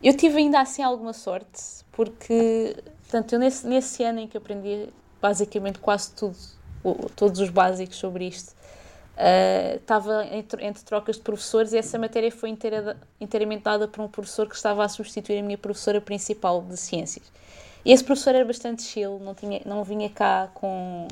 Eu 0.00 0.16
tive 0.16 0.38
ainda 0.38 0.60
assim 0.60 0.82
alguma 0.82 1.12
sorte, 1.12 1.84
porque 1.96 2.76
portanto, 3.04 3.32
eu 3.32 3.38
nesse, 3.38 3.66
nesse 3.66 4.04
ano 4.04 4.20
em 4.20 4.28
que 4.28 4.36
aprendi 4.36 4.90
basicamente 5.20 5.78
quase 5.78 6.12
tudo, 6.12 6.36
todos 7.16 7.40
os 7.40 7.48
básicos 7.48 7.96
sobre 7.96 8.28
isto, 8.28 8.50
uh, 8.50 9.76
estava 9.76 10.26
entre, 10.26 10.64
entre 10.64 10.84
trocas 10.84 11.16
de 11.16 11.22
professores 11.22 11.72
e 11.72 11.78
essa 11.78 11.98
matéria 11.98 12.30
foi 12.30 12.50
inteira, 12.50 12.98
inteiramente 13.18 13.62
dada 13.62 13.88
por 13.88 14.02
um 14.04 14.08
professor 14.08 14.46
que 14.46 14.54
estava 14.54 14.84
a 14.84 14.88
substituir 14.88 15.38
a 15.38 15.42
minha 15.42 15.56
professora 15.56 16.00
principal 16.00 16.60
de 16.60 16.76
ciências. 16.76 17.24
E 17.82 17.92
esse 17.92 18.04
professor 18.04 18.34
era 18.34 18.44
bastante 18.44 18.82
chill, 18.82 19.18
não, 19.18 19.34
tinha, 19.34 19.62
não 19.64 19.82
vinha 19.82 20.10
cá 20.10 20.50
com 20.52 21.08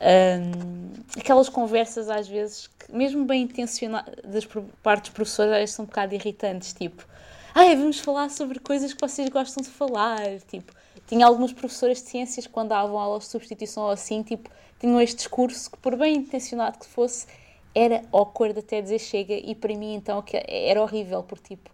hum, 0.00 0.90
aquelas 1.16 1.48
conversas 1.48 2.10
às 2.10 2.28
vezes 2.28 2.66
que, 2.66 2.94
mesmo 2.94 3.24
bem 3.24 3.44
intencionadas 3.44 4.44
por 4.44 4.62
parte 4.82 5.04
dos 5.04 5.10
professores, 5.10 5.52
às 5.52 5.58
vezes 5.58 5.74
são 5.74 5.84
um 5.84 5.88
bocado 5.88 6.14
irritantes, 6.14 6.74
tipo, 6.74 7.06
ai, 7.54 7.76
vamos 7.76 7.98
falar 7.98 8.30
sobre 8.30 8.58
coisas 8.58 8.92
que 8.92 9.00
vocês 9.00 9.28
gostam 9.28 9.62
de 9.62 9.68
falar, 9.68 10.40
tipo, 10.48 10.72
tinha 11.06 11.26
algumas 11.26 11.52
professoras 11.52 12.02
de 12.02 12.08
ciências 12.08 12.46
que 12.46 12.52
quando 12.52 12.68
davam 12.68 12.98
aulas 12.98 13.24
de 13.24 13.30
substituição 13.30 13.84
ou 13.84 13.90
assim, 13.90 14.22
tipo, 14.22 14.50
tinham 14.78 15.00
este 15.00 15.16
discurso 15.16 15.70
que 15.70 15.78
por 15.78 15.96
bem 15.96 16.16
intencionado 16.16 16.78
que 16.78 16.86
fosse, 16.86 17.26
era 17.74 18.02
awkward 18.12 18.58
até 18.58 18.80
dizer 18.80 18.98
chega 18.98 19.34
e 19.34 19.54
para 19.54 19.74
mim 19.74 19.94
então 19.94 20.20
que 20.20 20.42
era 20.46 20.82
horrível, 20.82 21.22
porque 21.22 21.56
tipo, 21.56 21.70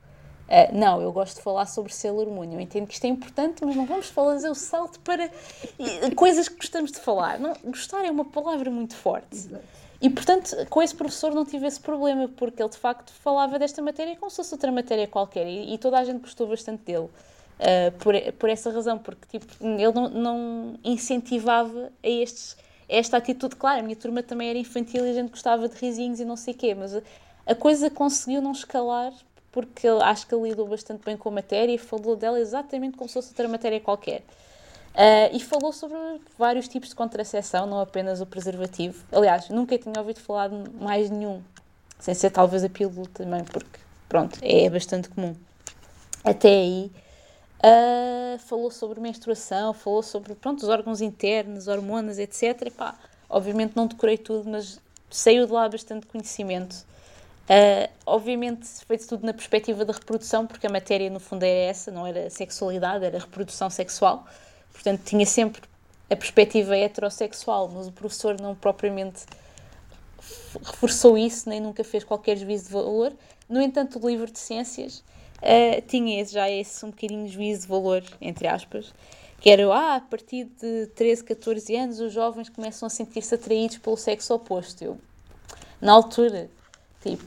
ah, 0.48 0.70
não, 0.72 1.02
eu 1.02 1.12
gosto 1.12 1.36
de 1.36 1.42
falar 1.42 1.66
sobre 1.66 1.92
selo 1.92 2.20
hormônio. 2.20 2.56
Eu 2.56 2.60
entendo 2.60 2.86
que 2.86 2.94
isto 2.94 3.05
é 3.05 3.09
importante, 3.09 3.64
mas 3.64 3.76
não 3.76 3.84
vamos 3.84 4.09
fazer 4.09 4.48
o 4.48 4.55
salto 4.55 4.98
para 5.00 5.24
eh, 5.24 6.10
coisas 6.16 6.48
que 6.48 6.56
gostamos 6.56 6.90
de 6.90 6.98
falar. 6.98 7.38
Não, 7.38 7.52
gostar 7.64 8.05
é 8.05 8.10
uma 8.10 8.24
palavra 8.24 8.70
muito 8.70 8.96
forte. 8.96 9.50
E, 10.00 10.08
portanto, 10.08 10.54
com 10.70 10.80
esse 10.80 10.94
professor 10.94 11.34
não 11.34 11.44
tive 11.44 11.66
esse 11.66 11.80
problema, 11.80 12.28
porque 12.28 12.62
ele 12.62 12.70
de 12.70 12.78
facto 12.78 13.12
falava 13.12 13.58
desta 13.58 13.82
matéria 13.82 14.16
como 14.16 14.30
se 14.30 14.36
fosse 14.36 14.54
outra 14.54 14.70
matéria 14.70 15.08
qualquer. 15.08 15.46
E, 15.46 15.74
e 15.74 15.78
toda 15.78 15.98
a 15.98 16.04
gente 16.04 16.20
gostou 16.20 16.46
bastante 16.46 16.82
dele. 16.84 17.08
ah, 17.60 17.92
por, 17.98 18.14
por 18.38 18.48
essa 18.48 18.70
razão, 18.70 18.98
porque 18.98 19.38
tipo, 19.38 19.46
ele 19.64 19.92
não, 19.92 20.08
não 20.08 20.74
incentivava 20.84 21.92
a 22.02 22.08
estes, 22.08 22.56
esta 22.88 23.16
atitude. 23.16 23.56
Claro, 23.56 23.80
a 23.80 23.82
minha 23.82 23.96
turma 23.96 24.22
também 24.22 24.50
era 24.50 24.58
infantil 24.58 25.06
e 25.06 25.10
a 25.10 25.14
gente 25.14 25.30
gostava 25.30 25.68
de 25.68 25.76
risinhos 25.76 26.20
e 26.20 26.24
não 26.24 26.36
sei 26.36 26.54
o 26.54 26.56
quê, 26.56 26.74
mas 26.74 26.94
a, 26.94 27.02
a 27.46 27.54
coisa 27.54 27.90
conseguiu 27.90 28.40
não 28.40 28.52
escalar 28.52 29.12
porque 29.50 29.88
acho 29.88 30.26
que 30.26 30.34
ele 30.34 30.50
lidou 30.50 30.68
bastante 30.68 31.04
bem 31.04 31.16
com 31.16 31.28
a 31.30 31.32
matéria 31.32 31.72
e 31.72 31.78
falou 31.78 32.14
dela 32.14 32.38
exatamente 32.38 32.96
como 32.96 33.08
se 33.08 33.14
fosse 33.14 33.30
outra 33.30 33.48
matéria 33.48 33.80
qualquer. 33.80 34.22
Ah, 34.94 35.31
e 35.32 35.40
falou 35.40 35.73
sobre 35.73 35.97
vários 36.39 36.69
tipos 36.69 36.90
de 36.90 36.94
contracepção, 36.94 37.66
não 37.66 37.81
apenas 37.81 38.20
o 38.20 38.27
preservativo. 38.27 39.05
Aliás, 39.12 39.48
nunca 39.48 39.78
tinha 39.78 39.94
ouvido 39.98 40.20
falar 40.20 40.48
de 40.48 40.70
mais 40.81 41.10
nenhum, 41.10 41.43
sem 41.98 42.15
ser 42.15 42.31
talvez 42.31 42.65
a 42.65 42.69
pílula 42.69 43.06
também, 43.15 43.44
porque, 43.44 43.78
pronto, 44.09 44.39
é 44.43 44.69
bastante 44.69 45.09
comum. 45.09 45.35
Até 46.24 46.48
aí, 46.48 46.90
ah, 47.62 48.39
falou 48.39 48.70
sobre 48.70 49.01
menstruação, 49.01 49.73
falou 49.73 50.02
sobre, 50.02 50.35
pronto, 50.35 50.62
os 50.62 50.69
órgãos 50.69 51.01
internos, 51.01 51.69
hormonas, 51.69 52.19
etc. 52.19 52.62
E 52.66 52.70
pá, 52.70 52.94
obviamente 53.28 53.77
não 53.77 53.86
decorei 53.86 54.16
tudo, 54.19 54.48
mas 54.48 54.81
saiu 55.10 55.47
de 55.47 55.52
lá 55.52 55.69
bastante 55.69 56.06
conhecimento. 56.06 56.86
Uh, 57.48 57.90
obviamente 58.05 58.66
feito 58.86 59.09
tudo 59.09 59.24
na 59.24 59.32
perspectiva 59.32 59.82
da 59.82 59.93
reprodução, 59.94 60.47
porque 60.47 60.66
a 60.66 60.70
matéria 60.70 61.09
no 61.09 61.19
fundo 61.19 61.44
era 61.44 61.70
essa, 61.70 61.90
não 61.90 62.06
era 62.06 62.28
sexualidade, 62.28 63.05
era 63.05 63.19
reprodução 63.19 63.70
sexual. 63.70 64.27
Portanto, 64.78 65.02
tinha 65.05 65.26
sempre 65.26 65.60
a 66.09 66.14
perspectiva 66.14 66.76
heterossexual, 66.76 67.68
mas 67.68 67.88
o 67.88 67.92
professor 67.92 68.40
não 68.40 68.55
propriamente 68.55 69.24
reforçou 70.62 71.18
isso, 71.18 71.48
nem 71.48 71.59
nunca 71.59 71.82
fez 71.82 72.05
qualquer 72.05 72.36
juízo 72.36 72.66
de 72.66 72.72
valor. 72.72 73.12
No 73.48 73.60
entanto, 73.60 73.98
o 73.98 74.09
livro 74.09 74.30
de 74.30 74.38
ciências 74.38 75.02
uh, 75.38 75.82
tinha 75.88 76.24
já 76.24 76.48
esse 76.48 76.84
um 76.86 76.90
bocadinho 76.90 77.26
de 77.26 77.32
juízo 77.32 77.62
de 77.62 77.66
valor, 77.66 78.05
entre 78.20 78.46
aspas, 78.46 78.94
que 79.40 79.50
era, 79.50 79.66
ah, 79.66 79.96
a 79.96 80.00
partir 80.00 80.44
de 80.44 80.86
13, 80.94 81.24
14 81.24 81.74
anos, 81.74 81.98
os 81.98 82.12
jovens 82.12 82.48
começam 82.48 82.86
a 82.86 82.90
sentir-se 82.90 83.34
atraídos 83.34 83.78
pelo 83.78 83.96
sexo 83.96 84.32
oposto. 84.32 84.84
Eu, 84.84 84.98
na 85.80 85.92
altura, 85.92 86.48
tipo, 87.02 87.24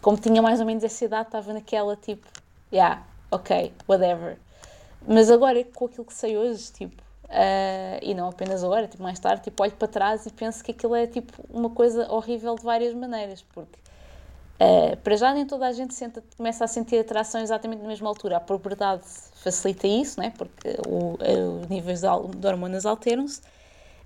como 0.00 0.16
tinha 0.16 0.40
mais 0.40 0.60
ou 0.60 0.66
menos 0.66 0.84
essa 0.84 1.04
idade, 1.04 1.26
estava 1.26 1.52
naquela 1.52 1.96
tipo, 1.96 2.28
yeah, 2.72 3.04
ok, 3.32 3.72
whatever. 3.88 4.38
Mas 5.06 5.30
agora, 5.30 5.62
com 5.64 5.86
aquilo 5.86 6.04
que 6.04 6.14
sei 6.14 6.36
hoje, 6.36 6.72
tipo, 6.72 7.02
ah, 7.28 7.98
e 8.02 8.14
não 8.14 8.28
apenas 8.28 8.62
agora, 8.64 8.86
tipo, 8.86 9.02
mais 9.02 9.18
tarde, 9.18 9.44
tipo, 9.44 9.62
olho 9.62 9.72
para 9.72 9.88
trás 9.88 10.26
e 10.26 10.30
penso 10.30 10.62
que 10.64 10.70
aquilo 10.72 10.94
é 10.94 11.06
tipo 11.06 11.32
uma 11.50 11.70
coisa 11.70 12.10
horrível 12.12 12.54
de 12.54 12.62
várias 12.62 12.94
maneiras, 12.94 13.42
porque 13.54 13.84
Uh, 14.54 14.96
para 14.98 15.16
já 15.16 15.34
nem 15.34 15.44
toda 15.44 15.66
a 15.66 15.72
gente 15.72 15.94
senta, 15.94 16.22
começa 16.36 16.64
a 16.64 16.68
sentir 16.68 16.98
atração 16.98 17.40
exatamente 17.40 17.82
na 17.82 17.88
mesma 17.88 18.08
altura. 18.08 18.36
A 18.36 18.40
puberdade 18.40 19.02
facilita 19.42 19.86
isso, 19.86 20.20
né? 20.20 20.32
porque 20.38 20.76
o, 20.86 21.18
os 21.60 21.68
níveis 21.68 22.00
de, 22.02 22.06
de 22.36 22.46
hormonas 22.46 22.86
alteram-se, 22.86 23.40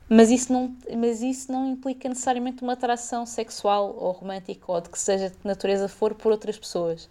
mas 0.09 0.31
isso, 0.31 0.51
não, 0.53 0.75
mas 0.97 1.21
isso 1.21 1.53
não 1.53 1.67
implica 1.71 2.09
necessariamente 2.09 2.63
uma 2.63 2.73
atração 2.73 3.27
sexual 3.27 3.95
ou 3.99 4.13
romântica 4.13 4.73
ou 4.73 4.81
de 4.81 4.89
que 4.89 4.99
seja 4.99 5.29
de 5.29 5.37
natureza 5.45 5.87
for 5.87 6.15
por 6.15 6.33
outras 6.33 6.59
pessoas. 6.59 7.11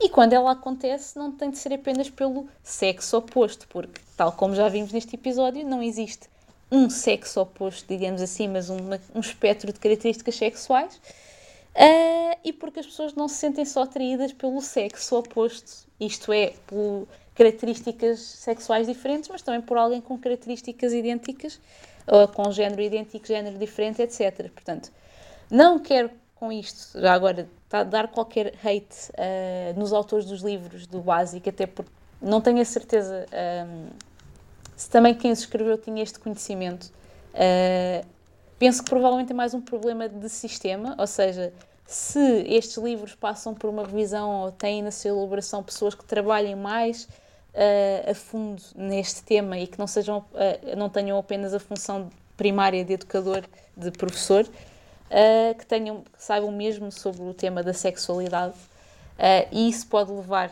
E 0.00 0.08
quando 0.08 0.34
ela 0.34 0.52
acontece, 0.52 1.18
não 1.18 1.32
tem 1.32 1.50
de 1.50 1.58
ser 1.58 1.72
apenas 1.72 2.10
pelo 2.10 2.48
sexo 2.62 3.16
oposto, 3.16 3.66
porque, 3.68 4.00
tal 4.16 4.32
como 4.32 4.54
já 4.54 4.68
vimos 4.68 4.92
neste 4.92 5.14
episódio, 5.16 5.66
não 5.66 5.82
existe 5.82 6.28
um 6.70 6.90
sexo 6.90 7.40
oposto, 7.40 7.86
digamos 7.88 8.20
assim, 8.20 8.48
mas 8.48 8.68
uma, 8.68 9.00
um 9.14 9.20
espectro 9.20 9.72
de 9.72 9.78
características 9.78 10.34
sexuais, 10.34 10.96
uh, 10.96 12.38
e 12.44 12.52
porque 12.52 12.80
as 12.80 12.86
pessoas 12.86 13.14
não 13.14 13.28
se 13.28 13.36
sentem 13.36 13.64
só 13.64 13.82
atraídas 13.82 14.32
pelo 14.32 14.60
sexo 14.60 15.16
oposto, 15.16 15.86
isto 15.98 16.32
é, 16.32 16.52
por 16.66 17.08
características 17.34 18.18
sexuais 18.20 18.86
diferentes, 18.86 19.28
mas 19.30 19.42
também 19.42 19.60
por 19.62 19.78
alguém 19.78 20.00
com 20.00 20.18
características 20.18 20.92
idênticas, 20.92 21.58
ou 22.06 22.28
com 22.28 22.50
género 22.52 22.82
idêntico, 22.82 23.26
género 23.26 23.58
diferente, 23.58 24.02
etc. 24.02 24.50
Portanto, 24.50 24.90
não 25.50 25.78
quero 25.78 26.10
com 26.34 26.52
isto, 26.52 27.00
já 27.00 27.12
agora, 27.12 27.48
tá, 27.68 27.82
dar 27.82 28.08
qualquer 28.08 28.54
hate 28.64 29.10
uh, 29.12 29.78
nos 29.78 29.92
autores 29.92 30.24
dos 30.24 30.42
livros 30.42 30.86
do 30.86 31.00
básico, 31.00 31.48
até 31.48 31.66
porque 31.66 31.90
não 32.20 32.40
tenho 32.40 32.60
a 32.60 32.64
certeza 32.64 33.26
um, 33.66 33.88
se 34.76 34.88
também 34.90 35.14
quem 35.14 35.32
os 35.32 35.40
escreveu 35.40 35.76
tinha 35.78 36.02
este 36.02 36.18
conhecimento. 36.18 36.92
Uh, 37.34 38.06
penso 38.58 38.82
que 38.82 38.90
provavelmente 38.90 39.32
é 39.32 39.34
mais 39.34 39.54
um 39.54 39.60
problema 39.60 40.08
de 40.08 40.28
sistema, 40.28 40.94
ou 40.98 41.06
seja, 41.06 41.52
se 41.84 42.20
estes 42.48 42.76
livros 42.78 43.14
passam 43.14 43.54
por 43.54 43.70
uma 43.70 43.84
revisão 43.84 44.42
ou 44.42 44.52
têm 44.52 44.82
na 44.82 44.90
sua 44.90 45.10
elaboração 45.10 45.62
pessoas 45.62 45.94
que 45.94 46.04
trabalhem 46.04 46.56
mais 46.56 47.04
uh, 47.04 48.10
a 48.10 48.14
fundo 48.14 48.62
neste 48.74 49.22
tema 49.22 49.58
e 49.58 49.66
que 49.66 49.78
não, 49.78 49.86
sejam, 49.86 50.24
não 50.76 50.88
tenham 50.88 51.18
apenas 51.18 51.54
a 51.54 51.60
função 51.60 52.10
primária 52.36 52.84
de 52.84 52.92
educador, 52.92 53.44
de 53.76 53.90
professor, 53.90 54.46
uh, 55.10 55.54
que, 55.56 55.66
tenham, 55.66 56.02
que 56.02 56.22
saibam 56.22 56.50
mesmo 56.52 56.90
sobre 56.92 57.22
o 57.22 57.34
tema 57.34 57.62
da 57.62 57.72
sexualidade. 57.72 58.54
e 59.52 59.68
isso 59.68 59.86
pode 59.86 60.12
levar 60.12 60.50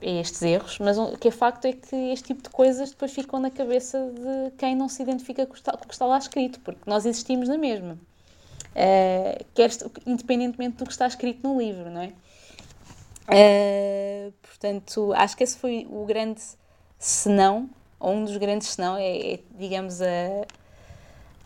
a 0.00 0.06
estes 0.06 0.42
erros, 0.42 0.78
mas 0.78 0.98
o 0.98 1.16
que 1.16 1.28
é 1.28 1.30
facto 1.30 1.64
é 1.64 1.72
que 1.72 1.96
este 2.12 2.28
tipo 2.28 2.42
de 2.42 2.50
coisas 2.50 2.90
depois 2.90 3.12
ficam 3.12 3.40
na 3.40 3.50
cabeça 3.50 3.98
de 3.98 4.50
quem 4.58 4.76
não 4.76 4.88
se 4.88 5.02
identifica 5.02 5.46
com 5.46 5.54
o 5.54 5.56
que 5.56 5.94
está 5.94 6.06
lá 6.06 6.18
escrito, 6.18 6.60
porque 6.60 6.82
nós 6.86 7.06
existimos 7.06 7.48
na 7.48 7.56
mesma. 7.56 7.98
Uh, 8.76 9.42
quer, 9.54 9.70
independentemente 10.04 10.76
do 10.76 10.84
que 10.84 10.92
está 10.92 11.06
escrito 11.06 11.48
no 11.48 11.58
livro, 11.58 11.90
não 11.90 12.02
é? 12.02 12.12
Uh, 13.28 14.32
portanto, 14.42 15.14
acho 15.14 15.34
que 15.34 15.42
esse 15.42 15.56
foi 15.56 15.86
o 15.90 16.04
grande 16.04 16.42
senão, 16.98 17.70
ou 17.98 18.12
um 18.12 18.24
dos 18.24 18.36
grandes 18.36 18.68
senão, 18.68 18.98
é, 18.98 19.34
é 19.34 19.40
digamos, 19.58 20.02
a, 20.02 20.06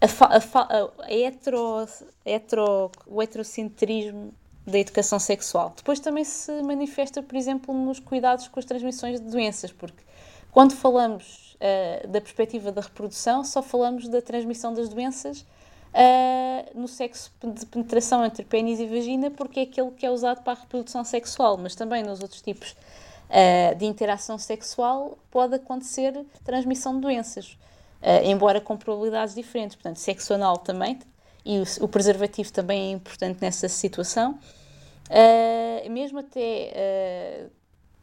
a, 0.01 0.37
a, 0.37 1.05
a 1.05 1.13
hetero, 1.13 1.87
hetero, 2.25 2.91
o 3.07 3.23
heterocentrismo 3.23 4.33
da 4.67 4.79
educação 4.79 5.19
sexual. 5.19 5.73
Depois 5.77 6.01
também 6.01 6.25
se 6.25 6.63
manifesta, 6.63 7.23
por 7.23 7.37
exemplo, 7.37 7.75
nos 7.75 7.99
cuidados 7.99 8.49
com 8.49 8.59
as 8.59 8.65
transmissões 8.65 9.21
de 9.21 9.27
doenças, 9.27 9.73
porque 9.73 10.03
quando 10.51 10.75
falamos 10.75 11.57
uh, 11.57 12.09
da 12.09 12.21
perspectiva 12.21 12.73
da 12.73 12.81
reprodução, 12.81 13.45
só 13.45 13.63
falamos 13.63 14.09
da 14.09 14.21
transmissão 14.21 14.73
das 14.73 14.89
doenças 14.89 15.41
uh, 15.41 16.79
no 16.79 16.89
sexo 16.89 17.33
de 17.43 17.67
penetração 17.67 18.25
entre 18.25 18.45
pênis 18.45 18.81
e 18.81 18.87
vagina, 18.87 19.31
porque 19.31 19.61
é 19.61 19.63
aquele 19.65 19.91
que 19.93 20.07
é 20.07 20.11
usado 20.11 20.43
para 20.43 20.55
a 20.55 20.57
reprodução 20.57 21.05
sexual, 21.05 21.57
mas 21.57 21.75
também 21.75 22.03
nos 22.03 22.21
outros 22.21 22.43
tipos 22.43 22.73
uh, 22.73 23.75
de 23.77 23.87
interação 23.87 24.39
sexual 24.39 25.19
pode 25.31 25.55
acontecer 25.55 26.25
transmissão 26.45 26.95
de 26.95 27.01
doenças, 27.01 27.57
embora 28.25 28.61
com 28.61 28.77
probabilidades 28.77 29.35
diferentes. 29.35 29.77
Portanto, 29.77 29.97
sexo 29.97 30.33
anal 30.35 30.57
também, 30.59 30.99
e 31.45 31.59
o, 31.59 31.85
o 31.85 31.89
preservativo 31.89 32.53
também 32.53 32.89
é 32.89 32.91
importante 32.93 33.39
nessa 33.41 33.69
situação. 33.69 34.39
Uh, 35.11 35.91
mesmo 35.91 36.21
até 36.21 37.47
uh, 37.47 37.51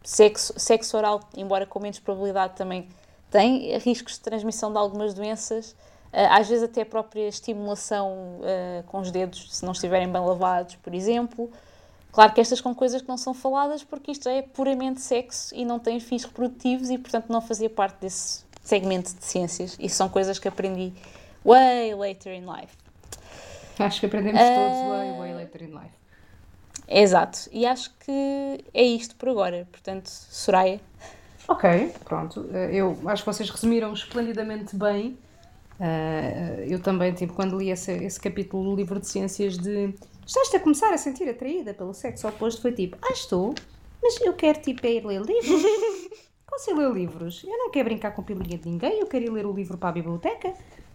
sexo, 0.04 0.54
sexo 0.58 0.98
oral, 0.98 1.22
embora 1.36 1.66
com 1.66 1.80
menos 1.80 2.00
probabilidade, 2.00 2.56
também 2.56 2.90
tem 3.30 3.78
riscos 3.78 4.14
de 4.14 4.22
transmissão 4.22 4.72
de 4.72 4.78
algumas 4.78 5.14
doenças. 5.14 5.72
Uh, 5.72 6.28
às 6.32 6.50
vezes 6.50 6.64
até 6.64 6.82
a 6.82 6.86
própria 6.86 7.28
estimulação 7.28 8.40
com 8.88 9.00
os 9.00 9.12
dedos, 9.12 9.56
se 9.56 9.64
não 9.64 9.72
estiverem 9.72 10.12
bem 10.12 10.22
lavados, 10.22 10.76
por 10.76 10.94
exemplo. 10.94 11.52
Claro 12.12 12.34
que 12.34 12.42
estas 12.42 12.60
são 12.60 12.74
coisas 12.74 13.02
que 13.02 13.08
não 13.08 13.18
são 13.18 13.34
faladas 13.34 13.84
porque 13.84 14.12
isto 14.12 14.28
é 14.28 14.42
puramente 14.42 15.02
sexo 15.02 15.54
e 15.54 15.64
não 15.64 15.78
tem 15.78 16.00
fins 16.00 16.24
reprodutivos 16.24 16.90
e, 16.90 16.98
portanto, 16.98 17.28
não 17.30 17.42
fazia 17.42 17.70
parte 17.70 18.02
desse 18.02 18.44
segmento 18.68 19.14
de 19.16 19.24
ciências. 19.24 19.78
E 19.80 19.90
são 19.90 20.10
coisas 20.10 20.40
que 20.40 20.48
aprendi 20.48 20.94
way 21.46 21.94
later 21.96 22.34
in 22.34 22.46
life. 22.46 22.76
Acho 23.80 24.00
que 24.00 24.06
aprendemos 24.08 24.42
todos 24.42 24.90
way, 24.90 25.12
way 25.20 25.34
later 25.34 25.62
in 25.64 25.72
life. 25.72 25.96
Exato. 26.88 27.50
E 27.52 27.66
acho 27.66 27.92
que 28.00 28.64
é 28.74 28.84
isto 28.84 29.16
por 29.16 29.30
agora. 29.30 29.68
Portanto, 29.72 30.08
Soraya. 30.08 30.80
Ok, 31.48 31.94
pronto. 32.04 32.50
Eh, 32.52 32.76
eu 32.76 32.98
acho 33.06 33.24
que 33.24 33.28
vocês 33.28 33.50
resumiram 33.50 33.94
esplendidamente 33.94 34.76
bem. 34.76 35.18
Uh, 35.80 36.64
eu 36.68 36.82
também, 36.82 37.14
tipo, 37.14 37.34
quando 37.34 37.58
li 37.58 37.70
esse, 37.70 37.92
esse 37.92 38.20
capítulo 38.20 38.72
do 38.72 38.76
livro 38.76 39.00
de 39.00 39.08
ciências 39.08 39.58
de 39.58 39.94
estás 40.26 40.54
a 40.56 40.60
começar 40.60 40.92
a 40.92 40.98
sentir 40.98 41.30
atraída 41.30 41.74
pelo 41.74 41.94
sexo 41.94 42.28
oposto, 42.28 42.62
foi 42.62 42.72
tipo, 42.72 42.98
ah, 43.02 43.14
estou, 43.14 43.54
mas 44.02 44.20
eu 44.22 44.34
quero, 44.34 44.60
tipo, 44.60 44.86
é 44.86 44.94
ir 44.94 45.06
ler 45.06 45.22
livros. 45.22 45.62
Ir 46.68 46.74
ler 46.74 46.92
livros? 46.92 47.44
Eu 47.44 47.58
não 47.58 47.70
quero 47.70 47.86
brincar 47.86 48.12
com 48.12 48.24
pilinha 48.24 48.58
de 48.58 48.68
ninguém, 48.68 49.00
eu 49.00 49.08
quero 49.08 49.26
ir 49.26 49.30
ler 49.30 49.46
o 49.46 49.54
livro 49.54 49.78
para 49.78 49.90
a 49.90 49.92
biblioteca. 49.92 50.54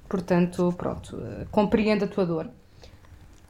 Portanto, 0.09 0.75
pronto, 0.77 1.17
uh, 1.17 1.47
compreendo 1.51 2.05
a 2.05 2.09
tua 2.09 2.27
dor. 2.27 2.47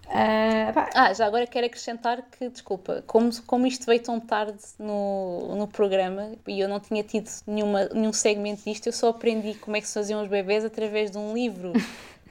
Uh, 0.07 0.77
ah, 0.95 1.15
já 1.15 1.27
agora 1.27 1.47
quero 1.47 1.67
acrescentar 1.67 2.23
que, 2.23 2.51
desculpa, 2.51 3.03
como, 3.07 3.31
como 3.47 3.67
isto 3.67 3.87
veio 3.87 4.03
tão 4.03 4.21
tarde 4.21 4.63
no, 4.79 5.57
no 5.57 5.67
programa 5.67 6.33
e 6.47 6.61
eu 6.61 6.69
não 6.69 6.79
tinha 6.79 7.03
tido 7.03 7.31
nenhuma, 7.47 7.87
nenhum 7.87 8.13
segmento 8.13 8.63
disto, 8.65 8.89
eu 8.89 8.93
só 8.93 9.09
aprendi 9.09 9.55
como 9.55 9.75
é 9.75 9.81
que 9.81 9.89
se 9.89 9.95
faziam 9.95 10.23
os 10.23 10.29
bebés 10.29 10.67
através 10.67 11.11
de 11.11 11.17
um 11.17 11.33
livro 11.33 11.71
uh, 11.71 11.75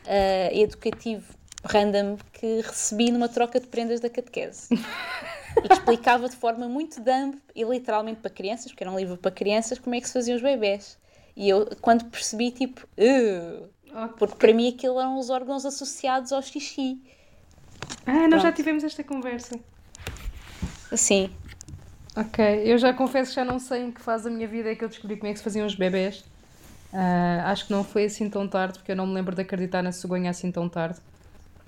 educativo 0.53 1.33
random 1.65 2.17
que 2.31 2.61
recebi 2.61 3.11
numa 3.11 3.27
troca 3.27 3.59
de 3.59 3.67
prendas 3.67 3.99
da 3.99 4.09
catequese. 4.09 4.69
e 5.57 5.67
que 5.67 5.73
explicava 5.73 6.29
de 6.29 6.35
forma 6.35 6.67
muito 6.67 7.01
dumb 7.01 7.37
e 7.55 7.63
literalmente 7.63 8.21
para 8.21 8.31
crianças, 8.31 8.71
porque 8.71 8.83
era 8.83 8.91
um 8.91 8.97
livro 8.97 9.17
para 9.17 9.31
crianças, 9.31 9.79
como 9.79 9.95
é 9.95 10.01
que 10.01 10.07
se 10.07 10.13
faziam 10.13 10.35
os 10.35 10.41
bebés. 10.41 10.97
E 11.35 11.49
eu, 11.49 11.67
quando 11.81 12.05
percebi, 12.05 12.51
tipo, 12.51 12.87
uh, 12.97 13.69
porque 14.17 14.35
para 14.35 14.53
mim 14.53 14.69
aquilo 14.69 14.99
eram 14.99 15.17
os 15.17 15.29
órgãos 15.29 15.65
associados 15.65 16.31
ao 16.31 16.41
xixi. 16.41 17.01
Ah, 18.05 18.13
nós 18.13 18.29
Pronto. 18.29 18.41
já 18.43 18.51
tivemos 18.51 18.83
esta 18.83 19.03
conversa. 19.03 19.59
Sim. 20.93 21.29
Ok, 22.15 22.43
eu 22.65 22.77
já 22.77 22.93
confesso 22.93 23.29
que 23.29 23.35
já 23.35 23.45
não 23.45 23.57
sei 23.57 23.83
em 23.83 23.91
que 23.91 24.01
fase 24.01 24.25
da 24.25 24.29
minha 24.29 24.47
vida 24.47 24.69
é 24.69 24.75
que 24.75 24.83
eu 24.83 24.89
descobri 24.89 25.15
como 25.15 25.29
é 25.29 25.31
que 25.33 25.37
se 25.37 25.43
faziam 25.43 25.65
os 25.65 25.75
bebés. 25.75 26.19
Uh, 26.91 27.45
acho 27.45 27.67
que 27.67 27.71
não 27.71 27.85
foi 27.85 28.05
assim 28.05 28.29
tão 28.29 28.47
tarde, 28.47 28.79
porque 28.79 28.91
eu 28.91 28.95
não 28.97 29.07
me 29.07 29.13
lembro 29.13 29.33
de 29.33 29.41
acreditar 29.41 29.81
na 29.81 29.93
cegonha 29.93 30.29
assim 30.29 30.51
tão 30.51 30.67
tarde. 30.67 30.99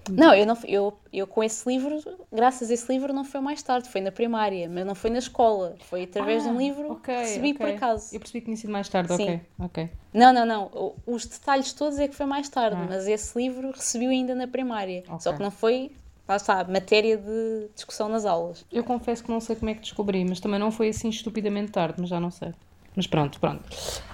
Não, 0.09 0.33
eu, 0.33 0.45
não, 0.45 0.57
eu, 0.65 0.93
eu 1.11 1.25
com 1.25 1.43
esse 1.43 1.67
livro, 1.67 1.99
graças 2.31 2.69
a 2.69 2.73
esse 2.73 2.91
livro, 2.91 3.13
não 3.13 3.23
foi 3.23 3.39
mais 3.39 3.61
tarde, 3.63 3.89
foi 3.89 4.01
na 4.01 4.11
primária, 4.11 4.69
mas 4.69 4.85
não 4.85 4.95
foi 4.95 5.09
na 5.09 5.19
escola, 5.19 5.75
foi 5.81 6.03
através 6.03 6.43
ah, 6.43 6.49
de 6.49 6.53
um 6.53 6.57
ah, 6.57 6.61
livro 6.61 6.91
okay, 6.93 7.15
que 7.15 7.21
recebi 7.21 7.51
okay. 7.51 7.65
por 7.65 7.75
acaso. 7.75 8.15
Eu 8.15 8.19
percebi 8.19 8.41
que 8.41 8.45
tinha 8.45 8.57
sido 8.57 8.71
mais 8.71 8.89
tarde, 8.89 9.15
Sim. 9.15 9.41
ok. 9.59 9.89
Não, 10.13 10.33
não, 10.33 10.45
não, 10.45 10.93
os 11.05 11.25
detalhes 11.25 11.71
todos 11.73 11.99
é 11.99 12.07
que 12.07 12.15
foi 12.15 12.25
mais 12.25 12.49
tarde, 12.49 12.77
ah. 12.79 12.85
mas 12.87 13.07
esse 13.07 13.37
livro 13.37 13.71
recebi 13.71 14.07
ainda 14.07 14.35
na 14.35 14.47
primária, 14.47 15.03
okay. 15.07 15.19
só 15.19 15.33
que 15.33 15.41
não 15.41 15.51
foi 15.51 15.91
lá 16.27 16.37
está, 16.37 16.63
matéria 16.63 17.17
de 17.17 17.69
discussão 17.75 18.07
nas 18.09 18.25
aulas. 18.25 18.65
Eu 18.71 18.83
confesso 18.83 19.23
que 19.23 19.29
não 19.29 19.39
sei 19.39 19.55
como 19.55 19.69
é 19.69 19.73
que 19.73 19.81
descobri, 19.81 20.23
mas 20.25 20.39
também 20.39 20.59
não 20.59 20.71
foi 20.71 20.89
assim 20.89 21.09
estupidamente 21.09 21.71
tarde, 21.71 21.95
mas 21.99 22.09
já 22.09 22.19
não 22.19 22.31
sei. 22.31 22.53
Mas 22.95 23.07
pronto, 23.07 23.39
pronto. 23.39 23.63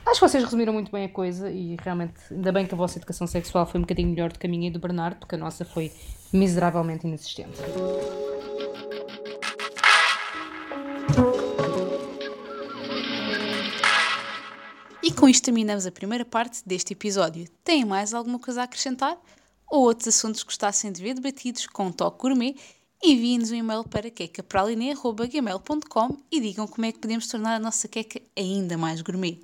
Acho 0.06 0.20
que 0.20 0.28
vocês 0.28 0.44
resumiram 0.44 0.74
muito 0.74 0.92
bem 0.92 1.06
a 1.06 1.10
coisa 1.10 1.50
e 1.50 1.76
realmente, 1.82 2.14
ainda 2.32 2.52
bem 2.52 2.66
que 2.66 2.74
a 2.74 2.78
vossa 2.78 2.98
educação 2.98 3.28
sexual 3.28 3.66
foi 3.66 3.80
um 3.80 3.84
bocadinho 3.84 4.10
melhor 4.10 4.32
do 4.32 4.40
que 4.40 4.48
a 4.48 4.50
minha 4.50 4.68
e 4.68 4.72
do 4.72 4.80
Bernardo, 4.80 5.18
porque 5.18 5.36
a 5.36 5.38
nossa 5.38 5.66
foi 5.66 5.92
miseravelmente 6.32 7.06
inexistente. 7.06 7.60
E 15.04 15.12
com 15.12 15.28
isto 15.28 15.44
terminamos 15.46 15.86
a 15.86 15.92
primeira 15.92 16.26
parte 16.26 16.62
deste 16.66 16.94
episódio. 16.94 17.48
Têm 17.64 17.86
mais 17.86 18.14
alguma 18.14 18.40
coisa 18.40 18.62
a 18.62 18.64
acrescentar? 18.64 19.18
ou 19.70 19.84
outros 19.84 20.08
assuntos 20.08 20.42
que 20.42 20.48
gostassem 20.48 20.92
de 20.92 21.02
ver 21.02 21.14
debatidos 21.14 21.68
com 21.68 21.88
um 21.88 21.92
toque 21.92 22.20
gourmet, 22.20 22.56
enviem-nos 23.02 23.52
um 23.52 23.56
e-mail 23.56 23.84
para 23.84 24.10
quecapraline.gmail.com 24.10 26.18
e 26.32 26.40
digam 26.40 26.68
como 26.68 26.86
é 26.86 26.92
que 26.92 27.00
podemos 27.00 27.28
tornar 27.28 27.56
a 27.56 27.60
nossa 27.60 27.88
queca 27.88 28.22
ainda 28.38 28.78
mais 28.78 29.02
gourmet. 29.02 29.42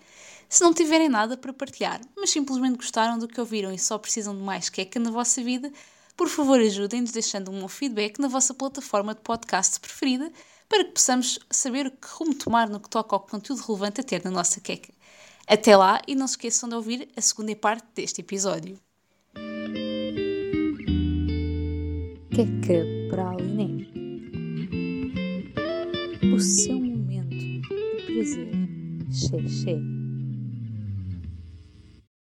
Se 0.49 0.63
não 0.63 0.73
tiverem 0.73 1.09
nada 1.09 1.37
para 1.37 1.53
partilhar, 1.53 2.01
mas 2.15 2.29
simplesmente 2.29 2.77
gostaram 2.77 3.17
do 3.17 3.27
que 3.27 3.39
ouviram 3.39 3.73
e 3.73 3.79
só 3.79 3.97
precisam 3.97 4.35
de 4.35 4.43
mais 4.43 4.69
queca 4.69 4.99
na 4.99 5.09
vossa 5.09 5.43
vida, 5.43 5.71
por 6.15 6.29
favor 6.29 6.59
ajudem-nos 6.59 7.11
deixando 7.11 7.51
um 7.51 7.67
feedback 7.67 8.19
na 8.19 8.27
vossa 8.27 8.53
plataforma 8.53 9.13
de 9.13 9.21
podcast 9.21 9.79
preferida 9.79 10.31
para 10.69 10.83
que 10.83 10.91
possamos 10.91 11.39
saber 11.49 11.87
o 11.87 11.91
que 11.91 12.07
rumo 12.07 12.35
tomar 12.35 12.69
no 12.69 12.79
que 12.79 12.89
toca 12.89 13.15
ao 13.15 13.19
conteúdo 13.19 13.61
relevante 13.61 14.01
a 14.01 14.03
ter 14.03 14.23
na 14.23 14.31
nossa 14.31 14.61
queca. 14.61 14.93
Até 15.47 15.75
lá 15.75 16.01
e 16.07 16.15
não 16.15 16.27
se 16.27 16.33
esqueçam 16.33 16.69
de 16.69 16.75
ouvir 16.75 17.09
a 17.15 17.21
segunda 17.21 17.55
parte 17.55 17.85
deste 17.93 18.21
episódio. 18.21 18.79
Queca 22.35 22.83
Praliné 23.09 23.87
O 26.33 26.37
seu 26.37 26.75
momento 26.75 27.29
de 27.29 27.61
prazer. 28.07 28.51
Xé, 29.09 29.47
xé. 29.47 30.04